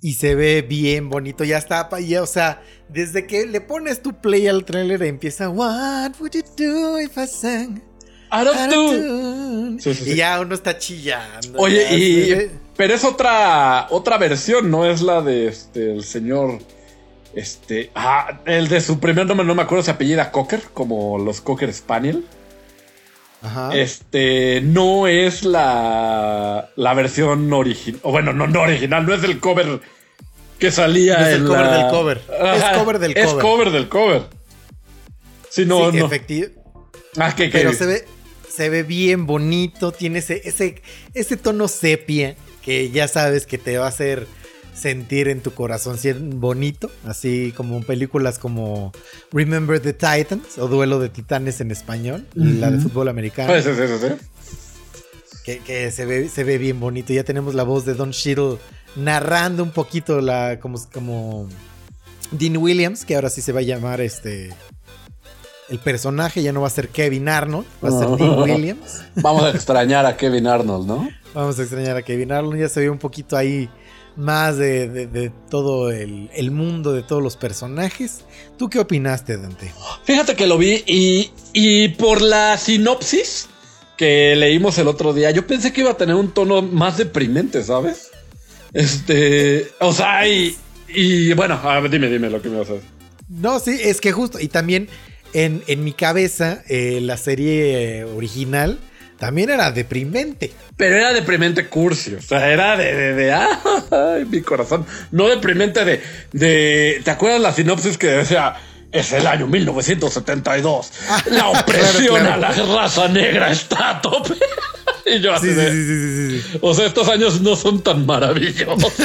Y 0.00 0.14
se 0.14 0.34
ve 0.36 0.62
bien 0.62 1.10
bonito. 1.10 1.44
Ya 1.44 1.58
está. 1.58 1.88
Ya, 2.00 2.22
o 2.22 2.26
sea, 2.26 2.62
desde 2.88 3.26
que 3.26 3.46
le 3.46 3.60
pones 3.60 4.02
tu 4.02 4.20
play 4.20 4.46
al 4.46 4.64
trailer 4.64 5.02
empieza. 5.02 5.48
What 5.48 6.12
would 6.20 6.32
you 6.32 6.42
do 6.56 7.00
if 7.00 7.18
I 7.18 7.26
sang? 7.26 7.87
Tune?" 8.30 9.80
Sí, 9.80 9.94
sí, 9.94 10.04
sí. 10.04 10.10
Y 10.12 10.16
ya 10.16 10.40
uno 10.40 10.54
está 10.54 10.78
chillando. 10.78 11.58
Oye, 11.58 11.84
ya 11.84 11.94
y. 11.94 12.50
Pero 12.76 12.94
es 12.94 13.04
otra. 13.04 13.86
Otra 13.90 14.18
versión, 14.18 14.70
no 14.70 14.84
es 14.86 15.02
la 15.02 15.20
de 15.22 15.48
este. 15.48 15.92
El 15.92 16.04
señor. 16.04 16.58
Este. 17.34 17.90
Ah, 17.94 18.40
el 18.46 18.68
de 18.68 18.80
su 18.80 18.98
primer 18.98 19.26
nombre, 19.26 19.46
no 19.46 19.54
me 19.54 19.62
acuerdo, 19.62 19.84
se 19.84 19.90
apellida 19.90 20.30
Cocker, 20.32 20.62
como 20.74 21.18
los 21.18 21.40
Cocker 21.40 21.72
Spaniel. 21.72 22.24
Ajá. 23.42 23.70
Este 23.76 24.60
no 24.62 25.06
es 25.06 25.44
la, 25.44 26.70
la 26.74 26.94
versión 26.94 27.52
original. 27.52 28.00
O 28.02 28.10
bueno, 28.10 28.32
no, 28.32 28.48
no 28.48 28.62
original, 28.62 29.06
no 29.06 29.14
es 29.14 29.22
el 29.22 29.38
cover 29.38 29.80
que 30.58 30.72
salía 30.72 31.18
No 31.18 31.26
es 31.26 31.34
el 31.34 31.40
en 31.42 31.46
cover 31.46 31.60
la- 31.66 31.76
del 31.76 31.88
cover. 31.90 32.22
Es 32.56 32.78
cover 32.78 32.98
del 32.98 33.16
Es 33.16 33.26
cover. 33.28 33.42
cover 33.44 33.70
del 33.70 33.88
cover. 33.88 34.22
Sí, 35.50 35.64
no, 35.66 35.92
Sí, 35.92 35.98
no. 35.98 36.08
efecti- 36.10 36.50
Ah, 37.16 37.34
que, 37.36 37.44
que- 37.48 37.58
Pero 37.58 37.72
se 37.74 37.86
ve, 37.86 38.04
se 38.58 38.68
ve 38.70 38.82
bien 38.82 39.24
bonito, 39.24 39.92
tiene 39.92 40.18
ese, 40.18 40.42
ese, 40.44 40.82
ese 41.14 41.36
tono 41.36 41.68
sepia 41.68 42.34
que 42.60 42.90
ya 42.90 43.06
sabes 43.06 43.46
que 43.46 43.56
te 43.56 43.78
va 43.78 43.84
a 43.84 43.88
hacer 43.90 44.26
sentir 44.74 45.28
en 45.28 45.40
tu 45.42 45.52
corazón 45.52 45.96
bonito, 46.40 46.90
así 47.06 47.54
como 47.56 47.80
películas 47.82 48.40
como 48.40 48.90
Remember 49.30 49.78
the 49.78 49.92
Titans 49.92 50.58
o 50.58 50.66
Duelo 50.66 50.98
de 50.98 51.08
Titanes 51.08 51.60
en 51.60 51.70
español, 51.70 52.26
la 52.34 52.72
de 52.72 52.80
fútbol 52.80 53.06
americano, 53.08 53.48
Pues, 53.52 53.64
sí, 53.64 53.70
sí, 53.76 54.08
sí. 54.08 54.60
que, 55.44 55.58
que 55.60 55.92
se, 55.92 56.04
ve, 56.04 56.28
se 56.28 56.42
ve 56.42 56.58
bien 56.58 56.80
bonito. 56.80 57.12
Ya 57.12 57.22
tenemos 57.22 57.54
la 57.54 57.62
voz 57.62 57.84
de 57.84 57.94
Don 57.94 58.10
Cheadle 58.10 58.58
narrando 58.96 59.62
un 59.62 59.70
poquito 59.70 60.20
la 60.20 60.58
como, 60.58 60.84
como 60.92 61.48
Dean 62.32 62.56
Williams, 62.56 63.04
que 63.04 63.14
ahora 63.14 63.30
sí 63.30 63.40
se 63.40 63.52
va 63.52 63.60
a 63.60 63.62
llamar 63.62 64.00
este 64.00 64.50
el 65.70 65.78
personaje, 65.78 66.42
ya 66.42 66.52
no 66.52 66.60
va 66.62 66.66
a 66.68 66.70
ser 66.70 66.88
Kevin 66.88 67.28
Arnold, 67.28 67.66
va 67.84 67.88
a 67.88 67.92
ser 67.98 68.08
Dean 68.16 68.38
Williams. 68.42 69.02
Vamos 69.16 69.42
a 69.44 69.50
extrañar 69.50 70.06
a 70.06 70.16
Kevin 70.16 70.46
Arnold, 70.46 70.86
¿no? 70.86 71.08
Vamos 71.34 71.58
a 71.58 71.62
extrañar 71.62 71.96
a 71.96 72.02
Kevin 72.02 72.32
Arnold. 72.32 72.58
Ya 72.60 72.68
se 72.68 72.80
ve 72.80 72.90
un 72.90 72.98
poquito 72.98 73.36
ahí 73.36 73.68
más 74.16 74.56
de, 74.56 74.88
de- 74.88 75.06
de 75.06 75.30
todo 75.50 75.90
el, 75.92 76.30
el 76.34 76.50
mundo, 76.50 76.92
de 76.92 77.02
todos 77.02 77.22
los 77.22 77.36
personajes. 77.36 78.24
¿Tú 78.56 78.68
qué 78.68 78.80
opinaste, 78.80 79.36
Dante? 79.36 79.72
Fíjate 80.04 80.34
que 80.34 80.46
lo 80.46 80.58
vi 80.58 80.82
y, 80.86 81.30
y 81.52 81.88
por 81.90 82.20
la 82.22 82.56
sinopsis 82.58 83.46
que 83.96 84.34
leímos 84.36 84.78
el 84.78 84.88
otro 84.88 85.12
día, 85.12 85.30
yo 85.32 85.46
pensé 85.46 85.72
que 85.72 85.82
iba 85.82 85.90
a 85.90 85.96
tener 85.96 86.14
un 86.16 86.30
tono 86.32 86.62
más 86.62 86.96
deprimente, 86.98 87.62
¿sabes? 87.62 88.10
Este, 88.72 89.68
o 89.80 89.92
sea, 89.92 90.26
y, 90.28 90.56
y 90.88 91.32
bueno, 91.34 91.54
a 91.62 91.80
ver, 91.80 91.90
dime, 91.90 92.08
dime 92.08 92.30
lo 92.30 92.40
que 92.40 92.48
me 92.48 92.58
vas 92.58 92.70
a 92.70 92.74
decir. 92.74 92.88
No, 93.28 93.58
sí, 93.60 93.78
es 93.82 94.00
que 94.00 94.12
justo. 94.12 94.38
Y 94.40 94.48
también 94.48 94.88
en, 95.32 95.62
en 95.66 95.84
mi 95.84 95.92
cabeza, 95.92 96.62
eh, 96.68 97.00
la 97.02 97.16
serie 97.16 98.00
eh, 98.00 98.04
original 98.04 98.78
también 99.18 99.50
era 99.50 99.70
deprimente. 99.72 100.52
Pero 100.76 100.96
era 100.96 101.12
deprimente 101.12 101.66
cursi, 101.66 102.14
o 102.14 102.22
sea, 102.22 102.50
era 102.50 102.76
de, 102.76 102.94
de, 102.94 103.14
de 103.14 103.32
ay, 103.32 104.24
mi 104.30 104.40
corazón. 104.42 104.86
No 105.10 105.28
deprimente 105.28 105.84
de, 105.84 106.00
de, 106.32 107.00
¿te 107.04 107.10
acuerdas 107.10 107.40
la 107.40 107.52
sinopsis 107.52 107.98
que 107.98 108.06
decía, 108.06 108.54
es 108.92 109.12
el 109.12 109.26
año 109.26 109.48
1972, 109.48 110.92
la 111.32 111.48
opresión 111.48 112.20
claro, 112.20 112.24
claro. 112.24 112.32
a 112.32 112.36
la 112.36 112.52
raza 112.80 113.08
negra 113.08 113.50
está 113.50 113.90
a 113.90 114.00
tope? 114.00 114.34
y 115.06 115.20
yo 115.20 115.34
así 115.34 115.48
Sí, 115.48 115.54
sí, 115.54 115.56
de, 115.56 115.70
sí, 115.72 115.84
sí, 115.84 116.40
sí, 116.40 116.48
sí. 116.52 116.58
o 116.60 116.74
sea, 116.74 116.86
estos 116.86 117.08
años 117.08 117.40
no 117.40 117.56
son 117.56 117.82
tan 117.82 118.06
maravillosos. 118.06 118.92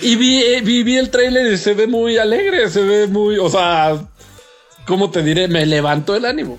y 0.00 0.16
vi, 0.16 0.42
eh, 0.42 0.60
vi, 0.62 0.82
vi 0.82 0.98
el 0.98 1.08
tráiler 1.10 1.50
y 1.52 1.56
se 1.56 1.72
ve 1.74 1.86
muy 1.86 2.18
alegre, 2.18 2.68
se 2.68 2.82
ve 2.82 3.06
muy, 3.06 3.38
o 3.38 3.48
sea, 3.48 3.98
¿cómo 4.86 5.10
te 5.10 5.22
diré? 5.22 5.48
Me 5.48 5.66
levantó 5.66 6.14
el 6.16 6.24
ánimo. 6.24 6.58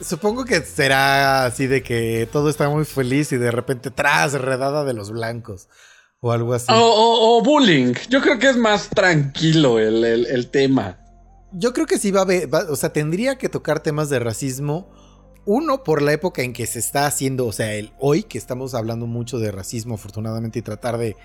Supongo 0.00 0.44
que 0.44 0.60
será 0.62 1.46
así 1.46 1.66
de 1.66 1.82
que 1.82 2.28
todo 2.30 2.50
está 2.50 2.68
muy 2.68 2.84
feliz 2.84 3.32
y 3.32 3.36
de 3.36 3.50
repente 3.50 3.90
tras 3.90 4.32
redada 4.34 4.84
de 4.84 4.92
los 4.92 5.10
blancos 5.10 5.68
o 6.20 6.32
algo 6.32 6.52
así. 6.54 6.66
O, 6.72 6.76
o- 6.76 7.38
o 7.38 7.42
bullying. 7.42 7.94
Yo 8.10 8.20
creo 8.20 8.38
que 8.38 8.48
es 8.50 8.56
más 8.56 8.88
tranquilo 8.90 9.78
el, 9.78 10.04
el- 10.04 10.26
el 10.26 10.50
tema. 10.50 10.98
Yo 11.52 11.72
creo 11.72 11.86
que 11.86 11.98
sí 11.98 12.10
va 12.10 12.20
a 12.20 12.22
haber, 12.24 12.52
va- 12.52 12.66
o 12.70 12.76
sea, 12.76 12.92
tendría 12.92 13.38
que 13.38 13.48
tocar 13.48 13.80
temas 13.80 14.08
de 14.10 14.18
racismo. 14.18 14.90
Uno, 15.46 15.84
por 15.84 16.02
la 16.02 16.12
época 16.12 16.42
en 16.42 16.52
que 16.54 16.66
se 16.66 16.78
está 16.78 17.06
haciendo, 17.06 17.46
o 17.46 17.52
sea, 17.52 17.74
el 17.74 17.92
hoy 18.00 18.22
que 18.24 18.38
estamos 18.38 18.74
hablando 18.74 19.06
mucho 19.06 19.38
de 19.38 19.52
racismo, 19.52 19.94
afortunadamente, 19.94 20.58
y 20.58 20.62
tratar 20.62 20.98
de, 20.98 21.16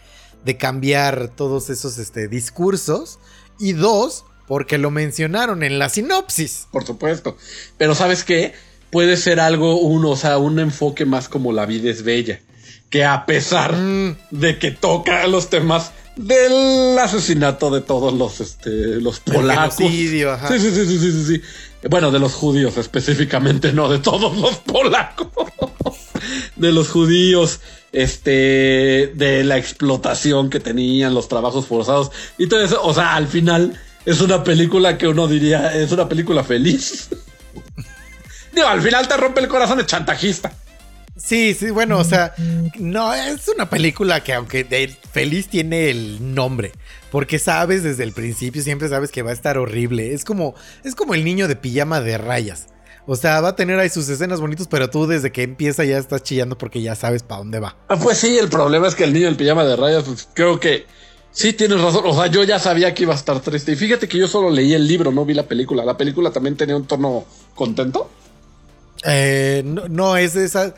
de 0.46 0.58
cambiar 0.58 1.30
todos 1.30 1.70
esos 1.70 1.98
este, 1.98 2.28
discursos. 2.28 3.18
Y 3.60 3.72
dos, 3.74 4.26
porque 4.50 4.80
lo 4.80 4.90
mencionaron 4.90 5.62
en 5.62 5.78
la 5.78 5.90
sinopsis. 5.90 6.68
Por 6.72 6.84
supuesto. 6.84 7.38
Pero 7.78 7.94
¿sabes 7.94 8.24
qué? 8.24 8.54
Puede 8.90 9.16
ser 9.16 9.40
algo, 9.40 9.80
un, 9.80 10.04
o 10.06 10.16
sea, 10.16 10.40
un 10.40 10.60
enfoque 10.60 11.06
más 11.06 11.30
como 11.30 11.54
la 11.54 11.68
vida 11.68 11.92
es 11.92 12.04
bella. 12.04 12.42
Que 12.90 13.06
a 13.06 13.28
pesar 13.28 13.74
Mm, 13.74 14.18
de 14.32 14.58
que 14.58 14.72
toca 14.72 15.28
los 15.28 15.52
temas 15.52 15.92
del 16.16 16.98
asesinato 16.98 17.70
de 17.70 17.82
todos 17.82 18.12
los, 18.12 18.42
este, 18.42 19.00
los 19.00 19.20
polacos. 19.20 19.80
ajá. 19.80 20.48
Sí, 20.48 20.60
sí, 20.60 20.72
sí, 20.72 20.86
sí, 20.86 21.00
sí, 21.00 21.26
sí. 21.26 21.42
Bueno, 21.88 22.10
de 22.10 22.18
los 22.18 22.34
judíos 22.34 22.76
específicamente, 22.78 23.72
no 23.72 23.88
de 23.88 24.00
todos 24.00 24.36
los 24.36 24.56
polacos. 24.58 25.28
de 26.56 26.72
los 26.72 26.90
judíos, 26.90 27.60
este, 27.92 29.12
de 29.14 29.44
la 29.44 29.60
explotación 29.60 30.50
que 30.50 30.60
tenían, 30.60 31.14
los 31.14 31.28
trabajos 31.28 31.68
forzados 31.68 32.12
y 32.40 32.48
todo 32.48 32.62
eso. 32.62 32.82
O 32.84 32.96
sea, 32.96 33.14
al 33.14 33.28
final 33.28 33.80
es 34.10 34.22
una 34.22 34.44
película 34.44 34.98
que 34.98 35.08
uno 35.08 35.28
diría, 35.28 35.76
es 35.76 35.92
una 35.92 36.10
película 36.10 36.44
feliz. 36.44 37.10
Digo, 38.52 38.68
al 38.68 38.82
final 38.82 39.08
te 39.08 39.16
rompe 39.16 39.40
el 39.40 39.48
corazón, 39.48 39.80
es 39.80 39.86
chantajista. 39.86 40.52
Sí, 41.16 41.54
sí, 41.54 41.70
bueno, 41.70 42.00
o 42.00 42.04
sea, 42.04 42.34
no, 42.80 43.14
es 43.14 43.48
una 43.50 43.70
película 43.70 44.24
que 44.24 44.34
aunque 44.34 44.64
de 44.64 44.88
feliz 45.12 45.48
tiene 45.48 45.92
el 45.92 46.34
nombre, 46.34 46.72
porque 47.12 47.38
sabes 47.38 47.84
desde 47.84 48.04
el 48.04 48.14
principio, 48.14 48.64
siempre 48.64 48.90
sabes 48.90 49.12
que 49.12 49.22
va 49.22 49.30
a 49.30 49.34
estar 49.34 49.60
horrible. 49.60 50.14
Es 50.14 50.26
como, 50.26 50.56
es 50.84 50.96
como 50.96 51.14
el 51.14 51.24
niño 51.24 51.48
de 51.48 51.56
pijama 51.56 52.02
de 52.02 52.18
rayas. 52.18 52.68
O 53.06 53.16
sea, 53.16 53.42
va 53.42 53.50
a 53.50 53.56
tener 53.56 53.78
ahí 53.78 53.90
sus 53.90 54.10
escenas 54.10 54.40
bonitas, 54.40 54.68
pero 54.68 54.90
tú 54.90 55.06
desde 55.06 55.32
que 55.32 55.44
empieza 55.44 55.84
ya 55.84 56.00
estás 56.00 56.24
chillando 56.24 56.58
porque 56.58 56.82
ya 56.82 56.96
sabes 56.96 57.22
para 57.22 57.40
dónde 57.40 57.60
va. 57.60 57.78
Ah, 57.90 57.98
Pues 57.98 58.18
sí, 58.18 58.38
el 58.40 58.50
problema 58.50 58.88
es 58.88 58.96
que 58.96 59.04
el 59.04 59.14
niño 59.14 59.28
del 59.28 59.36
pijama 59.36 59.66
de 59.66 59.76
rayas, 59.76 60.06
pues 60.06 60.28
creo 60.34 60.60
que 60.60 60.88
sí 61.32 61.54
tienes 61.54 61.82
razón. 61.82 62.04
O 62.06 62.14
sea, 62.14 62.28
yo 62.28 62.44
ya 62.44 62.60
sabía 62.60 62.94
que 62.94 63.04
iba 63.04 63.14
a 63.14 63.18
estar 63.18 63.40
triste. 63.40 63.72
Y 63.72 63.76
fíjate 63.76 64.08
que 64.08 64.18
yo 64.18 64.28
solo 64.28 64.50
leí 64.50 64.74
el 64.74 64.88
libro, 64.88 65.12
no 65.12 65.26
vi 65.26 65.34
la 65.34 65.48
película. 65.48 65.86
La 65.86 65.98
película 65.98 66.32
también 66.32 66.56
tenía 66.56 66.76
un 66.76 66.86
tono 66.86 67.26
contento. 67.56 68.10
Eh, 69.06 69.62
no, 69.66 69.88
no, 69.88 70.18
es 70.18 70.36
esa. 70.36 70.74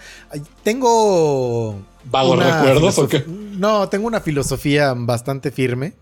Tengo. 0.64 1.82
¿Vagos 2.04 2.44
recuerdos 2.44 2.98
o 3.00 3.08
qué? 3.08 3.24
No, 3.28 3.90
tengo 3.90 4.08
una 4.08 4.22
filosofía 4.22 4.94
bastante 4.96 5.52
firme. 5.52 5.94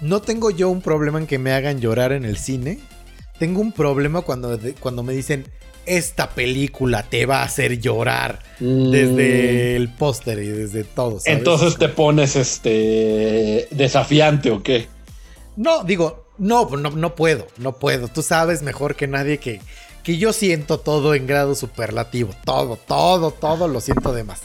No 0.00 0.20
tengo 0.20 0.50
yo 0.50 0.68
un 0.68 0.80
problema 0.80 1.18
en 1.18 1.26
que 1.26 1.38
me 1.38 1.52
hagan 1.52 1.80
llorar 1.80 2.12
en 2.12 2.24
el 2.24 2.38
cine. 2.38 2.80
Tengo 3.38 3.60
un 3.60 3.72
problema 3.72 4.22
cuando, 4.22 4.58
cuando 4.80 5.02
me 5.02 5.12
dicen. 5.12 5.46
Esta 5.88 6.30
película 6.30 7.02
te 7.02 7.26
va 7.26 7.40
a 7.40 7.44
hacer 7.44 7.78
llorar 7.80 8.40
Mm. 8.60 8.90
desde 8.90 9.76
el 9.76 9.88
póster 9.94 10.38
y 10.40 10.48
desde 10.48 10.84
todo. 10.84 11.20
¿sabes? 11.20 11.38
Entonces 11.38 11.76
te 11.78 11.88
pones 11.88 12.34
este 12.36 13.68
desafiante 13.70 14.50
o 14.50 14.62
qué? 14.62 14.88
No, 15.56 15.84
digo, 15.84 16.26
no, 16.38 16.68
no, 16.76 16.90
no 16.90 17.14
puedo, 17.14 17.46
no 17.58 17.72
puedo. 17.76 18.08
Tú 18.08 18.22
sabes 18.22 18.62
mejor 18.62 18.94
que 18.96 19.06
nadie 19.08 19.38
que, 19.38 19.60
que 20.02 20.18
yo 20.18 20.32
siento 20.32 20.78
todo 20.80 21.14
en 21.14 21.26
grado 21.26 21.54
superlativo. 21.54 22.30
Todo, 22.44 22.76
todo, 22.76 23.30
todo 23.32 23.68
lo 23.68 23.80
siento 23.80 24.12
de 24.12 24.24
más. 24.24 24.42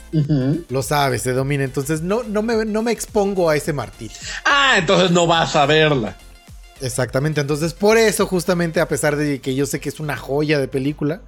Lo 0.70 0.82
sabes, 0.84 1.22
se 1.24 1.32
domina. 1.34 1.64
Entonces 1.64 2.02
no, 2.02 2.24
no, 2.24 2.42
me, 2.42 2.66
no 2.66 2.82
me 2.82 2.92
expongo 2.92 3.50
a 3.50 3.56
ese 3.56 3.74
martirio. 3.74 4.18
Ah, 4.46 4.76
entonces 4.78 5.12
no 5.12 5.28
vas 5.28 5.56
a 5.56 5.66
verla. 5.66 6.18
Exactamente. 6.84 7.42
Entonces, 7.42 7.74
por 7.74 7.98
eso, 7.98 8.26
justamente, 8.28 8.80
a 8.80 8.88
pesar 8.88 9.16
de 9.16 9.40
que 9.40 9.56
yo 9.56 9.66
sé 9.66 9.80
que 9.80 9.90
es 9.90 10.00
una 10.00 10.18
joya 10.18 10.60
de 10.60 10.68
película, 10.68 11.22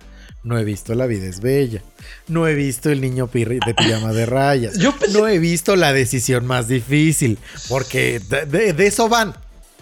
no 0.44 0.60
he 0.60 0.64
visto 0.64 0.94
La 0.94 1.08
vida 1.08 1.26
es 1.28 1.40
bella. 1.42 1.82
No 2.28 2.48
he 2.48 2.54
visto 2.54 2.90
El 2.92 3.02
niño 3.02 3.28
pirri- 3.32 3.66
de 3.66 3.74
pijama 3.74 4.14
de 4.14 4.26
rayas. 4.28 4.78
Yo 4.78 4.92
pensé- 4.92 5.18
No 5.20 5.28
he 5.28 5.40
visto 5.40 5.76
La 5.76 5.92
decisión 5.94 6.46
más 6.46 6.68
difícil. 6.68 7.40
Porque 7.70 8.20
de, 8.30 8.46
de- 8.46 8.74
de 8.74 8.88
eso 8.88 9.10
van. 9.10 9.34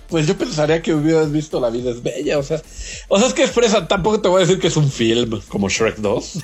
Pues 0.10 0.28
yo 0.28 0.38
pensaría 0.38 0.82
que 0.82 0.94
hubieras 0.94 1.32
visto 1.32 1.60
La 1.60 1.70
vida 1.72 1.90
es 1.90 2.04
bella, 2.04 2.38
o 2.38 2.44
sea, 2.44 2.62
o 3.08 3.18
sea, 3.18 3.28
es 3.28 3.34
que 3.34 3.44
expresa, 3.44 3.88
tampoco 3.88 4.22
te 4.22 4.28
voy 4.28 4.44
a 4.44 4.45
decir 4.45 4.60
que 4.60 4.68
es 4.68 4.78
un 4.78 4.91
film 4.91 5.41
como 5.48 5.70
Shrek 5.70 5.95
2. 5.98 6.34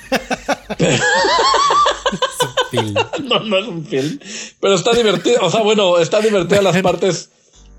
Phil. 2.70 2.94
No, 3.24 3.40
no 3.40 3.58
es 3.58 3.68
un 3.68 3.84
film. 3.86 4.18
Pero 4.60 4.74
está 4.74 4.92
divertido. 4.92 5.38
O 5.42 5.50
sea, 5.50 5.60
bueno, 5.62 5.98
está 5.98 6.20
divertida 6.20 6.62
las 6.62 6.76
partes. 6.82 7.30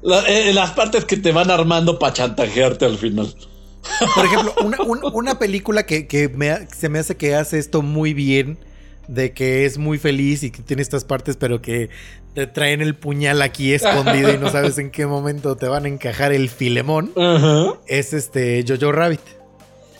La- 0.01 0.23
eh, 0.27 0.53
las 0.53 0.71
partes 0.71 1.05
que 1.05 1.17
te 1.17 1.31
van 1.31 1.51
armando 1.51 1.99
para 1.99 2.13
chantajearte 2.13 2.85
al 2.85 2.97
final. 2.97 3.33
Por 4.15 4.25
ejemplo, 4.27 4.53
una, 4.63 4.81
un- 4.83 4.99
una 5.13 5.39
película 5.39 5.85
que, 5.85 6.07
que 6.07 6.29
me 6.29 6.67
se 6.75 6.89
me 6.89 6.99
hace 6.99 7.15
que 7.17 7.35
hace 7.35 7.57
esto 7.59 7.81
muy 7.81 8.13
bien, 8.13 8.57
de 9.07 9.33
que 9.33 9.65
es 9.65 9.77
muy 9.77 9.97
feliz 9.97 10.43
y 10.43 10.51
que 10.51 10.61
tiene 10.61 10.81
estas 10.81 11.03
partes, 11.05 11.35
pero 11.37 11.61
que 11.61 11.89
te 12.33 12.47
traen 12.47 12.81
el 12.81 12.95
puñal 12.95 13.41
aquí 13.41 13.73
escondido 13.73 14.33
y 14.33 14.37
no 14.37 14.49
sabes 14.49 14.77
en 14.77 14.89
qué 14.89 15.05
momento 15.05 15.55
te 15.57 15.67
van 15.67 15.83
a 15.85 15.87
encajar 15.89 16.31
el 16.31 16.49
filemón, 16.49 17.11
es 17.87 18.13
este 18.13 18.63
Jojo 18.67 18.91
Rabbit. 18.93 19.19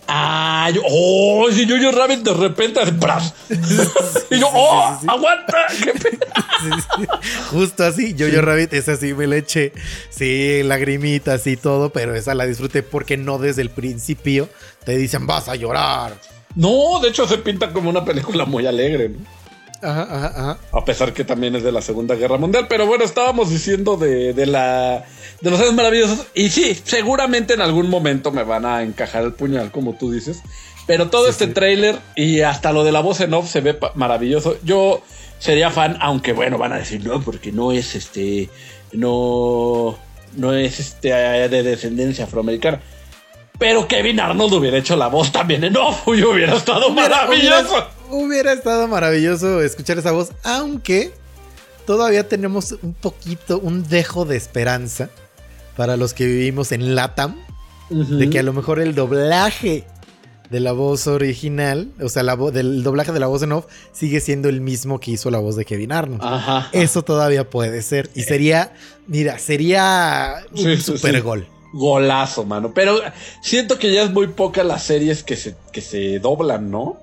Ah, 0.08 0.70
yo, 0.74 0.82
oh, 0.86 1.48
si 1.52 1.66
yo, 1.66 1.78
yo 1.78 1.92
Rabbit 1.92 2.20
de 2.20 2.34
repente 2.34 2.80
hace 2.82 2.92
bras. 2.92 3.34
y 4.30 4.40
yo, 4.40 4.48
oh, 4.54 5.00
aguanta. 5.08 5.58
¿Qué 5.84 5.94
pe- 5.94 6.20
Sí, 6.62 6.70
sí. 6.98 7.08
Justo 7.50 7.84
así, 7.84 8.16
Jojo 8.18 8.42
Rabbit 8.42 8.74
es 8.74 8.88
así, 8.88 9.14
me 9.16 9.26
le 9.26 9.40
eché, 9.40 9.74
sí, 10.12 10.62
lagrimitas 10.64 11.48
y 11.48 11.58
todo, 11.58 11.90
pero 11.92 12.14
esa 12.16 12.36
la 12.36 12.46
disfruté 12.46 12.84
porque 12.84 13.18
no 13.18 13.40
desde 13.40 13.64
el 13.64 13.72
principio 13.72 14.48
te 14.86 14.96
dicen 14.96 15.26
vas 15.26 15.50
a 15.50 15.56
llorar. 15.56 16.14
No, 16.56 17.00
de 17.02 17.10
hecho 17.10 17.28
se 17.28 17.40
pinta 17.40 17.72
como 17.74 17.90
una 17.90 18.06
película 18.06 18.46
muy 18.46 18.68
alegre, 18.68 19.10
¿no? 19.10 19.41
Ajá, 19.82 20.02
ajá, 20.04 20.28
ajá. 20.28 20.58
A 20.72 20.86
pesar 20.86 21.14
que 21.14 21.24
también 21.24 21.56
es 21.56 21.64
de 21.64 21.72
la 21.72 21.82
Segunda 21.82 22.16
Guerra 22.16 22.38
Mundial. 22.38 22.68
Pero 22.70 22.86
bueno, 22.86 23.04
estábamos 23.04 23.50
diciendo 23.50 23.98
de, 23.98 24.34
de 24.34 24.46
la. 24.46 25.06
de 25.42 25.52
los 25.52 25.60
años 25.60 25.74
maravillosos. 25.74 26.28
Y 26.34 26.50
sí, 26.50 26.80
seguramente 26.84 27.54
en 27.54 27.62
algún 27.62 27.90
momento 27.90 28.32
me 28.32 28.44
van 28.44 28.66
a 28.66 28.84
encajar 28.84 29.24
el 29.24 29.34
puñal, 29.34 29.72
como 29.72 29.96
tú 29.98 30.12
dices. 30.12 30.42
Pero 30.88 31.10
todo 31.10 31.28
este 31.28 31.48
tráiler 31.48 32.00
y 32.16 32.42
hasta 32.42 32.74
lo 32.74 32.84
de 32.84 32.92
la 32.92 33.02
voz 33.02 33.22
en 33.22 33.34
off 33.34 33.50
se 33.50 33.62
ve 33.62 33.78
maravilloso. 33.96 34.58
Yo 34.64 35.02
sería 35.40 35.72
fan, 35.72 35.98
aunque 36.02 36.34
bueno, 36.34 36.58
van 36.58 36.74
a 36.74 36.78
decir 36.78 37.06
no, 37.06 37.22
porque 37.22 37.52
no 37.52 37.72
es 37.72 37.96
este. 37.96 38.50
No. 38.92 39.98
No 40.36 40.54
es 40.54 40.80
este 40.80 41.10
de 41.10 41.64
descendencia 41.64 42.26
afroamericana. 42.26 42.82
Pero 43.62 43.88
Kevin 43.88 44.20
Arnold 44.20 44.54
hubiera 44.56 44.78
hecho 44.78 44.96
la 44.96 45.06
voz 45.08 45.32
también 45.32 45.64
en 45.64 45.78
off 45.78 46.02
y 46.08 46.24
hubiera 46.24 46.56
estado 46.56 46.88
Hubiera- 46.90 47.10
maravilloso. 47.28 47.62
Hubiera, 48.10 48.26
hubiera 48.26 48.54
estado 48.54 48.88
maravilloso 48.88 49.62
escuchar 49.62 50.00
esa 50.00 50.12
voz, 50.12 50.32
aunque 50.44 51.14
todavía 51.86 52.28
tenemos 52.28 52.76
un 52.82 52.94
poquito, 52.96 53.60
un 53.60 53.88
dejo 53.88 54.26
de 54.26 54.36
esperanza 54.36 55.10
para 55.78 55.96
los 55.96 56.14
que 56.16 56.26
vivimos 56.26 56.72
en 56.72 56.96
Latam, 56.96 57.36
de 57.92 58.30
que 58.32 58.40
a 58.40 58.44
lo 58.44 58.52
mejor 58.54 58.80
el 58.80 58.96
doblaje 58.96 59.86
de 60.50 60.60
la 60.60 60.72
voz 60.72 61.06
original, 61.08 61.92
o 62.02 62.10
sea, 62.10 62.24
la 62.24 62.36
del 62.36 62.82
doblaje 62.84 63.12
de 63.12 63.20
la 63.20 63.28
voz 63.28 63.44
en 63.44 63.52
off, 63.52 63.66
sigue 63.94 64.20
siendo 64.22 64.50
el 64.50 64.60
mismo 64.60 65.00
que 65.00 65.12
hizo 65.12 65.30
la 65.30 65.38
voz 65.40 65.56
de 65.56 65.66
Kevin 65.66 65.92
Arnold. 65.92 66.22
Ajá. 66.24 66.68
Eso 66.74 67.04
todavía 67.04 67.50
puede 67.50 67.82
ser. 67.84 68.10
Y 68.16 68.24
sería, 68.24 68.74
mira, 69.08 69.38
sería 69.40 70.44
un 70.52 70.58
Sí, 70.58 70.78
sí, 70.78 70.82
super 70.82 71.16
sí. 71.16 71.22
gol. 71.22 71.48
Golazo, 71.74 72.46
mano. 72.46 72.74
Pero 72.74 73.00
siento 73.42 73.78
que 73.80 73.92
ya 73.94 74.04
es 74.04 74.12
muy 74.12 74.28
poca 74.28 74.64
las 74.64 74.84
series 74.84 75.24
que 75.24 75.36
se, 75.36 75.56
que 75.72 75.82
se 75.82 76.20
doblan, 76.20 76.70
¿no? 76.72 76.98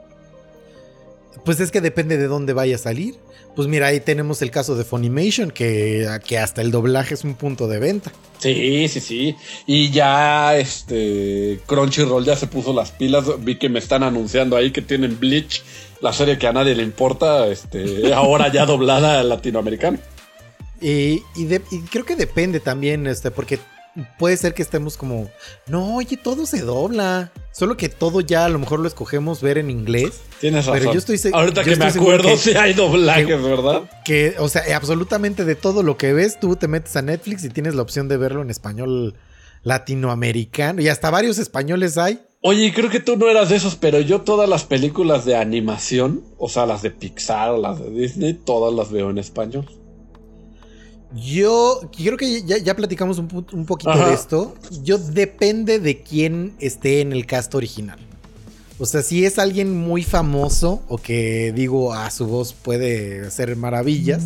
Pues 1.44 1.60
es 1.60 1.70
que 1.70 1.80
depende 1.80 2.16
de 2.18 2.26
dónde 2.26 2.52
vaya 2.52 2.76
a 2.76 2.78
salir. 2.78 3.14
Pues 3.56 3.66
mira, 3.66 3.88
ahí 3.88 3.98
tenemos 3.98 4.40
el 4.42 4.50
caso 4.52 4.76
de 4.76 4.84
Funimation, 4.84 5.50
que, 5.50 6.06
que 6.24 6.38
hasta 6.38 6.60
el 6.62 6.70
doblaje 6.70 7.14
es 7.14 7.24
un 7.24 7.34
punto 7.34 7.66
de 7.66 7.78
venta. 7.80 8.12
Sí, 8.38 8.86
sí, 8.88 9.00
sí. 9.00 9.36
Y 9.66 9.90
ya 9.90 10.56
este 10.56 11.58
Crunchyroll 11.66 12.24
ya 12.24 12.36
se 12.36 12.46
puso 12.46 12.72
las 12.72 12.92
pilas. 12.92 13.24
Vi 13.42 13.56
que 13.56 13.68
me 13.68 13.80
están 13.80 14.04
anunciando 14.04 14.56
ahí 14.56 14.70
que 14.70 14.82
tienen 14.82 15.18
Bleach, 15.18 15.62
la 16.00 16.12
serie 16.12 16.38
que 16.38 16.46
a 16.46 16.52
nadie 16.52 16.74
le 16.76 16.84
importa, 16.84 17.48
este, 17.48 18.12
ahora 18.14 18.52
ya 18.52 18.64
doblada 18.64 19.18
al 19.20 19.28
latinoamericano. 19.28 19.98
Y, 20.80 21.22
y 21.34 21.44
de- 21.46 21.62
y 21.72 21.80
creo 21.90 22.04
que 22.04 22.14
depende 22.14 22.60
también, 22.60 23.08
este, 23.08 23.32
porque 23.32 23.58
puede 24.18 24.36
ser 24.36 24.54
que 24.54 24.62
estemos 24.62 24.96
como, 24.96 25.30
no, 25.66 25.96
oye, 25.96 26.16
todo 26.16 26.46
se 26.46 26.60
dobla. 26.62 27.32
Solo 27.52 27.76
que 27.76 27.88
todo 27.88 28.20
ya 28.20 28.44
a 28.44 28.48
lo 28.48 28.58
mejor 28.58 28.80
lo 28.80 28.88
escogemos 28.88 29.40
ver 29.42 29.58
en 29.58 29.70
inglés. 29.70 30.20
Tienes 30.40 30.66
razón. 30.66 30.80
Pero 30.80 30.92
yo 30.92 30.98
estoy 30.98 31.20
Ahorita 31.32 31.62
yo 31.62 31.70
que 31.72 31.76
me 31.76 31.86
estoy 31.86 32.00
acuerdo, 32.02 32.28
que- 32.28 32.36
sí 32.36 32.50
hay 32.56 32.74
doblajes, 32.74 33.26
que- 33.26 33.34
¿verdad? 33.36 33.82
Que, 34.04 34.34
o 34.38 34.48
sea, 34.48 34.62
absolutamente 34.76 35.44
de 35.44 35.54
todo 35.56 35.82
lo 35.82 35.96
que 35.96 36.12
ves, 36.12 36.38
tú 36.38 36.54
te 36.56 36.68
metes 36.68 36.94
a 36.96 37.02
Netflix 37.02 37.44
y 37.44 37.48
tienes 37.50 37.74
la 37.74 37.82
opción 37.82 38.06
de 38.08 38.16
verlo 38.16 38.42
en 38.42 38.50
español 38.50 39.14
latinoamericano. 39.62 40.80
Y 40.82 40.88
hasta 40.88 41.10
varios 41.10 41.38
españoles 41.38 41.98
hay. 41.98 42.20
Oye, 42.40 42.72
creo 42.72 42.88
que 42.88 43.00
tú 43.00 43.16
no 43.16 43.28
eras 43.28 43.48
de 43.48 43.56
esos, 43.56 43.74
pero 43.74 43.98
yo 44.00 44.20
todas 44.20 44.48
las 44.48 44.62
películas 44.64 45.24
de 45.24 45.34
animación, 45.36 46.22
o 46.38 46.48
sea, 46.48 46.66
las 46.66 46.82
de 46.82 46.90
Pixar, 46.92 47.58
las 47.58 47.80
de 47.80 47.90
Disney, 47.90 48.34
todas 48.34 48.72
las 48.72 48.92
veo 48.92 49.10
en 49.10 49.18
español. 49.18 49.68
Yo 51.14 51.80
creo 51.96 52.16
que 52.16 52.42
ya, 52.42 52.58
ya 52.58 52.76
platicamos 52.76 53.18
un, 53.18 53.28
poquito 53.66 53.90
Ajá. 53.90 54.08
de 54.08 54.14
esto. 54.14 54.54
Yo 54.82 54.98
depende 54.98 55.78
de 55.78 56.02
quién 56.02 56.54
esté 56.58 57.00
en 57.00 57.12
el 57.12 57.26
cast 57.26 57.54
original. 57.54 57.98
O 58.78 58.86
sea, 58.86 59.02
si 59.02 59.24
es 59.24 59.38
alguien 59.38 59.76
muy 59.76 60.04
famoso 60.04 60.82
o 60.86 60.98
que 60.98 61.52
digo 61.52 61.94
a 61.94 62.10
su 62.10 62.26
voz 62.26 62.52
puede 62.52 63.26
hacer 63.26 63.56
maravillas, 63.56 64.22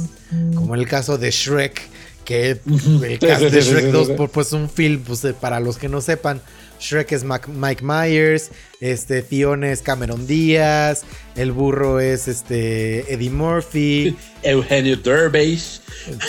como 0.54 0.74
en 0.74 0.80
el 0.80 0.88
caso 0.88 1.16
de 1.16 1.30
Shrek, 1.30 1.80
que 2.24 2.50
el 3.02 3.18
cast 3.18 3.42
de 3.42 3.60
Shrek 3.62 3.84
sí, 3.84 3.86
sí, 3.86 3.92
2, 3.92 4.06
sí. 4.08 4.12
pues, 4.16 4.30
pues 4.30 4.52
un 4.52 4.68
film, 4.68 5.02
pues 5.06 5.24
eh, 5.24 5.32
para 5.32 5.58
los 5.58 5.78
que 5.78 5.88
no 5.88 6.00
sepan, 6.00 6.42
Shrek 6.82 7.12
es 7.12 7.24
Mac- 7.24 7.48
Mike 7.48 7.82
Myers, 7.84 8.50
este 8.80 9.22
Fiona 9.22 9.70
es 9.70 9.82
Cameron 9.82 10.26
Díaz, 10.26 11.02
el 11.36 11.52
burro 11.52 12.00
es 12.00 12.26
este 12.28 13.12
Eddie 13.12 13.30
Murphy. 13.30 14.16
Eugenio 14.42 14.96
Derbez. 14.96 15.80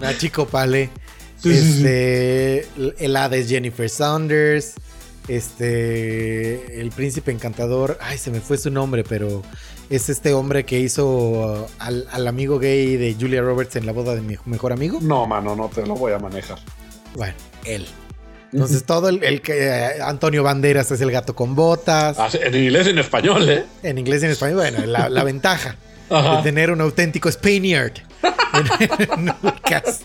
Nachico 0.00 0.46
Pale. 0.46 0.90
Este. 1.44 2.66
El 2.98 3.16
hada 3.16 3.36
es 3.36 3.48
Jennifer 3.48 3.88
Saunders. 3.88 4.74
Este. 5.28 6.80
El 6.80 6.90
príncipe 6.90 7.30
encantador. 7.30 7.98
Ay, 8.00 8.18
se 8.18 8.30
me 8.30 8.40
fue 8.40 8.58
su 8.58 8.70
nombre, 8.70 9.04
pero. 9.04 9.42
Es 9.88 10.08
este 10.08 10.34
hombre 10.34 10.64
que 10.64 10.80
hizo 10.80 11.06
uh, 11.06 11.66
al, 11.78 12.08
al 12.10 12.26
amigo 12.26 12.58
gay 12.58 12.96
de 12.96 13.14
Julia 13.18 13.40
Roberts 13.40 13.76
en 13.76 13.86
la 13.86 13.92
boda 13.92 14.14
de 14.14 14.20
mi 14.20 14.36
mejor 14.44 14.72
amigo. 14.72 14.98
No, 15.00 15.26
mano, 15.26 15.54
no 15.54 15.68
te 15.68 15.86
lo 15.86 15.94
voy 15.94 16.12
a 16.12 16.18
manejar. 16.18 16.58
Bueno, 17.14 17.34
él. 17.64 17.86
Entonces, 18.52 18.84
todo 18.84 19.08
el, 19.08 19.22
el 19.22 19.42
que. 19.42 19.66
eh, 19.66 20.02
Antonio 20.02 20.42
Banderas 20.42 20.90
es 20.90 21.00
el 21.00 21.10
gato 21.10 21.34
con 21.36 21.54
botas. 21.54 22.16
Ah, 22.18 22.28
En 22.32 22.54
inglés 22.54 22.86
y 22.86 22.90
en 22.90 22.98
español, 22.98 23.48
¿eh? 23.48 23.64
En 23.82 23.98
inglés 23.98 24.22
y 24.22 24.26
en 24.26 24.32
español. 24.32 24.56
Bueno, 24.56 24.84
la, 24.86 25.08
la 25.08 25.24
ventaja 25.24 25.76
Ajá. 26.10 26.36
de 26.38 26.42
tener 26.42 26.70
un 26.70 26.80
auténtico 26.80 27.30
Spaniard 27.30 27.92
en, 28.22 29.18
en 29.20 29.28
el 29.28 29.60
cast. 29.60 30.02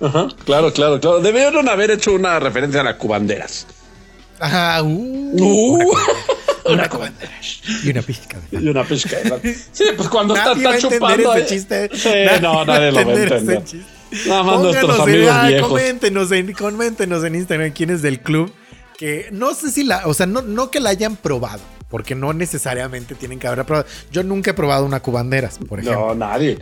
Ajá, 0.00 0.28
claro, 0.44 0.72
claro, 0.72 1.00
claro. 1.00 1.20
Debieron 1.20 1.68
haber 1.68 1.90
hecho 1.90 2.12
una 2.12 2.38
referencia 2.40 2.80
a 2.80 2.84
la 2.84 2.96
cubanderas. 2.96 3.66
Ajá, 4.40 4.82
uh, 4.82 4.88
Uh, 4.88 5.92
una 6.72 6.88
cobandera 6.88 7.32
y 7.84 7.90
una 7.90 8.02
pizca 8.02 8.38
de 8.50 8.60
y 8.60 8.68
una 8.68 8.84
pizca 8.84 9.16
de. 9.18 9.54
Sí, 9.72 9.84
pues 9.96 10.08
cuando 10.08 10.34
está, 10.36 10.54
Nadie 10.54 10.64
va 10.64 10.70
a 10.72 10.74
está 10.76 10.86
entender 10.88 11.18
chupando. 11.18 11.34
ese 11.34 11.42
eh. 11.42 11.46
chiste. 11.46 11.90
Sí, 11.94 12.42
no, 12.42 12.64
nadie 12.64 12.92
lo 12.92 13.04
va 13.06 13.12
a 13.12 13.16
entender. 13.16 13.62
Nada 14.26 14.42
más 14.42 14.60
nuestros 14.60 14.96
Pónganos 14.96 15.08
en- 15.08 15.14
amigos 15.14 15.34
ah, 15.34 15.46
viejos. 15.48 15.68
Coméntenos 15.68 16.32
en, 16.32 16.52
coméntenos 16.52 17.24
en 17.24 17.34
Instagram 17.34 17.70
quién 17.72 17.90
es 17.90 18.02
del 18.02 18.20
club. 18.20 18.52
Que 18.96 19.28
no 19.30 19.54
sé 19.54 19.70
si 19.70 19.84
la, 19.84 20.06
o 20.06 20.14
sea, 20.14 20.26
no, 20.26 20.42
no 20.42 20.70
que 20.72 20.80
la 20.80 20.90
hayan 20.90 21.14
probado, 21.14 21.60
porque 21.88 22.16
no 22.16 22.32
necesariamente 22.32 23.14
tienen 23.14 23.38
que 23.38 23.46
haber 23.46 23.64
probado. 23.64 23.86
Yo 24.10 24.24
nunca 24.24 24.50
he 24.50 24.54
probado 24.54 24.84
una 24.84 25.00
cubanderas, 25.00 25.58
por 25.68 25.78
ejemplo. 25.78 26.08
No, 26.08 26.14
nadie. 26.14 26.58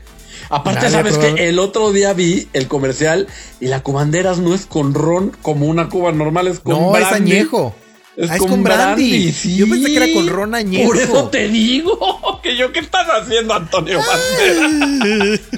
Aparte, 0.51 0.91
Nadie 0.91 1.13
sabes 1.13 1.17
que 1.17 1.49
el 1.49 1.59
otro 1.59 1.93
día 1.93 2.13
vi 2.13 2.47
el 2.53 2.69
comercial 2.69 3.27
y 3.59 3.69
la 3.69 3.83
cubanderas 3.83 4.37
no 4.39 4.55
es 4.55 4.67
con 4.67 4.93
ron 4.93 5.31
como 5.41 5.65
una 5.65 5.89
cuba 5.89 6.13
normal, 6.13 6.49
es 6.49 6.61
con 6.61 6.75
No, 6.75 6.95
es 6.97 7.09
brandy. 7.09 7.33
añejo. 7.33 7.75
Es, 8.17 8.31
Ah, 8.31 8.35
es 8.35 8.41
con, 8.41 8.49
con 8.51 8.63
brandy. 8.65 9.11
brandy. 9.11 9.33
sí. 9.33 9.57
Yo 9.57 9.69
pensé 9.69 9.89
que 9.93 9.97
era 9.97 10.13
con 10.15 10.27
ron 10.29 10.55
añejo. 10.55 10.89
Por 10.89 10.97
eso 10.97 11.29
te 11.29 11.49
digo 11.49 12.41
que 12.43 12.57
yo, 12.57 12.73
¿qué 12.73 12.81
estás 12.81 13.07
haciendo, 13.09 13.53
Antonio 13.55 13.99
Banderas? 13.99 15.41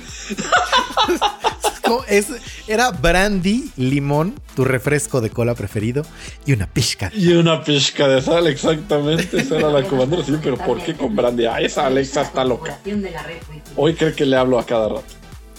Es- 2.08 2.26
era 2.66 2.90
brandy, 2.90 3.70
limón, 3.76 4.34
tu 4.54 4.64
refresco 4.64 5.22
de 5.22 5.30
cola 5.30 5.54
preferido 5.54 6.02
y 6.44 6.52
una 6.52 6.66
pizca. 6.66 7.10
Y 7.14 7.32
una 7.32 7.64
pizca 7.64 8.06
de 8.08 8.20
sal, 8.20 8.46
exactamente. 8.46 9.38
Esa 9.40 9.56
era 9.56 9.70
la 9.70 9.82
cubandera. 9.84 10.22
Sí, 10.24 10.34
pero 10.42 10.56
¿por 10.58 10.82
qué 10.82 10.94
con 10.94 11.16
brandy? 11.16 11.46
Ah, 11.46 11.60
esa 11.62 11.86
Alexa 11.86 12.22
está 12.22 12.44
loca. 12.44 12.78
Hoy 13.76 13.94
cree 13.94 14.12
que 14.14 14.26
le 14.26 14.36
hablo 14.36 14.58
a 14.58 14.66
cada 14.66 14.88
rato. 14.88 15.04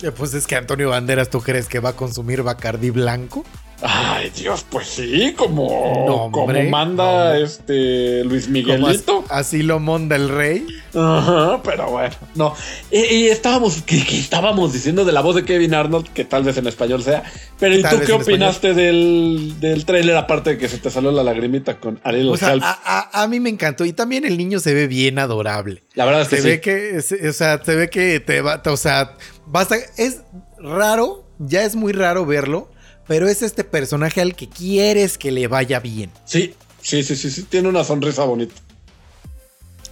Eh, 0.04 0.12
Pues 0.12 0.34
es 0.36 0.46
que 0.46 0.56
Antonio 0.56 0.90
Banderas, 0.90 1.30
¿tú 1.32 1.42
crees 1.42 1.68
que 1.68 1.80
va 1.80 1.90
a 1.90 1.96
consumir 1.96 2.44
Bacardí 2.44 2.92
blanco? 2.92 3.44
Ay, 3.82 4.30
Dios, 4.36 4.66
pues 4.70 4.88
sí, 4.88 5.34
como, 5.38 6.04
No, 6.06 6.32
como 6.32 6.54
manda 6.70 7.30
no. 7.34 7.46
este 7.46 8.26
Luis 8.26 8.50
Miguelito. 8.50 9.24
as- 9.30 9.48
así 9.48 9.64
lo 9.64 9.80
monda 9.80 10.18
el 10.18 10.28
rey. 10.28 10.68
Ajá, 10.94 11.62
pero 11.64 11.90
bueno, 11.92 12.14
no. 12.36 12.54
Y, 12.92 12.98
y 13.00 13.28
estábamos, 13.28 13.82
que, 13.84 14.04
que 14.06 14.20
estábamos 14.20 14.74
diciendo 14.74 15.06
de 15.06 15.14
la 15.14 15.22
voz 15.22 15.36
de 15.36 15.46
Kevin 15.46 15.74
Arnold, 15.76 16.10
que 16.10 16.26
tal 16.26 16.44
vez 16.44 16.58
en 16.58 16.68
español 16.68 17.04
sea. 17.04 17.24
Pero 17.58 17.76
¿y 17.76 17.82
tú 17.82 17.96
qué 18.06 18.12
opinaste 18.12 18.74
del, 18.74 19.56
del 19.62 19.86
tráiler, 19.86 20.18
aparte 20.18 20.52
de 20.52 20.58
que 20.58 20.68
se 20.68 20.78
te 20.80 20.90
salió 20.90 21.12
la 21.12 21.24
lagrimita 21.24 21.80
con 21.80 22.02
Ariel 22.04 22.30
O 22.30 22.36
sea, 22.38 22.56
a, 22.62 23.10
a- 23.14 23.24
a 23.24 23.28
mí 23.28 23.40
me 23.40 23.50
encantó. 23.50 23.86
Y 23.86 23.94
también 23.94 24.26
el 24.26 24.38
niño 24.38 24.60
se 24.60 24.74
ve 24.74 24.88
bien 24.88 25.20
adorable. 25.20 25.84
La 25.94 26.04
verdad 26.04 26.24
es 26.24 26.28
que 26.28 26.36
Se 26.38 26.42
sí. 26.42 26.48
ve 26.50 26.60
que, 26.62 27.02
se- 27.02 27.30
o 27.30 27.34
sea, 27.34 27.64
se 27.64 27.76
ve 27.76 27.90
que 27.90 28.20
te 28.20 28.42
va, 28.42 28.62
o 28.66 28.78
sea, 28.78 29.16
basta, 29.46 29.78
es 29.98 30.22
raro, 30.58 31.26
ya 31.40 31.64
es 31.64 31.76
muy 31.76 31.94
raro 31.94 32.26
verlo, 32.26 32.72
pero 33.10 33.28
es 33.28 33.42
este 33.42 33.64
personaje 33.64 34.22
al 34.22 34.36
que 34.36 34.48
quieres 34.48 35.18
que 35.18 35.32
le 35.32 35.48
vaya 35.48 35.80
bien. 35.80 36.12
Sí, 36.26 36.54
sí, 36.80 37.02
sí, 37.02 37.16
sí, 37.16 37.32
sí, 37.32 37.42
tiene 37.42 37.68
una 37.68 37.84
sonrisa 37.84 38.24
bonita. 38.24 38.54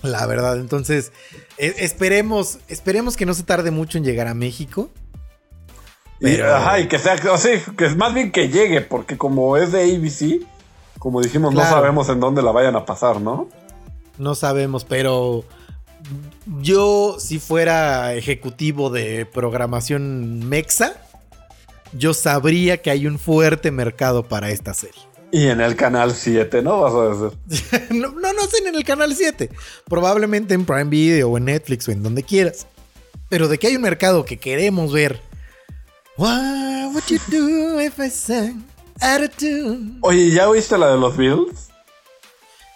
La 0.03 0.27
verdad, 0.27 0.57
entonces, 0.57 1.11
e- 1.57 1.73
esperemos, 1.79 2.59
esperemos 2.67 3.17
que 3.17 3.25
no 3.25 3.33
se 3.33 3.41
tarde 3.41 3.71
mucho 3.71 3.97
en 3.97 4.03
llegar 4.03 4.27
a 4.27 4.35
México. 4.35 4.91
Y, 6.19 6.25
Pero- 6.25 6.55
ajá, 6.57 6.79
y 6.79 6.87
que 6.87 6.99
sea, 6.99 7.15
o 7.31 7.39
sí, 7.39 7.49
que 7.75 7.87
es 7.87 7.97
más 7.97 8.13
bien 8.13 8.31
que 8.31 8.49
llegue, 8.49 8.81
porque 8.81 9.17
como 9.17 9.57
es 9.57 9.71
de 9.71 9.81
ABC, 9.95 10.45
como 10.99 11.19
dijimos, 11.19 11.55
no 11.55 11.61
sabemos 11.61 12.09
en 12.09 12.19
dónde 12.19 12.43
la 12.43 12.51
vayan 12.51 12.75
a 12.75 12.85
pasar, 12.85 13.19
¿no? 13.19 13.49
No 14.19 14.35
sabemos, 14.35 14.85
pero 14.85 15.43
yo 16.61 17.15
si 17.19 17.39
fuera 17.39 18.13
ejecutivo 18.13 18.91
de 18.91 19.25
programación 19.25 20.47
Mexa, 20.47 21.01
yo 21.93 22.13
sabría 22.13 22.81
que 22.81 22.91
hay 22.91 23.07
un 23.07 23.19
fuerte 23.19 23.71
mercado 23.71 24.23
para 24.23 24.49
esta 24.49 24.73
serie. 24.73 25.01
Y 25.31 25.47
en 25.47 25.59
el 25.59 25.75
canal 25.75 26.13
7, 26.13 26.61
¿no? 26.61 26.81
Vas 26.81 26.93
a 26.93 27.25
decir. 27.25 27.89
no, 27.91 28.11
no, 28.11 28.33
no 28.33 28.41
sé 28.43 28.65
en 28.65 28.75
el 28.75 28.83
canal 28.83 29.13
7. 29.13 29.49
Probablemente 29.85 30.53
en 30.53 30.65
Prime 30.65 30.85
Video 30.85 31.29
o 31.29 31.37
en 31.37 31.45
Netflix 31.45 31.87
o 31.87 31.91
en 31.91 32.01
donde 32.01 32.23
quieras. 32.23 32.65
Pero 33.29 33.47
de 33.47 33.57
que 33.57 33.67
hay 33.67 33.75
un 33.75 33.81
mercado 33.81 34.23
que 34.23 34.37
queremos 34.37 34.93
ver. 34.93 35.21
What 36.17 36.93
would 36.93 37.03
you 37.07 37.19
do 37.27 37.79
if 37.81 37.99
I 37.99 38.09
sang 38.09 38.65
attitude? 38.99 39.99
Oye, 40.01 40.31
¿ya 40.31 40.49
oíste 40.49 40.77
la 40.77 40.91
de 40.91 40.97
los 40.97 41.15
Beatles? 41.15 41.67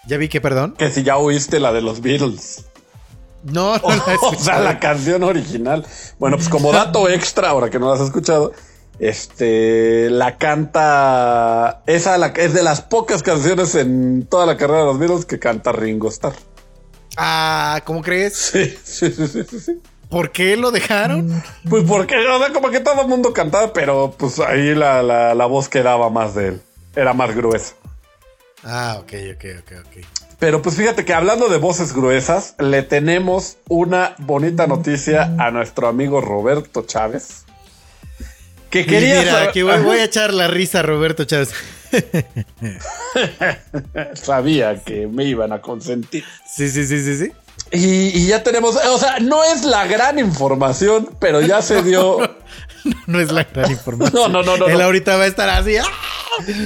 Ya 0.06 0.16
vi 0.16 0.28
que, 0.28 0.40
perdón. 0.40 0.74
Que 0.76 0.90
si 0.90 1.02
ya 1.02 1.16
oíste 1.16 1.58
la 1.58 1.72
de 1.72 1.80
los 1.80 2.00
Beatles. 2.00 2.66
No, 3.44 3.76
no 3.78 3.88
la 3.88 4.14
he 4.14 4.16
o 4.22 4.34
sea, 4.38 4.60
la 4.60 4.78
canción 4.78 5.22
original. 5.22 5.86
Bueno, 6.18 6.36
pues 6.36 6.48
como 6.48 6.70
dato 6.70 7.08
extra, 7.08 7.48
ahora 7.48 7.70
que 7.70 7.78
no 7.78 7.88
la 7.88 7.94
has 7.94 8.02
escuchado, 8.02 8.52
este, 9.02 10.10
la 10.10 10.38
canta, 10.38 11.82
esa 11.86 12.16
la, 12.18 12.28
es 12.28 12.54
de 12.54 12.62
las 12.62 12.82
pocas 12.82 13.24
canciones 13.24 13.74
en 13.74 14.24
toda 14.26 14.46
la 14.46 14.56
carrera 14.56 14.78
de 14.78 14.84
los 14.86 14.98
Beatles 15.00 15.24
que 15.24 15.40
canta 15.40 15.72
Ringo 15.72 16.08
Starr. 16.08 16.34
Ah, 17.16 17.82
¿cómo 17.84 18.00
crees? 18.00 18.36
Sí, 18.36 18.72
sí, 18.84 19.10
sí, 19.10 19.26
sí, 19.26 19.42
sí, 19.42 19.58
sí. 19.58 19.80
¿Por 20.08 20.30
qué 20.30 20.56
lo 20.56 20.70
dejaron? 20.70 21.42
Pues 21.68 21.82
porque, 21.82 22.14
o 22.16 22.38
sea, 22.38 22.52
como 22.52 22.70
que 22.70 22.78
todo 22.78 23.02
el 23.02 23.08
mundo 23.08 23.32
cantaba, 23.32 23.72
pero 23.72 24.14
pues 24.16 24.38
ahí 24.38 24.72
la, 24.72 25.02
la, 25.02 25.34
la 25.34 25.46
voz 25.46 25.68
quedaba 25.68 26.08
más 26.08 26.36
de 26.36 26.48
él. 26.48 26.62
Era 26.94 27.12
más 27.12 27.34
gruesa. 27.34 27.74
Ah, 28.62 28.98
ok, 29.00 29.12
ok, 29.34 29.44
ok, 29.62 29.72
ok. 29.80 30.06
Pero 30.38 30.62
pues 30.62 30.76
fíjate 30.76 31.04
que 31.04 31.12
hablando 31.12 31.48
de 31.48 31.58
voces 31.58 31.92
gruesas, 31.92 32.54
le 32.60 32.84
tenemos 32.84 33.56
una 33.68 34.14
bonita 34.18 34.68
noticia 34.68 35.34
a 35.38 35.50
nuestro 35.50 35.88
amigo 35.88 36.20
Roberto 36.20 36.82
Chávez. 36.82 37.46
Que 38.72 38.86
quería 38.86 39.20
Mira, 39.20 39.32
saber- 39.32 39.52
que 39.52 39.62
voy, 39.62 39.78
voy 39.80 39.98
a 39.98 40.04
echar 40.04 40.34
la 40.34 40.48
risa 40.48 40.80
a 40.80 40.82
Roberto 40.82 41.24
Chávez. 41.24 41.50
Sabía 44.14 44.82
que 44.82 45.06
me 45.06 45.24
iban 45.24 45.52
a 45.52 45.60
consentir. 45.60 46.24
Sí, 46.50 46.68
sí, 46.68 46.86
sí, 46.86 47.02
sí, 47.04 47.16
sí. 47.18 47.32
Y, 47.70 48.18
y 48.18 48.26
ya 48.26 48.42
tenemos, 48.42 48.76
o 48.76 48.98
sea, 48.98 49.18
no 49.20 49.44
es 49.44 49.64
la 49.64 49.86
gran 49.86 50.18
información, 50.18 51.10
pero 51.20 51.40
ya 51.40 51.62
se 51.62 51.82
dio. 51.82 52.18
No 53.06 53.20
es 53.20 53.30
la 53.30 53.44
gran 53.44 53.70
información. 53.70 54.12
No, 54.12 54.28
no, 54.28 54.42
no, 54.42 54.56
no, 54.56 54.66
Él 54.66 54.76
no. 54.78 54.84
ahorita 54.84 55.16
va 55.16 55.22
a 55.22 55.26
estar 55.28 55.48
así. 55.48 55.76
¡ah! 55.76 55.84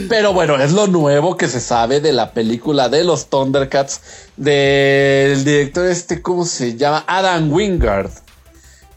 Pero 0.08 0.32
bueno, 0.32 0.56
es 0.56 0.72
lo 0.72 0.86
nuevo 0.86 1.36
que 1.36 1.46
se 1.46 1.60
sabe 1.60 2.00
de 2.00 2.14
la 2.14 2.32
película 2.32 2.88
de 2.88 3.04
los 3.04 3.28
Thundercats 3.28 4.00
del 4.34 5.44
director 5.44 5.84
este, 5.86 6.22
¿cómo 6.22 6.46
se 6.46 6.74
llama? 6.74 7.04
Adam 7.06 7.52
Wingard. 7.52 8.10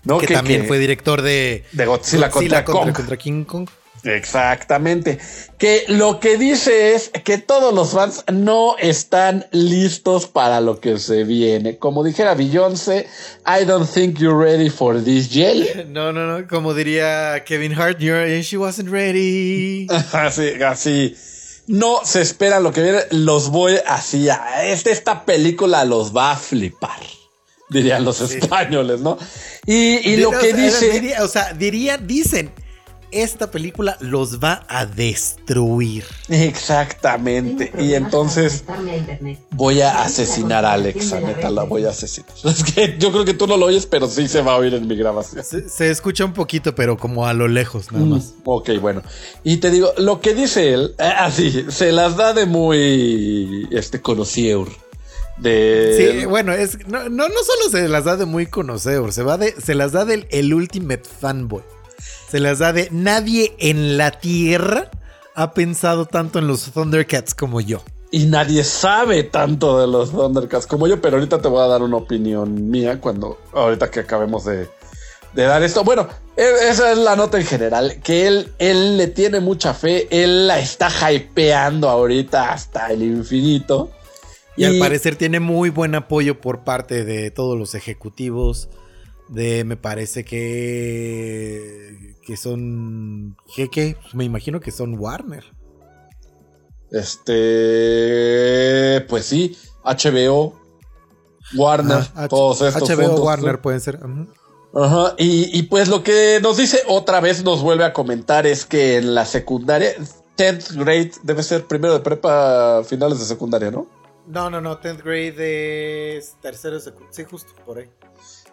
¿No? 0.09 0.17
Que, 0.17 0.33
también 0.33 0.65
fue 0.65 0.79
director 0.79 1.21
de, 1.21 1.63
de 1.71 1.85
Godzilla, 1.85 2.29
contra, 2.29 2.65
Kong. 2.65 2.91
contra 2.93 3.15
King 3.15 3.43
Kong. 3.43 3.69
Exactamente. 4.03 5.19
Que 5.57 5.83
lo 5.87 6.19
que 6.19 6.37
dice 6.37 6.93
es 6.95 7.11
que 7.23 7.37
todos 7.37 7.73
los 7.73 7.91
fans 7.91 8.23
no 8.31 8.77
están 8.77 9.45
listos 9.51 10.25
para 10.27 10.61
lo 10.61 10.79
que 10.79 10.97
se 10.97 11.23
viene. 11.25 11.77
Como 11.77 12.03
dijera 12.03 12.33
Beyoncé, 12.33 13.07
I 13.45 13.65
don't 13.65 13.89
think 13.89 14.17
you're 14.17 14.37
ready 14.37 14.69
for 14.69 15.03
this 15.03 15.29
yet. 15.29 15.87
No, 15.89 16.11
no, 16.11 16.25
no. 16.25 16.47
Como 16.47 16.73
diría 16.73 17.43
Kevin 17.45 17.73
Hart, 17.73 17.99
you're, 17.99 18.41
she 18.41 18.57
wasn't 18.57 18.89
ready. 18.89 19.87
así, 20.13 20.61
así. 20.63 21.15
No 21.67 21.99
se 22.03 22.21
espera 22.21 22.59
lo 22.59 22.71
que 22.71 22.81
viene. 22.81 22.99
Los 23.11 23.49
voy 23.49 23.77
así. 23.85 24.27
Este, 24.63 24.91
esta 24.91 25.25
película 25.25 25.83
los 25.85 26.15
va 26.15 26.31
a 26.31 26.35
flipar. 26.37 27.18
Dirían 27.69 28.03
los 28.03 28.19
españoles, 28.21 29.01
¿no? 29.01 29.17
Y, 29.65 29.97
y 30.09 30.17
lo 30.17 30.31
que 30.31 30.53
dice. 30.53 30.89
diría- 30.91 31.23
o 31.23 31.27
sea, 31.27 31.53
diría, 31.53 31.97
dicen, 31.97 32.51
esta 33.11 33.49
película 33.49 33.97
los 34.01 34.39
va 34.39 34.65
a 34.67 34.85
destruir. 34.85 36.03
Exactamente. 36.27 37.71
Y 37.79 37.93
entonces 37.95 38.63
voy 39.51 39.81
a 39.81 40.03
asesinar 40.03 40.63
a 40.65 40.73
Alexa, 40.73 41.19
neta, 41.19 41.49
la 41.49 41.63
voy 41.63 41.85
a 41.85 41.89
asesinar. 41.89 42.31
Es 42.45 42.63
que 42.63 42.97
yo 42.99 43.11
creo 43.11 43.25
que 43.25 43.33
tú 43.33 43.47
no 43.47 43.57
lo 43.57 43.65
oyes, 43.65 43.85
pero 43.87 44.07
sí 44.07 44.27
se 44.27 44.41
va 44.41 44.53
a 44.53 44.57
oír 44.57 44.73
en 44.75 44.87
mi 44.87 44.95
grabación. 44.95 45.43
Se, 45.43 45.67
se 45.69 45.89
escucha 45.89 46.23
un 46.25 46.33
poquito, 46.33 46.75
pero 46.75 46.97
como 46.97 47.25
a 47.25 47.33
lo 47.33 47.47
lejos, 47.47 47.91
nada 47.91 48.05
más. 48.05 48.33
Ok, 48.45 48.69
bueno. 48.79 49.01
Y 49.43 49.57
te 49.57 49.71
digo, 49.71 49.91
lo 49.97 50.21
que 50.21 50.33
dice 50.35 50.73
él, 50.73 50.95
eh, 50.99 51.03
así, 51.17 51.65
se 51.69 51.91
las 51.91 52.15
da 52.15 52.33
de 52.33 52.45
muy 52.45 53.67
este 53.71 54.01
conocieur. 54.01 54.67
De 55.39 56.19
Sí, 56.19 56.25
bueno, 56.25 56.51
es 56.51 56.85
no, 56.87 57.03
no, 57.09 57.27
no 57.27 57.35
solo 57.43 57.69
se 57.71 57.87
las 57.87 58.03
da 58.03 58.17
de 58.17 58.25
muy 58.25 58.45
conocedor, 58.45 59.13
se 59.13 59.23
va 59.23 59.37
de, 59.37 59.53
se 59.61 59.73
las 59.75 59.91
da 59.93 60.05
del 60.05 60.27
el 60.31 60.53
ultimate 60.53 61.03
fanboy. 61.19 61.63
Se 62.29 62.39
las 62.39 62.59
da 62.59 62.73
de 62.73 62.89
nadie 62.91 63.55
en 63.59 63.97
la 63.97 64.11
tierra 64.11 64.91
ha 65.35 65.53
pensado 65.53 66.05
tanto 66.05 66.39
en 66.39 66.47
los 66.47 66.71
Thundercats 66.71 67.33
como 67.33 67.61
yo. 67.61 67.81
Y 68.11 68.25
nadie 68.25 68.63
sabe 68.63 69.23
tanto 69.23 69.79
de 69.79 69.87
los 69.87 70.11
Thundercats 70.11 70.67
como 70.67 70.87
yo, 70.87 70.99
pero 70.99 71.17
ahorita 71.17 71.41
te 71.41 71.47
voy 71.47 71.63
a 71.63 71.67
dar 71.67 71.81
una 71.81 71.97
opinión 71.97 72.69
mía 72.69 72.99
cuando, 72.99 73.39
ahorita 73.53 73.89
que 73.89 74.01
acabemos 74.01 74.45
de, 74.45 74.67
de 75.33 75.43
dar 75.43 75.63
esto. 75.63 75.83
Bueno, 75.83 76.07
e- 76.35 76.69
esa 76.69 76.91
es 76.91 76.97
la 76.97 77.15
nota 77.15 77.39
en 77.39 77.45
general, 77.45 77.99
que 78.03 78.27
él, 78.27 78.51
él 78.59 78.97
le 78.97 79.07
tiene 79.07 79.39
mucha 79.39 79.73
fe, 79.73 80.07
él 80.11 80.47
la 80.47 80.59
está 80.59 80.89
hypeando 81.11 81.87
ahorita 81.87 82.51
hasta 82.51 82.87
el 82.91 83.03
infinito. 83.03 83.91
Y, 84.59 84.65
al 84.65 84.77
parecer 84.77 85.15
tiene 85.15 85.39
muy 85.39 85.69
buen 85.69 85.95
apoyo 85.95 86.41
por 86.41 86.65
parte 86.65 87.05
de 87.05 87.31
todos 87.31 87.57
los 87.57 87.75
ejecutivos. 87.75 88.67
De, 89.29 89.63
me 89.63 89.77
parece 89.77 90.25
que. 90.25 92.15
que 92.25 92.35
son. 92.35 93.37
¿Qué? 93.55 93.69
qué? 93.69 93.95
Me 94.13 94.25
imagino 94.25 94.59
que 94.59 94.71
son 94.71 94.99
Warner. 94.99 95.45
Este, 96.91 97.45
pues 99.07 99.25
sí, 99.25 99.55
HBO, 99.85 100.59
Warner, 101.55 101.97
Ajá, 101.97 102.27
todos 102.27 102.61
estos. 102.61 102.89
HBO 102.89 103.05
juntos. 103.05 103.23
Warner 103.25 103.61
pueden 103.61 103.79
ser. 103.79 103.99
Ajá, 104.73 105.15
y, 105.17 105.57
y 105.57 105.63
pues 105.63 105.87
lo 105.87 106.03
que 106.03 106.39
nos 106.41 106.57
dice 106.57 106.81
otra 106.87 107.21
vez, 107.21 107.45
nos 107.45 107.61
vuelve 107.61 107.85
a 107.85 107.93
comentar 107.93 108.45
es 108.45 108.65
que 108.65 108.97
en 108.97 109.15
la 109.15 109.23
secundaria, 109.25 109.91
10th 110.37 110.73
grade 110.75 111.11
debe 111.23 111.43
ser 111.43 111.65
primero 111.65 111.93
de 111.93 112.01
prepa, 112.01 112.83
finales 112.83 113.19
de 113.19 113.25
secundaria, 113.25 113.71
¿no? 113.71 113.87
No, 114.29 114.49
no, 114.49 114.61
no. 114.61 114.79
10th 114.79 115.03
grade 115.03 116.17
es 116.17 116.35
tercero 116.41 116.79
secundario. 116.79 117.13
Sí, 117.13 117.23
justo 117.29 117.51
por 117.65 117.79
ahí. 117.79 117.89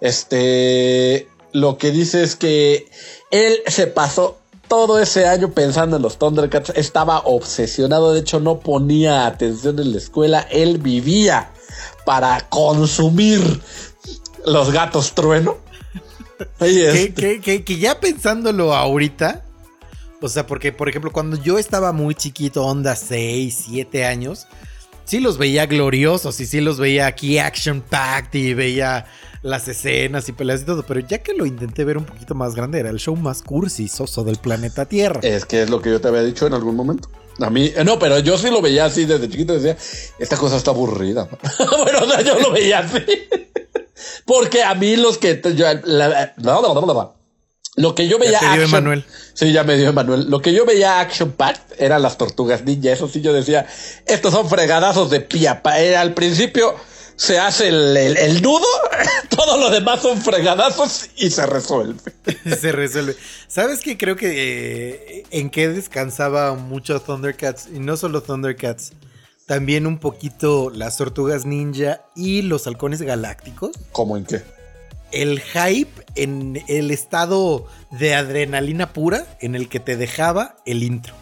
Este, 0.01 1.29
lo 1.53 1.79
que 1.79 1.91
dice 1.91 2.23
es 2.23 2.35
que 2.37 2.89
él 3.31 3.59
se 3.67 3.87
pasó 3.87 4.39
todo 4.69 4.99
ese 4.99 5.27
año 5.27 5.53
pensando 5.53 5.97
en 5.97 6.03
los 6.03 6.19
Thundercats, 6.19 6.73
estaba 6.75 7.21
obsesionado, 7.21 8.13
de 8.13 8.21
hecho 8.21 8.41
no 8.41 8.59
ponía 8.59 9.27
atención 9.27 9.79
en 9.79 9.93
la 9.93 9.99
escuela, 9.99 10.41
él 10.51 10.79
vivía 10.79 11.51
para 12.05 12.49
consumir 12.49 13.61
los 14.45 14.73
gatos 14.73 15.15
trueno. 15.15 15.59
Que, 16.59 17.15
que- 17.15 17.41
que- 17.41 17.65
que 17.65 17.79
ya 17.79 17.99
pensándolo 17.99 18.75
ahorita, 18.75 19.43
o 20.21 20.29
sea, 20.29 20.47
porque 20.47 20.71
por 20.73 20.89
ejemplo, 20.89 21.11
cuando 21.11 21.37
yo 21.43 21.59
estaba 21.59 21.93
muy 21.93 22.15
chiquito, 22.15 22.63
onda 22.65 22.95
6, 22.97 23.65
7 23.69 24.05
años, 24.05 24.47
sí 25.07 25.21
los 25.21 25.39
veía 25.39 25.67
gloriosos 25.67 26.39
y 26.41 26.47
sí 26.47 26.61
los 26.61 26.79
veía 26.79 27.07
aquí 27.07 27.39
action 27.39 27.81
packed 27.81 28.39
y 28.39 28.55
veía 28.55 29.07
las 29.43 29.69
escenas 29.69 30.29
y 30.29 30.33
peleas 30.33 30.63
y 30.63 30.65
todo, 30.65 30.85
pero 30.85 31.01
ya 31.01 31.19
que 31.19 31.33
lo 31.33 31.47
intenté 31.47 31.85
ver 31.85 31.99
un 31.99 32.05
poquito 32.05 32.35
más 32.35 32.55
grande, 32.55 32.81
era 32.81 32.91
el 32.91 32.99
show 32.99 33.15
más 33.17 33.43
cursi 33.43 33.85
y 33.85 33.89
soso 33.89 34.25
del 34.25 34.37
planeta 34.37 34.87
Tierra. 34.87 35.21
Es 35.23 35.45
que 35.45 35.63
es 35.63 35.71
lo 35.71 35.81
que 35.81 35.91
yo 35.91 36.01
te 36.01 36.09
había 36.09 36.23
dicho 36.23 36.47
en 36.47 36.55
algún 36.55 36.75
momento. 36.75 37.09
A 37.41 37.51
mí, 37.51 37.71
eh, 37.77 37.85
no, 37.85 37.99
pero 37.99 38.19
yo 38.19 38.39
sí 38.39 38.51
lo 38.51 38.63
veía 38.63 38.87
así 38.87 39.05
desde 39.05 39.29
chiquito. 39.29 39.53
Decía, 39.53 39.77
esta 40.19 40.37
cosa 40.37 40.57
está 40.57 40.71
aburrida. 40.71 41.29
bueno, 41.79 42.23
yo 42.23 42.41
lo 42.41 42.51
veía 42.51 42.79
así. 42.81 42.99
Porque 44.25 44.63
a 44.63 44.75
mí 44.75 44.97
los 44.97 45.19
que 45.19 45.41
yo, 45.55 45.67
la- 45.85 46.35
no. 46.39 47.16
Lo 47.77 47.95
que 47.95 48.09
yo 48.09 48.19
veía 48.19 48.39
te 48.41 48.47
dio 48.47 48.55
action- 48.55 48.69
Emanuel. 48.69 49.05
Sí, 49.35 49.53
ya 49.53 49.63
me 49.65 49.77
dio 49.77 49.89
Emanuel. 49.91 50.29
Lo 50.31 50.41
que 50.41 50.53
yo 50.53 50.65
veía 50.67 50.99
action 51.01 51.33
packed 51.33 51.77
eran 51.79 52.03
las 52.03 52.17
tortugas 52.19 52.65
ninja. 52.65 52.91
Eso 52.91 53.07
sí 53.09 53.21
yo 53.21 53.33
decía, 53.33 53.67
estos 54.07 54.33
son 54.33 54.49
fregadazos 54.49 55.11
de 55.11 55.21
piapa. 55.21 55.79
Era 55.79 56.01
al 56.01 56.15
principio 56.15 56.75
se 57.17 57.39
hace 57.39 57.69
el, 57.69 57.97
el- 57.97 58.17
el 58.19 58.43
nudo, 58.43 58.67
todo 59.31 59.57
lo 59.59 59.71
demás 59.71 60.01
son 60.03 60.21
fregadazos 60.21 61.09
y 61.17 61.31
se 61.31 61.47
resuelve. 61.47 61.99
se 62.61 62.73
resuelve. 62.73 63.17
¿Sabes 63.49 63.81
qué? 63.81 63.97
Creo 63.97 64.17
que 64.17 64.33
eh, 65.21 65.25
en 65.31 65.51
qué 65.51 65.69
descansaba 65.69 66.55
mucho 66.55 67.01
Thundercats, 67.01 67.69
y 67.75 67.79
no 67.79 67.97
solo 67.97 68.23
Thundercats, 68.23 68.93
también 69.47 69.87
un 69.87 69.99
poquito 69.99 70.71
las 70.75 70.97
tortugas 70.97 71.45
ninja 71.47 72.01
y 72.17 72.43
los 72.43 72.67
halcones 72.67 73.01
galácticos. 73.03 73.71
¿Cómo 73.93 74.17
en 74.17 74.25
qué? 74.27 74.43
El 75.23 75.41
hype 75.41 76.05
en 76.15 76.63
el 76.69 76.91
estado 76.91 77.67
de 77.91 78.15
adrenalina 78.15 78.93
pura 78.93 79.27
en 79.41 79.55
el 79.55 79.69
que 79.69 79.81
te 79.81 79.97
dejaba 79.97 80.57
el 80.67 80.83
intro. 80.83 81.15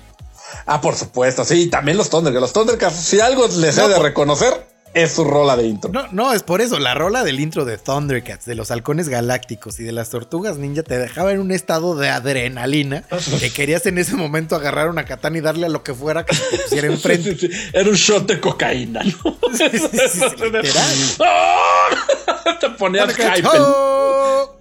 Ah, 0.67 0.81
por 0.81 0.95
supuesto, 0.95 1.45
sí, 1.45 1.69
también 1.69 1.97
los 1.97 2.11
Thundercats. 2.11 2.41
Los 2.41 2.53
Thundercats, 2.53 2.97
si 2.97 3.21
algo 3.21 3.47
les 3.47 3.77
No, 3.77 3.87
he 3.87 3.89
de 3.89 3.99
reconocer, 3.99 4.67
es 4.95 5.13
su 5.13 5.25
rola 5.25 5.57
de 5.57 5.67
intro. 5.67 5.91
No, 5.93 6.07
no, 6.13 6.33
es 6.33 6.43
por 6.43 6.61
eso. 6.61 6.79
La 6.79 6.95
rola 6.95 7.25
del 7.25 7.41
intro 7.41 7.65
de 7.65 7.77
Thundercats, 7.79 8.47
de 8.47 8.55
los 8.55 8.71
halcones 8.71 9.09
galácticos 9.09 9.81
y 9.81 9.85
de 9.85 9.93
las 9.93 10.11
tortugas 10.11 10.57
ninja 10.57 10.83
te 10.83 10.99
dejaba 10.99 11.33
en 11.33 11.41
un 11.41 11.51
estado 11.51 11.97
de 11.97 12.09
adrenalina 12.09 13.05
que 13.41 13.51
querías 13.51 13.85
en 13.87 13.99
ese 13.99 14.15
momento 14.15 14.55
agarrar 14.57 14.89
una 14.89 15.05
katana 15.05 15.39
y 15.39 15.41
darle 15.41 15.67
a 15.67 15.69
lo 15.69 15.83
que 15.83 15.95
fuera 15.95 16.25
que 16.25 16.37
te 16.37 16.59
pusiera 16.59 16.87
enfrente. 16.93 17.35
Sí, 17.37 17.49
sí, 17.49 17.53
sí. 17.53 17.71
Era 17.73 17.89
un 17.89 17.97
shot 17.97 18.27
de 18.27 18.41
cocaína, 18.41 19.03
¿no? 19.03 19.39
Sí, 19.53 19.65
sí, 19.73 19.79
sí, 19.79 19.99
sí, 20.09 20.21
literal. 20.45 20.97
¡Ah! 21.21 22.57
Te 22.61 22.71
ponías 22.71 23.15
hype. 23.15 23.49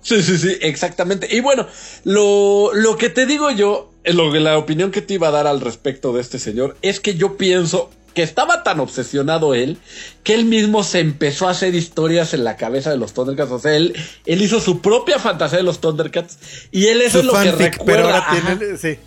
Sí, 0.02 0.22
sí, 0.22 0.38
sí, 0.38 0.58
exactamente. 0.62 1.28
Y 1.34 1.40
bueno, 1.40 1.68
lo, 2.04 2.72
lo 2.74 2.98
que 2.98 3.10
te 3.10 3.26
digo 3.26 3.52
yo, 3.52 3.94
eh, 4.04 4.14
lo, 4.14 4.34
la 4.34 4.58
opinión 4.58 4.92
que 4.92 5.02
te 5.02 5.14
iba 5.14 5.30
a 5.30 5.32
dar 5.32 5.48
al 5.48 5.62
respecto 5.62 6.12
de 6.12 6.22
este 6.22 6.40
señor, 6.40 6.76
es 6.82 7.00
que 7.00 7.16
yo 7.16 7.38
pienso 7.38 7.90
que 8.14 8.23
estaba 8.23 8.64
tan 8.64 8.80
obsesionado 8.80 9.53
él 9.56 9.77
que 10.23 10.34
él 10.35 10.45
mismo 10.45 10.84
se 10.84 10.99
empezó 10.99 11.48
a 11.48 11.52
hacer 11.52 11.73
historias 11.76 12.34
en 12.34 12.44
la 12.44 12.56
cabeza 12.57 12.90
de 12.91 12.98
los 12.98 13.14
Thundercats. 13.14 13.52
O 13.52 13.60
sea, 13.60 13.76
él, 13.76 13.95
él 14.26 14.41
hizo 14.41 14.60
su 14.60 14.81
propia 14.81 15.19
fantasía 15.19 15.57
de 15.57 15.64
los 15.64 15.80
Thundercats 15.81 16.38
y 16.72 16.88
él 16.88 17.02
eso 17.02 17.14
Su 17.14 17.19
es 17.19 17.26
lo 17.26 17.31
que 17.34 17.38
fanfic, 17.49 17.77
recuerda. 17.80 17.85
pero 17.85 18.07
ahora 18.07 18.57
tiene, 18.57 18.77
sí. 18.77 18.99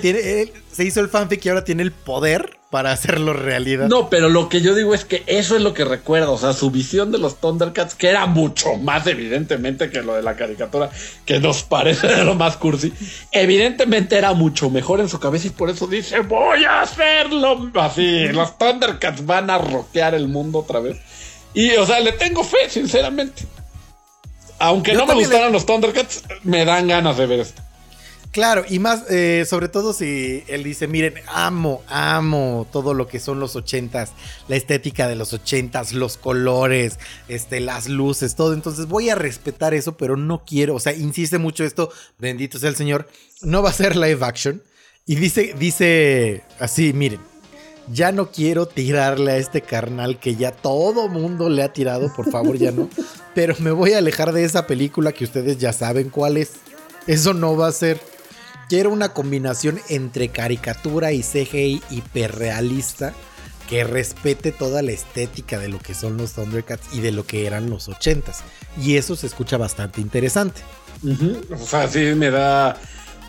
Tiene- 0.00 0.42
él 0.42 0.52
se 0.72 0.84
hizo 0.84 1.00
el 1.00 1.08
fanfic 1.08 1.44
y 1.44 1.48
ahora 1.48 1.64
tiene 1.64 1.82
el 1.82 1.90
poder 1.92 2.50
para 2.72 2.90
hacerlo 2.90 3.34
realidad. 3.34 3.86
No, 3.88 4.08
pero 4.08 4.30
lo 4.30 4.48
que 4.48 4.62
yo 4.62 4.74
digo 4.74 4.94
es 4.94 5.04
que 5.04 5.22
eso 5.26 5.54
es 5.56 5.60
lo 5.62 5.74
que 5.74 5.84
recuerda, 5.84 6.30
o 6.30 6.38
sea, 6.38 6.54
su 6.54 6.70
visión 6.70 7.12
de 7.12 7.18
los 7.18 7.36
Thundercats, 7.38 7.94
que 7.94 8.08
era 8.08 8.24
mucho 8.24 8.76
más 8.76 9.06
evidentemente 9.06 9.90
que 9.90 10.00
lo 10.00 10.14
de 10.14 10.22
la 10.22 10.36
caricatura, 10.36 10.88
que 11.26 11.38
nos 11.38 11.64
parece 11.64 12.24
lo 12.24 12.34
más 12.34 12.56
cursi, 12.56 12.90
evidentemente 13.30 14.16
era 14.16 14.32
mucho 14.32 14.70
mejor 14.70 15.00
en 15.00 15.10
su 15.10 15.20
cabeza 15.20 15.48
y 15.48 15.50
por 15.50 15.68
eso 15.68 15.86
dice, 15.86 16.20
voy 16.20 16.64
a 16.64 16.80
hacerlo 16.80 17.70
así, 17.74 18.28
los 18.28 18.56
Thundercats 18.56 19.26
van 19.26 19.50
a 19.50 19.58
rockear 19.58 20.14
el 20.14 20.28
mundo 20.28 20.60
otra 20.60 20.80
vez. 20.80 20.96
Y, 21.52 21.72
o 21.72 21.84
sea, 21.84 22.00
le 22.00 22.12
tengo 22.12 22.42
fe, 22.42 22.70
sinceramente. 22.70 23.42
Aunque 24.58 24.92
Yo 24.94 25.00
no 25.00 25.06
me 25.08 25.14
le- 25.16 25.20
gustaran 25.20 25.52
los 25.52 25.66
Thundercats, 25.66 26.24
me 26.44 26.64
dan 26.64 26.88
ganas 26.88 27.18
de 27.18 27.26
ver 27.26 27.40
esto. 27.40 27.60
Claro, 28.32 28.64
y 28.66 28.78
más, 28.78 29.04
eh, 29.10 29.44
sobre 29.46 29.68
todo 29.68 29.92
si 29.92 30.42
él 30.48 30.64
dice, 30.64 30.88
miren, 30.88 31.14
amo, 31.26 31.82
amo 31.86 32.66
todo 32.72 32.94
lo 32.94 33.06
que 33.06 33.20
son 33.20 33.38
los 33.40 33.56
ochentas, 33.56 34.12
la 34.48 34.56
estética 34.56 35.06
de 35.06 35.16
los 35.16 35.34
ochentas, 35.34 35.92
los 35.92 36.16
colores, 36.16 36.98
este, 37.28 37.60
las 37.60 37.90
luces, 37.90 38.34
todo. 38.34 38.54
Entonces 38.54 38.86
voy 38.86 39.10
a 39.10 39.16
respetar 39.16 39.74
eso, 39.74 39.98
pero 39.98 40.16
no 40.16 40.46
quiero, 40.46 40.74
o 40.74 40.80
sea, 40.80 40.94
insiste 40.94 41.36
mucho 41.36 41.62
esto, 41.62 41.92
bendito 42.18 42.58
sea 42.58 42.70
el 42.70 42.76
Señor, 42.76 43.06
no 43.42 43.62
va 43.62 43.68
a 43.68 43.74
ser 43.74 43.96
live 43.96 44.24
action. 44.24 44.62
Y 45.04 45.16
dice, 45.16 45.54
dice 45.58 46.42
así, 46.58 46.94
miren, 46.94 47.20
ya 47.92 48.12
no 48.12 48.30
quiero 48.30 48.64
tirarle 48.64 49.32
a 49.32 49.36
este 49.36 49.60
carnal 49.60 50.18
que 50.18 50.36
ya 50.36 50.52
todo 50.52 51.08
mundo 51.08 51.50
le 51.50 51.62
ha 51.62 51.74
tirado, 51.74 52.10
por 52.14 52.30
favor, 52.30 52.56
ya 52.56 52.70
no. 52.70 52.88
Pero 53.34 53.56
me 53.58 53.72
voy 53.72 53.92
a 53.92 53.98
alejar 53.98 54.32
de 54.32 54.44
esa 54.44 54.66
película 54.66 55.12
que 55.12 55.24
ustedes 55.24 55.58
ya 55.58 55.74
saben 55.74 56.08
cuál 56.08 56.38
es. 56.38 56.52
Eso 57.06 57.34
no 57.34 57.56
va 57.56 57.66
a 57.66 57.72
ser. 57.72 58.11
Quiero 58.72 58.88
una 58.88 59.10
combinación 59.10 59.78
entre 59.90 60.30
caricatura 60.30 61.12
y 61.12 61.20
CGI 61.22 61.82
hiperrealista 61.90 63.12
que 63.68 63.84
respete 63.84 64.50
toda 64.50 64.80
la 64.80 64.92
estética 64.92 65.58
de 65.58 65.68
lo 65.68 65.78
que 65.78 65.92
son 65.92 66.16
los 66.16 66.32
Thundercats 66.32 66.86
y 66.94 67.00
de 67.00 67.12
lo 67.12 67.26
que 67.26 67.46
eran 67.46 67.68
los 67.68 67.90
80s. 67.90 68.36
Y 68.80 68.96
eso 68.96 69.14
se 69.14 69.26
escucha 69.26 69.58
bastante 69.58 70.00
interesante. 70.00 70.62
O 71.52 71.66
sea, 71.66 71.86
sí 71.86 72.14
me 72.16 72.30
da, 72.30 72.78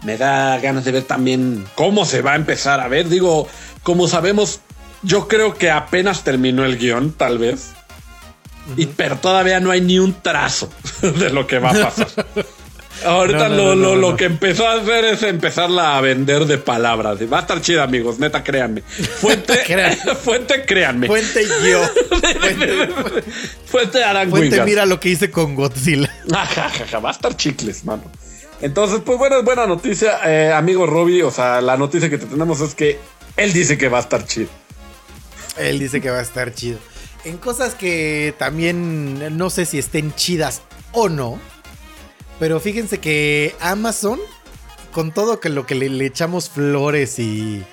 me 0.06 0.18
da 0.18 0.60
ganas 0.60 0.86
de 0.86 0.94
ver 0.94 1.04
también 1.04 1.66
cómo 1.76 2.06
se 2.06 2.22
va 2.22 2.32
a 2.32 2.36
empezar 2.38 2.80
a 2.80 2.88
ver. 2.88 3.10
Digo, 3.10 3.46
como 3.84 4.08
sabemos, 4.08 4.62
yo 5.02 5.28
creo 5.28 5.56
que 5.56 5.70
apenas 5.72 6.24
terminó 6.24 6.64
el 6.64 6.78
guion, 6.78 7.12
tal 7.12 7.38
vez. 7.38 7.74
y, 8.78 8.86
pero 8.86 9.18
todavía 9.18 9.60
no 9.60 9.72
hay 9.72 9.82
ni 9.82 10.00
un 10.00 10.14
trazo 10.22 10.70
de 11.02 11.32
lo 11.32 11.48
que 11.48 11.60
va 11.60 11.72
a 11.72 11.74
pasar. 11.74 12.08
Ahorita 13.06 13.50
No, 13.50 13.56
no, 13.56 13.76
lo, 13.76 13.76
no, 13.76 13.96
lo- 13.96 14.16
que 14.18 14.26
empezó 14.26 14.68
a 14.68 14.76
hacer 14.82 15.06
es 15.06 15.24
empezarla 15.24 15.98
a 15.98 16.02
vender 16.02 16.46
de 16.46 16.58
palabras. 16.58 17.18
Va 17.32 17.38
a 17.40 17.42
estar 17.42 17.62
chida, 17.62 17.84
amigos, 17.84 18.20
neta, 18.20 18.44
créanme. 18.44 18.82
Fuente, 18.82 19.62
Créanme. 19.66 19.96
fuente, 20.24 20.66
créanme. 20.66 21.08
Fuente 21.08 21.46
yo. 21.68 21.84
Fuente, 22.20 22.88
Fuente 23.66 24.04
fuente 24.30 24.64
mira 24.64 24.86
lo 24.86 25.00
que 25.00 25.10
hice 25.10 25.32
con 25.32 25.56
Godzilla. 25.56 26.10
Ajajaja, 26.32 27.00
va 27.00 27.10
a 27.10 27.14
estar 27.14 27.36
chicles, 27.36 27.84
mano. 27.86 28.04
Entonces, 28.62 29.02
pues 29.06 29.18
bueno, 29.18 29.38
es 29.40 29.44
buena 29.44 29.66
noticia, 29.68 30.20
eh, 30.26 30.54
amigo 30.54 30.86
Robbie. 30.86 31.24
O 31.24 31.32
sea, 31.32 31.60
la 31.62 31.76
noticia 31.78 32.10
que 32.10 32.18
te 32.18 32.26
tenemos 32.26 32.62
es 32.62 32.76
que 32.76 33.00
él 33.36 33.52
dice 33.52 33.78
que 33.78 33.90
va 33.90 33.98
a 33.98 34.02
estar 34.02 34.26
chido. 34.26 34.50
Él 35.58 35.80
dice 35.80 36.02
que 36.02 36.10
va 36.10 36.20
a 36.20 36.22
estar 36.22 36.54
chido. 36.54 36.78
En 37.26 37.38
cosas 37.38 37.74
que 37.76 38.34
también 38.38 39.38
no 39.38 39.50
sé 39.50 39.66
si 39.66 39.80
estén 39.80 40.14
chidas 40.16 40.62
o 40.92 41.10
no. 41.10 41.40
Pero 42.40 42.60
fíjense 42.60 43.00
que 43.00 43.56
Amazon, 43.60 44.20
con 44.92 45.12
todo 45.12 45.40
que 45.40 45.50
lo 45.50 45.66
que 45.66 45.76
le, 45.76 45.90
le 45.90 46.06
echamos 46.06 46.50
flores 46.50 47.20
y. 47.20 47.64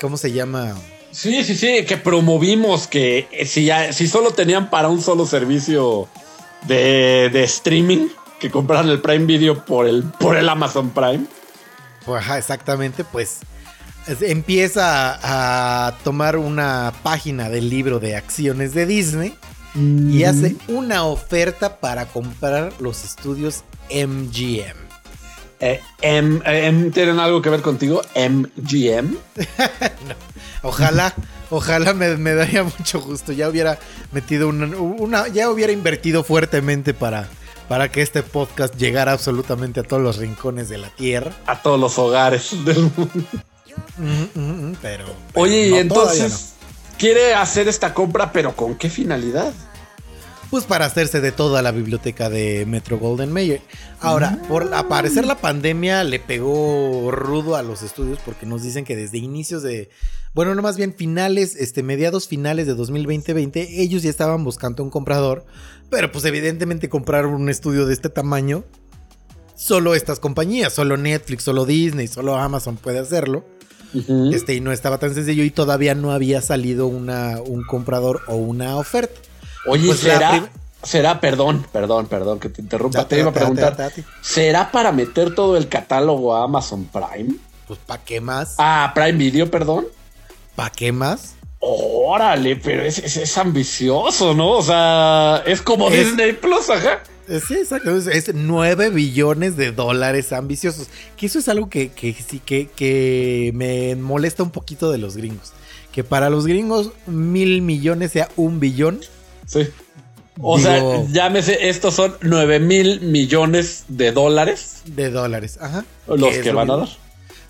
¿Cómo 0.00 0.16
se 0.18 0.32
llama? 0.32 0.74
Sí, 1.10 1.42
sí, 1.44 1.56
sí, 1.56 1.84
que 1.86 1.96
promovimos 1.96 2.86
que 2.86 3.26
eh, 3.32 3.46
si, 3.46 3.64
ya, 3.64 3.92
si 3.94 4.06
solo 4.06 4.32
tenían 4.32 4.68
para 4.68 4.88
un 4.88 5.00
solo 5.00 5.24
servicio 5.26 6.06
de, 6.66 7.30
de 7.32 7.44
streaming, 7.44 8.08
que 8.38 8.50
compraran 8.50 8.90
el 8.90 9.00
Prime 9.00 9.24
Video 9.24 9.64
por 9.64 9.86
el, 9.86 10.02
por 10.04 10.36
el 10.36 10.46
Amazon 10.50 10.90
Prime. 10.90 11.24
Pues, 12.04 12.20
ajá, 12.22 12.36
exactamente, 12.36 13.02
pues 13.04 13.38
es- 14.06 14.20
empieza 14.20 15.18
a 15.22 15.96
tomar 16.04 16.36
una 16.36 16.92
página 17.02 17.48
del 17.48 17.70
libro 17.70 17.98
de 17.98 18.14
acciones 18.14 18.74
de 18.74 18.84
Disney 18.84 19.34
y 19.76 20.24
hace 20.24 20.56
una 20.68 21.04
oferta 21.04 21.78
para 21.80 22.06
comprar 22.06 22.72
los 22.80 23.04
estudios 23.04 23.62
MGM. 23.90 24.76
Eh, 25.60 25.80
M- 26.02 26.40
eh, 26.44 26.66
M- 26.66 26.90
¿Tienen 26.90 27.18
algo 27.18 27.40
que 27.42 27.50
ver 27.50 27.62
contigo? 27.62 28.02
MGM. 28.14 29.16
Ojalá, 30.62 31.14
ojalá 31.50 31.94
me, 31.94 32.16
me 32.16 32.34
daría 32.34 32.64
mucho 32.64 33.00
gusto. 33.00 33.32
Ya 33.32 33.48
hubiera 33.48 33.78
metido 34.12 34.48
una, 34.48 34.66
una- 34.76 35.28
ya 35.28 35.48
hubiera 35.50 35.72
invertido 35.72 36.24
fuertemente 36.24 36.92
para, 36.92 37.28
para 37.68 37.90
que 37.90 38.02
este 38.02 38.22
podcast 38.22 38.74
llegara 38.76 39.12
absolutamente 39.12 39.80
a 39.80 39.82
todos 39.84 40.02
los 40.02 40.16
rincones 40.16 40.68
de 40.68 40.78
la 40.78 40.88
tierra. 40.90 41.32
A 41.46 41.62
todos 41.62 41.78
los 41.78 41.98
hogares 41.98 42.50
del 42.64 42.90
mundo. 42.96 43.10
Mm, 43.98 44.40
mm, 44.40 44.40
mm, 44.70 44.76
pero, 44.82 45.04
pero 45.04 45.14
Oye, 45.34 45.68
y 45.68 45.70
no, 45.70 45.76
entonces 45.78 46.54
quiere 46.98 47.34
hacer 47.34 47.68
esta 47.68 47.94
compra, 47.94 48.32
pero 48.32 48.54
¿con 48.54 48.76
qué 48.76 48.90
finalidad? 48.90 49.52
Pues 50.50 50.64
para 50.64 50.84
hacerse 50.84 51.20
de 51.20 51.32
toda 51.32 51.60
la 51.60 51.72
biblioteca 51.72 52.30
de 52.30 52.66
Metro 52.66 52.98
Golden 52.98 53.32
Mayer. 53.32 53.60
Ahora, 54.00 54.40
por 54.48 54.72
aparecer 54.74 55.26
la 55.26 55.38
pandemia 55.38 56.04
le 56.04 56.20
pegó 56.20 57.10
rudo 57.10 57.56
a 57.56 57.62
los 57.62 57.82
estudios 57.82 58.20
porque 58.24 58.46
nos 58.46 58.62
dicen 58.62 58.84
que 58.84 58.94
desde 58.94 59.18
inicios 59.18 59.64
de, 59.64 59.90
bueno, 60.34 60.54
no 60.54 60.62
más 60.62 60.76
bien 60.76 60.94
finales, 60.94 61.56
este, 61.56 61.82
mediados 61.82 62.28
finales 62.28 62.68
de 62.68 62.74
2020, 62.74 63.82
ellos 63.82 64.04
ya 64.04 64.10
estaban 64.10 64.44
buscando 64.44 64.84
un 64.84 64.90
comprador, 64.90 65.46
pero 65.90 66.12
pues 66.12 66.24
evidentemente 66.24 66.88
comprar 66.88 67.26
un 67.26 67.48
estudio 67.48 67.84
de 67.84 67.94
este 67.94 68.08
tamaño, 68.08 68.64
solo 69.56 69.96
estas 69.96 70.20
compañías, 70.20 70.72
solo 70.72 70.96
Netflix, 70.96 71.42
solo 71.42 71.64
Disney, 71.66 72.06
solo 72.06 72.36
Amazon 72.36 72.76
puede 72.76 73.00
hacerlo. 73.00 73.44
Este, 74.32 74.54
y 74.54 74.60
no 74.60 74.72
estaba 74.72 74.98
tan 74.98 75.14
sencillo 75.14 75.42
y 75.44 75.50
todavía 75.50 75.94
no 75.94 76.12
había 76.12 76.42
salido 76.42 76.86
una, 76.86 77.38
un 77.40 77.64
comprador 77.64 78.22
o 78.26 78.34
una 78.36 78.76
oferta. 78.76 79.18
Oye, 79.66 79.86
Pues 79.88 80.00
¿será, 80.00 80.48
será, 80.82 81.20
perdón, 81.20 81.66
perdón, 81.72 82.06
perdón 82.06 82.38
que 82.40 82.48
te 82.48 82.60
interrumpa, 82.62 82.98
Date, 82.98 83.16
te 83.16 83.20
iba 83.22 83.30
a 83.30 83.34
preguntar, 83.34 83.76
date, 83.76 84.02
date. 84.02 84.04
¿será 84.22 84.70
para 84.70 84.92
meter 84.92 85.34
todo 85.34 85.56
el 85.56 85.68
catálogo 85.68 86.36
a 86.36 86.44
Amazon 86.44 86.84
Prime? 86.92 87.34
Pues 87.66 87.78
¿para 87.84 88.04
qué 88.04 88.20
más? 88.20 88.54
Ah, 88.58 88.92
Prime 88.94 89.12
Video, 89.12 89.50
perdón. 89.50 89.86
¿Para 90.54 90.70
qué 90.70 90.92
más? 90.92 91.34
Órale, 91.58 92.56
pero 92.56 92.82
es, 92.82 92.98
es- 92.98 93.16
es 93.16 93.38
ambicioso, 93.38 94.34
¿no? 94.34 94.50
O 94.50 94.62
sea, 94.62 95.42
es 95.46 95.62
como 95.62 95.88
Es- 95.88 96.06
Disney 96.06 96.32
Plus, 96.34 96.70
ajá. 96.70 97.00
Eh, 97.28 97.40
Sí, 97.46 97.54
exacto. 97.54 97.96
Es, 97.96 98.06
es 98.06 98.34
9 98.34 98.90
billones 98.90 99.56
de 99.56 99.72
dólares 99.72 100.32
ambiciosos. 100.32 100.88
Que 101.16 101.26
eso 101.26 101.38
es 101.38 101.48
algo 101.48 101.68
que, 101.68 101.90
que 101.90 102.12
sí 102.14 102.40
que, 102.44 102.68
que 102.68 103.50
me 103.54 103.96
molesta 103.96 104.42
un 104.42 104.50
poquito 104.50 104.90
de 104.90 104.98
los 104.98 105.16
gringos. 105.16 105.52
Que 105.92 106.04
para 106.04 106.30
los 106.30 106.46
gringos 106.46 106.90
mil 107.06 107.62
millones 107.62 108.12
sea 108.12 108.28
un 108.36 108.60
billón. 108.60 109.00
Sí. 109.46 109.66
O 110.38 110.58
Digo- 110.58 110.68
sea, 110.68 111.04
llámese, 111.10 111.68
estos 111.70 111.94
son 111.94 112.14
9 112.20 112.60
mil 112.60 113.00
millones 113.00 113.84
de 113.88 114.12
dólares 114.12 114.82
de 114.84 115.10
dólares. 115.10 115.58
Ajá. 115.60 115.84
los 116.06 116.36
que 116.36 116.52
lo 116.52 116.56
van 116.58 116.70
a 116.70 116.76
dar. 116.76 116.88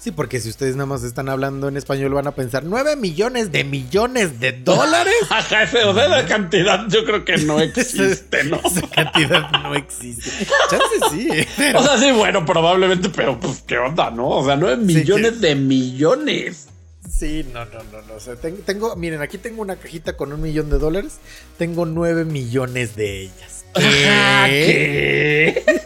Sí, 0.07 0.13
porque 0.13 0.39
si 0.39 0.49
ustedes 0.51 0.77
nada 0.77 0.87
más 0.87 1.03
están 1.03 1.29
hablando 1.29 1.67
en 1.67 1.77
español 1.77 2.15
van 2.15 2.29
a 2.29 2.31
pensar 2.31 2.63
9 2.63 2.95
millones 2.95 3.51
de 3.51 3.65
millones 3.65 4.39
de 4.39 4.53
dólares. 4.53 5.13
Ajá, 5.31 5.65
ese, 5.65 5.83
o 5.83 5.93
sea, 5.93 6.07
la 6.07 6.25
cantidad 6.27 6.87
yo 6.89 7.05
creo 7.05 7.25
que 7.25 7.39
no 7.39 7.59
existe, 7.61 8.45
¿no? 8.45 8.61
Esa 8.65 8.83
cantidad 8.89 9.51
no 9.51 9.75
existe. 9.75 10.31
Chance 10.71 10.85
sí, 11.11 11.29
pero- 11.57 11.81
O 11.81 11.83
sea, 11.83 11.99
sí, 11.99 12.13
bueno, 12.13 12.47
probablemente, 12.47 13.09
pero 13.09 13.41
pues, 13.41 13.65
¿qué 13.67 13.79
onda, 13.79 14.13
no? 14.13 14.29
O 14.29 14.47
sea, 14.47 14.55
9 14.55 14.77
Sí, 14.87 14.95
millones 14.95 15.33
que- 15.33 15.39
de 15.49 15.55
millones. 15.57 16.69
Sí, 17.11 17.45
no, 17.53 17.65
no, 17.65 17.83
no, 17.91 18.03
no. 18.07 18.15
O 18.15 18.21
sea, 18.21 18.37
tengo, 18.37 18.95
miren, 18.95 19.23
aquí 19.23 19.39
tengo 19.39 19.61
una 19.61 19.75
cajita 19.75 20.17
con 20.17 20.33
un 20.33 20.41
millón 20.41 20.71
de 20.71 20.79
dólares. 20.79 21.15
Tengo 21.59 21.85
nueve 21.85 22.25
millones 22.25 22.95
de 22.95 23.23
ellas. 23.23 23.65
¿Qué? 23.75 25.63
¿Qué? 25.67 25.83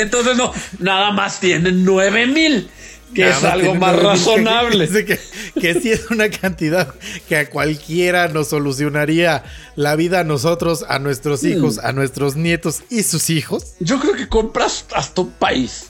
Entonces, 0.00 0.36
no, 0.36 0.52
nada 0.78 1.10
más 1.12 1.40
tienen 1.40 1.84
9 1.84 2.26
mil, 2.26 2.70
que 3.14 3.22
Nada 3.22 3.36
es 3.38 3.44
algo 3.44 3.74
más 3.74 3.94
9,000 3.96 4.00
que- 4.00 4.06
razonable. 4.08 4.88
Que, 4.92 5.04
que, 5.04 5.18
que 5.60 5.80
sí 5.80 5.90
es 5.90 6.10
una 6.10 6.28
cantidad 6.30 6.94
que 7.28 7.36
a 7.36 7.50
cualquiera 7.50 8.28
nos 8.28 8.48
solucionaría 8.48 9.44
la 9.76 9.96
vida 9.96 10.20
a 10.20 10.24
nosotros, 10.24 10.84
a 10.88 10.98
nuestros 10.98 11.42
Mm. 11.42 11.46
hijos, 11.48 11.78
a 11.78 11.92
nuestros 11.92 12.36
nietos 12.36 12.82
y 12.90 13.02
sus 13.02 13.30
hijos. 13.30 13.74
Yo 13.80 13.98
creo 14.00 14.14
que 14.14 14.28
compras 14.28 14.84
hasta 14.94 15.20
un 15.22 15.30
país. 15.32 15.86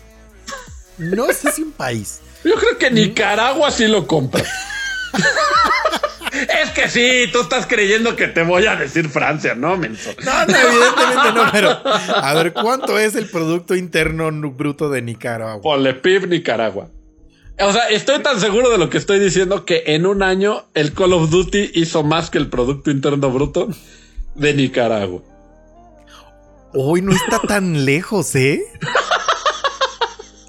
No 0.99 1.27
sé 1.33 1.53
si 1.53 1.63
un 1.63 1.73
país. 1.73 2.21
Yo 2.45 2.55
creo 2.55 2.79
que 2.79 2.91
Nicaragua 2.91 3.71
sí 3.71 3.87
lo 3.89 4.07
compra. 4.07 4.45
es 6.41 6.71
que 6.71 6.89
sí, 6.89 7.31
tú 7.33 7.41
estás 7.41 7.67
creyendo 7.67 8.17
que 8.17 8.29
te 8.29 8.43
voy 8.43 8.67
a 8.67 8.77
decir 8.77 9.09
Francia, 9.09 9.55
¿no, 9.55 9.77
menso? 9.77 10.11
No, 10.25 10.47
no, 10.47 10.57
evidentemente 10.57 11.33
no, 11.35 11.53
pero 11.53 11.81
a 12.17 12.35
ver, 12.35 12.53
¿cuánto 12.53 12.99
es 12.99 13.15
el 13.15 13.27
Producto 13.27 13.75
Interno 13.75 14.31
Bruto 14.51 14.91
de 14.91 15.03
Nicaragua? 15.03 15.63
Ponle 15.63 15.95
PIB 15.95 16.29
Nicaragua. 16.29 16.91
O 17.61 17.73
sea, 17.73 17.89
estoy 17.89 18.23
tan 18.23 18.39
seguro 18.39 18.71
de 18.71 18.79
lo 18.79 18.89
que 18.89 18.99
estoy 18.99 19.19
diciendo 19.19 19.65
que 19.65 19.83
en 19.87 20.07
un 20.07 20.23
año 20.23 20.67
el 20.75 20.93
Call 20.93 21.13
of 21.13 21.31
Duty 21.31 21.73
hizo 21.75 22.05
más 22.05 22.31
que 22.31 22.39
el 22.39 22.49
Producto 22.49 22.91
Interno 22.91 23.31
Bruto 23.31 23.69
de 24.37 24.55
Nicaragua. 24.55 25.23
Hoy 26.73 27.03
no 27.03 27.13
está 27.13 27.41
tan 27.41 27.85
lejos, 27.85 28.35
¿eh? 28.37 28.63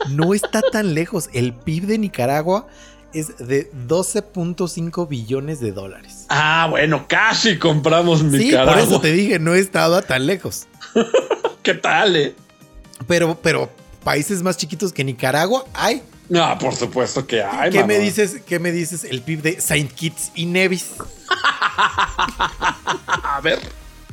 No 0.09 0.33
está 0.33 0.61
tan 0.61 0.93
lejos. 0.93 1.29
El 1.33 1.53
PIB 1.53 1.85
de 1.85 1.97
Nicaragua 1.97 2.67
es 3.13 3.37
de 3.37 3.71
12.5 3.87 5.07
billones 5.07 5.59
de 5.59 5.71
dólares. 5.71 6.25
Ah, 6.29 6.67
bueno, 6.69 7.05
casi 7.07 7.57
compramos 7.57 8.19
Sí, 8.19 8.25
Nicaragua. 8.25 8.73
por 8.73 8.81
eso 8.83 9.01
te 9.01 9.11
dije, 9.11 9.39
no 9.39 9.53
estaba 9.55 10.01
tan 10.01 10.25
lejos. 10.27 10.67
¿Qué 11.63 11.73
tal, 11.73 12.15
eh? 12.15 12.35
Pero, 13.07 13.39
pero 13.41 13.69
países 14.03 14.41
más 14.43 14.57
chiquitos 14.57 14.93
que 14.93 15.03
Nicaragua 15.03 15.65
hay. 15.73 16.01
No, 16.29 16.57
por 16.59 16.75
supuesto 16.75 17.25
que 17.25 17.41
hay. 17.43 17.71
¿Qué 17.71 17.83
me 17.83 17.97
dices? 17.97 18.41
¿Qué 18.45 18.59
me 18.59 18.71
dices 18.71 19.03
el 19.03 19.21
PIB 19.21 19.41
de 19.41 19.61
Saint 19.61 19.91
Kitts 19.91 20.31
y 20.35 20.45
Nevis? 20.45 20.91
A 23.23 23.39
ver. 23.41 23.59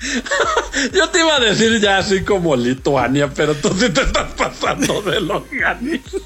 Yo 0.93 1.09
te 1.11 1.21
iba 1.21 1.37
a 1.37 1.41
decir 1.41 1.81
ya 1.81 1.99
así 1.99 2.23
como 2.23 2.55
Lituania, 2.55 3.31
pero 3.33 3.55
tú 3.55 3.71
sí 3.79 3.89
te 3.91 4.03
estás 4.03 4.33
pasando 4.35 5.01
de 5.03 5.21
longaniza. 5.21 6.19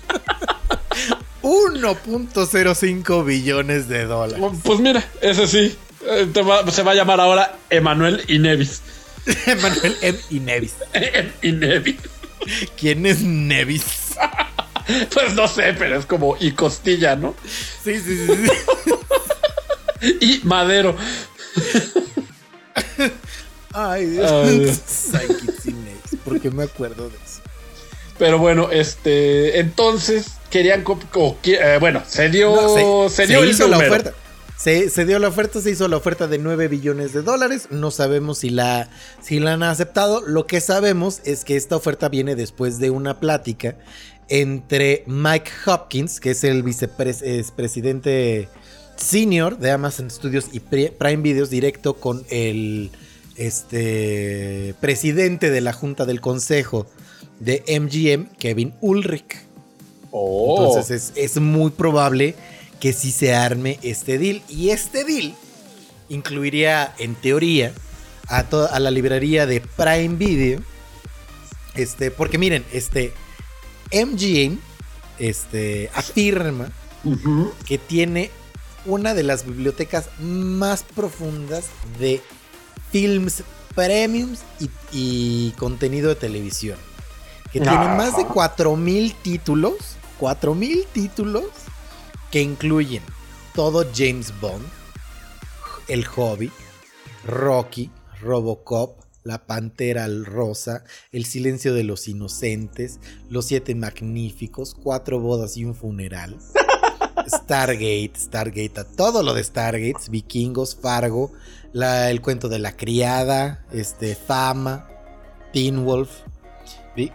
1.05 1.51 3.25
billones 3.25 3.89
de 3.89 4.05
dólares. 4.05 4.45
Pues 4.63 4.81
mira, 4.81 5.05
ese 5.21 5.47
sí. 5.47 5.77
eh, 6.07 6.27
va- 6.43 6.69
se 6.71 6.83
va 6.83 6.93
a 6.93 6.95
llamar 6.95 7.21
ahora 7.21 7.57
Emanuel 7.71 8.23
y 8.29 8.39
Nevis. 8.39 8.83
Manuel 9.63 9.97
M. 10.01 10.19
y 10.31 10.41
Nevis. 10.41 10.75
y 11.43 11.53
Nevis. 11.53 11.97
¿Quién 12.79 13.05
es 13.07 13.21
Nevis? 13.23 13.85
Pues 15.15 15.35
no 15.35 15.47
sé, 15.47 15.73
pero 15.79 15.97
es 16.01 16.05
como 16.07 16.37
y 16.41 16.51
costilla, 16.51 17.15
¿no? 17.15 17.37
Sí, 17.85 18.01
sí, 18.01 18.27
sí. 18.27 18.35
sí. 20.01 20.17
Y 20.21 20.41
madero. 20.43 20.97
Ay, 23.73 24.07
Dios. 24.07 24.27
Ay. 25.15 25.27
Y 25.65 25.73
Nevis. 25.73 26.21
¿Por 26.25 26.41
qué 26.41 26.51
me 26.51 26.65
acuerdo 26.65 27.09
de 27.09 27.17
eso? 27.17 27.41
Pero 28.21 28.39
bueno, 28.39 28.71
este, 28.71 29.59
entonces 29.61 30.27
querían, 30.51 30.85
o 30.87 31.37
eh, 31.43 31.79
bueno, 31.81 32.03
se 32.07 32.29
dio, 32.29 32.55
No, 32.55 33.09
se, 33.09 33.27
dio 33.27 33.45
hizo 33.47 33.67
la 33.67 33.79
oferta. 33.79 34.13
Se, 34.59 34.91
se 34.91 35.07
dio 35.07 35.19
la 35.19 35.29
oferta, 35.29 35.59
se 35.63 35.71
hizo 35.71 35.89
la 35.89 35.97
oferta 35.97 36.27
de 36.29 36.37
9 36.37 36.69
billones 36.69 37.15
de 37.15 37.23
dólares. 37.23 37.69
No 37.71 37.91
sabemos 37.91 38.37
si 38.41 38.51
la, 38.51 38.91
si 39.23 39.41
la 39.41 39.55
han 39.55 39.63
aceptado. 39.63 40.21
Lo 40.21 40.47
que 40.47 40.61
sabemos 40.61 41.21
es 41.25 41.47
que 41.47 41.57
esta 41.57 41.77
oferta 41.77 42.11
viene 42.11 42.37
después 42.37 42.79
de 42.79 42.91
una 42.91 43.21
plática 43.21 43.77
entre 44.29 45.03
Mike 45.07 45.51
Hopkins, 45.65 46.21
que 46.21 46.33
es 46.33 46.45
el 46.45 46.63
vicepresidente 46.63 48.51
senior 48.97 49.57
de 49.57 49.71
Amazon 49.71 50.11
Studios 50.11 50.49
y 50.53 50.61
Pri- 50.61 50.91
Prime 50.91 51.23
Videos, 51.23 51.49
directo 51.49 51.95
con 51.95 52.23
el 52.29 52.91
este, 53.37 54.75
presidente 54.79 55.51
de 55.51 55.63
la 55.63 55.73
Junta 55.73 56.05
del 56.05 56.21
Consejo 56.21 56.87
de 57.41 57.65
MGM, 57.81 58.37
Kevin 58.39 58.75
Ulrich. 58.81 59.37
Oh, 60.13 60.57
Entonces 60.67 61.13
es, 61.17 61.35
es 61.37 61.41
muy 61.41 61.71
probable 61.71 62.35
que 62.81 62.93
sí 62.93 63.11
se 63.11 63.35
arme 63.35 63.79
este 63.83 64.19
deal. 64.19 64.43
Y 64.49 64.71
este 64.71 65.05
deal 65.05 65.35
incluiría, 66.09 66.95
en 66.99 67.15
teoría, 67.15 67.73
a, 68.29 68.45
to- 68.45 68.71
a 68.71 68.79
la 68.81 68.91
librería 68.91 69.47
de 69.47 69.61
Prime 69.61 70.17
Video. 70.17 70.61
Este, 71.75 72.11
porque 72.11 72.39
miren, 72.39 72.65
este 72.73 73.13
MGM 73.93 74.59
este, 75.19 75.91
afirma 75.95 76.71
que 77.67 77.79
tiene 77.79 78.31
una 78.85 79.15
de 79.15 79.23
las 79.23 79.47
bibliotecas 79.47 80.09
más 80.21 80.83
profundas 80.83 81.67
de 81.99 82.21
films 82.91 83.43
premiums 83.75 84.41
y, 84.59 84.69
y 84.93 85.51
contenido 85.53 86.09
de 86.09 86.17
televisión. 86.17 86.79
Que 87.53 87.61
tiene 87.61 87.77
Ajá. 87.77 87.95
más 87.97 88.17
de 88.17 88.25
4000 88.27 89.15
títulos, 89.23 89.75
4000 90.19 90.87
títulos 90.93 91.45
que 92.31 92.41
incluyen 92.43 93.03
todo 93.55 93.85
James 93.95 94.33
Bond, 94.41 94.65
El 95.89 96.05
Hobby, 96.05 96.53
Rocky, 97.27 97.91
Robocop, 98.21 99.01
La 99.25 99.47
Pantera 99.47 100.07
Rosa, 100.25 100.85
El 101.11 101.25
Silencio 101.25 101.75
de 101.75 101.83
los 101.83 102.07
Inocentes, 102.07 103.01
Los 103.29 103.47
Siete 103.47 103.75
Magníficos, 103.75 104.75
Cuatro 104.81 105.19
Bodas 105.19 105.57
y 105.57 105.65
un 105.65 105.75
Funeral, 105.75 106.37
Stargate, 107.27 108.13
Stargate, 108.17 108.81
a 108.81 108.85
todo 108.85 109.23
lo 109.23 109.35
de 109.35 109.43
Stargates, 109.45 110.09
Vikingos, 110.09 110.77
Fargo, 110.81 111.33
la- 111.73 112.11
El 112.11 112.21
Cuento 112.21 112.49
de 112.49 112.59
la 112.61 112.77
Criada, 112.77 113.65
este, 113.73 114.15
Fama, 114.15 114.89
Teen 115.53 115.85
Wolf, 115.85 116.11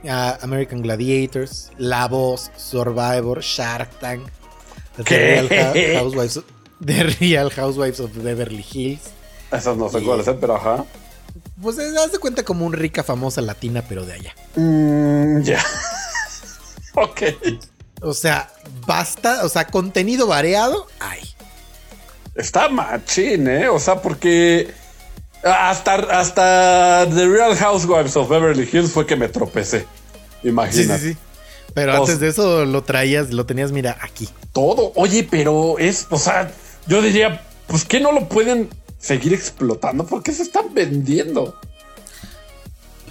Ah, 0.07 0.38
American 0.41 0.81
Gladiators, 0.81 1.72
La 1.77 2.07
Voz, 2.07 2.52
Survivor, 2.57 3.41
Shark 3.41 3.99
Tank, 3.99 4.27
The 4.97 5.03
¿Qué? 5.03 5.18
Real 5.41 5.47
Hou- 5.73 5.99
Housewives, 6.06 6.39
The 6.84 7.03
Real 7.19 7.52
Housewives 7.52 7.99
of 7.99 8.11
Beverly 8.15 8.65
Hills. 8.72 9.02
Esas 9.52 9.77
no 9.77 9.89
sé 9.89 9.99
Y- 9.99 10.06
cuáles, 10.06 10.27
¿eh? 10.27 10.38
pero 10.39 10.56
ajá. 10.56 10.85
Pues 11.61 11.77
eh, 11.77 11.91
haz 12.03 12.11
de 12.11 12.19
cuenta 12.19 12.43
como 12.43 12.65
un 12.65 12.73
rica 12.73 13.03
famosa 13.03 13.41
latina, 13.41 13.84
pero 13.88 14.06
de 14.06 14.14
allá. 14.14 14.35
Mm, 14.56 15.41
ya. 15.43 15.64
ok. 16.95 17.22
O 18.02 18.14
sea, 18.14 18.49
basta, 18.85 19.43
o 19.45 19.49
sea, 19.49 19.65
contenido 19.68 20.27
variado, 20.27 20.88
hay. 20.99 21.22
Está 22.35 22.68
machín, 22.69 23.47
¿eh? 23.47 23.69
O 23.69 23.80
sea, 23.80 24.02
porque 24.02 24.73
hasta, 25.45 25.93
hasta 25.95 27.07
The 27.09 27.27
Real 27.27 27.55
Housewives 27.55 28.15
of 28.17 28.30
Beverly 28.30 28.67
Hills 28.72 28.91
fue 28.91 29.05
que 29.05 29.15
me 29.15 29.27
tropecé. 29.30 29.81
Sí, 30.41 30.49
Imagínate. 30.49 30.99
sí, 30.99 31.13
sí. 31.13 31.17
Pero 31.73 31.91
Pues- 31.91 32.01
antes 32.01 32.19
de 32.19 32.27
eso 32.30 32.65
lo 32.65 32.84
traías, 32.84 33.31
lo 33.34 33.45
tenías, 33.45 33.72
mira, 33.72 33.97
aquí. 34.01 34.30
Todo. 34.53 34.91
Oye, 34.95 35.27
pero 35.30 35.77
es, 35.77 36.07
o 36.09 36.17
sea, 36.17 36.51
yo 36.88 37.01
diría, 37.01 37.43
pues 37.67 37.84
que 37.85 37.99
no 37.99 38.11
lo 38.11 38.30
pueden 38.30 38.69
seguir 38.97 39.34
explotando 39.34 40.05
porque 40.05 40.31
se 40.31 40.43
están 40.43 40.73
vendiendo. 40.73 41.59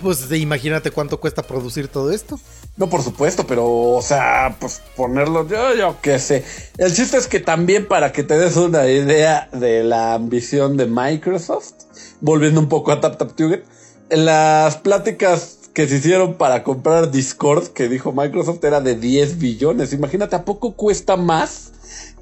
Pues 0.02 0.18
sí, 0.28 0.36
imagínate 0.36 0.90
cuánto 0.90 1.20
cuesta 1.20 1.42
producir 1.42 1.88
todo 1.88 2.10
esto. 2.10 2.38
No, 2.76 2.88
por 2.90 3.02
supuesto, 3.02 3.46
pero, 3.46 3.64
o 3.70 4.02
sea, 4.02 4.56
pues 4.58 4.82
ponerlo, 4.96 5.46
yo, 5.48 5.74
yo 5.76 5.96
qué 6.02 6.18
sé. 6.18 6.44
El 6.76 6.92
chiste 6.94 7.16
es 7.16 7.26
que 7.28 7.38
también 7.40 7.86
para 7.86 8.12
que 8.12 8.24
te 8.24 8.36
des 8.36 8.56
una 8.56 8.86
idea 8.88 9.48
de 9.52 9.84
la 9.84 10.14
ambición 10.14 10.76
de 10.76 10.86
Microsoft, 10.86 11.83
volviendo 12.24 12.58
un 12.58 12.68
poco 12.70 12.90
a 12.90 13.02
TapTapTuget, 13.02 13.64
en 14.08 14.24
las 14.24 14.78
pláticas 14.78 15.58
que 15.74 15.86
se 15.86 15.96
hicieron 15.96 16.34
para 16.34 16.62
comprar 16.62 17.10
Discord, 17.10 17.68
que 17.68 17.86
dijo 17.86 18.12
Microsoft, 18.12 18.64
era 18.64 18.80
de 18.80 18.96
10 18.96 19.38
billones. 19.38 19.92
Imagínate, 19.92 20.34
¿a 20.34 20.44
poco 20.44 20.72
cuesta 20.72 21.16
más 21.16 21.72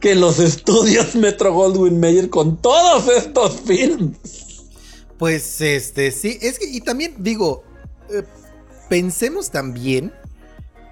que 0.00 0.16
los 0.16 0.40
estudios 0.40 1.14
Metro 1.14 1.52
Goldwyn 1.52 2.00
Mayer 2.00 2.30
con 2.30 2.56
todos 2.56 3.06
estos 3.16 3.60
films? 3.60 4.64
Pues 5.18 5.60
este, 5.60 6.10
sí, 6.10 6.36
es 6.42 6.58
que, 6.58 6.66
y 6.66 6.80
también 6.80 7.14
digo, 7.18 7.62
eh, 8.10 8.24
pensemos 8.88 9.52
también 9.52 10.12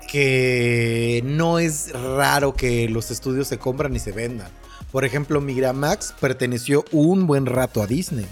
que 0.09 1.21
no 1.25 1.59
es 1.59 1.93
raro 1.93 2.55
que 2.55 2.89
los 2.89 3.11
estudios 3.11 3.49
se 3.49 3.59
compran 3.59 3.97
y 3.97 3.99
se 3.99 4.13
vendan. 4.13 4.53
Por 4.93 5.05
ejemplo, 5.05 5.41
Migramax 5.41 6.15
perteneció 6.21 6.85
un 6.93 7.27
buen 7.27 7.47
rato 7.47 7.83
a 7.83 7.89
Disney. 7.89 8.27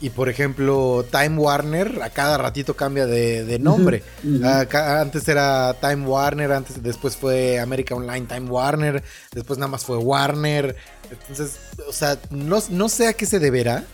Y 0.00 0.10
por 0.10 0.28
ejemplo, 0.28 1.06
Time 1.10 1.38
Warner 1.38 2.02
a 2.02 2.10
cada 2.10 2.36
ratito 2.36 2.74
cambia 2.76 3.06
de, 3.06 3.44
de 3.44 3.58
nombre. 3.58 4.02
Acá- 4.44 5.00
antes 5.00 5.26
era 5.26 5.74
Time 5.80 6.06
Warner, 6.06 6.52
antes 6.52 6.82
después 6.82 7.16
fue 7.16 7.58
America 7.58 7.94
Online 7.94 8.26
Time 8.26 8.50
Warner, 8.50 9.02
después 9.32 9.58
nada 9.58 9.68
más 9.70 9.84
fue 9.84 9.96
Warner. 9.96 10.76
Entonces, 11.10 11.56
o 11.88 11.92
sea, 11.94 12.18
no, 12.30 12.62
no 12.68 12.88
sé 12.90 13.06
a 13.06 13.12
qué 13.14 13.24
se 13.24 13.38
deberá. 13.38 13.84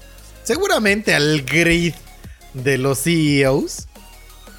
Seguramente 0.43 1.15
al 1.15 1.43
grid 1.43 1.95
de 2.55 2.79
los 2.79 3.03
CEOs 3.05 3.87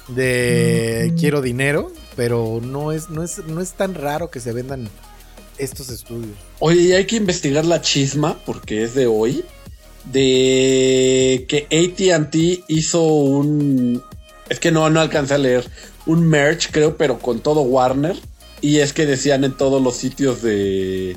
de 0.08 1.12
quiero 1.18 1.42
dinero, 1.42 1.92
pero 2.16 2.60
no 2.62 2.92
es, 2.92 3.10
no 3.10 3.22
es, 3.22 3.38
no 3.46 3.60
es 3.60 3.72
tan 3.72 3.94
raro 3.94 4.30
que 4.30 4.40
se 4.40 4.52
vendan 4.52 4.88
estos 5.58 5.90
estudios. 5.90 6.36
Oye, 6.58 6.80
y 6.80 6.92
hay 6.92 7.06
que 7.06 7.16
investigar 7.16 7.64
la 7.64 7.80
chisma, 7.80 8.38
porque 8.44 8.82
es 8.82 8.94
de 8.94 9.06
hoy, 9.06 9.44
de 10.10 11.46
que 11.48 11.66
ATT 11.70 12.64
hizo 12.68 13.02
un... 13.02 14.02
Es 14.48 14.60
que 14.60 14.70
no, 14.70 14.88
no 14.90 15.00
alcancé 15.00 15.34
a 15.34 15.38
leer. 15.38 15.68
Un 16.06 16.26
merch, 16.28 16.70
creo, 16.70 16.96
pero 16.96 17.18
con 17.18 17.40
todo 17.40 17.62
Warner. 17.62 18.16
Y 18.60 18.78
es 18.78 18.92
que 18.92 19.06
decían 19.06 19.44
en 19.44 19.56
todos 19.56 19.82
los 19.82 19.96
sitios 19.96 20.42
de, 20.42 21.16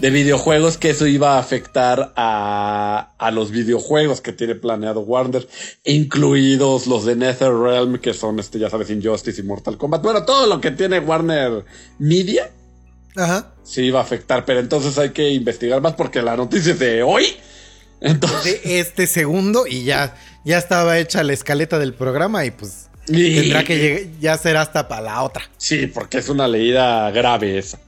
de 0.00 0.10
videojuegos 0.10 0.78
que 0.78 0.90
eso 0.90 1.06
iba 1.06 1.36
a 1.36 1.38
afectar 1.38 2.12
a, 2.16 3.12
a 3.18 3.30
los 3.30 3.50
videojuegos 3.50 4.20
que 4.20 4.32
tiene 4.32 4.54
planeado 4.54 5.00
Warner, 5.00 5.48
incluidos 5.84 6.86
los 6.86 7.04
de 7.04 7.16
NetherRealm, 7.16 7.98
que 7.98 8.14
son, 8.14 8.38
este, 8.38 8.58
ya 8.58 8.70
sabes, 8.70 8.90
Injustice 8.90 9.40
y 9.40 9.44
Mortal 9.44 9.76
Kombat. 9.76 10.02
Bueno, 10.02 10.24
todo 10.24 10.46
lo 10.46 10.60
que 10.60 10.70
tiene 10.70 11.00
Warner 11.00 11.64
Media 11.98 12.50
Ajá. 13.16 13.54
sí 13.64 13.82
iba 13.82 13.98
a 13.98 14.02
afectar, 14.02 14.44
pero 14.44 14.60
entonces 14.60 14.96
hay 14.98 15.10
que 15.10 15.30
investigar 15.30 15.80
más 15.80 15.94
porque 15.94 16.22
la 16.22 16.36
noticia 16.36 16.72
es 16.72 16.78
de 16.78 17.02
hoy. 17.02 17.26
Entonces, 18.00 18.62
De 18.62 18.80
este 18.80 19.06
segundo 19.06 19.66
y 19.66 19.84
ya, 19.84 20.14
ya 20.44 20.58
estaba 20.58 20.98
hecha 20.98 21.22
la 21.22 21.32
escaleta 21.32 21.78
del 21.78 21.94
programa 21.94 22.44
y 22.44 22.50
pues 22.52 22.88
Y- 23.08 23.34
tendrá 23.36 23.64
que 23.64 23.76
llegar, 23.78 24.02
ya 24.20 24.36
será 24.38 24.62
hasta 24.62 24.86
para 24.88 25.02
la 25.02 25.22
otra. 25.22 25.44
sí, 25.56 25.86
porque 25.86 26.18
es 26.18 26.28
una 26.28 26.46
leída 26.46 27.10
grave 27.10 27.58
esa. 27.58 27.78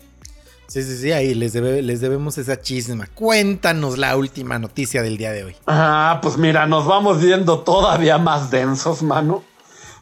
Sí, 0.66 0.84
sí, 0.84 0.96
sí, 0.98 1.10
ahí 1.10 1.34
les, 1.34 1.52
debe- 1.52 1.82
les 1.82 2.00
debemos 2.00 2.38
esa 2.38 2.60
chisma. 2.60 3.08
Cuéntanos 3.14 3.98
la 3.98 4.16
última 4.16 4.58
noticia 4.60 5.02
del 5.02 5.16
día 5.16 5.32
de 5.32 5.42
hoy. 5.42 5.56
Ah, 5.66 6.20
pues 6.22 6.36
mira, 6.36 6.66
nos 6.68 6.86
vamos 6.86 7.20
viendo 7.20 7.60
todavía 7.60 8.18
más 8.18 8.52
densos, 8.52 9.02
mano. 9.02 9.42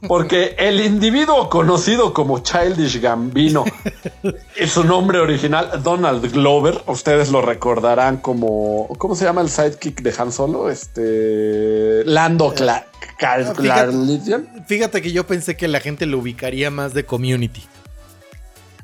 Porque 0.07 0.55
el 0.59 0.81
individuo 0.81 1.49
conocido 1.51 2.13
como 2.15 2.39
Childish 2.39 3.01
Gambino 3.01 3.65
es 4.57 4.71
su 4.71 4.85
nombre 4.85 5.19
original, 5.19 5.83
Donald 5.83 6.31
Glover. 6.33 6.83
Ustedes 6.87 7.31
lo 7.33 7.43
recordarán 7.43 8.19
como. 8.19 8.87
¿Cómo 8.99 9.15
se 9.17 9.25
llama 9.25 9.41
el 9.41 9.49
sidekick 9.51 10.03
de 10.03 10.15
Han 10.19 10.31
Solo? 10.31 10.71
Este. 10.71 12.05
Lando 12.05 12.55
Cla 12.55 12.87
Cal- 13.19 13.47
Ah, 13.49 13.53
Calrissian. 13.57 14.43
Fíjate, 14.47 14.65
fíjate 14.69 15.03
que 15.03 15.13
yo 15.13 15.27
pensé 15.27 15.57
que 15.57 15.67
la 15.67 15.81
gente 15.81 16.07
lo 16.07 16.19
ubicaría 16.19 16.71
más 16.71 16.95
de 16.95 17.05
community. 17.05 17.65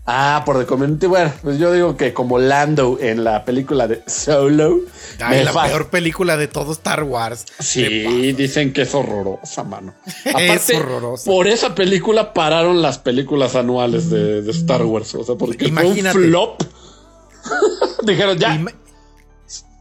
Ah, 0.07 0.43
por 0.45 0.67
Community. 0.67 1.07
Bueno, 1.07 1.33
pues 1.43 1.59
yo 1.59 1.73
digo 1.73 1.97
que 1.97 2.13
como 2.13 2.39
Lando 2.39 2.99
en 3.01 3.25
la 3.25 3.45
película 3.45 3.89
de 3.89 4.03
Solo. 4.07 4.81
Ay, 5.19 5.39
me 5.39 5.45
la 5.45 5.53
peor 5.65 5.89
película 5.89 6.37
de 6.37 6.47
todo 6.47 6.73
Star 6.73 7.05
Wars. 7.05 7.47
Sí, 7.59 8.33
dicen 8.35 8.75
que 8.75 8.83
es 8.83 8.95
horrorosa, 8.95 9.65
mano. 9.65 9.95
Aparte, 10.27 10.77
horrorosa. 10.77 11.25
por 11.31 11.47
esa 11.47 11.75
película 11.75 12.35
pararon 12.35 12.83
las 12.83 12.99
películas 12.99 13.55
anuales 13.55 14.11
de, 14.11 14.43
de 14.43 14.51
Star 14.51 14.85
Wars. 14.85 15.15
O 15.15 15.25
sea, 15.25 15.37
porque 15.37 15.67
Imagínate. 15.69 16.13
fue 16.13 16.23
un 16.23 16.29
flop. 16.29 16.63
Dijeron, 18.05 18.37
ya, 18.39 18.57
Ima- 18.57 18.75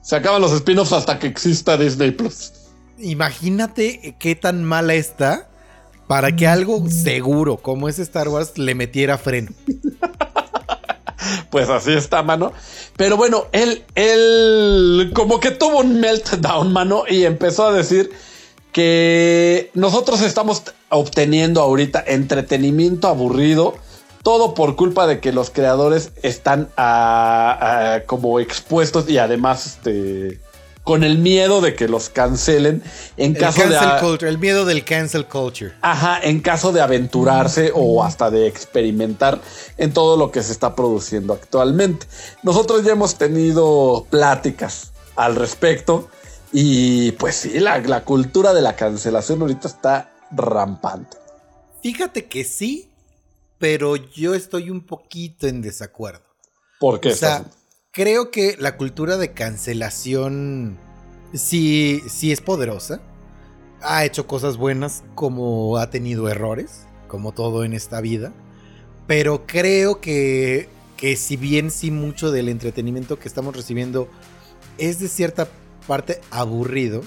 se 0.01 0.15
acaban 0.15 0.41
los 0.41 0.53
spin-offs 0.53 0.93
hasta 0.93 1.19
que 1.19 1.27
exista 1.27 1.75
Disney 1.77 2.11
Plus. 2.11 2.51
imagínate 2.97 4.15
qué 4.19 4.35
tan 4.35 4.63
mala 4.63 4.93
está 4.95 5.49
para 6.07 6.35
que 6.35 6.45
algo 6.47 6.89
seguro 6.89 7.55
como 7.57 7.87
es 7.87 7.99
Star 7.99 8.27
Wars 8.27 8.57
le 8.57 8.75
metiera 8.75 9.17
freno. 9.17 9.51
Pues 11.49 11.69
así 11.69 11.93
está, 11.93 12.23
mano. 12.23 12.53
Pero 12.97 13.17
bueno, 13.17 13.47
él, 13.51 13.83
él 13.95 15.11
como 15.13 15.39
que 15.39 15.51
tuvo 15.51 15.79
un 15.79 15.99
meltdown, 15.99 16.71
mano, 16.71 17.03
y 17.07 17.25
empezó 17.25 17.67
a 17.67 17.73
decir 17.73 18.11
que 18.71 19.69
nosotros 19.73 20.21
estamos 20.21 20.63
obteniendo 20.89 21.61
ahorita 21.61 22.03
entretenimiento 22.05 23.07
aburrido. 23.07 23.75
Todo 24.23 24.53
por 24.53 24.77
culpa 24.77 25.05
de 25.05 25.19
que 25.19 25.33
los 25.33 25.49
creadores 25.49 26.13
están 26.23 26.69
como 28.05 28.39
expuestos 28.39 29.09
y 29.09 29.17
además 29.17 29.65
este, 29.65 30.39
con 30.83 31.03
el 31.03 31.17
miedo 31.17 31.61
de 31.61 31.75
que 31.75 31.87
los 31.87 32.09
cancelen 32.09 32.83
en 33.17 33.35
El 33.35 33.41
caso 33.41 33.61
de... 33.61 33.69
cancel 33.69 33.99
culture, 34.01 34.29
el 34.29 34.37
miedo 34.37 34.65
del 34.65 34.83
cancel 34.83 35.25
culture. 35.27 35.73
Ajá, 35.81 36.19
en 36.21 36.41
caso 36.41 36.71
de 36.71 36.81
aventurarse 36.81 37.71
o 37.73 38.03
hasta 38.03 38.29
de 38.29 38.47
experimentar 38.47 39.39
en 39.77 39.93
todo 39.93 40.17
lo 40.17 40.31
que 40.31 40.43
se 40.43 40.51
está 40.51 40.75
produciendo 40.75 41.33
actualmente. 41.33 42.05
Nosotros 42.43 42.83
ya 42.83 42.91
hemos 42.91 43.15
tenido 43.15 44.05
pláticas 44.09 44.91
al 45.15 45.35
respecto 45.35 46.09
y 46.51 47.13
pues 47.13 47.35
sí, 47.35 47.59
la, 47.59 47.79
la 47.79 48.03
cultura 48.03 48.53
de 48.53 48.61
la 48.61 48.75
cancelación 48.75 49.41
ahorita 49.41 49.67
está 49.67 50.11
rampante. 50.31 51.17
Fíjate 51.81 52.25
que 52.25 52.43
sí, 52.43 52.89
pero 53.57 53.95
yo 53.95 54.35
estoy 54.35 54.69
un 54.69 54.85
poquito 54.85 55.47
en 55.47 55.61
desacuerdo. 55.61 56.23
Porque 56.79 57.11
O 57.11 57.15
sea, 57.15 57.45
creo 57.93 58.31
que 58.31 58.57
la 58.59 58.75
cultura 58.75 59.17
de 59.17 59.31
cancelación 59.33 60.77
sí, 61.33 62.01
sí 62.09 62.33
es 62.33 62.41
poderosa. 62.41 63.01
Ha 63.81 64.03
hecho 64.03 64.27
cosas 64.27 64.57
buenas 64.57 65.03
como 65.15 65.77
ha 65.77 65.89
tenido 65.89 66.27
errores, 66.27 66.87
como 67.07 67.31
todo 67.31 67.63
en 67.63 67.73
esta 67.73 68.01
vida. 68.01 68.33
Pero 69.05 69.45
creo 69.45 70.01
que, 70.01 70.67
que 70.97 71.15
si 71.15 71.37
bien 71.37 71.69
sí 71.69 71.91
mucho 71.91 72.31
del 72.31 72.49
entretenimiento 72.49 73.19
que 73.19 73.27
estamos 73.27 73.55
recibiendo 73.55 74.09
es 74.79 74.99
de 74.99 75.07
cierta 75.07 75.47
parte 75.87 76.19
aburrido, 76.31 77.03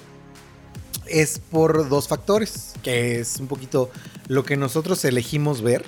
es 1.07 1.41
por 1.41 1.89
dos 1.89 2.07
factores, 2.07 2.75
que 2.83 3.19
es 3.21 3.41
un 3.41 3.49
poquito 3.49 3.91
lo 4.29 4.45
que 4.45 4.57
nosotros 4.57 5.05
elegimos 5.05 5.63
ver, 5.63 5.85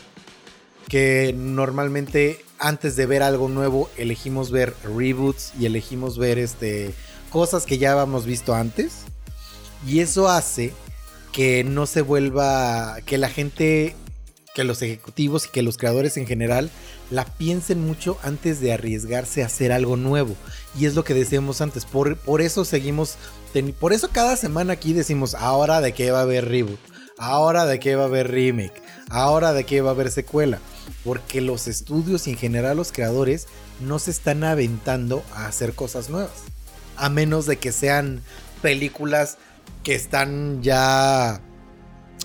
que 0.88 1.34
normalmente 1.36 2.44
antes 2.58 2.96
de 2.96 3.06
ver 3.06 3.22
algo 3.22 3.48
nuevo 3.48 3.90
elegimos 3.96 4.50
ver 4.50 4.74
reboots 4.82 5.52
y 5.58 5.66
elegimos 5.66 6.18
ver 6.18 6.38
este 6.38 6.92
cosas 7.30 7.66
que 7.66 7.78
ya 7.78 7.92
habíamos 7.92 8.24
visto 8.24 8.54
antes. 8.54 9.02
Y 9.86 10.00
eso 10.00 10.28
hace 10.28 10.72
que 11.30 11.62
no 11.62 11.86
se 11.86 12.02
vuelva 12.02 12.96
que 13.06 13.18
la 13.18 13.28
gente 13.28 13.94
que 14.54 14.64
los 14.64 14.82
ejecutivos 14.82 15.46
y 15.46 15.50
que 15.50 15.62
los 15.62 15.76
creadores 15.76 16.16
en 16.16 16.26
general 16.26 16.68
la 17.10 17.24
piensen 17.24 17.86
mucho 17.86 18.18
antes 18.24 18.60
de 18.60 18.72
arriesgarse 18.72 19.42
a 19.42 19.46
hacer 19.46 19.70
algo 19.70 19.96
nuevo. 19.96 20.34
Y 20.76 20.86
es 20.86 20.96
lo 20.96 21.04
que 21.04 21.14
decíamos 21.14 21.60
antes 21.60 21.84
por, 21.84 22.16
por 22.16 22.40
eso 22.40 22.64
seguimos 22.64 23.18
por 23.78 23.92
eso 23.92 24.08
cada 24.10 24.36
semana 24.36 24.74
aquí 24.74 24.92
decimos 24.92 25.34
ahora 25.34 25.80
de 25.80 25.92
qué 25.92 26.10
va 26.10 26.20
a 26.20 26.22
haber 26.22 26.48
reboot 26.48 26.78
ahora 27.18 27.66
de 27.66 27.80
qué 27.80 27.96
va 27.96 28.04
a 28.04 28.06
haber 28.06 28.30
remake 28.30 28.82
ahora 29.10 29.52
de 29.52 29.64
qué 29.64 29.80
va 29.80 29.90
a 29.90 29.92
haber 29.94 30.10
secuela 30.10 30.58
porque 31.04 31.40
los 31.40 31.68
estudios 31.68 32.26
y 32.26 32.32
en 32.32 32.36
general 32.36 32.76
los 32.76 32.92
creadores 32.92 33.46
no 33.80 33.98
se 33.98 34.10
están 34.10 34.44
aventando 34.44 35.22
a 35.34 35.46
hacer 35.46 35.74
cosas 35.74 36.10
nuevas. 36.10 36.44
A 36.96 37.08
menos 37.08 37.46
de 37.46 37.56
que 37.56 37.72
sean 37.72 38.22
películas 38.62 39.38
que 39.84 39.94
están 39.94 40.62
ya 40.62 41.40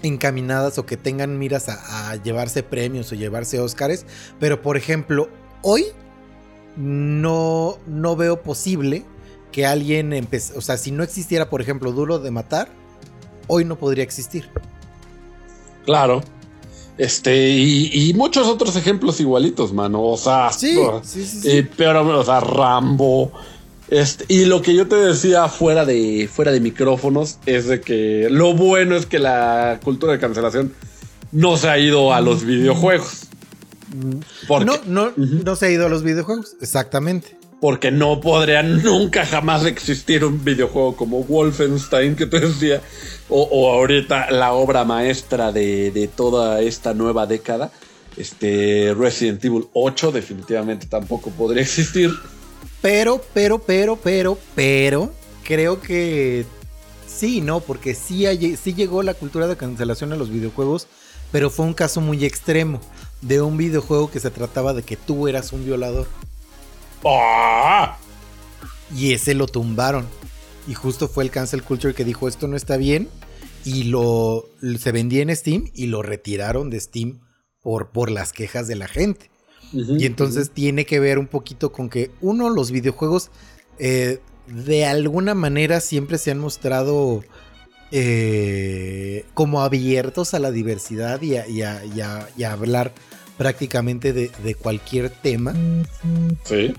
encaminadas 0.02 0.78
o 0.78 0.86
que 0.86 0.98
tengan 0.98 1.38
miras 1.38 1.70
a, 1.70 2.16
llevarse 2.18 2.64
premios 2.64 3.12
o 3.12 3.16
llevarse 3.16 3.60
Óscares. 3.60 4.06
Pero 4.40 4.62
por 4.62 4.78
ejemplo, 4.78 5.30
hoy 5.62 5.86
no, 6.76 7.78
no 7.86 8.16
veo 8.16 8.42
posible 8.42 9.06
que 9.52 9.68
alguien 9.68 10.14
empezara, 10.14 10.58
o 10.58 10.62
sea, 10.62 10.78
si 10.78 10.92
no 10.92 11.04
existiera, 11.04 11.50
por 11.50 11.62
ejemplo, 11.62 11.92
Duro 11.92 12.18
de 12.18 12.32
Matar, 12.32 12.70
hoy 13.48 13.66
no 13.66 13.78
podría 13.78 14.04
existir. 14.04 14.50
Claro. 15.86 16.24
Este, 16.98 17.50
y, 17.50 18.10
y 18.10 18.14
muchos 18.14 18.48
otros 18.48 18.76
ejemplos 18.76 19.20
igualitos, 19.20 19.74
mano. 19.74 20.04
O 20.04 20.18
sea, 20.18 20.52
Sí, 20.52 20.78
sí, 21.04 21.26
sí, 21.26 21.50
eh, 21.50 21.70
pero, 21.76 22.20
o 22.20 22.24
sea, 22.24 22.40
Rambo. 22.40 23.32
Este, 23.90 24.26
y 24.28 24.46
lo 24.46 24.62
que 24.62 24.74
yo 24.76 24.88
te 24.88 24.96
decía 24.96 25.48
fuera 25.50 25.86
de, 25.86 26.30
fuera 26.32 26.52
de 26.52 26.60
micrófonos 26.60 27.38
es 27.46 27.68
de 27.68 27.82
que 27.82 28.28
lo 28.30 28.54
bueno 28.54 28.96
es 28.96 29.06
que 29.06 29.20
la 29.20 29.80
cultura 29.84 30.14
de 30.14 30.20
cancelación 30.20 30.74
no 31.32 31.58
se 31.58 31.70
ha 31.70 31.78
ido 31.78 32.14
a 32.14 32.22
los 32.22 32.44
videojuegos. 32.44 33.28
Porque, 34.48 34.66
No, 34.66 34.80
no, 34.88 35.14
no 35.16 35.56
se 35.56 35.66
ha 35.68 35.72
ido 35.72 35.86
a 35.86 35.90
los 35.90 36.04
videojuegos, 36.04 36.56
exactamente. 36.62 37.38
Porque 37.64 37.92
no 37.92 38.20
podría 38.20 38.62
nunca 38.62 39.26
jamás 39.26 39.66
existir 39.66 40.26
un 40.26 40.44
videojuego 40.44 40.98
como 40.98 41.24
Wolfenstein 41.24 42.14
que 42.18 42.26
te 42.26 42.42
decía, 42.42 42.82
o, 43.30 43.42
o 43.44 43.72
ahorita 43.72 44.32
la 44.32 44.52
obra 44.52 44.84
maestra 44.84 45.54
de, 45.54 45.90
de 45.92 46.10
toda 46.10 46.60
esta 46.60 46.94
nueva 46.94 47.26
década, 47.26 47.72
este 48.18 48.94
Resident 49.00 49.46
Evil 49.46 49.68
8 49.72 50.12
definitivamente 50.12 50.88
tampoco 50.88 51.30
podría 51.30 51.64
existir. 51.64 52.12
Pero, 52.82 53.22
pero, 53.34 53.60
pero, 53.60 53.96
pero, 53.96 54.38
pero, 54.56 55.14
creo 55.46 55.80
que 55.80 56.44
sí, 57.08 57.40
¿no? 57.40 57.62
Porque 57.62 57.96
sí, 57.96 58.26
hay- 58.26 58.58
sí 58.58 58.74
llegó 58.74 59.04
la 59.04 59.14
cultura 59.14 59.48
de 59.48 59.56
cancelación 59.56 60.12
a 60.12 60.18
los 60.18 60.30
videojuegos, 60.30 60.88
pero 61.32 61.50
fue 61.50 61.66
un 61.66 61.74
caso 61.74 62.02
muy 62.02 62.26
extremo 62.26 62.82
de 63.22 63.42
un 63.42 63.56
videojuego 63.56 64.12
que 64.12 64.20
se 64.20 64.32
trataba 64.32 64.74
de 64.74 64.84
que 64.84 64.98
tú 64.98 65.30
eras 65.30 65.54
un 65.54 65.64
violador. 65.64 66.08
¡Ah! 67.06 67.98
Y 68.96 69.14
ese 69.14 69.34
lo 69.34 69.48
tumbaron. 69.48 70.06
Y 70.68 70.74
justo 70.76 71.08
fue 71.08 71.24
el 71.24 71.32
cancel 71.32 71.64
culture 71.64 71.94
que 71.94 72.06
dijo 72.06 72.28
esto 72.28 72.48
no 72.48 72.56
está 72.56 72.78
bien. 72.78 73.10
Y 73.66 73.86
lo 73.86 74.46
se 74.78 74.92
vendía 74.92 75.22
en 75.22 75.36
Steam 75.36 75.72
y 75.74 75.88
lo 75.88 76.02
retiraron 76.04 76.70
de 76.70 76.80
Steam 76.80 77.20
por, 77.62 77.90
por 77.90 78.12
las 78.12 78.34
quejas 78.34 78.68
de 78.68 78.76
la 78.76 78.88
gente. 78.88 79.30
Y 80.00 80.06
entonces 80.06 80.52
tiene 80.52 80.86
que 80.86 81.00
ver 81.00 81.18
un 81.18 81.28
poquito 81.28 81.72
con 81.72 81.90
que, 81.90 82.12
uno, 82.22 82.50
los 82.50 82.70
videojuegos 82.72 83.32
eh, 83.80 84.20
de 84.48 84.86
alguna 84.86 85.34
manera 85.34 85.80
siempre 85.82 86.18
se 86.18 86.30
han 86.32 86.38
mostrado 86.40 87.24
eh, 87.92 89.26
como 89.34 89.62
abiertos 89.62 90.34
a 90.34 90.40
la 90.40 90.52
diversidad 90.52 91.22
y 91.22 91.38
a, 91.38 91.48
y 91.48 91.62
a- 91.62 91.86
y 91.86 92.02
a- 92.02 92.28
y 92.38 92.44
a 92.44 92.52
hablar 92.54 92.92
prácticamente 93.38 94.14
de, 94.14 94.30
de 94.44 94.56
cualquier 94.56 95.10
tema. 95.10 95.54
Sí. 96.44 96.74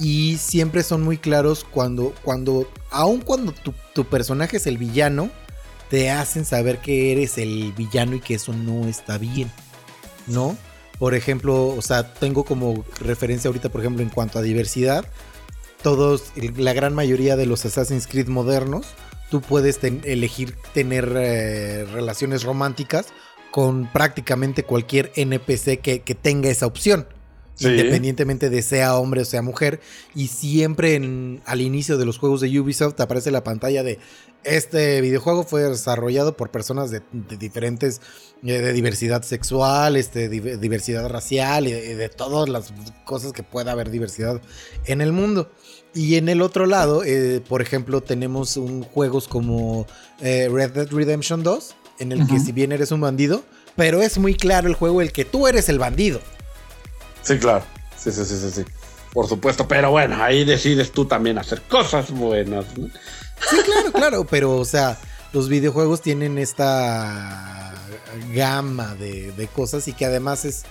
Y 0.00 0.38
siempre 0.38 0.82
son 0.82 1.02
muy 1.02 1.18
claros 1.18 1.64
cuando, 1.70 2.14
cuando 2.22 2.66
aun 2.90 3.20
cuando 3.20 3.52
tu, 3.52 3.74
tu 3.94 4.06
personaje 4.06 4.56
es 4.56 4.66
el 4.66 4.78
villano, 4.78 5.30
te 5.90 6.10
hacen 6.10 6.44
saber 6.44 6.78
que 6.78 7.12
eres 7.12 7.36
el 7.36 7.72
villano 7.72 8.16
y 8.16 8.20
que 8.20 8.34
eso 8.34 8.52
no 8.52 8.88
está 8.88 9.18
bien, 9.18 9.50
¿no? 10.26 10.56
Por 10.98 11.14
ejemplo, 11.14 11.68
o 11.68 11.82
sea, 11.82 12.14
tengo 12.14 12.44
como 12.44 12.84
referencia 13.00 13.48
ahorita, 13.48 13.68
por 13.68 13.80
ejemplo, 13.80 14.02
en 14.02 14.08
cuanto 14.08 14.38
a 14.38 14.42
diversidad, 14.42 15.04
todos, 15.82 16.32
la 16.56 16.72
gran 16.72 16.94
mayoría 16.94 17.36
de 17.36 17.46
los 17.46 17.64
Assassin's 17.64 18.06
Creed 18.06 18.28
modernos, 18.28 18.86
tú 19.30 19.40
puedes 19.40 19.82
elegir 19.82 20.56
tener 20.74 21.12
eh, 21.16 21.86
relaciones 21.92 22.42
románticas 22.42 23.06
con 23.50 23.90
prácticamente 23.90 24.62
cualquier 24.62 25.10
NPC 25.16 25.80
que, 25.80 26.00
que 26.00 26.14
tenga 26.14 26.50
esa 26.50 26.66
opción. 26.66 27.06
Sí. 27.60 27.68
independientemente 27.68 28.48
de 28.50 28.62
sea 28.62 28.96
hombre 28.96 29.20
o 29.22 29.24
sea 29.24 29.42
mujer. 29.42 29.80
Y 30.14 30.28
siempre 30.28 30.94
en- 30.94 31.40
al 31.44 31.60
inicio 31.60 31.98
de 31.98 32.04
los 32.06 32.18
juegos 32.18 32.40
de 32.40 32.58
Ubisoft 32.60 32.94
te 32.96 33.02
aparece 33.02 33.30
la 33.30 33.44
pantalla 33.44 33.82
de 33.82 33.98
este 34.42 35.00
videojuego 35.02 35.44
fue 35.44 35.62
desarrollado 35.64 36.34
por 36.36 36.50
personas 36.50 36.90
de, 36.90 37.02
de 37.12 37.36
diferentes, 37.36 38.00
eh, 38.42 38.52
de 38.60 38.72
diversidad 38.72 39.22
sexual, 39.22 39.96
este, 39.96 40.30
div- 40.30 40.58
diversidad 40.58 41.06
racial 41.10 41.66
y 41.66 41.72
de, 41.72 41.94
de 41.96 42.08
todas 42.08 42.48
las 42.48 42.72
cosas 43.04 43.32
que 43.32 43.42
pueda 43.42 43.72
haber 43.72 43.90
diversidad 43.90 44.40
en 44.86 45.02
el 45.02 45.12
mundo. 45.12 45.50
Y 45.92 46.14
en 46.16 46.28
el 46.30 46.40
otro 46.40 46.64
lado, 46.66 47.02
eh, 47.04 47.42
por 47.46 47.60
ejemplo, 47.60 48.00
tenemos 48.00 48.56
un, 48.56 48.82
juegos 48.84 49.28
como 49.28 49.86
eh, 50.20 50.48
Red 50.50 50.70
Dead 50.70 50.88
Redemption 50.90 51.42
2, 51.42 51.74
en 51.98 52.12
el 52.12 52.26
que 52.26 52.38
si 52.40 52.52
bien 52.52 52.72
eres 52.72 52.92
un 52.92 53.02
bandido, 53.02 53.42
pero 53.76 54.00
es 54.00 54.16
muy 54.16 54.34
claro 54.34 54.68
el 54.68 54.74
juego 54.74 55.02
el 55.02 55.12
que 55.12 55.26
tú 55.26 55.46
eres 55.48 55.68
el 55.68 55.78
bandido. 55.78 56.20
Sí, 57.22 57.38
claro. 57.38 57.64
Sí, 57.96 58.10
sí, 58.12 58.24
sí, 58.24 58.36
sí, 58.38 58.50
sí. 58.50 58.64
Por 59.12 59.28
supuesto, 59.28 59.66
pero 59.66 59.90
bueno, 59.90 60.22
ahí 60.22 60.44
decides 60.44 60.92
tú 60.92 61.04
también 61.04 61.38
hacer 61.38 61.62
cosas 61.62 62.10
buenas. 62.10 62.64
Sí, 63.50 63.56
claro, 63.64 63.92
claro, 63.92 64.24
pero 64.24 64.56
o 64.56 64.64
sea, 64.64 64.96
los 65.32 65.48
videojuegos 65.48 66.00
tienen 66.00 66.38
esta 66.38 67.74
gama 68.32 68.94
de, 68.94 69.32
de 69.32 69.46
cosas 69.48 69.88
y 69.88 69.92
que 69.92 70.06
además 70.06 70.44
es... 70.44 70.62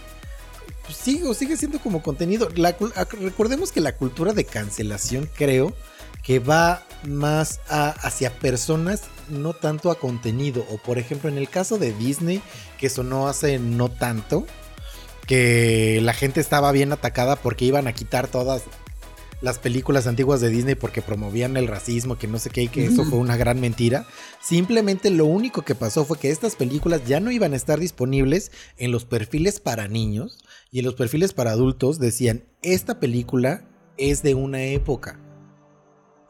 pues, 0.85 0.97
sigue, 0.97 1.33
sigue 1.33 1.57
siendo 1.57 1.79
como 1.79 2.01
contenido. 2.01 2.49
La 2.55 2.75
recordemos 3.19 3.71
que 3.71 3.81
la 3.81 3.95
cultura 3.95 4.33
de 4.33 4.45
cancelación 4.45 5.29
creo 5.35 5.73
que 6.23 6.39
va 6.39 6.83
más 7.05 7.59
a- 7.69 7.89
hacia 7.89 8.31
personas, 8.39 9.01
no 9.29 9.53
tanto 9.53 9.91
a 9.91 9.95
contenido. 9.99 10.65
O 10.69 10.77
por 10.77 10.97
ejemplo, 10.97 11.29
en 11.29 11.37
el 11.37 11.49
caso 11.49 11.77
de 11.77 11.93
Disney, 11.93 12.41
que 12.77 12.87
eso 12.87 13.03
no 13.03 13.27
hace 13.27 13.59
no 13.59 13.89
tanto, 13.89 14.45
que 15.29 15.99
la 16.01 16.13
gente 16.13 16.41
estaba 16.41 16.71
bien 16.71 16.91
atacada 16.91 17.35
porque 17.35 17.63
iban 17.63 17.87
a 17.87 17.93
quitar 17.93 18.27
todas 18.27 18.63
las 19.41 19.59
películas 19.59 20.07
antiguas 20.07 20.41
de 20.41 20.49
Disney 20.49 20.73
porque 20.73 21.03
promovían 21.03 21.55
el 21.55 21.67
racismo, 21.67 22.17
que 22.17 22.25
no 22.25 22.39
sé 22.39 22.49
qué, 22.49 22.63
y 22.63 22.67
que 22.67 22.85
eso 22.85 23.05
fue 23.05 23.19
una 23.19 23.37
gran 23.37 23.61
mentira. 23.61 24.07
Simplemente 24.41 25.11
lo 25.11 25.25
único 25.25 25.61
que 25.61 25.75
pasó 25.75 26.03
fue 26.03 26.17
que 26.17 26.31
estas 26.31 26.55
películas 26.55 27.01
ya 27.05 27.19
no 27.19 27.29
iban 27.29 27.53
a 27.53 27.57
estar 27.57 27.79
disponibles 27.79 28.51
en 28.77 28.91
los 28.91 29.05
perfiles 29.05 29.59
para 29.59 29.87
niños 29.87 30.39
y 30.71 30.79
en 30.79 30.85
los 30.85 30.95
perfiles 30.95 31.33
para 31.33 31.51
adultos 31.51 31.99
decían, 31.99 32.45
esta 32.63 32.99
película 32.99 33.69
es 33.97 34.23
de 34.23 34.33
una 34.33 34.63
época. 34.63 35.28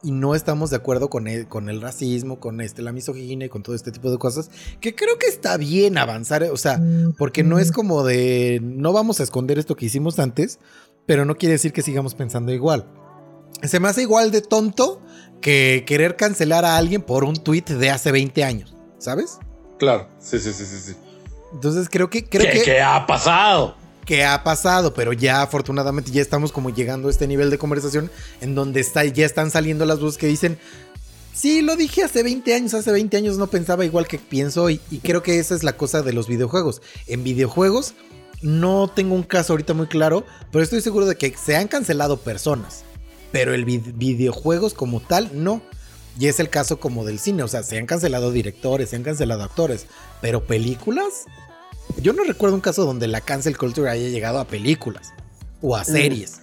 Y 0.02 0.12
no 0.12 0.34
estamos 0.34 0.70
de 0.70 0.76
acuerdo 0.76 1.10
con 1.10 1.28
el, 1.28 1.46
con 1.46 1.68
el 1.68 1.80
racismo, 1.80 2.40
con 2.40 2.60
este, 2.60 2.80
la 2.80 2.92
misoginia 2.92 3.46
y 3.46 3.48
con 3.50 3.62
todo 3.62 3.74
este 3.74 3.92
tipo 3.92 4.10
de 4.10 4.18
cosas. 4.18 4.50
Que 4.80 4.94
creo 4.94 5.18
que 5.18 5.26
está 5.26 5.56
bien 5.58 5.98
avanzar. 5.98 6.42
O 6.44 6.56
sea, 6.56 6.80
porque 7.18 7.42
no 7.42 7.58
es 7.58 7.70
como 7.70 8.02
de. 8.02 8.60
No 8.62 8.92
vamos 8.92 9.20
a 9.20 9.22
esconder 9.22 9.58
esto 9.58 9.76
que 9.76 9.86
hicimos 9.86 10.18
antes. 10.18 10.58
Pero 11.06 11.24
no 11.24 11.36
quiere 11.36 11.54
decir 11.54 11.72
que 11.72 11.82
sigamos 11.82 12.14
pensando 12.14 12.52
igual. 12.52 12.86
Se 13.62 13.80
me 13.80 13.88
hace 13.88 14.02
igual 14.02 14.30
de 14.30 14.40
tonto 14.40 15.02
que 15.40 15.84
querer 15.86 16.16
cancelar 16.16 16.64
a 16.64 16.76
alguien 16.76 17.02
por 17.02 17.24
un 17.24 17.36
tweet 17.36 17.64
de 17.64 17.90
hace 17.90 18.12
20 18.12 18.44
años. 18.44 18.76
¿Sabes? 18.98 19.38
Claro. 19.78 20.08
Sí, 20.18 20.38
sí, 20.38 20.52
sí, 20.52 20.64
sí. 20.64 20.78
sí. 20.78 20.96
Entonces 21.52 21.88
creo 21.90 22.08
que. 22.08 22.24
Creo 22.24 22.46
¿Qué, 22.50 22.58
que 22.58 22.64
qué 22.64 22.80
ha 22.80 23.06
pasado? 23.06 23.74
Que 24.04 24.24
ha 24.24 24.42
pasado, 24.42 24.94
pero 24.94 25.12
ya 25.12 25.42
afortunadamente 25.42 26.10
ya 26.10 26.22
estamos 26.22 26.52
como 26.52 26.70
llegando 26.70 27.08
a 27.08 27.10
este 27.10 27.26
nivel 27.26 27.50
de 27.50 27.58
conversación 27.58 28.10
en 28.40 28.54
donde 28.54 28.80
está, 28.80 29.04
ya 29.04 29.26
están 29.26 29.50
saliendo 29.50 29.84
las 29.86 30.00
voces 30.00 30.18
que 30.18 30.26
dicen, 30.26 30.58
sí, 31.32 31.62
lo 31.62 31.76
dije 31.76 32.02
hace 32.02 32.22
20 32.22 32.54
años, 32.54 32.74
hace 32.74 32.90
20 32.92 33.16
años 33.16 33.38
no 33.38 33.46
pensaba 33.48 33.84
igual 33.84 34.06
que 34.08 34.18
pienso 34.18 34.64
hoy, 34.64 34.80
y 34.90 34.98
creo 34.98 35.22
que 35.22 35.38
esa 35.38 35.54
es 35.54 35.62
la 35.62 35.76
cosa 35.76 36.02
de 36.02 36.12
los 36.12 36.26
videojuegos. 36.28 36.82
En 37.06 37.22
videojuegos 37.22 37.94
no 38.42 38.88
tengo 38.88 39.14
un 39.14 39.22
caso 39.22 39.52
ahorita 39.52 39.74
muy 39.74 39.86
claro, 39.86 40.24
pero 40.50 40.64
estoy 40.64 40.80
seguro 40.80 41.06
de 41.06 41.16
que 41.16 41.34
se 41.36 41.56
han 41.56 41.68
cancelado 41.68 42.16
personas, 42.18 42.84
pero 43.32 43.54
el 43.54 43.64
vid- 43.66 43.92
videojuegos 43.96 44.74
como 44.74 45.00
tal 45.00 45.30
no. 45.34 45.62
Y 46.18 46.26
es 46.26 46.40
el 46.40 46.50
caso 46.50 46.80
como 46.80 47.04
del 47.04 47.20
cine, 47.20 47.44
o 47.44 47.48
sea, 47.48 47.62
se 47.62 47.78
han 47.78 47.86
cancelado 47.86 48.32
directores, 48.32 48.90
se 48.90 48.96
han 48.96 49.04
cancelado 49.04 49.44
actores, 49.44 49.86
pero 50.20 50.44
películas, 50.44 51.24
yo 51.98 52.12
no 52.12 52.24
recuerdo 52.24 52.54
un 52.54 52.60
caso 52.60 52.84
donde 52.84 53.08
la 53.08 53.20
cancel 53.20 53.56
culture 53.56 53.90
haya 53.90 54.08
llegado 54.08 54.38
a 54.38 54.46
películas 54.46 55.12
o 55.62 55.76
a 55.76 55.84
series. 55.84 56.40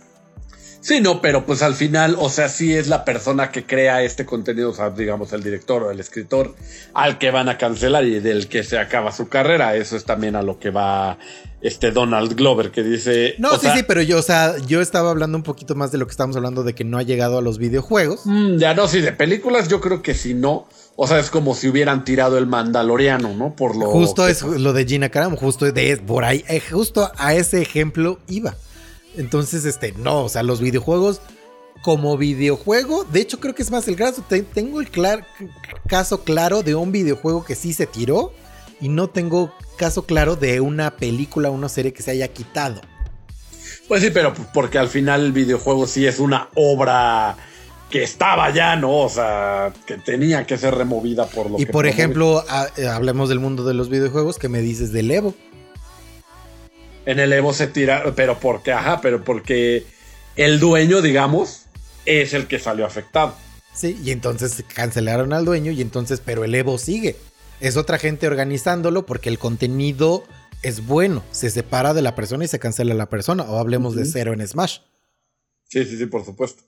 Sí, 0.87 1.01
no, 1.01 1.21
pero 1.21 1.45
pues 1.45 1.63
al 1.63 1.73
final, 1.73 2.15
o 2.17 2.29
sea, 2.29 2.47
sí 2.47 2.73
es 2.73 2.87
la 2.87 3.03
persona 3.03 3.51
que 3.51 3.65
crea 3.65 4.03
este 4.03 4.25
contenido, 4.25 4.69
o 4.69 4.73
sea, 4.73 4.89
digamos 4.91 5.33
el 5.33 5.43
director 5.43 5.83
o 5.83 5.91
el 5.91 5.99
escritor, 5.99 6.55
al 6.93 7.17
que 7.17 7.29
van 7.29 7.49
a 7.49 7.57
cancelar 7.57 8.05
y 8.05 8.21
del 8.21 8.47
que 8.47 8.63
se 8.63 8.79
acaba 8.79 9.11
su 9.11 9.27
carrera. 9.27 9.75
Eso 9.75 9.97
es 9.97 10.05
también 10.05 10.37
a 10.37 10.43
lo 10.43 10.59
que 10.59 10.69
va 10.69 11.17
este 11.59 11.91
Donald 11.91 12.35
Glover, 12.35 12.71
que 12.71 12.83
dice. 12.83 13.35
No, 13.37 13.55
sí, 13.55 13.61
sea, 13.61 13.75
sí, 13.75 13.83
pero 13.85 14.01
yo, 14.01 14.19
o 14.19 14.21
sea, 14.21 14.55
yo 14.65 14.79
estaba 14.79 15.09
hablando 15.09 15.37
un 15.37 15.43
poquito 15.43 15.75
más 15.75 15.91
de 15.91 15.97
lo 15.97 16.05
que 16.05 16.11
estamos 16.11 16.37
hablando 16.37 16.63
de 16.63 16.73
que 16.73 16.85
no 16.85 16.97
ha 16.97 17.03
llegado 17.03 17.37
a 17.37 17.41
los 17.41 17.57
videojuegos. 17.57 18.21
mm, 18.25 18.57
ya 18.57 18.73
no, 18.73 18.87
sí, 18.87 19.01
de 19.01 19.11
películas 19.11 19.67
yo 19.67 19.81
creo 19.81 20.01
que 20.01 20.13
si 20.13 20.35
no. 20.35 20.69
O 20.99 21.05
sea, 21.07 21.19
es 21.19 21.29
como 21.29 21.53
si 21.53 21.67
hubieran 21.69 22.03
tirado 22.03 22.39
el 22.39 22.47
Mandaloriano, 22.47 23.33
¿no? 23.35 23.55
Por 23.55 23.75
lo. 23.75 23.85
Justo 23.91 24.25
que- 24.25 24.31
es 24.31 24.41
lo 24.41 24.73
de 24.73 24.83
Gina 24.85 25.09
Carano, 25.09 25.37
justo 25.37 25.71
de 25.71 25.97
por 25.97 26.23
ahí, 26.25 26.43
eh, 26.49 26.59
justo 26.59 27.11
a 27.17 27.35
ese 27.35 27.61
ejemplo 27.61 28.19
iba. 28.27 28.55
Entonces, 29.15 29.63
este, 29.65 29.93
no, 29.93 30.23
o 30.23 30.29
sea, 30.29 30.41
los 30.43 30.59
videojuegos 30.59 31.21
como 31.83 32.17
videojuego, 32.17 33.03
de 33.03 33.21
hecho 33.21 33.39
creo 33.39 33.53
que 33.53 33.61
es 33.61 33.69
más 33.71 33.87
el 33.87 33.95
caso, 33.95 34.23
te- 34.27 34.41
tengo 34.41 34.81
el 34.81 34.91
clar- 34.91 35.23
caso 35.87 36.23
claro 36.23 36.63
de 36.63 36.73
un 36.75 36.91
videojuego 36.91 37.45
que 37.45 37.53
sí 37.55 37.73
se 37.73 37.85
tiró 37.85 38.33
y 38.81 38.89
no 38.89 39.07
tengo 39.09 39.53
caso 39.77 40.05
claro 40.05 40.35
de 40.35 40.59
una 40.61 40.97
película 40.97 41.49
o 41.49 41.53
una 41.53 41.69
serie 41.69 41.93
que 41.93 42.01
se 42.01 42.09
haya 42.11 42.27
quitado. 42.27 42.81
Pues 43.87 44.01
sí, 44.01 44.09
pero 44.11 44.33
porque 44.53 44.79
al 44.79 44.87
final 44.89 45.25
el 45.25 45.31
videojuego 45.31 45.85
sí 45.87 46.07
es 46.07 46.19
una 46.19 46.49
obra 46.55 47.37
que 47.89 48.03
estaba 48.03 48.49
ya, 48.53 48.76
¿no? 48.76 48.99
O 49.03 49.09
sea, 49.09 49.73
que 49.85 49.97
tenía 49.97 50.45
que 50.45 50.57
ser 50.57 50.76
removida 50.76 51.26
por 51.27 51.49
lo 51.49 51.55
Y 51.57 51.65
que 51.65 51.72
por 51.72 51.84
promueve. 51.84 51.89
ejemplo, 51.89 52.43
eh, 52.77 52.88
hablemos 52.88 53.30
del 53.30 53.39
mundo 53.39 53.64
de 53.64 53.73
los 53.73 53.89
videojuegos, 53.89 54.38
¿qué 54.38 54.49
me 54.49 54.59
dices 54.61 54.91
del 54.91 55.09
Evo? 55.11 55.34
En 57.05 57.19
el 57.19 57.31
Evo 57.31 57.53
se 57.53 57.68
tira, 57.68 58.14
pero 58.15 58.39
porque, 58.39 58.73
ajá, 58.73 58.99
pero 59.01 59.23
porque 59.23 59.85
el 60.35 60.59
dueño, 60.59 61.01
digamos, 61.01 61.64
es 62.05 62.34
el 62.34 62.47
que 62.47 62.59
salió 62.59 62.85
afectado. 62.85 63.34
Sí, 63.73 63.97
y 64.03 64.11
entonces 64.11 64.64
cancelaron 64.73 65.31
al 65.34 65.45
dueño 65.45 65.72
y 65.72 65.81
entonces, 65.81 66.22
pero 66.23 66.43
el 66.43 66.53
Evo 66.55 66.77
sigue. 66.77 67.15
Es 67.61 67.77
otra 67.77 67.97
gente 67.97 68.27
organizándolo 68.27 69.05
porque 69.05 69.30
el 69.30 69.39
contenido 69.39 70.23
es 70.64 70.85
bueno, 70.85 71.23
se 71.31 71.49
separa 71.49 71.93
de 71.93 72.01
la 72.01 72.15
persona 72.15 72.43
y 72.43 72.47
se 72.47 72.59
cancela 72.59 72.93
la 72.93 73.07
persona. 73.09 73.43
O 73.43 73.57
hablemos 73.57 73.95
de 73.95 74.05
cero 74.05 74.34
en 74.34 74.45
Smash. 74.45 74.80
Sí, 75.69 75.85
sí, 75.85 75.97
sí, 75.97 76.05
por 76.07 76.26
supuesto. 76.26 76.64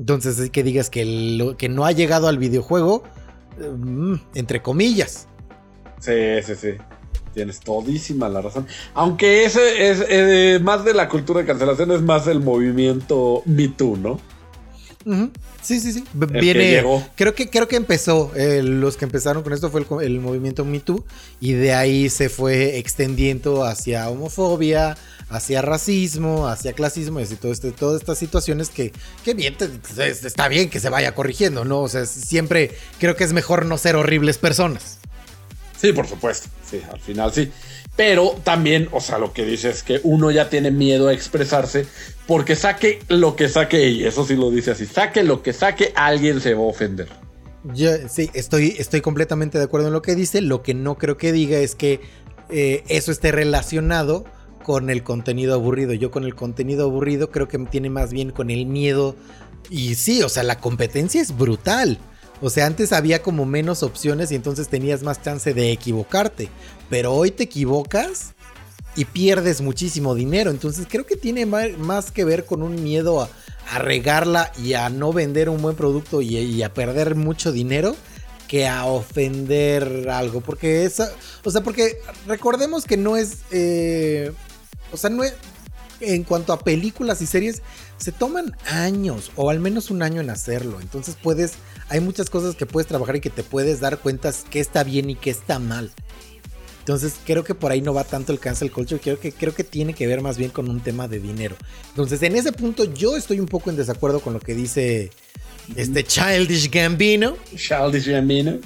Entonces, 0.00 0.38
es 0.38 0.48
que 0.48 0.62
digas 0.62 0.88
que, 0.88 1.04
lo, 1.04 1.58
que 1.58 1.68
no 1.68 1.84
ha 1.84 1.92
llegado 1.92 2.26
al 2.26 2.38
videojuego, 2.38 3.02
mm, 3.58 4.14
entre 4.34 4.62
comillas. 4.62 5.28
Sí, 6.00 6.12
sí, 6.42 6.54
sí. 6.54 6.68
Tienes 7.34 7.60
todísima 7.60 8.30
la 8.30 8.40
razón. 8.40 8.66
Aunque 8.94 9.44
ese 9.44 9.90
es 9.90 10.02
eh, 10.08 10.58
más 10.62 10.86
de 10.86 10.94
la 10.94 11.06
cultura 11.10 11.40
de 11.40 11.46
cancelación, 11.46 11.92
es 11.92 12.00
más 12.00 12.26
el 12.28 12.40
movimiento 12.40 13.42
Me 13.44 13.68
Too, 13.68 13.98
¿no? 13.98 14.18
Sí, 15.62 15.80
sí, 15.80 15.92
sí. 15.92 16.04
Que 16.18 16.40
Viene. 16.40 16.70
llegó. 16.70 17.02
Creo 17.14 17.34
que, 17.34 17.50
creo 17.50 17.68
que 17.68 17.76
empezó. 17.76 18.32
eh, 18.34 18.62
los 18.62 18.96
que 18.96 19.04
empezaron 19.04 19.42
con 19.42 19.52
esto 19.52 19.70
fue 19.70 19.82
el, 19.82 20.02
el 20.02 20.20
movimiento 20.20 20.64
Me 20.64 20.80
Too. 20.80 21.04
Y 21.40 21.52
de 21.52 21.74
ahí 21.74 22.08
se 22.08 22.30
fue 22.30 22.78
extendiendo 22.78 23.64
hacia 23.64 24.08
homofobia, 24.08 24.96
hacia 25.30 25.62
racismo, 25.62 26.48
hacia 26.48 26.72
clasismo 26.74 27.20
y 27.20 27.22
así 27.22 27.36
todo 27.36 27.52
este, 27.52 27.72
todas 27.72 28.00
estas 28.00 28.18
situaciones 28.18 28.68
que, 28.68 28.92
que 29.24 29.34
bien, 29.34 29.56
te- 29.56 29.70
es- 30.08 30.24
está 30.24 30.48
bien 30.48 30.68
que 30.68 30.80
se 30.80 30.88
vaya 30.90 31.14
corrigiendo, 31.14 31.64
¿no? 31.64 31.80
O 31.80 31.88
sea, 31.88 32.04
siempre 32.04 32.72
creo 32.98 33.16
que 33.16 33.24
es 33.24 33.32
mejor 33.32 33.64
no 33.66 33.78
ser 33.78 33.96
horribles 33.96 34.38
personas. 34.38 34.98
Sí, 35.80 35.92
por 35.92 36.06
supuesto. 36.06 36.48
Sí, 36.68 36.82
al 36.92 37.00
final 37.00 37.32
sí. 37.32 37.50
Pero 37.96 38.36
también, 38.44 38.88
o 38.92 39.00
sea, 39.00 39.18
lo 39.18 39.32
que 39.32 39.44
dice 39.44 39.70
es 39.70 39.82
que 39.82 40.00
uno 40.04 40.30
ya 40.30 40.48
tiene 40.48 40.70
miedo 40.70 41.08
a 41.08 41.12
expresarse 41.12 41.86
porque 42.26 42.54
saque 42.56 43.00
lo 43.08 43.34
que 43.36 43.48
saque, 43.48 43.88
y 43.88 44.04
eso 44.04 44.24
sí 44.26 44.36
lo 44.36 44.50
dice 44.50 44.70
así, 44.72 44.86
saque 44.86 45.22
lo 45.22 45.42
que 45.42 45.52
saque, 45.52 45.92
alguien 45.96 46.40
se 46.40 46.54
va 46.54 46.60
a 46.62 46.66
ofender. 46.66 47.08
Yo, 47.74 47.90
sí, 48.08 48.30
estoy, 48.32 48.74
estoy 48.78 49.00
completamente 49.00 49.58
de 49.58 49.64
acuerdo 49.64 49.88
en 49.88 49.92
lo 49.92 50.02
que 50.02 50.14
dice. 50.14 50.40
Lo 50.40 50.62
que 50.62 50.72
no 50.74 50.96
creo 50.96 51.16
que 51.18 51.32
diga 51.32 51.58
es 51.58 51.74
que 51.74 52.00
eh, 52.48 52.84
eso 52.88 53.12
esté 53.12 53.32
relacionado 53.32 54.24
con 54.62 54.90
el 54.90 55.02
contenido 55.02 55.54
aburrido. 55.54 55.92
Yo 55.92 56.10
con 56.10 56.24
el 56.24 56.34
contenido 56.34 56.84
aburrido 56.84 57.30
creo 57.30 57.48
que 57.48 57.58
tiene 57.58 57.90
más 57.90 58.12
bien 58.12 58.30
con 58.30 58.50
el 58.50 58.66
miedo. 58.66 59.16
Y 59.68 59.94
sí, 59.94 60.22
o 60.22 60.28
sea, 60.28 60.42
la 60.42 60.58
competencia 60.58 61.20
es 61.20 61.36
brutal. 61.36 61.98
O 62.40 62.50
sea, 62.50 62.66
antes 62.66 62.92
había 62.92 63.22
como 63.22 63.44
menos 63.44 63.82
opciones 63.82 64.32
y 64.32 64.34
entonces 64.34 64.68
tenías 64.68 65.02
más 65.02 65.22
chance 65.22 65.52
de 65.52 65.72
equivocarte. 65.72 66.48
Pero 66.88 67.12
hoy 67.12 67.30
te 67.30 67.44
equivocas 67.44 68.34
y 68.96 69.04
pierdes 69.04 69.60
muchísimo 69.60 70.14
dinero. 70.14 70.50
Entonces 70.50 70.86
creo 70.88 71.06
que 71.06 71.16
tiene 71.16 71.46
más 71.46 72.10
que 72.10 72.24
ver 72.24 72.46
con 72.46 72.62
un 72.62 72.82
miedo 72.82 73.22
a, 73.22 73.28
regarla 73.78 74.50
y 74.60 74.72
a 74.72 74.88
no 74.88 75.12
vender 75.12 75.48
un 75.48 75.62
buen 75.62 75.76
producto 75.76 76.22
y, 76.22 76.36
y 76.36 76.62
a 76.64 76.74
perder 76.74 77.14
mucho 77.14 77.52
dinero 77.52 77.94
que 78.50 78.66
a 78.66 78.84
ofender 78.86 80.10
algo. 80.10 80.40
Porque 80.40 80.84
esa, 80.84 81.12
o 81.44 81.50
sea, 81.52 81.60
porque 81.60 82.00
recordemos 82.26 82.84
que 82.84 82.96
no 82.96 83.16
es, 83.16 83.38
eh, 83.52 84.32
o 84.92 84.96
sea, 84.96 85.10
no 85.10 85.24
es, 85.24 85.34
en 86.00 86.24
cuanto 86.24 86.52
a 86.52 86.60
películas 86.60 87.20
y 87.22 87.26
series, 87.26 87.62
se 87.98 88.12
toman 88.12 88.56
años 88.66 89.30
o 89.36 89.50
al 89.50 89.60
menos 89.60 89.90
un 89.90 90.02
año 90.02 90.20
en 90.20 90.30
hacerlo. 90.30 90.80
Entonces 90.80 91.16
puedes, 91.22 91.52
hay 91.88 92.00
muchas 92.00 92.30
cosas 92.30 92.56
que 92.56 92.66
puedes 92.66 92.88
trabajar 92.88 93.16
y 93.16 93.20
que 93.20 93.30
te 93.30 93.42
puedes 93.42 93.80
dar 93.80 93.98
cuenta 93.98 94.32
qué 94.50 94.60
está 94.60 94.84
bien 94.84 95.10
y 95.10 95.14
qué 95.14 95.30
está 95.30 95.58
mal. 95.58 95.90
Entonces 96.80 97.14
creo 97.24 97.44
que 97.44 97.54
por 97.54 97.70
ahí 97.70 97.82
no 97.82 97.92
va 97.92 98.04
tanto 98.04 98.32
el 98.32 98.40
cancel 98.40 98.72
culture, 98.72 99.00
creo 99.00 99.20
que, 99.20 99.32
creo 99.32 99.54
que 99.54 99.64
tiene 99.64 99.94
que 99.94 100.06
ver 100.06 100.22
más 100.22 100.38
bien 100.38 100.50
con 100.50 100.68
un 100.68 100.80
tema 100.80 101.06
de 101.08 101.20
dinero. 101.20 101.56
Entonces 101.90 102.22
en 102.22 102.34
ese 102.34 102.52
punto 102.52 102.84
yo 102.84 103.16
estoy 103.16 103.38
un 103.38 103.46
poco 103.46 103.70
en 103.70 103.76
desacuerdo 103.76 104.20
con 104.20 104.32
lo 104.32 104.40
que 104.40 104.54
dice 104.54 105.10
este 105.76 106.02
Childish 106.02 106.70
Gambino. 106.70 107.36
Childish 107.54 108.08
Gambino. 108.08 108.58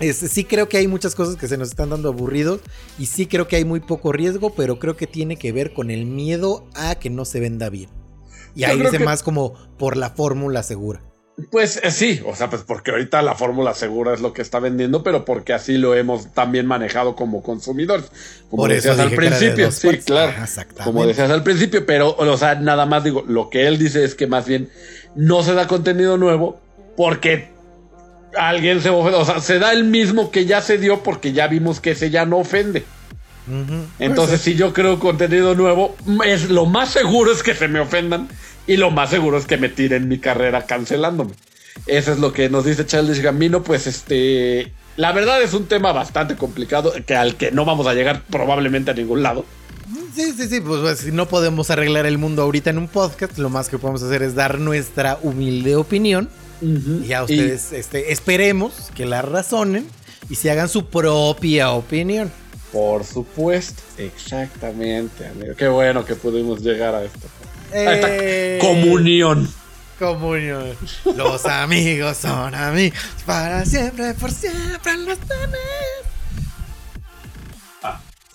Sí 0.00 0.44
creo 0.44 0.68
que 0.68 0.76
hay 0.76 0.88
muchas 0.88 1.14
cosas 1.14 1.36
que 1.36 1.48
se 1.48 1.56
nos 1.56 1.68
están 1.68 1.90
dando 1.90 2.08
aburridos 2.08 2.60
y 2.98 3.06
sí 3.06 3.26
creo 3.26 3.48
que 3.48 3.56
hay 3.56 3.64
muy 3.64 3.80
poco 3.80 4.12
riesgo, 4.12 4.54
pero 4.54 4.78
creo 4.78 4.96
que 4.96 5.06
tiene 5.06 5.36
que 5.36 5.52
ver 5.52 5.72
con 5.72 5.90
el 5.90 6.06
miedo 6.06 6.66
a 6.74 6.96
que 6.96 7.10
no 7.10 7.24
se 7.24 7.40
venda 7.40 7.68
bien. 7.70 7.90
Y 8.54 8.64
ahí 8.64 8.78
dice 8.78 8.98
más 9.00 9.22
como 9.22 9.54
por 9.78 9.96
la 9.96 10.10
fórmula 10.10 10.62
segura. 10.62 11.00
Pues 11.50 11.80
eh, 11.82 11.90
sí, 11.90 12.22
o 12.24 12.36
sea, 12.36 12.48
pues 12.48 12.62
porque 12.62 12.92
ahorita 12.92 13.20
la 13.20 13.34
fórmula 13.34 13.74
segura 13.74 14.14
es 14.14 14.20
lo 14.20 14.32
que 14.32 14.40
está 14.40 14.60
vendiendo, 14.60 15.02
pero 15.02 15.24
porque 15.24 15.52
así 15.52 15.78
lo 15.78 15.96
hemos 15.96 16.32
también 16.32 16.64
manejado 16.64 17.16
como 17.16 17.42
consumidores. 17.42 18.06
Como 18.48 18.62
Por 18.62 18.70
eso 18.70 18.90
decías 18.90 19.04
al 19.04 19.16
principio, 19.16 19.72
sí, 19.72 19.88
partes. 19.88 20.04
claro. 20.04 20.32
Como 20.84 21.04
decías 21.04 21.30
al 21.30 21.42
principio, 21.42 21.84
pero, 21.84 22.14
o 22.16 22.36
sea, 22.36 22.54
nada 22.54 22.86
más 22.86 23.02
digo, 23.02 23.24
lo 23.26 23.50
que 23.50 23.66
él 23.66 23.78
dice 23.78 24.04
es 24.04 24.14
que 24.14 24.28
más 24.28 24.46
bien 24.46 24.70
no 25.16 25.42
se 25.42 25.54
da 25.54 25.66
contenido 25.66 26.16
nuevo 26.18 26.60
porque 26.96 27.53
alguien 28.36 28.80
se 28.80 28.90
ofende, 28.90 29.18
o 29.18 29.24
sea, 29.24 29.40
se 29.40 29.58
da 29.58 29.72
el 29.72 29.84
mismo 29.84 30.30
que 30.30 30.46
ya 30.46 30.60
se 30.60 30.78
dio 30.78 31.02
porque 31.02 31.32
ya 31.32 31.46
vimos 31.46 31.80
que 31.80 31.92
ese 31.92 32.10
ya 32.10 32.26
no 32.26 32.38
ofende. 32.38 32.84
Entonces, 33.98 34.40
si 34.40 34.54
yo 34.54 34.72
creo 34.72 34.98
contenido 34.98 35.54
nuevo, 35.54 35.94
es 36.24 36.48
lo 36.48 36.64
más 36.64 36.90
seguro 36.90 37.30
es 37.30 37.42
que 37.42 37.54
se 37.54 37.68
me 37.68 37.80
ofendan 37.80 38.28
y 38.66 38.78
lo 38.78 38.90
más 38.90 39.10
seguro 39.10 39.36
es 39.36 39.46
que 39.46 39.58
me 39.58 39.68
tiren 39.68 40.08
mi 40.08 40.18
carrera 40.18 40.64
cancelándome. 40.64 41.32
Eso 41.86 42.12
es 42.12 42.18
lo 42.18 42.32
que 42.32 42.48
nos 42.48 42.64
dice 42.64 42.86
Childish 42.86 43.20
Gambino, 43.20 43.62
pues 43.62 43.86
este, 43.86 44.72
la 44.96 45.12
verdad 45.12 45.42
es 45.42 45.52
un 45.52 45.66
tema 45.66 45.92
bastante 45.92 46.36
complicado 46.36 46.92
que 47.06 47.14
al 47.14 47.36
que 47.36 47.50
no 47.50 47.64
vamos 47.64 47.86
a 47.86 47.94
llegar 47.94 48.22
probablemente 48.30 48.92
a 48.92 48.94
ningún 48.94 49.22
lado. 49.22 49.44
Sí, 50.14 50.32
sí, 50.32 50.48
sí, 50.48 50.60
pues, 50.60 50.80
pues, 50.80 50.98
si 51.00 51.12
no 51.12 51.26
podemos 51.26 51.70
arreglar 51.70 52.06
el 52.06 52.18
mundo 52.18 52.42
ahorita 52.42 52.70
en 52.70 52.78
un 52.78 52.88
podcast, 52.88 53.36
lo 53.36 53.50
más 53.50 53.68
que 53.68 53.78
podemos 53.78 54.02
hacer 54.02 54.22
es 54.22 54.34
dar 54.34 54.58
nuestra 54.58 55.18
humilde 55.22 55.76
opinión. 55.76 56.30
Y 56.60 57.06
ya 57.06 57.22
ustedes 57.24 57.72
este, 57.72 58.12
esperemos 58.12 58.90
que 58.94 59.06
la 59.06 59.22
razonen 59.22 59.88
y 60.28 60.34
se 60.36 60.50
hagan 60.50 60.68
su 60.68 60.86
propia 60.86 61.70
opinión. 61.72 62.30
Por 62.72 63.04
supuesto, 63.04 63.82
exactamente, 63.98 65.26
amigo. 65.26 65.54
Qué 65.56 65.68
bueno 65.68 66.04
que 66.04 66.16
pudimos 66.16 66.60
llegar 66.60 66.94
a 66.94 67.04
esto. 67.04 67.28
A 67.72 67.76
Eh, 67.76 68.56
esta 68.56 68.66
comunión. 68.68 69.48
Comunión. 69.98 70.76
Los 71.16 71.44
amigos 71.46 72.16
son 72.16 72.54
amigos 72.54 72.98
para 73.24 73.64
siempre, 73.64 74.14
por 74.14 74.32
siempre 74.32 74.96
los 74.98 75.18
tenés. 75.18 76.04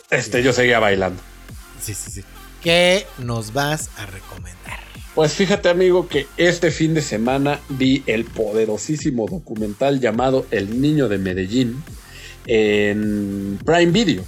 Este, 0.09 0.41
yo 0.41 0.53
seguía 0.53 0.79
bailando. 0.79 1.21
Sí, 1.81 1.93
sí, 1.93 2.09
sí. 2.11 2.23
¿Qué 2.63 3.05
nos 3.19 3.53
vas 3.53 3.89
a 3.97 4.05
recomendar? 4.05 4.59
Pues 5.19 5.33
fíjate 5.33 5.67
amigo 5.67 6.07
que 6.07 6.27
este 6.37 6.71
fin 6.71 6.93
de 6.93 7.01
semana 7.01 7.59
vi 7.67 8.03
el 8.05 8.23
poderosísimo 8.23 9.27
documental 9.27 9.99
llamado 9.99 10.45
El 10.49 10.79
Niño 10.79 11.09
de 11.09 11.17
Medellín 11.17 11.83
en 12.47 13.59
Prime 13.65 13.91
Video. 13.91 14.23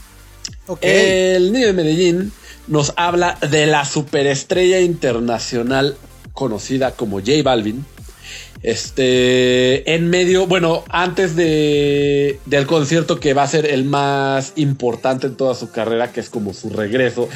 El 0.81 1.53
Niño 1.53 1.67
de 1.67 1.71
Medellín 1.71 2.33
nos 2.67 2.91
habla 2.97 3.37
de 3.49 3.67
la 3.67 3.85
superestrella 3.85 4.81
internacional 4.81 5.95
conocida 6.33 6.91
como 6.91 7.19
J 7.19 7.41
Balvin. 7.41 7.85
Este, 8.61 9.95
en 9.95 10.09
medio, 10.09 10.45
bueno, 10.45 10.83
antes 10.89 11.37
de, 11.37 12.37
del 12.45 12.67
concierto 12.67 13.17
que 13.17 13.33
va 13.33 13.43
a 13.43 13.47
ser 13.47 13.65
el 13.65 13.85
más 13.85 14.51
importante 14.57 15.27
en 15.27 15.35
toda 15.37 15.55
su 15.55 15.71
carrera, 15.71 16.11
que 16.11 16.19
es 16.19 16.29
como 16.29 16.53
su 16.53 16.69
regreso 16.69 17.29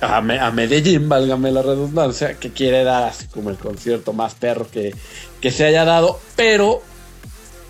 a, 0.00 0.20
Me- 0.20 0.38
a 0.38 0.50
Medellín, 0.50 1.08
válgame 1.08 1.50
la 1.50 1.62
redundancia, 1.62 2.34
que 2.38 2.50
quiere 2.52 2.84
dar 2.84 3.04
así 3.04 3.26
como 3.26 3.50
el 3.50 3.56
concierto 3.56 4.12
más 4.12 4.34
perro 4.34 4.68
que, 4.70 4.94
que 5.40 5.50
se 5.50 5.64
haya 5.64 5.84
dado, 5.84 6.20
pero 6.36 6.82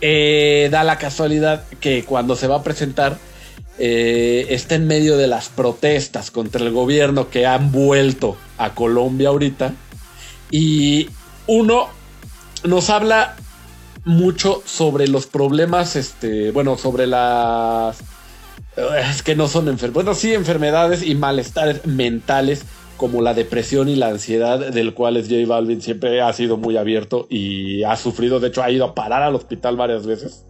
eh, 0.01 0.69
da 0.71 0.85
la 0.85 0.99
casualidad 0.99 1.65
que 1.81 2.05
cuando 2.05 2.37
se 2.37 2.47
va 2.49 2.57
a 2.57 2.63
presentar 2.63 3.17
eh, 3.79 4.47
está 4.51 4.75
en 4.75 4.87
medio 4.87 5.17
de 5.17 5.27
las 5.27 5.49
protestas 5.49 6.31
contra 6.31 6.63
el 6.63 6.71
gobierno 6.71 7.31
que 7.31 7.47
han 7.47 7.73
vuelto 7.73 8.37
a 8.59 8.75
Colombia 8.75 9.29
ahorita. 9.29 9.73
Y 10.51 11.09
uno 11.47 11.89
nos 12.65 12.91
habla 12.91 13.37
mucho 14.05 14.63
sobre 14.65 15.09
los 15.09 15.27
problemas, 15.27 15.97
este, 15.97 16.53
bueno, 16.53 16.79
sobre 16.79 17.07
las... 17.07 17.99
Es 18.77 19.23
que 19.23 19.35
no 19.35 19.49
son 19.49 19.69
enfermedades, 19.69 19.95
bueno, 19.95 20.15
sí, 20.15 20.35
enfermedades 20.35 21.03
y 21.03 21.15
malestares 21.15 21.87
mentales 21.87 22.65
como 22.99 23.23
la 23.23 23.33
depresión 23.35 23.89
y 23.89 23.97
la 23.97 24.09
ansiedad, 24.09 24.59
del 24.73 24.93
cual 24.95 25.21
J 25.23 25.47
Balvin 25.47 25.81
siempre 25.81 26.21
ha 26.21 26.33
sido 26.33 26.57
muy 26.57 26.77
abierto 26.77 27.27
y 27.31 27.83
ha 27.85 27.97
sufrido, 27.97 28.41
de 28.41 28.49
hecho 28.49 28.63
ha 28.63 28.71
ido 28.71 28.85
a 28.85 28.95
parar 28.95 29.23
al 29.23 29.35
hospital 29.35 29.77
varias 29.77 30.07
veces. 30.07 30.45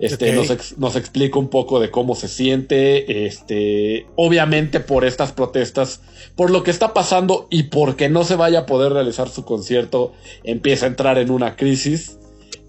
Este, 0.00 0.32
nos, 0.32 0.50
ex- 0.50 0.78
nos 0.78 0.96
explica 0.96 1.38
un 1.38 1.48
poco 1.48 1.78
de 1.78 1.90
cómo 1.90 2.14
se 2.14 2.26
siente, 2.26 3.26
este, 3.26 4.06
obviamente 4.16 4.80
por 4.80 5.04
estas 5.04 5.32
protestas, 5.32 6.00
por 6.34 6.50
lo 6.50 6.62
que 6.64 6.70
está 6.72 6.92
pasando 6.92 7.46
y 7.50 7.64
porque 7.64 8.08
no 8.08 8.24
se 8.24 8.34
vaya 8.34 8.60
a 8.60 8.66
poder 8.66 8.92
realizar 8.94 9.28
su 9.28 9.44
concierto, 9.44 10.12
empieza 10.42 10.86
a 10.86 10.88
entrar 10.88 11.18
en 11.18 11.30
una 11.30 11.54
crisis 11.56 12.18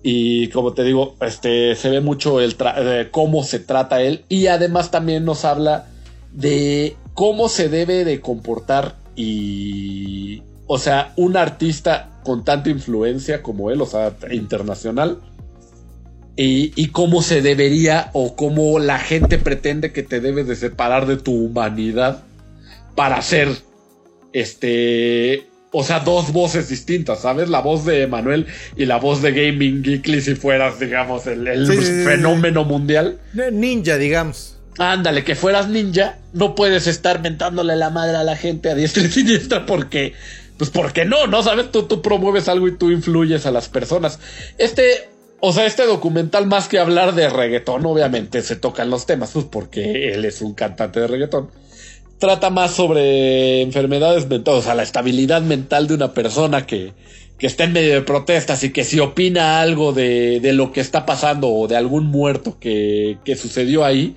y 0.04 0.50
como 0.50 0.74
te 0.74 0.84
digo, 0.84 1.16
este, 1.22 1.76
se 1.76 1.90
ve 1.90 2.02
mucho 2.02 2.42
el 2.42 2.58
cómo 3.10 3.44
se 3.44 3.60
trata 3.60 4.02
él 4.02 4.26
y 4.28 4.48
además 4.48 4.92
también 4.92 5.24
nos 5.24 5.46
habla 5.46 5.88
de 6.34 6.98
cómo 7.14 7.48
se 7.48 7.70
debe 7.70 8.04
de 8.04 8.20
comportar 8.20 8.98
y, 9.16 10.42
o 10.68 10.78
sea, 10.78 11.14
un 11.16 11.38
artista 11.38 12.20
con 12.26 12.44
tanta 12.44 12.70
influencia 12.70 13.42
como 13.42 13.72
él, 13.72 13.82
o 13.82 13.86
sea, 13.86 14.14
internacional, 14.30 15.20
y, 16.36 16.74
y 16.76 16.88
cómo 16.88 17.22
se 17.22 17.42
debería 17.42 18.10
o 18.14 18.36
cómo 18.36 18.80
la 18.80 19.00
gente 19.00 19.38
pretende 19.38 19.94
que 19.94 20.04
te 20.04 20.20
debes 20.20 20.48
de 20.48 20.56
separar 20.56 21.06
de 21.06 21.18
tu 21.18 21.34
humanidad 21.34 22.24
para 22.96 23.22
ser, 23.22 23.50
este, 24.34 25.48
o 25.74 25.84
sea, 25.84 26.00
dos 26.02 26.32
voces 26.32 26.70
distintas, 26.70 27.22
¿sabes? 27.22 27.50
La 27.50 27.60
voz 27.60 27.84
de 27.84 28.06
Manuel 28.08 28.46
y 28.78 28.86
la 28.86 28.98
voz 28.98 29.22
de 29.22 29.32
Gaming 29.32 29.84
Geekly 29.84 30.22
si 30.22 30.36
fueras, 30.36 30.80
digamos, 30.80 31.26
el, 31.26 31.48
el 31.48 31.68
Sí, 31.68 31.74
sí, 31.74 31.80
sí, 31.80 31.98
sí. 32.00 32.04
fenómeno 32.06 32.64
mundial. 32.64 33.20
Ninja, 33.52 33.98
digamos. 33.98 34.58
Ándale, 34.78 35.24
que 35.24 35.36
fueras 35.36 35.68
ninja, 35.70 36.18
no 36.32 36.56
puedes 36.56 36.88
estar 36.88 37.22
mentándole 37.22 37.76
la 37.76 37.90
madre 37.90 38.18
a 38.18 38.24
la 38.24 38.36
gente 38.36 38.70
a 38.70 38.76
diestra 38.76 39.04
y 39.04 39.10
siniestra 39.10 39.66
porque, 39.66 40.14
pues 40.58 40.70
porque 40.70 41.06
no, 41.06 41.28
¿no? 41.28 41.42
¿Sabes? 41.44 41.72
Tú, 41.72 41.84
tú 41.84 42.02
promueves 42.02 42.48
algo 42.48 42.68
y 42.68 42.78
tú 42.78 42.92
influyes 42.92 43.46
a 43.48 43.52
las 43.52 43.68
personas. 43.68 44.20
Este, 44.60 45.10
o 45.40 45.54
sea, 45.54 45.66
este 45.66 45.86
documental 45.86 46.46
más 46.48 46.68
que 46.68 46.80
hablar 46.80 47.16
de 47.16 47.30
reggaetón, 47.30 47.86
obviamente 47.86 48.42
se 48.44 48.56
tocan 48.56 48.90
los 48.90 49.06
temas, 49.06 49.32
pues 49.34 49.46
porque 49.46 50.14
él 50.14 50.24
es 50.26 50.42
un 50.42 50.54
cantante 50.54 51.00
de 51.00 51.08
reggaetón. 51.08 51.50
Trata 52.24 52.50
más 52.50 52.74
sobre 52.74 53.62
enfermedades 53.64 54.30
mentales, 54.30 54.62
o 54.62 54.64
sea, 54.64 54.76
la 54.76 54.84
estabilidad 54.84 55.42
mental 55.42 55.90
de 55.90 55.96
una 55.96 56.14
persona 56.14 56.66
que, 56.66 56.94
que 57.38 57.48
está 57.48 57.66
en 57.66 57.74
medio 57.74 57.96
de 57.96 58.02
protestas 58.02 58.64
y 58.64 58.72
que 58.72 58.86
si 58.86 59.02
opina 59.02 59.60
algo 59.60 59.92
de, 59.92 60.40
de 60.40 60.54
lo 60.54 60.72
que 60.72 60.80
está 60.80 61.06
pasando 61.06 61.50
o 61.50 61.68
de 61.68 61.76
algún 61.76 62.06
muerto 62.06 62.58
que, 62.62 63.18
que 63.26 63.36
sucedió 63.36 63.84
ahí, 63.84 64.16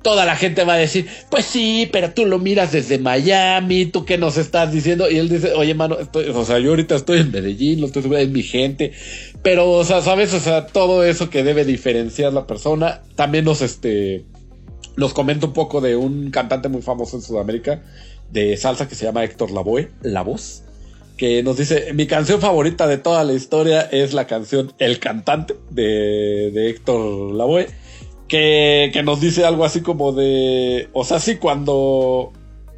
toda 0.00 0.24
la 0.24 0.34
gente 0.34 0.64
va 0.64 0.72
a 0.72 0.78
decir, 0.78 1.06
pues 1.30 1.44
sí, 1.44 1.90
pero 1.92 2.14
tú 2.14 2.24
lo 2.24 2.38
miras 2.38 2.72
desde 2.72 2.98
Miami, 2.98 3.84
tú 3.84 4.06
qué 4.06 4.16
nos 4.16 4.38
estás 4.38 4.72
diciendo. 4.72 5.10
Y 5.10 5.18
él 5.18 5.28
dice, 5.28 5.52
oye, 5.52 5.74
mano, 5.74 5.98
estoy- 6.00 6.30
o 6.30 6.46
sea, 6.46 6.58
yo 6.58 6.70
ahorita 6.70 6.94
estoy 6.94 7.20
en 7.20 7.32
Medellín, 7.32 7.82
lo 7.82 7.86
estoy 7.88 8.02
es 8.16 8.30
mi 8.30 8.42
gente. 8.44 8.92
Pero, 9.42 9.70
o 9.72 9.84
sea, 9.84 10.00
sabes, 10.00 10.32
o 10.32 10.40
sea, 10.40 10.68
todo 10.68 11.04
eso 11.04 11.28
que 11.28 11.42
debe 11.44 11.66
diferenciar 11.66 12.32
la 12.32 12.46
persona. 12.46 13.02
También 13.14 13.44
nos, 13.44 13.60
este, 13.60 14.24
nos 14.96 15.14
comenta 15.14 15.46
un 15.46 15.52
poco 15.52 15.80
de 15.80 15.96
un 15.96 16.30
cantante 16.30 16.68
muy 16.68 16.82
famoso 16.82 17.16
en 17.16 17.22
Sudamérica 17.22 17.82
de 18.30 18.56
salsa 18.56 18.88
que 18.88 18.94
se 18.94 19.04
llama 19.04 19.24
Héctor 19.24 19.50
Lavoe, 19.50 19.90
La 20.02 20.22
Voz. 20.22 20.62
Que 21.16 21.42
nos 21.42 21.58
dice, 21.58 21.92
mi 21.92 22.06
canción 22.06 22.40
favorita 22.40 22.86
de 22.86 22.98
toda 22.98 23.22
la 23.24 23.34
historia 23.34 23.82
es 23.82 24.12
la 24.12 24.26
canción 24.26 24.72
El 24.78 24.98
Cantante 24.98 25.54
de, 25.70 26.50
de 26.52 26.70
Héctor 26.70 27.34
Lavoe 27.34 27.68
que, 28.32 28.88
que 28.94 29.02
nos 29.02 29.20
dice 29.20 29.44
algo 29.44 29.62
así 29.62 29.82
como 29.82 30.12
de. 30.12 30.88
O 30.94 31.04
sea, 31.04 31.20
sí, 31.20 31.36
cuando. 31.36 32.32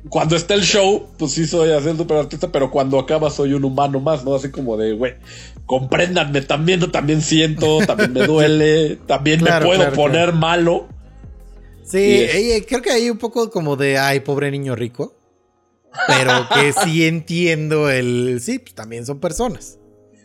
Cuando 0.09 0.35
está 0.36 0.53
el 0.53 0.65
show, 0.65 1.07
pues 1.16 1.32
sí 1.32 1.47
soy 1.47 1.70
así 1.70 1.89
el 1.89 1.97
super 1.97 2.19
artista, 2.19 2.53
pero 2.53 2.70
cuando 2.70 2.99
acaba 2.99 3.31
soy 3.31 3.55
un 3.55 3.65
humano 3.65 4.01
más, 4.01 4.23
¿no? 4.24 4.35
Así 4.35 4.51
como 4.51 4.77
de, 4.77 4.93
güey, 4.93 5.15
compréndanme 5.65 6.43
también, 6.43 6.91
también 6.91 7.23
siento, 7.23 7.78
también 7.86 8.12
me 8.12 8.27
duele, 8.27 8.99
también 9.07 9.41
Claro, 9.41 9.61
me 9.61 9.66
puedo 9.66 9.81
claro, 9.81 9.97
poner 9.97 10.24
claro. 10.24 10.36
malo. 10.36 10.89
Sí, 11.85 11.98
eh, 12.02 12.65
creo 12.69 12.82
que 12.82 12.90
hay 12.90 13.11
un 13.11 13.19
poco 13.19 13.51
como 13.51 13.77
de, 13.77 13.98
ay, 13.98 14.20
pobre 14.20 14.51
niño 14.51 14.74
rico. 14.74 15.15
pero 16.09 16.47
que 16.52 16.73
sí 16.85 17.06
entiendo 17.06 17.90
el. 17.90 18.40
Sí, 18.40 18.59
pues 18.59 18.74
también 18.74 19.05
son 19.06 19.20
personas. 19.20 19.78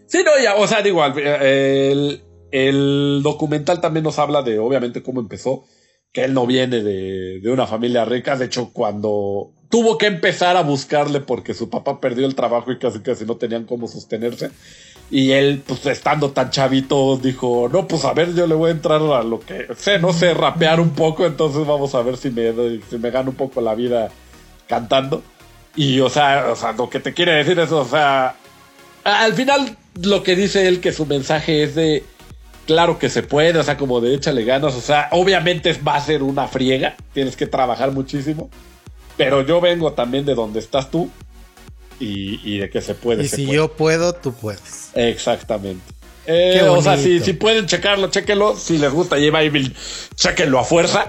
Sí, 0.07 0.19
no, 0.25 0.31
ya, 0.43 0.55
o 0.55 0.67
sea, 0.67 0.81
digo, 0.81 1.03
al- 1.03 1.19
el, 1.19 2.23
el 2.51 3.19
documental 3.21 3.79
también 3.81 4.03
nos 4.03 4.17
habla 4.17 4.41
de, 4.41 4.57
obviamente, 4.57 5.03
cómo 5.03 5.19
empezó, 5.19 5.65
que 6.11 6.23
él 6.23 6.33
no 6.33 6.47
viene 6.47 6.81
de, 6.81 7.39
de 7.41 7.51
una 7.51 7.67
familia 7.67 8.05
rica, 8.05 8.35
de 8.35 8.45
hecho, 8.45 8.71
cuando 8.73 9.51
tuvo 9.69 9.99
que 9.99 10.07
empezar 10.07 10.57
a 10.57 10.63
buscarle 10.63 11.19
porque 11.19 11.53
su 11.53 11.69
papá 11.69 12.01
perdió 12.01 12.25
el 12.25 12.33
trabajo 12.33 12.71
y 12.71 12.79
casi 12.79 13.01
casi 13.01 13.23
no 13.25 13.37
tenían 13.37 13.65
cómo 13.65 13.87
sostenerse, 13.87 14.49
y 15.11 15.31
él, 15.31 15.63
pues, 15.65 15.85
estando 15.87 16.31
tan 16.31 16.51
chavito, 16.51 17.17
dijo, 17.17 17.67
no, 17.71 17.87
pues, 17.87 18.05
a 18.05 18.13
ver, 18.13 18.33
yo 18.35 18.45
le 18.45 18.55
voy 18.55 18.69
a 18.69 18.73
entrar 18.73 19.01
a 19.01 19.23
lo 19.23 19.39
que 19.39 19.67
sé, 19.75 19.97
no 19.97 20.13
sé, 20.13 20.33
rapear 20.33 20.79
un 20.79 20.91
poco, 20.91 21.25
entonces 21.25 21.65
vamos 21.65 21.95
a 21.95 22.01
ver 22.01 22.17
si 22.17 22.29
me, 22.29 22.53
si 22.89 22.97
me 22.97 23.09
gano 23.09 23.31
un 23.31 23.35
poco 23.35 23.59
la 23.61 23.73
vida 23.73 24.09
cantando. 24.67 25.23
Y, 25.75 25.99
o 25.99 26.09
sea, 26.09 26.47
o 26.51 26.55
sea, 26.55 26.73
lo 26.73 26.89
que 26.89 26.99
te 26.99 27.13
quiere 27.13 27.33
decir 27.33 27.59
es, 27.59 27.71
o 27.71 27.85
sea, 27.85 28.35
al 29.03 29.33
final 29.33 29.77
lo 30.01 30.23
que 30.23 30.35
dice 30.35 30.67
él 30.67 30.79
que 30.79 30.93
su 30.93 31.05
mensaje 31.05 31.63
es 31.63 31.75
de 31.75 32.03
claro 32.67 32.99
que 32.99 33.09
se 33.09 33.23
puede, 33.23 33.57
o 33.57 33.63
sea, 33.63 33.77
como 33.77 33.99
de 34.01 34.13
échale 34.13 34.43
ganas, 34.43 34.75
o 34.75 34.81
sea, 34.81 35.09
obviamente 35.11 35.73
va 35.85 35.95
a 35.95 36.01
ser 36.01 36.21
una 36.21 36.47
friega, 36.47 36.95
tienes 37.13 37.35
que 37.35 37.47
trabajar 37.47 37.91
muchísimo, 37.91 38.49
pero 39.17 39.41
yo 39.41 39.59
vengo 39.59 39.93
también 39.93 40.25
de 40.25 40.35
donde 40.35 40.59
estás 40.59 40.91
tú 40.91 41.09
y, 41.99 42.39
y 42.43 42.59
de 42.59 42.69
que 42.69 42.81
se 42.81 42.95
puede. 42.95 43.23
Y 43.23 43.27
se 43.27 43.35
si 43.37 43.45
puede. 43.45 43.55
yo 43.57 43.71
puedo, 43.73 44.13
tú 44.13 44.33
puedes. 44.33 44.89
Exactamente. 44.93 45.81
Eh, 46.31 46.61
o 46.69 46.81
sea, 46.83 46.95
si, 46.97 47.19
si 47.21 47.33
pueden 47.33 47.65
checarlo, 47.65 48.09
chequenlo. 48.11 48.55
Si 48.55 48.77
les 48.77 48.91
gusta 48.91 49.15
J 49.15 49.41
Evil, 49.43 49.75
chequenlo 50.15 50.59
a 50.59 50.63
fuerza. 50.63 51.07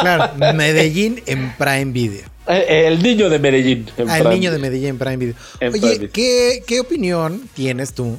Claro, 0.00 0.32
Medellín 0.54 1.20
en 1.26 1.52
Prime 1.56 1.86
Video. 1.92 2.24
Eh, 2.46 2.84
el 2.86 3.02
niño 3.02 3.28
de 3.28 3.38
Medellín. 3.38 3.88
en 3.96 4.08
Ah, 4.10 4.16
el 4.18 4.22
Prime. 4.22 4.34
niño 4.36 4.52
de 4.52 4.58
Medellín 4.58 4.88
en 4.90 4.98
Prime 4.98 5.16
Video. 5.16 5.34
En 5.60 5.72
Prime 5.72 5.86
Oye, 5.86 5.98
Video. 5.98 6.10
¿qué, 6.12 6.62
qué 6.66 6.80
opinión 6.80 7.48
tienes 7.54 7.94
tú? 7.94 8.16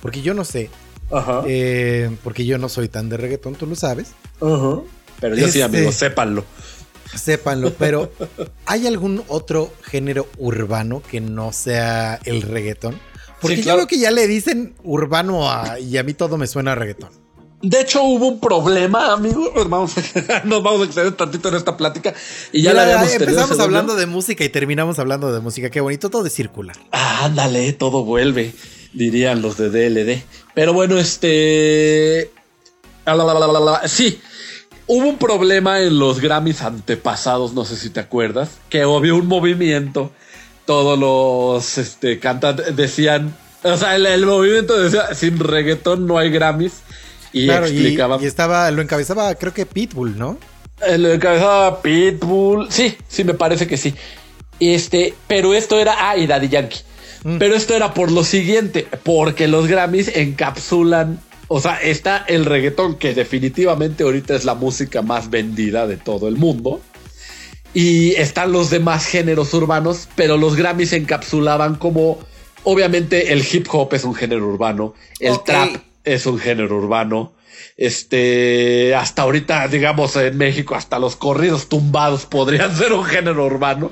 Porque 0.00 0.22
yo 0.22 0.32
no 0.34 0.44
sé. 0.44 0.70
Ajá. 1.10 1.42
eh, 1.46 2.08
porque 2.24 2.46
yo 2.46 2.56
no 2.56 2.68
soy 2.70 2.88
tan 2.88 3.08
de 3.10 3.16
reggaetón, 3.18 3.54
tú 3.54 3.66
lo 3.66 3.74
sabes. 3.74 4.12
Ajá. 4.40 4.80
Pero 5.20 5.36
yo 5.36 5.42
sí, 5.48 5.60
Este- 5.60 5.62
amigos, 5.64 5.94
sépanlo. 5.96 6.44
Sépanlo, 7.14 7.74
pero 7.74 8.12
¿hay 8.66 8.86
algún 8.86 9.22
otro 9.28 9.72
género 9.82 10.28
urbano 10.38 11.02
que 11.02 11.20
no 11.20 11.52
sea 11.52 12.18
el 12.24 12.42
reggaetón? 12.42 12.98
Porque 13.40 13.56
Sí, 13.56 13.62
yo 13.64 13.74
creo 13.74 13.86
que 13.86 13.98
ya 13.98 14.10
le 14.10 14.26
dicen 14.28 14.74
urbano 14.84 15.50
a- 15.50 15.78
y 15.80 15.96
a 15.98 16.02
mí 16.04 16.14
todo 16.14 16.38
me 16.38 16.46
suena 16.46 16.72
a 16.72 16.74
reggaetón. 16.74 17.10
De 17.60 17.80
hecho, 17.80 18.02
hubo 18.02 18.26
un 18.26 18.40
problema, 18.40 19.12
amigo. 19.12 19.52
Nos 19.54 19.68
vamos, 19.68 19.92
nos 20.44 20.62
vamos 20.62 20.80
a 20.82 20.84
exceder 20.84 21.12
tantito 21.12 21.48
en 21.48 21.54
esta 21.56 21.76
plática. 21.76 22.12
Y 22.52 22.62
ya 22.62 22.70
Mira, 22.70 22.82
la 22.82 22.82
habíamos 22.88 23.12
tenido, 23.12 23.30
empezamos 23.30 23.60
hablando 23.60 23.94
de 23.94 24.06
música 24.06 24.42
y 24.44 24.48
terminamos 24.48 24.98
hablando 24.98 25.32
de 25.32 25.40
música. 25.40 25.70
Qué 25.70 25.80
bonito, 25.80 26.10
todo 26.10 26.26
es 26.26 26.32
circular. 26.32 26.76
Ah, 26.90 27.24
ándale, 27.26 27.72
todo 27.72 28.04
vuelve, 28.04 28.52
dirían 28.92 29.42
los 29.42 29.56
de 29.58 29.70
DLD. 29.70 30.22
Pero 30.54 30.72
bueno, 30.72 30.98
este. 30.98 32.30
Sí, 33.86 34.20
hubo 34.92 35.08
un 35.08 35.16
problema 35.16 35.80
en 35.80 35.98
los 35.98 36.20
Grammys 36.20 36.60
antepasados, 36.60 37.54
no 37.54 37.64
sé 37.64 37.76
si 37.76 37.88
te 37.88 38.00
acuerdas, 38.00 38.58
que 38.68 38.82
había 38.82 39.14
un 39.14 39.26
movimiento. 39.26 40.12
Todos 40.66 40.98
los 40.98 41.78
este, 41.78 42.18
cantantes 42.18 42.76
decían. 42.76 43.34
O 43.64 43.76
sea, 43.76 43.96
el, 43.96 44.06
el 44.06 44.26
movimiento 44.26 44.78
decía: 44.78 45.14
sin 45.14 45.38
reggaetón 45.38 46.06
no 46.06 46.18
hay 46.18 46.30
Grammys. 46.30 46.82
Y 47.32 47.46
claro, 47.46 47.66
y, 47.66 47.70
explicaban. 47.70 48.22
y 48.22 48.26
estaba, 48.26 48.70
lo 48.70 48.82
encabezaba, 48.82 49.34
creo 49.34 49.54
que 49.54 49.64
Pitbull, 49.64 50.18
¿no? 50.18 50.38
Eh, 50.86 50.98
Lo 50.98 51.10
encabezaba 51.10 51.80
Pitbull. 51.80 52.70
Sí, 52.70 52.96
sí, 53.08 53.24
me 53.24 53.34
parece 53.34 53.66
que 53.66 53.78
sí. 53.78 53.94
Este, 54.60 55.14
pero 55.26 55.54
esto 55.54 55.78
era. 55.78 56.10
Ah, 56.10 56.16
y 56.16 56.26
Daddy 56.26 56.48
Yankee. 56.48 56.80
Mm. 57.24 57.38
Pero 57.38 57.54
esto 57.54 57.74
era 57.74 57.94
por 57.94 58.12
lo 58.12 58.24
siguiente: 58.24 58.86
porque 59.02 59.48
los 59.48 59.66
Grammys 59.66 60.14
encapsulan. 60.14 61.18
O 61.54 61.60
sea, 61.60 61.74
está 61.82 62.24
el 62.28 62.46
reggaetón, 62.46 62.94
que 62.94 63.12
definitivamente 63.12 64.04
ahorita 64.04 64.34
es 64.34 64.46
la 64.46 64.54
música 64.54 65.02
más 65.02 65.28
vendida 65.28 65.86
de 65.86 65.98
todo 65.98 66.26
el 66.26 66.36
mundo. 66.36 66.80
Y 67.74 68.12
están 68.12 68.52
los 68.52 68.70
demás 68.70 69.04
géneros 69.04 69.52
urbanos, 69.52 70.08
pero 70.16 70.38
los 70.38 70.56
Grammys 70.56 70.94
encapsulaban 70.94 71.74
como. 71.74 72.18
Obviamente, 72.64 73.34
el 73.34 73.44
hip 73.52 73.66
hop 73.70 73.92
es 73.92 74.04
un 74.04 74.14
género 74.14 74.46
urbano, 74.46 74.94
el 75.20 75.42
trap 75.44 75.76
es 76.04 76.24
un 76.24 76.38
género 76.38 76.74
urbano. 76.78 77.34
Este, 77.76 78.94
hasta 78.94 79.20
ahorita, 79.20 79.68
digamos, 79.68 80.16
en 80.16 80.38
México, 80.38 80.74
hasta 80.74 80.98
los 80.98 81.16
corridos 81.16 81.68
tumbados 81.68 82.24
podrían 82.24 82.74
ser 82.78 82.94
un 82.94 83.04
género 83.04 83.44
urbano. 83.44 83.90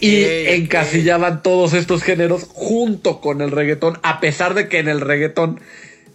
y 0.00 0.24
encasillaban 0.24 1.42
todos 1.42 1.74
estos 1.74 2.02
géneros 2.02 2.46
junto 2.48 3.20
con 3.20 3.42
el 3.42 3.50
reggaetón, 3.50 3.98
a 4.02 4.18
pesar 4.18 4.54
de 4.54 4.70
que 4.70 4.78
en 4.78 4.88
el 4.88 5.02
reggaetón 5.02 5.60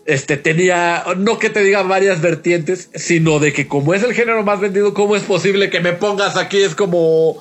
este 0.06 0.38
tenía, 0.38 1.04
no 1.18 1.38
que 1.38 1.50
te 1.50 1.64
diga 1.64 1.84
varias 1.84 2.22
vertientes, 2.22 2.90
sino 2.96 3.40
de 3.40 3.54
que 3.54 3.68
como 3.68 3.94
es 3.94 4.04
el 4.04 4.14
género 4.14 4.44
más 4.44 4.60
vendido, 4.60 4.94
¿cómo 4.94 5.16
es 5.16 5.24
posible 5.24 5.70
que 5.70 5.80
me 5.80 5.94
pongas 5.94 6.38
aquí? 6.38 6.58
Es 6.58 6.76
como, 6.76 7.38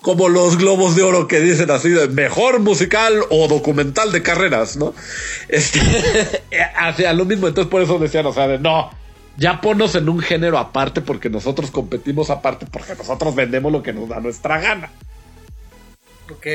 como 0.00 0.28
los 0.28 0.56
globos 0.58 0.94
de 0.96 1.02
oro 1.02 1.26
que 1.26 1.40
dicen 1.40 1.70
así 1.70 1.90
de 1.90 2.08
mejor 2.08 2.60
musical 2.60 3.24
o 3.30 3.48
documental 3.48 4.12
de 4.12 4.22
carreras, 4.22 4.76
¿no? 4.76 4.94
Este, 5.48 5.80
hacia 6.76 7.12
lo 7.12 7.24
mismo, 7.24 7.48
entonces 7.48 7.70
por 7.70 7.82
eso 7.82 7.98
decían, 7.98 8.26
o 8.26 8.32
sea, 8.32 8.46
de 8.46 8.58
no. 8.58 8.90
Ya 9.36 9.60
ponnos 9.60 9.96
en 9.96 10.08
un 10.08 10.20
género 10.20 10.58
aparte 10.58 11.00
porque 11.00 11.28
nosotros 11.28 11.72
competimos 11.72 12.30
aparte 12.30 12.66
porque 12.66 12.94
nosotros 12.94 13.34
vendemos 13.34 13.72
lo 13.72 13.82
que 13.82 13.92
nos 13.92 14.08
da 14.08 14.20
nuestra 14.20 14.60
gana. 14.60 14.90
Ok. 16.30 16.46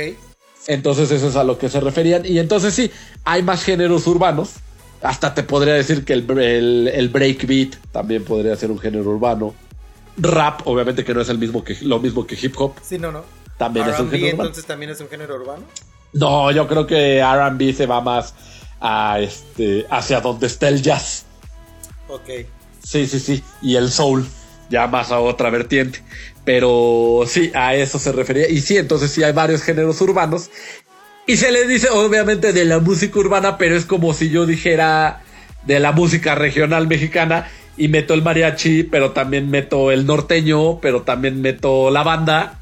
Entonces 0.67 1.11
eso 1.11 1.27
es 1.27 1.35
a 1.35 1.43
lo 1.43 1.57
que 1.57 1.67
se 1.67 1.81
referían. 1.81 2.25
Y 2.25 2.39
entonces 2.39 2.73
sí, 2.73 2.89
hay 3.25 3.43
más 3.43 3.63
géneros 3.63 4.07
urbanos. 4.07 4.51
Hasta 5.01 5.33
te 5.33 5.43
podría 5.43 5.73
decir 5.73 6.03
que 6.03 6.13
el, 6.13 6.29
el, 6.39 6.87
el 6.93 7.09
breakbeat 7.09 7.75
también 7.91 8.23
podría 8.23 8.55
ser 8.55 8.71
un 8.71 8.79
género 8.79 9.09
urbano. 9.09 9.53
Rap, 10.17 10.61
obviamente 10.65 11.05
que 11.05 11.13
no 11.13 11.21
es 11.21 11.29
el 11.29 11.37
mismo 11.37 11.63
que, 11.63 11.77
lo 11.81 11.99
mismo 11.99 12.27
que 12.27 12.37
hip 12.41 12.53
hop. 12.57 12.73
Sí, 12.81 12.99
no, 12.99 13.11
no. 13.11 13.23
También 13.57 13.87
es 13.87 13.99
un 13.99 14.09
género 14.09 14.27
urbano. 14.27 14.43
entonces 14.43 14.65
también 14.65 14.91
es 14.91 14.99
un 14.99 15.09
género 15.09 15.35
urbano. 15.35 15.63
No, 16.13 16.51
yo 16.51 16.67
creo 16.67 16.87
que 16.87 17.23
RB 17.23 17.73
se 17.73 17.85
va 17.85 18.01
más 18.01 18.33
a 18.81 19.19
este, 19.19 19.85
hacia 19.89 20.21
donde 20.21 20.47
está 20.47 20.67
el 20.67 20.81
jazz. 20.81 21.25
Ok. 22.07 22.29
Sí, 22.83 23.05
sí, 23.07 23.19
sí. 23.19 23.43
Y 23.61 23.75
el 23.75 23.91
soul, 23.91 24.25
ya 24.69 24.87
más 24.87 25.11
a 25.11 25.19
otra 25.19 25.49
vertiente. 25.49 26.03
Pero 26.45 27.23
sí, 27.27 27.51
a 27.53 27.75
eso 27.75 27.99
se 27.99 28.11
refería. 28.11 28.49
Y 28.49 28.61
sí, 28.61 28.77
entonces 28.77 29.11
sí 29.11 29.23
hay 29.23 29.33
varios 29.33 29.61
géneros 29.61 30.01
urbanos. 30.01 30.49
Y 31.29 31.37
se 31.37 31.51
le 31.51 31.67
dice, 31.67 31.89
obviamente, 31.91 32.53
de 32.53 32.65
la 32.65 32.79
música 32.79 33.19
urbana, 33.19 33.59
pero 33.59 33.75
es 33.75 33.85
como 33.85 34.15
si 34.15 34.31
yo 34.31 34.47
dijera 34.47 35.21
de 35.63 35.79
la 35.79 35.91
música 35.91 36.33
regional 36.33 36.87
mexicana 36.87 37.47
y 37.77 37.87
meto 37.87 38.15
el 38.15 38.23
mariachi, 38.23 38.81
pero 38.81 39.11
también 39.11 39.47
meto 39.47 39.91
el 39.91 40.07
norteño, 40.07 40.79
pero 40.79 41.03
también 41.03 41.39
meto 41.39 41.91
la 41.91 42.01
banda. 42.01 42.57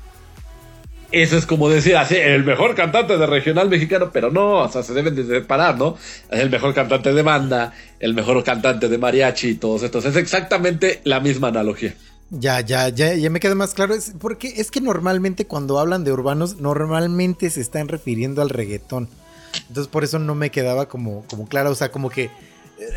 Eso 1.14 1.38
es 1.38 1.46
como 1.46 1.70
decir 1.70 1.96
así, 1.96 2.18
el 2.18 2.44
mejor 2.44 2.76
cantante 2.76 3.18
de 3.18 3.26
regional 3.26 3.70
mexicano, 3.70 4.10
pero 4.12 4.32
no, 4.32 4.56
o 4.56 4.68
sea, 4.68 4.84
se 4.84 4.94
deben 4.94 5.16
de 5.16 5.24
separar, 5.24 5.78
¿no? 5.78 5.98
El 6.30 6.50
mejor 6.50 6.74
cantante 6.74 7.14
de 7.14 7.22
banda, 7.22 7.72
el 8.02 8.14
mejor 8.14 8.44
cantante 8.44 8.90
de 8.90 8.98
mariachi 8.98 9.52
y 9.52 9.56
todos 9.56 9.84
estos. 9.84 10.04
Es 10.04 10.18
exactamente 10.18 11.00
la 11.06 11.22
misma 11.22 11.48
analogía. 11.48 11.96
Ya, 12.30 12.60
ya, 12.60 12.90
ya, 12.90 13.14
ya 13.14 13.30
me 13.30 13.40
queda 13.40 13.56
más 13.56 13.74
claro. 13.74 13.94
Es 13.94 14.14
porque 14.20 14.54
es 14.58 14.72
que 14.72 14.82
normalmente 14.82 15.46
cuando 15.48 15.80
hablan 15.80 16.04
de 16.04 16.12
urbanos, 16.12 16.58
normalmente 16.60 17.50
se 17.50 17.62
están 17.62 17.88
refiriendo 17.88 18.42
al 18.42 18.50
reggaetón. 18.50 19.08
Entonces 19.70 19.88
por 19.90 20.04
eso 20.04 20.20
no 20.20 20.36
me 20.36 20.52
quedaba 20.52 20.88
como, 20.90 21.24
como 21.30 21.48
claro. 21.48 21.72
O 21.72 21.76
sea, 21.76 21.92
como 21.92 22.10
que 22.10 22.30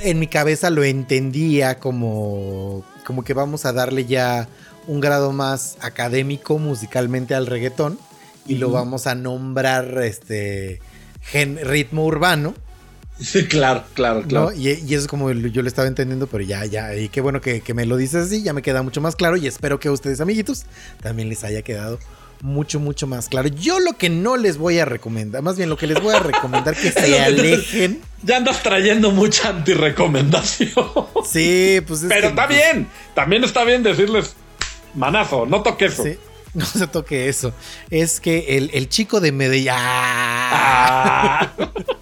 en 0.02 0.18
mi 0.18 0.26
cabeza 0.26 0.68
lo 0.70 0.82
entendía 0.82 1.78
como, 1.78 2.84
como 3.06 3.22
que 3.24 3.34
vamos 3.34 3.64
a 3.66 3.72
darle 3.72 4.04
ya 4.06 4.48
un 4.86 5.00
grado 5.00 5.32
más 5.32 5.76
académico 5.80 6.58
musicalmente 6.58 7.34
al 7.34 7.46
reggaetón. 7.46 7.98
Y 8.46 8.56
lo 8.56 8.72
vamos 8.72 9.06
a 9.06 9.14
nombrar 9.14 10.02
este 10.02 10.80
gen- 11.22 11.58
ritmo 11.62 12.04
urbano. 12.04 12.54
Sí, 13.20 13.46
claro, 13.46 13.84
claro, 13.94 14.22
claro. 14.22 14.50
¿no? 14.50 14.56
Y, 14.56 14.68
y 14.70 14.94
eso 14.94 15.02
es 15.02 15.06
como 15.06 15.30
yo 15.30 15.62
lo 15.62 15.68
estaba 15.68 15.86
entendiendo, 15.88 16.26
pero 16.26 16.42
ya, 16.42 16.64
ya, 16.64 16.94
y 16.96 17.08
qué 17.10 17.20
bueno 17.20 17.40
que, 17.40 17.60
que 17.60 17.74
me 17.74 17.84
lo 17.86 17.96
dices 17.96 18.26
así, 18.26 18.42
ya 18.42 18.52
me 18.52 18.62
queda 18.62 18.82
mucho 18.82 19.00
más 19.00 19.14
claro 19.16 19.36
y 19.36 19.46
espero 19.46 19.78
que 19.78 19.88
a 19.88 19.92
ustedes, 19.92 20.20
amiguitos, 20.20 20.64
también 21.02 21.28
les 21.28 21.44
haya 21.44 21.62
quedado 21.62 21.98
mucho, 22.42 22.80
mucho 22.80 23.06
más 23.06 23.28
claro. 23.28 23.48
Yo 23.48 23.78
lo 23.80 23.92
que 23.98 24.08
no 24.08 24.38
les 24.38 24.56
voy 24.56 24.78
a 24.78 24.86
recomendar, 24.86 25.42
más 25.42 25.58
bien 25.58 25.68
lo 25.68 25.76
que 25.76 25.86
les 25.86 26.00
voy 26.00 26.14
a 26.14 26.20
recomendar 26.20 26.74
que 26.74 26.90
se 26.92 27.20
alejen. 27.20 28.00
Ya 28.22 28.38
andas 28.38 28.62
trayendo 28.62 29.10
mucha 29.10 29.50
antirecomendación. 29.50 30.70
Sí, 31.30 31.80
pues 31.86 32.02
es 32.02 32.08
Pero 32.08 32.22
que- 32.22 32.26
está 32.28 32.46
bien. 32.46 32.88
También 33.14 33.44
está 33.44 33.64
bien 33.64 33.82
decirles, 33.82 34.34
manazo, 34.94 35.44
no 35.44 35.62
toques 35.62 35.92
eso. 35.92 36.04
Sí, 36.04 36.16
no 36.54 36.64
se 36.64 36.86
toque 36.86 37.28
eso. 37.28 37.52
Es 37.90 38.20
que 38.20 38.56
el, 38.56 38.70
el 38.72 38.88
chico 38.88 39.20
de 39.20 39.32
Medellín. 39.32 39.72
¡Ah! 39.74 41.52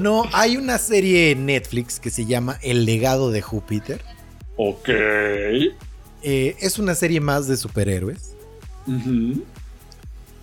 No, 0.00 0.24
hay 0.32 0.56
una 0.56 0.78
serie 0.78 1.30
en 1.30 1.46
Netflix 1.46 2.00
que 2.00 2.10
se 2.10 2.26
llama 2.26 2.58
El 2.62 2.84
legado 2.84 3.30
de 3.30 3.42
Júpiter. 3.42 4.00
ok. 4.56 4.88
Eh, 6.28 6.56
es 6.60 6.78
una 6.78 6.94
serie 6.96 7.20
más 7.20 7.46
de 7.46 7.56
superhéroes. 7.56 8.34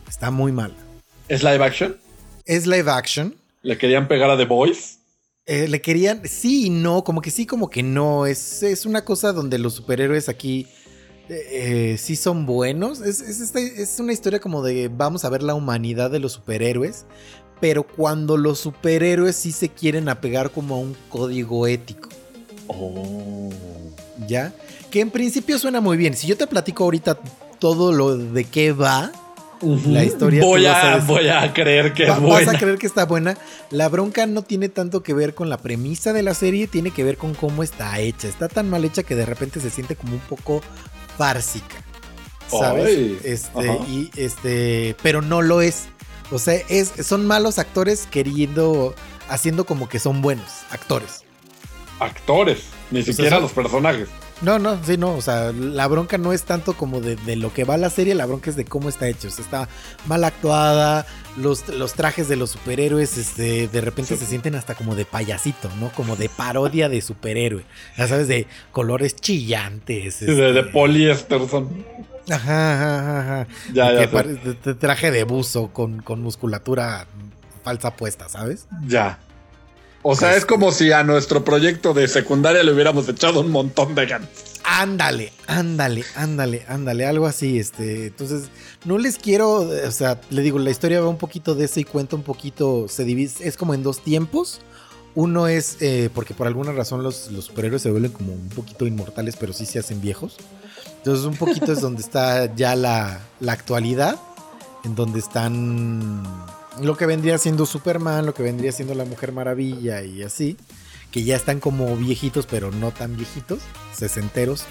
Está 0.08 0.32
muy 0.32 0.52
mala. 0.52 0.76
¿Es 1.28 1.44
live 1.44 1.64
action? 1.64 1.98
Es 2.46 2.68
live 2.68 2.90
action. 2.90 3.36
¿Le 3.64 3.78
querían 3.78 4.08
pegar 4.08 4.30
a 4.30 4.38
The 4.38 4.46
Voice? 4.46 4.98
Eh, 5.46 5.68
le 5.68 5.82
querían, 5.82 6.22
sí 6.26 6.68
y 6.68 6.70
no, 6.70 7.04
como 7.04 7.22
que 7.22 7.32
sí, 7.32 7.46
como 7.46 7.70
que 7.70 7.84
no. 7.84 8.26
Es, 8.26 8.64
es 8.64 8.86
una 8.86 9.04
cosa 9.04 9.34
donde 9.34 9.58
los 9.58 9.74
superhéroes 9.74 10.30
aquí 10.30 10.68
eh, 11.28 11.48
eh, 11.52 11.98
sí 11.98 12.16
son 12.16 12.46
buenos. 12.46 13.02
Es, 13.02 13.20
es, 13.22 13.54
es 13.56 14.00
una 14.00 14.14
historia 14.14 14.40
como 14.40 14.64
de 14.64 14.90
vamos 14.90 15.26
a 15.26 15.30
ver 15.30 15.44
la 15.44 15.54
humanidad 15.54 16.12
de 16.12 16.20
los 16.20 16.34
superhéroes, 16.34 17.06
pero 17.60 17.84
cuando 17.84 18.38
los 18.38 18.60
superhéroes 18.60 19.36
sí 19.36 19.52
se 19.52 19.70
quieren 19.70 20.10
apegar 20.10 20.52
como 20.52 20.76
a 20.76 20.80
un 20.80 20.96
código 21.10 21.68
ético, 21.68 22.10
Oh. 22.68 23.50
¿ya? 24.28 24.54
Que 24.90 25.02
en 25.02 25.10
principio 25.12 25.60
suena 25.60 25.82
muy 25.82 25.98
bien. 25.98 26.16
Si 26.16 26.28
yo 26.28 26.38
te 26.38 26.48
platico 26.48 26.84
ahorita 26.86 27.18
todo 27.60 27.92
lo 27.92 28.16
de 28.18 28.44
qué 28.46 28.72
va, 28.72 29.12
la 29.62 30.04
historia 30.04 30.44
Voy 30.44 30.66
vas 30.66 30.84
a 30.84 30.98
voy 31.06 31.28
a 31.30 31.54
creer 31.54 31.94
que 31.94 32.06
Va- 32.06 32.16
es 32.16 32.22
Vas 32.22 32.30
buena. 32.30 32.52
a 32.52 32.58
creer 32.58 32.78
que 32.78 32.88
está 32.88 33.06
buena. 33.06 33.38
La 33.70 33.88
bronca 33.90 34.26
no 34.26 34.42
tiene 34.44 34.68
tanto 34.70 35.04
que 35.04 35.14
ver 35.14 35.34
con 35.34 35.50
la 35.50 35.58
premisa 35.58 36.12
de 36.14 36.22
la 36.24 36.34
serie, 36.34 36.68
tiene 36.68 36.92
que 36.92 37.04
ver 37.04 37.18
con 37.18 37.34
cómo 37.34 37.64
está 37.64 38.00
hecha. 38.00 38.28
Está 38.28 38.48
tan 38.50 38.70
mal 38.70 38.84
hecha 38.86 39.04
que 39.04 39.16
de 39.16 39.26
repente 39.26 39.60
se 39.62 39.70
siente 39.70 39.96
como 39.96 40.14
un 40.14 40.20
poco 40.22 40.62
fársica. 41.18 41.76
¿Sabes? 42.50 43.24
Este, 43.24 43.60
ajá. 43.70 43.78
y 43.90 44.12
este, 44.16 44.96
pero 45.02 45.22
no 45.22 45.42
lo 45.42 45.62
es. 45.62 45.86
O 46.32 46.40
sea, 46.40 46.56
es, 46.70 46.92
son 47.06 47.26
malos 47.28 47.60
actores 47.60 48.08
queriendo, 48.10 48.96
haciendo 49.30 49.66
como 49.66 49.88
que 49.90 50.00
son 50.00 50.22
buenos 50.22 50.46
actores. 50.72 51.24
Actores, 52.00 52.64
ni 52.92 53.04
sea, 53.04 53.14
siquiera 53.14 53.36
son- 53.38 53.44
los 53.44 53.52
personajes. 53.52 54.08
No, 54.42 54.60
no, 54.60 54.78
sí, 54.84 54.98
no. 54.98 55.14
O 55.16 55.22
sea, 55.22 55.54
la 55.54 55.88
bronca 55.88 56.18
no 56.18 56.34
es 56.34 56.44
tanto 56.44 56.74
como 56.74 57.00
de, 57.00 57.16
de 57.16 57.38
lo 57.38 57.54
que 57.54 57.64
va 57.64 57.78
la 57.78 57.90
serie, 57.90 58.14
la 58.14 58.26
bronca 58.26 58.50
es 58.50 58.58
de 58.58 58.66
cómo 58.66 58.90
está 58.90 59.08
hecho. 59.08 59.30
O 59.30 59.32
sea, 59.32 59.46
está 59.46 59.70
mal 60.06 60.22
actuada. 60.26 61.06
Los, 61.38 61.70
los 61.70 61.94
trajes 61.94 62.28
de 62.28 62.36
los 62.36 62.50
superhéroes, 62.50 63.18
este, 63.18 63.70
de 63.70 63.82
repente 63.82 64.18
se 64.18 64.26
sienten 64.26 64.56
hasta 64.56 64.76
como 64.76 64.96
de 64.96 65.06
payasito, 65.06 65.70
¿no? 65.80 65.94
Como 65.94 66.18
de 66.18 66.28
parodia 66.28 66.90
de 66.90 67.02
superhéroe. 67.02 67.64
Ya 67.98 68.08
sabes, 68.10 68.28
de 68.28 68.48
colores 68.74 69.16
chillantes. 69.16 70.20
De, 70.20 70.34
de 70.36 70.60
este, 70.60 70.72
poliéster 70.72 71.48
son. 71.50 71.86
Ajá, 72.30 72.74
ajá, 72.74 73.20
ajá. 73.20 73.48
Ya, 73.74 73.94
ya 73.94 74.10
que 74.10 74.24
de 74.64 74.74
traje 74.76 75.12
de 75.12 75.24
buzo 75.24 75.70
con, 75.74 76.02
con 76.02 76.22
musculatura 76.22 77.06
falsa 77.64 77.96
puesta, 77.96 78.30
¿sabes? 78.30 78.68
Ya. 78.88 79.20
O 80.02 80.16
sea, 80.16 80.30
Pues- 80.30 80.40
es 80.40 80.46
como 80.46 80.72
si 80.72 80.92
a 80.92 81.04
nuestro 81.04 81.44
proyecto 81.44 81.94
de 81.94 82.08
secundaria 82.08 82.64
le 82.64 82.72
hubiéramos 82.74 83.08
echado 83.10 83.40
un 83.42 83.52
montón 83.52 83.96
de 83.96 84.06
ganas. 84.06 84.30
Ándale, 84.66 85.34
ándale, 85.48 86.06
ándale, 86.16 86.64
ándale, 86.70 87.06
algo 87.06 87.26
así, 87.26 87.60
este, 87.60 88.08
entonces, 88.08 88.44
no 88.86 88.98
les 88.98 89.18
quiero, 89.18 89.56
o 89.56 89.92
sea, 89.92 90.22
le 90.30 90.42
digo, 90.42 90.58
la 90.58 90.72
historia 90.72 91.02
va 91.02 91.10
un 91.10 91.18
poquito 91.18 91.54
de 91.54 91.66
eso 91.66 91.82
y 91.82 91.84
cuenta 91.84 92.16
un 92.16 92.24
poquito, 92.24 92.88
se 92.88 93.04
divide, 93.04 93.32
es 93.42 93.58
como 93.58 93.74
en 93.74 93.84
dos 93.84 94.02
tiempos, 94.02 94.62
uno 95.16 95.48
es, 95.50 95.78
eh, 95.82 96.10
porque 96.16 96.34
por 96.34 96.48
alguna 96.48 96.72
razón 96.72 97.04
los, 97.04 97.30
los 97.32 97.46
superhéroes 97.46 97.82
se 97.82 97.92
vuelven 97.92 98.12
como 98.14 98.32
un 98.32 98.48
poquito 98.50 98.88
inmortales, 98.88 99.36
pero 99.38 99.52
sí 99.52 99.66
se 99.66 99.80
hacen 99.80 100.00
viejos, 100.00 100.38
entonces 101.04 101.26
un 101.26 101.36
poquito 101.36 101.74
es 101.74 101.82
donde 101.82 102.02
está 102.02 102.56
ya 102.56 102.78
la, 102.78 103.20
la 103.42 103.52
actualidad, 103.52 104.16
en 104.86 104.96
donde 104.96 105.20
están 105.20 106.24
lo 106.80 106.96
que 106.96 107.06
vendría 107.06 107.38
siendo 107.38 107.66
Superman, 107.66 108.26
lo 108.26 108.34
que 108.34 108.42
vendría 108.42 108.72
siendo 108.72 108.96
la 108.96 109.04
Mujer 109.04 109.34
Maravilla 109.34 110.02
y 110.02 110.24
así, 110.24 110.56
que 111.12 111.26
ya 111.26 111.36
están 111.36 111.60
como 111.60 111.94
viejitos, 111.98 112.46
pero 112.46 112.72
no 112.72 112.92
tan 112.92 113.18
viejitos, 113.18 113.60
sesenteros, 113.94 114.64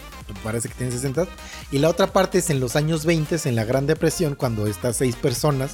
parece 0.43 0.71
que 0.71 0.75
tienen 0.75 0.95
60. 0.95 1.27
Y 1.71 1.81
la 1.81 1.91
otra 1.91 2.15
parte 2.15 2.39
es 2.39 2.49
en 2.49 2.61
los 2.61 2.77
años 2.77 3.05
20, 3.05 3.37
en 3.45 3.55
la 3.55 3.67
Gran 3.67 3.87
Depresión, 3.87 4.35
cuando 4.35 4.67
estas 4.67 4.97
seis 4.97 5.17
personas 5.17 5.73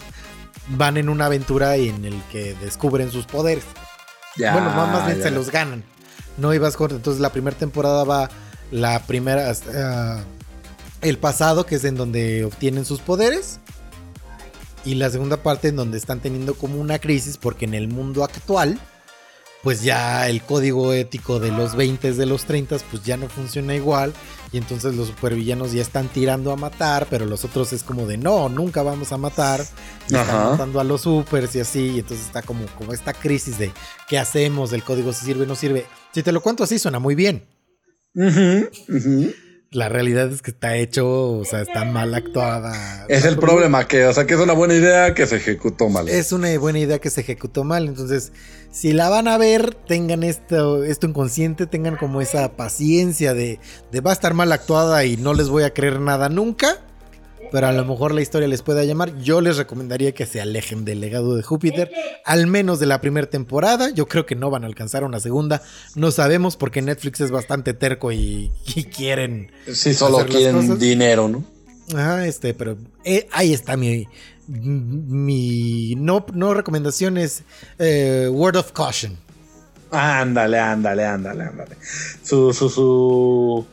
van 0.70 0.96
en 0.96 1.08
una 1.08 1.26
aventura 1.26 1.76
en 1.76 2.04
el 2.04 2.20
que 2.32 2.54
descubren 2.54 3.12
sus 3.12 3.26
poderes. 3.26 3.62
bueno, 4.36 4.70
más, 4.70 5.06
bien 5.06 5.18
ya. 5.18 5.22
se 5.22 5.30
los 5.30 5.52
ganan. 5.52 5.84
No 6.36 6.52
ibas 6.52 6.76
corto. 6.76 6.96
Entonces 6.96 7.20
la 7.20 7.30
primera 7.30 7.56
temporada 7.56 8.02
va 8.02 8.28
la 8.72 9.00
primera 9.06 9.52
ah, 9.74 10.24
el 11.02 11.18
pasado, 11.18 11.66
que 11.66 11.76
es 11.76 11.84
en 11.84 11.96
donde 11.96 12.44
obtienen 12.44 12.84
sus 12.84 13.00
poderes. 13.00 13.60
Y 14.84 14.94
la 14.94 15.10
segunda 15.10 15.42
parte 15.42 15.68
en 15.68 15.76
donde 15.76 15.98
están 15.98 16.20
teniendo 16.20 16.54
como 16.54 16.80
una 16.80 16.98
crisis 16.98 17.36
porque 17.36 17.64
en 17.64 17.74
el 17.74 17.88
mundo 17.88 18.24
actual, 18.24 18.78
pues 19.62 19.82
ya 19.82 20.28
el 20.28 20.42
código 20.42 20.92
ético 20.92 21.40
de 21.40 21.50
los 21.50 21.74
20 21.74 22.12
de 22.12 22.26
los 22.26 22.44
30 22.44 22.78
pues 22.90 23.02
ya 23.02 23.16
no 23.16 23.28
funciona 23.28 23.74
igual. 23.74 24.14
Y 24.52 24.56
entonces 24.56 24.94
los 24.94 25.08
supervillanos 25.08 25.72
ya 25.72 25.82
están 25.82 26.08
tirando 26.08 26.52
a 26.52 26.56
matar, 26.56 27.06
pero 27.10 27.26
los 27.26 27.44
otros 27.44 27.72
es 27.72 27.82
como 27.82 28.06
de 28.06 28.16
no, 28.16 28.48
nunca 28.48 28.82
vamos 28.82 29.12
a 29.12 29.18
matar. 29.18 29.60
Y 30.08 30.14
están 30.14 30.50
matando 30.52 30.80
a 30.80 30.84
los 30.84 31.02
supers 31.02 31.54
y 31.56 31.60
así. 31.60 31.80
Y 31.96 31.98
entonces 31.98 32.26
está 32.26 32.42
como, 32.42 32.64
como 32.78 32.92
esta 32.94 33.12
crisis 33.12 33.58
de 33.58 33.72
qué 34.08 34.18
hacemos, 34.18 34.72
el 34.72 34.84
código 34.84 35.12
si 35.12 35.26
sirve 35.26 35.42
o 35.42 35.46
no 35.46 35.54
sirve. 35.54 35.86
Si 36.14 36.22
te 36.22 36.32
lo 36.32 36.40
cuento 36.40 36.64
así, 36.64 36.78
suena 36.78 36.98
muy 36.98 37.14
bien. 37.14 37.46
Ujú, 38.14 38.70
ujú. 38.88 39.32
La 39.70 39.90
realidad 39.90 40.32
es 40.32 40.40
que 40.40 40.50
está 40.50 40.76
hecho, 40.76 41.32
o 41.32 41.44
sea, 41.44 41.60
está 41.60 41.84
mal 41.84 42.14
actuada. 42.14 43.04
Es 43.08 43.26
el 43.26 43.36
problema, 43.36 43.86
que, 43.86 44.06
o 44.06 44.14
sea, 44.14 44.26
que 44.26 44.32
es 44.32 44.40
una 44.40 44.54
buena 44.54 44.72
idea 44.72 45.12
que 45.12 45.26
se 45.26 45.36
ejecutó 45.36 45.90
mal. 45.90 46.08
Es 46.08 46.32
una 46.32 46.58
buena 46.58 46.78
idea 46.78 46.98
que 47.00 47.10
se 47.10 47.20
ejecutó 47.20 47.64
mal. 47.64 47.86
Entonces, 47.86 48.32
si 48.70 48.94
la 48.94 49.10
van 49.10 49.28
a 49.28 49.36
ver, 49.36 49.74
tengan 49.74 50.22
esto, 50.22 50.84
esto 50.84 51.06
inconsciente, 51.06 51.66
tengan 51.66 51.96
como 51.96 52.22
esa 52.22 52.56
paciencia 52.56 53.34
de, 53.34 53.60
de 53.92 54.00
va 54.00 54.10
a 54.10 54.14
estar 54.14 54.32
mal 54.32 54.52
actuada 54.52 55.04
y 55.04 55.18
no 55.18 55.34
les 55.34 55.50
voy 55.50 55.64
a 55.64 55.74
creer 55.74 56.00
nada 56.00 56.30
nunca. 56.30 56.78
Pero 57.50 57.66
a 57.66 57.72
lo 57.72 57.84
mejor 57.84 58.12
la 58.12 58.20
historia 58.20 58.48
les 58.48 58.62
pueda 58.62 58.84
llamar. 58.84 59.16
Yo 59.18 59.40
les 59.40 59.56
recomendaría 59.56 60.12
que 60.12 60.26
se 60.26 60.40
alejen 60.40 60.84
del 60.84 61.00
legado 61.00 61.36
de 61.36 61.42
Júpiter, 61.42 61.90
al 62.24 62.46
menos 62.46 62.78
de 62.80 62.86
la 62.86 63.00
primera 63.00 63.28
temporada. 63.28 63.90
Yo 63.90 64.06
creo 64.06 64.26
que 64.26 64.34
no 64.34 64.50
van 64.50 64.64
a 64.64 64.66
alcanzar 64.66 65.04
una 65.04 65.20
segunda. 65.20 65.62
No 65.94 66.10
sabemos 66.10 66.56
porque 66.56 66.82
Netflix 66.82 67.20
es 67.20 67.30
bastante 67.30 67.74
terco 67.74 68.12
y, 68.12 68.50
y 68.74 68.84
quieren 68.84 69.50
Sí, 69.72 69.94
solo 69.94 70.24
quieren 70.26 70.78
dinero, 70.78 71.28
¿no? 71.28 71.44
Ajá, 71.94 72.26
este, 72.26 72.54
pero 72.54 72.76
eh, 73.04 73.28
ahí 73.32 73.52
está 73.52 73.76
mi. 73.76 74.06
Mi. 74.46 75.94
No, 75.96 76.24
no 76.32 76.54
recomendación 76.54 77.18
es 77.18 77.42
eh, 77.78 78.28
Word 78.30 78.56
of 78.56 78.72
Caution. 78.72 79.16
Ándale, 79.90 80.58
ándale, 80.58 81.04
ándale, 81.04 81.44
ándale. 81.44 81.76
Su, 82.22 82.52
su, 82.52 82.68
su. 82.68 83.66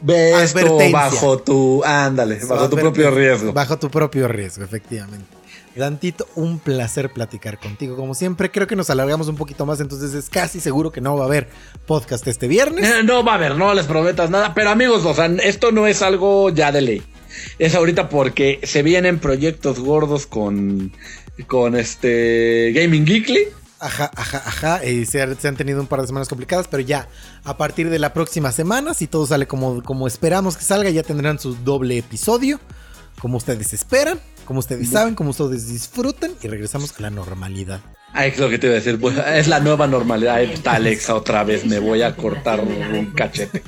Ve 0.00 0.42
esto 0.42 0.78
bajo 0.90 1.38
tu. 1.38 1.82
Ándale, 1.84 2.38
bajo 2.44 2.68
tu 2.68 2.76
propio 2.76 3.10
riesgo. 3.10 3.52
Bajo 3.52 3.78
tu 3.78 3.90
propio 3.90 4.28
riesgo, 4.28 4.64
efectivamente. 4.64 5.38
Dantito, 5.78 6.26
un 6.34 6.58
placer 6.58 7.10
platicar 7.12 7.58
contigo. 7.60 7.94
Como 7.94 8.14
siempre, 8.14 8.50
creo 8.50 8.66
que 8.66 8.74
nos 8.74 8.90
alargamos 8.90 9.28
un 9.28 9.36
poquito 9.36 9.64
más, 9.64 9.80
entonces 9.80 10.12
es 10.12 10.28
casi 10.28 10.58
seguro 10.60 10.90
que 10.90 11.00
no 11.00 11.16
va 11.16 11.22
a 11.22 11.26
haber 11.26 11.48
podcast 11.86 12.26
este 12.26 12.48
viernes. 12.48 12.84
Eh, 12.84 13.02
No 13.04 13.22
va 13.24 13.32
a 13.32 13.34
haber, 13.36 13.54
no 13.54 13.72
les 13.74 13.86
prometas 13.86 14.28
nada. 14.28 14.54
Pero 14.54 14.70
amigos, 14.70 15.04
o 15.04 15.14
sea, 15.14 15.26
esto 15.26 15.70
no 15.70 15.86
es 15.86 16.02
algo 16.02 16.50
ya 16.50 16.72
de 16.72 16.80
ley. 16.80 17.02
Es 17.60 17.76
ahorita 17.76 18.08
porque 18.08 18.58
se 18.64 18.82
vienen 18.82 19.20
proyectos 19.20 19.78
gordos 19.78 20.26
con. 20.26 20.92
Con 21.46 21.76
este. 21.76 22.72
Gaming 22.74 23.06
Geekly. 23.06 23.46
Ajá, 23.80 24.10
ajá, 24.16 24.42
ajá. 24.44 24.80
se, 25.06 25.22
han- 25.22 25.38
se 25.40 25.48
han 25.48 25.56
tenido 25.56 25.80
un 25.80 25.86
par 25.86 26.00
de 26.00 26.06
semanas 26.08 26.28
complicadas, 26.28 26.66
pero 26.68 26.82
ya 26.82 27.08
a 27.44 27.56
partir 27.56 27.90
de 27.90 27.98
la 27.98 28.12
próxima 28.12 28.50
semana, 28.52 28.94
si 28.94 29.06
todo 29.06 29.26
sale 29.26 29.46
como, 29.46 29.82
como 29.82 30.06
esperamos 30.06 30.56
que 30.56 30.64
salga, 30.64 30.90
ya 30.90 31.02
tendrán 31.02 31.38
su 31.38 31.54
doble 31.54 31.98
episodio, 31.98 32.60
como 33.20 33.36
ustedes 33.36 33.72
esperan, 33.72 34.20
como 34.44 34.60
ustedes 34.60 34.88
saben, 34.88 35.14
como 35.14 35.30
ustedes 35.30 35.68
disfrutan 35.68 36.32
y 36.42 36.48
regresamos 36.48 36.92
a 36.98 37.02
la 37.02 37.10
normalidad. 37.10 37.80
Ay, 38.14 38.30
es 38.30 38.38
lo 38.38 38.48
que 38.48 38.58
te 38.58 38.66
iba 38.68 38.76
a 38.76 38.80
decir. 38.80 38.98
Es 39.34 39.48
la 39.48 39.60
nueva 39.60 39.86
normalidad. 39.86 40.36
Ahí 40.36 40.50
está 40.52 40.72
Alexa 40.72 41.14
otra 41.14 41.44
vez. 41.44 41.66
Me 41.66 41.78
voy 41.78 42.00
a 42.02 42.16
cortar 42.16 42.60
un 42.60 43.12
cachete. 43.14 43.62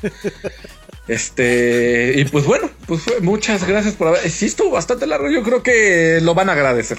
Este. 1.07 2.15
Y 2.17 2.25
pues 2.25 2.47
bueno, 2.47 2.71
pues 2.87 3.03
muchas 3.21 3.67
gracias 3.67 3.95
por 3.95 4.09
haber. 4.09 4.31
Sí, 4.31 4.47
estuvo 4.47 4.71
bastante 4.71 5.07
largo. 5.07 5.29
Yo 5.31 5.43
creo 5.43 5.63
que 5.63 6.21
lo 6.23 6.35
van 6.35 6.49
a 6.49 6.53
agradecer. 6.53 6.99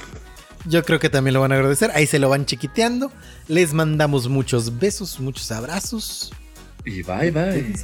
Yo 0.65 0.83
creo 0.83 0.99
que 0.99 1.09
también 1.09 1.33
lo 1.33 1.41
van 1.41 1.51
a 1.51 1.55
agradecer, 1.55 1.91
ahí 1.93 2.05
se 2.05 2.19
lo 2.19 2.29
van 2.29 2.45
chiquiteando. 2.45 3.11
Les 3.47 3.73
mandamos 3.73 4.27
muchos 4.27 4.79
besos, 4.79 5.19
muchos 5.19 5.51
abrazos. 5.51 6.31
Y 6.85 7.01
bye 7.03 7.31
bye. 7.31 7.75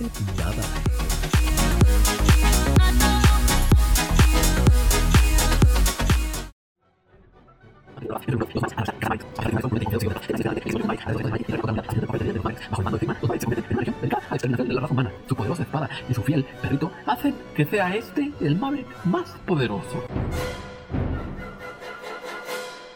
Su 15.27 15.35
poderosa 15.35 15.63
espada 15.63 15.89
y 16.09 16.13
su 16.13 16.21
fiel 16.23 16.45
perrito 16.61 16.91
hacen 17.05 17.35
que 17.55 17.65
sea 17.65 17.95
este 17.95 18.31
el 18.39 18.55
Maverick 18.55 18.87
más 19.05 19.29
poderoso 19.45 20.03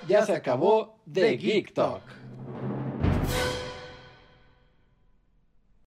ya 0.07 0.25
se 0.25 0.33
acabó 0.33 0.99
de 1.05 1.37
Geek 1.37 1.73
Talk. 1.73 2.01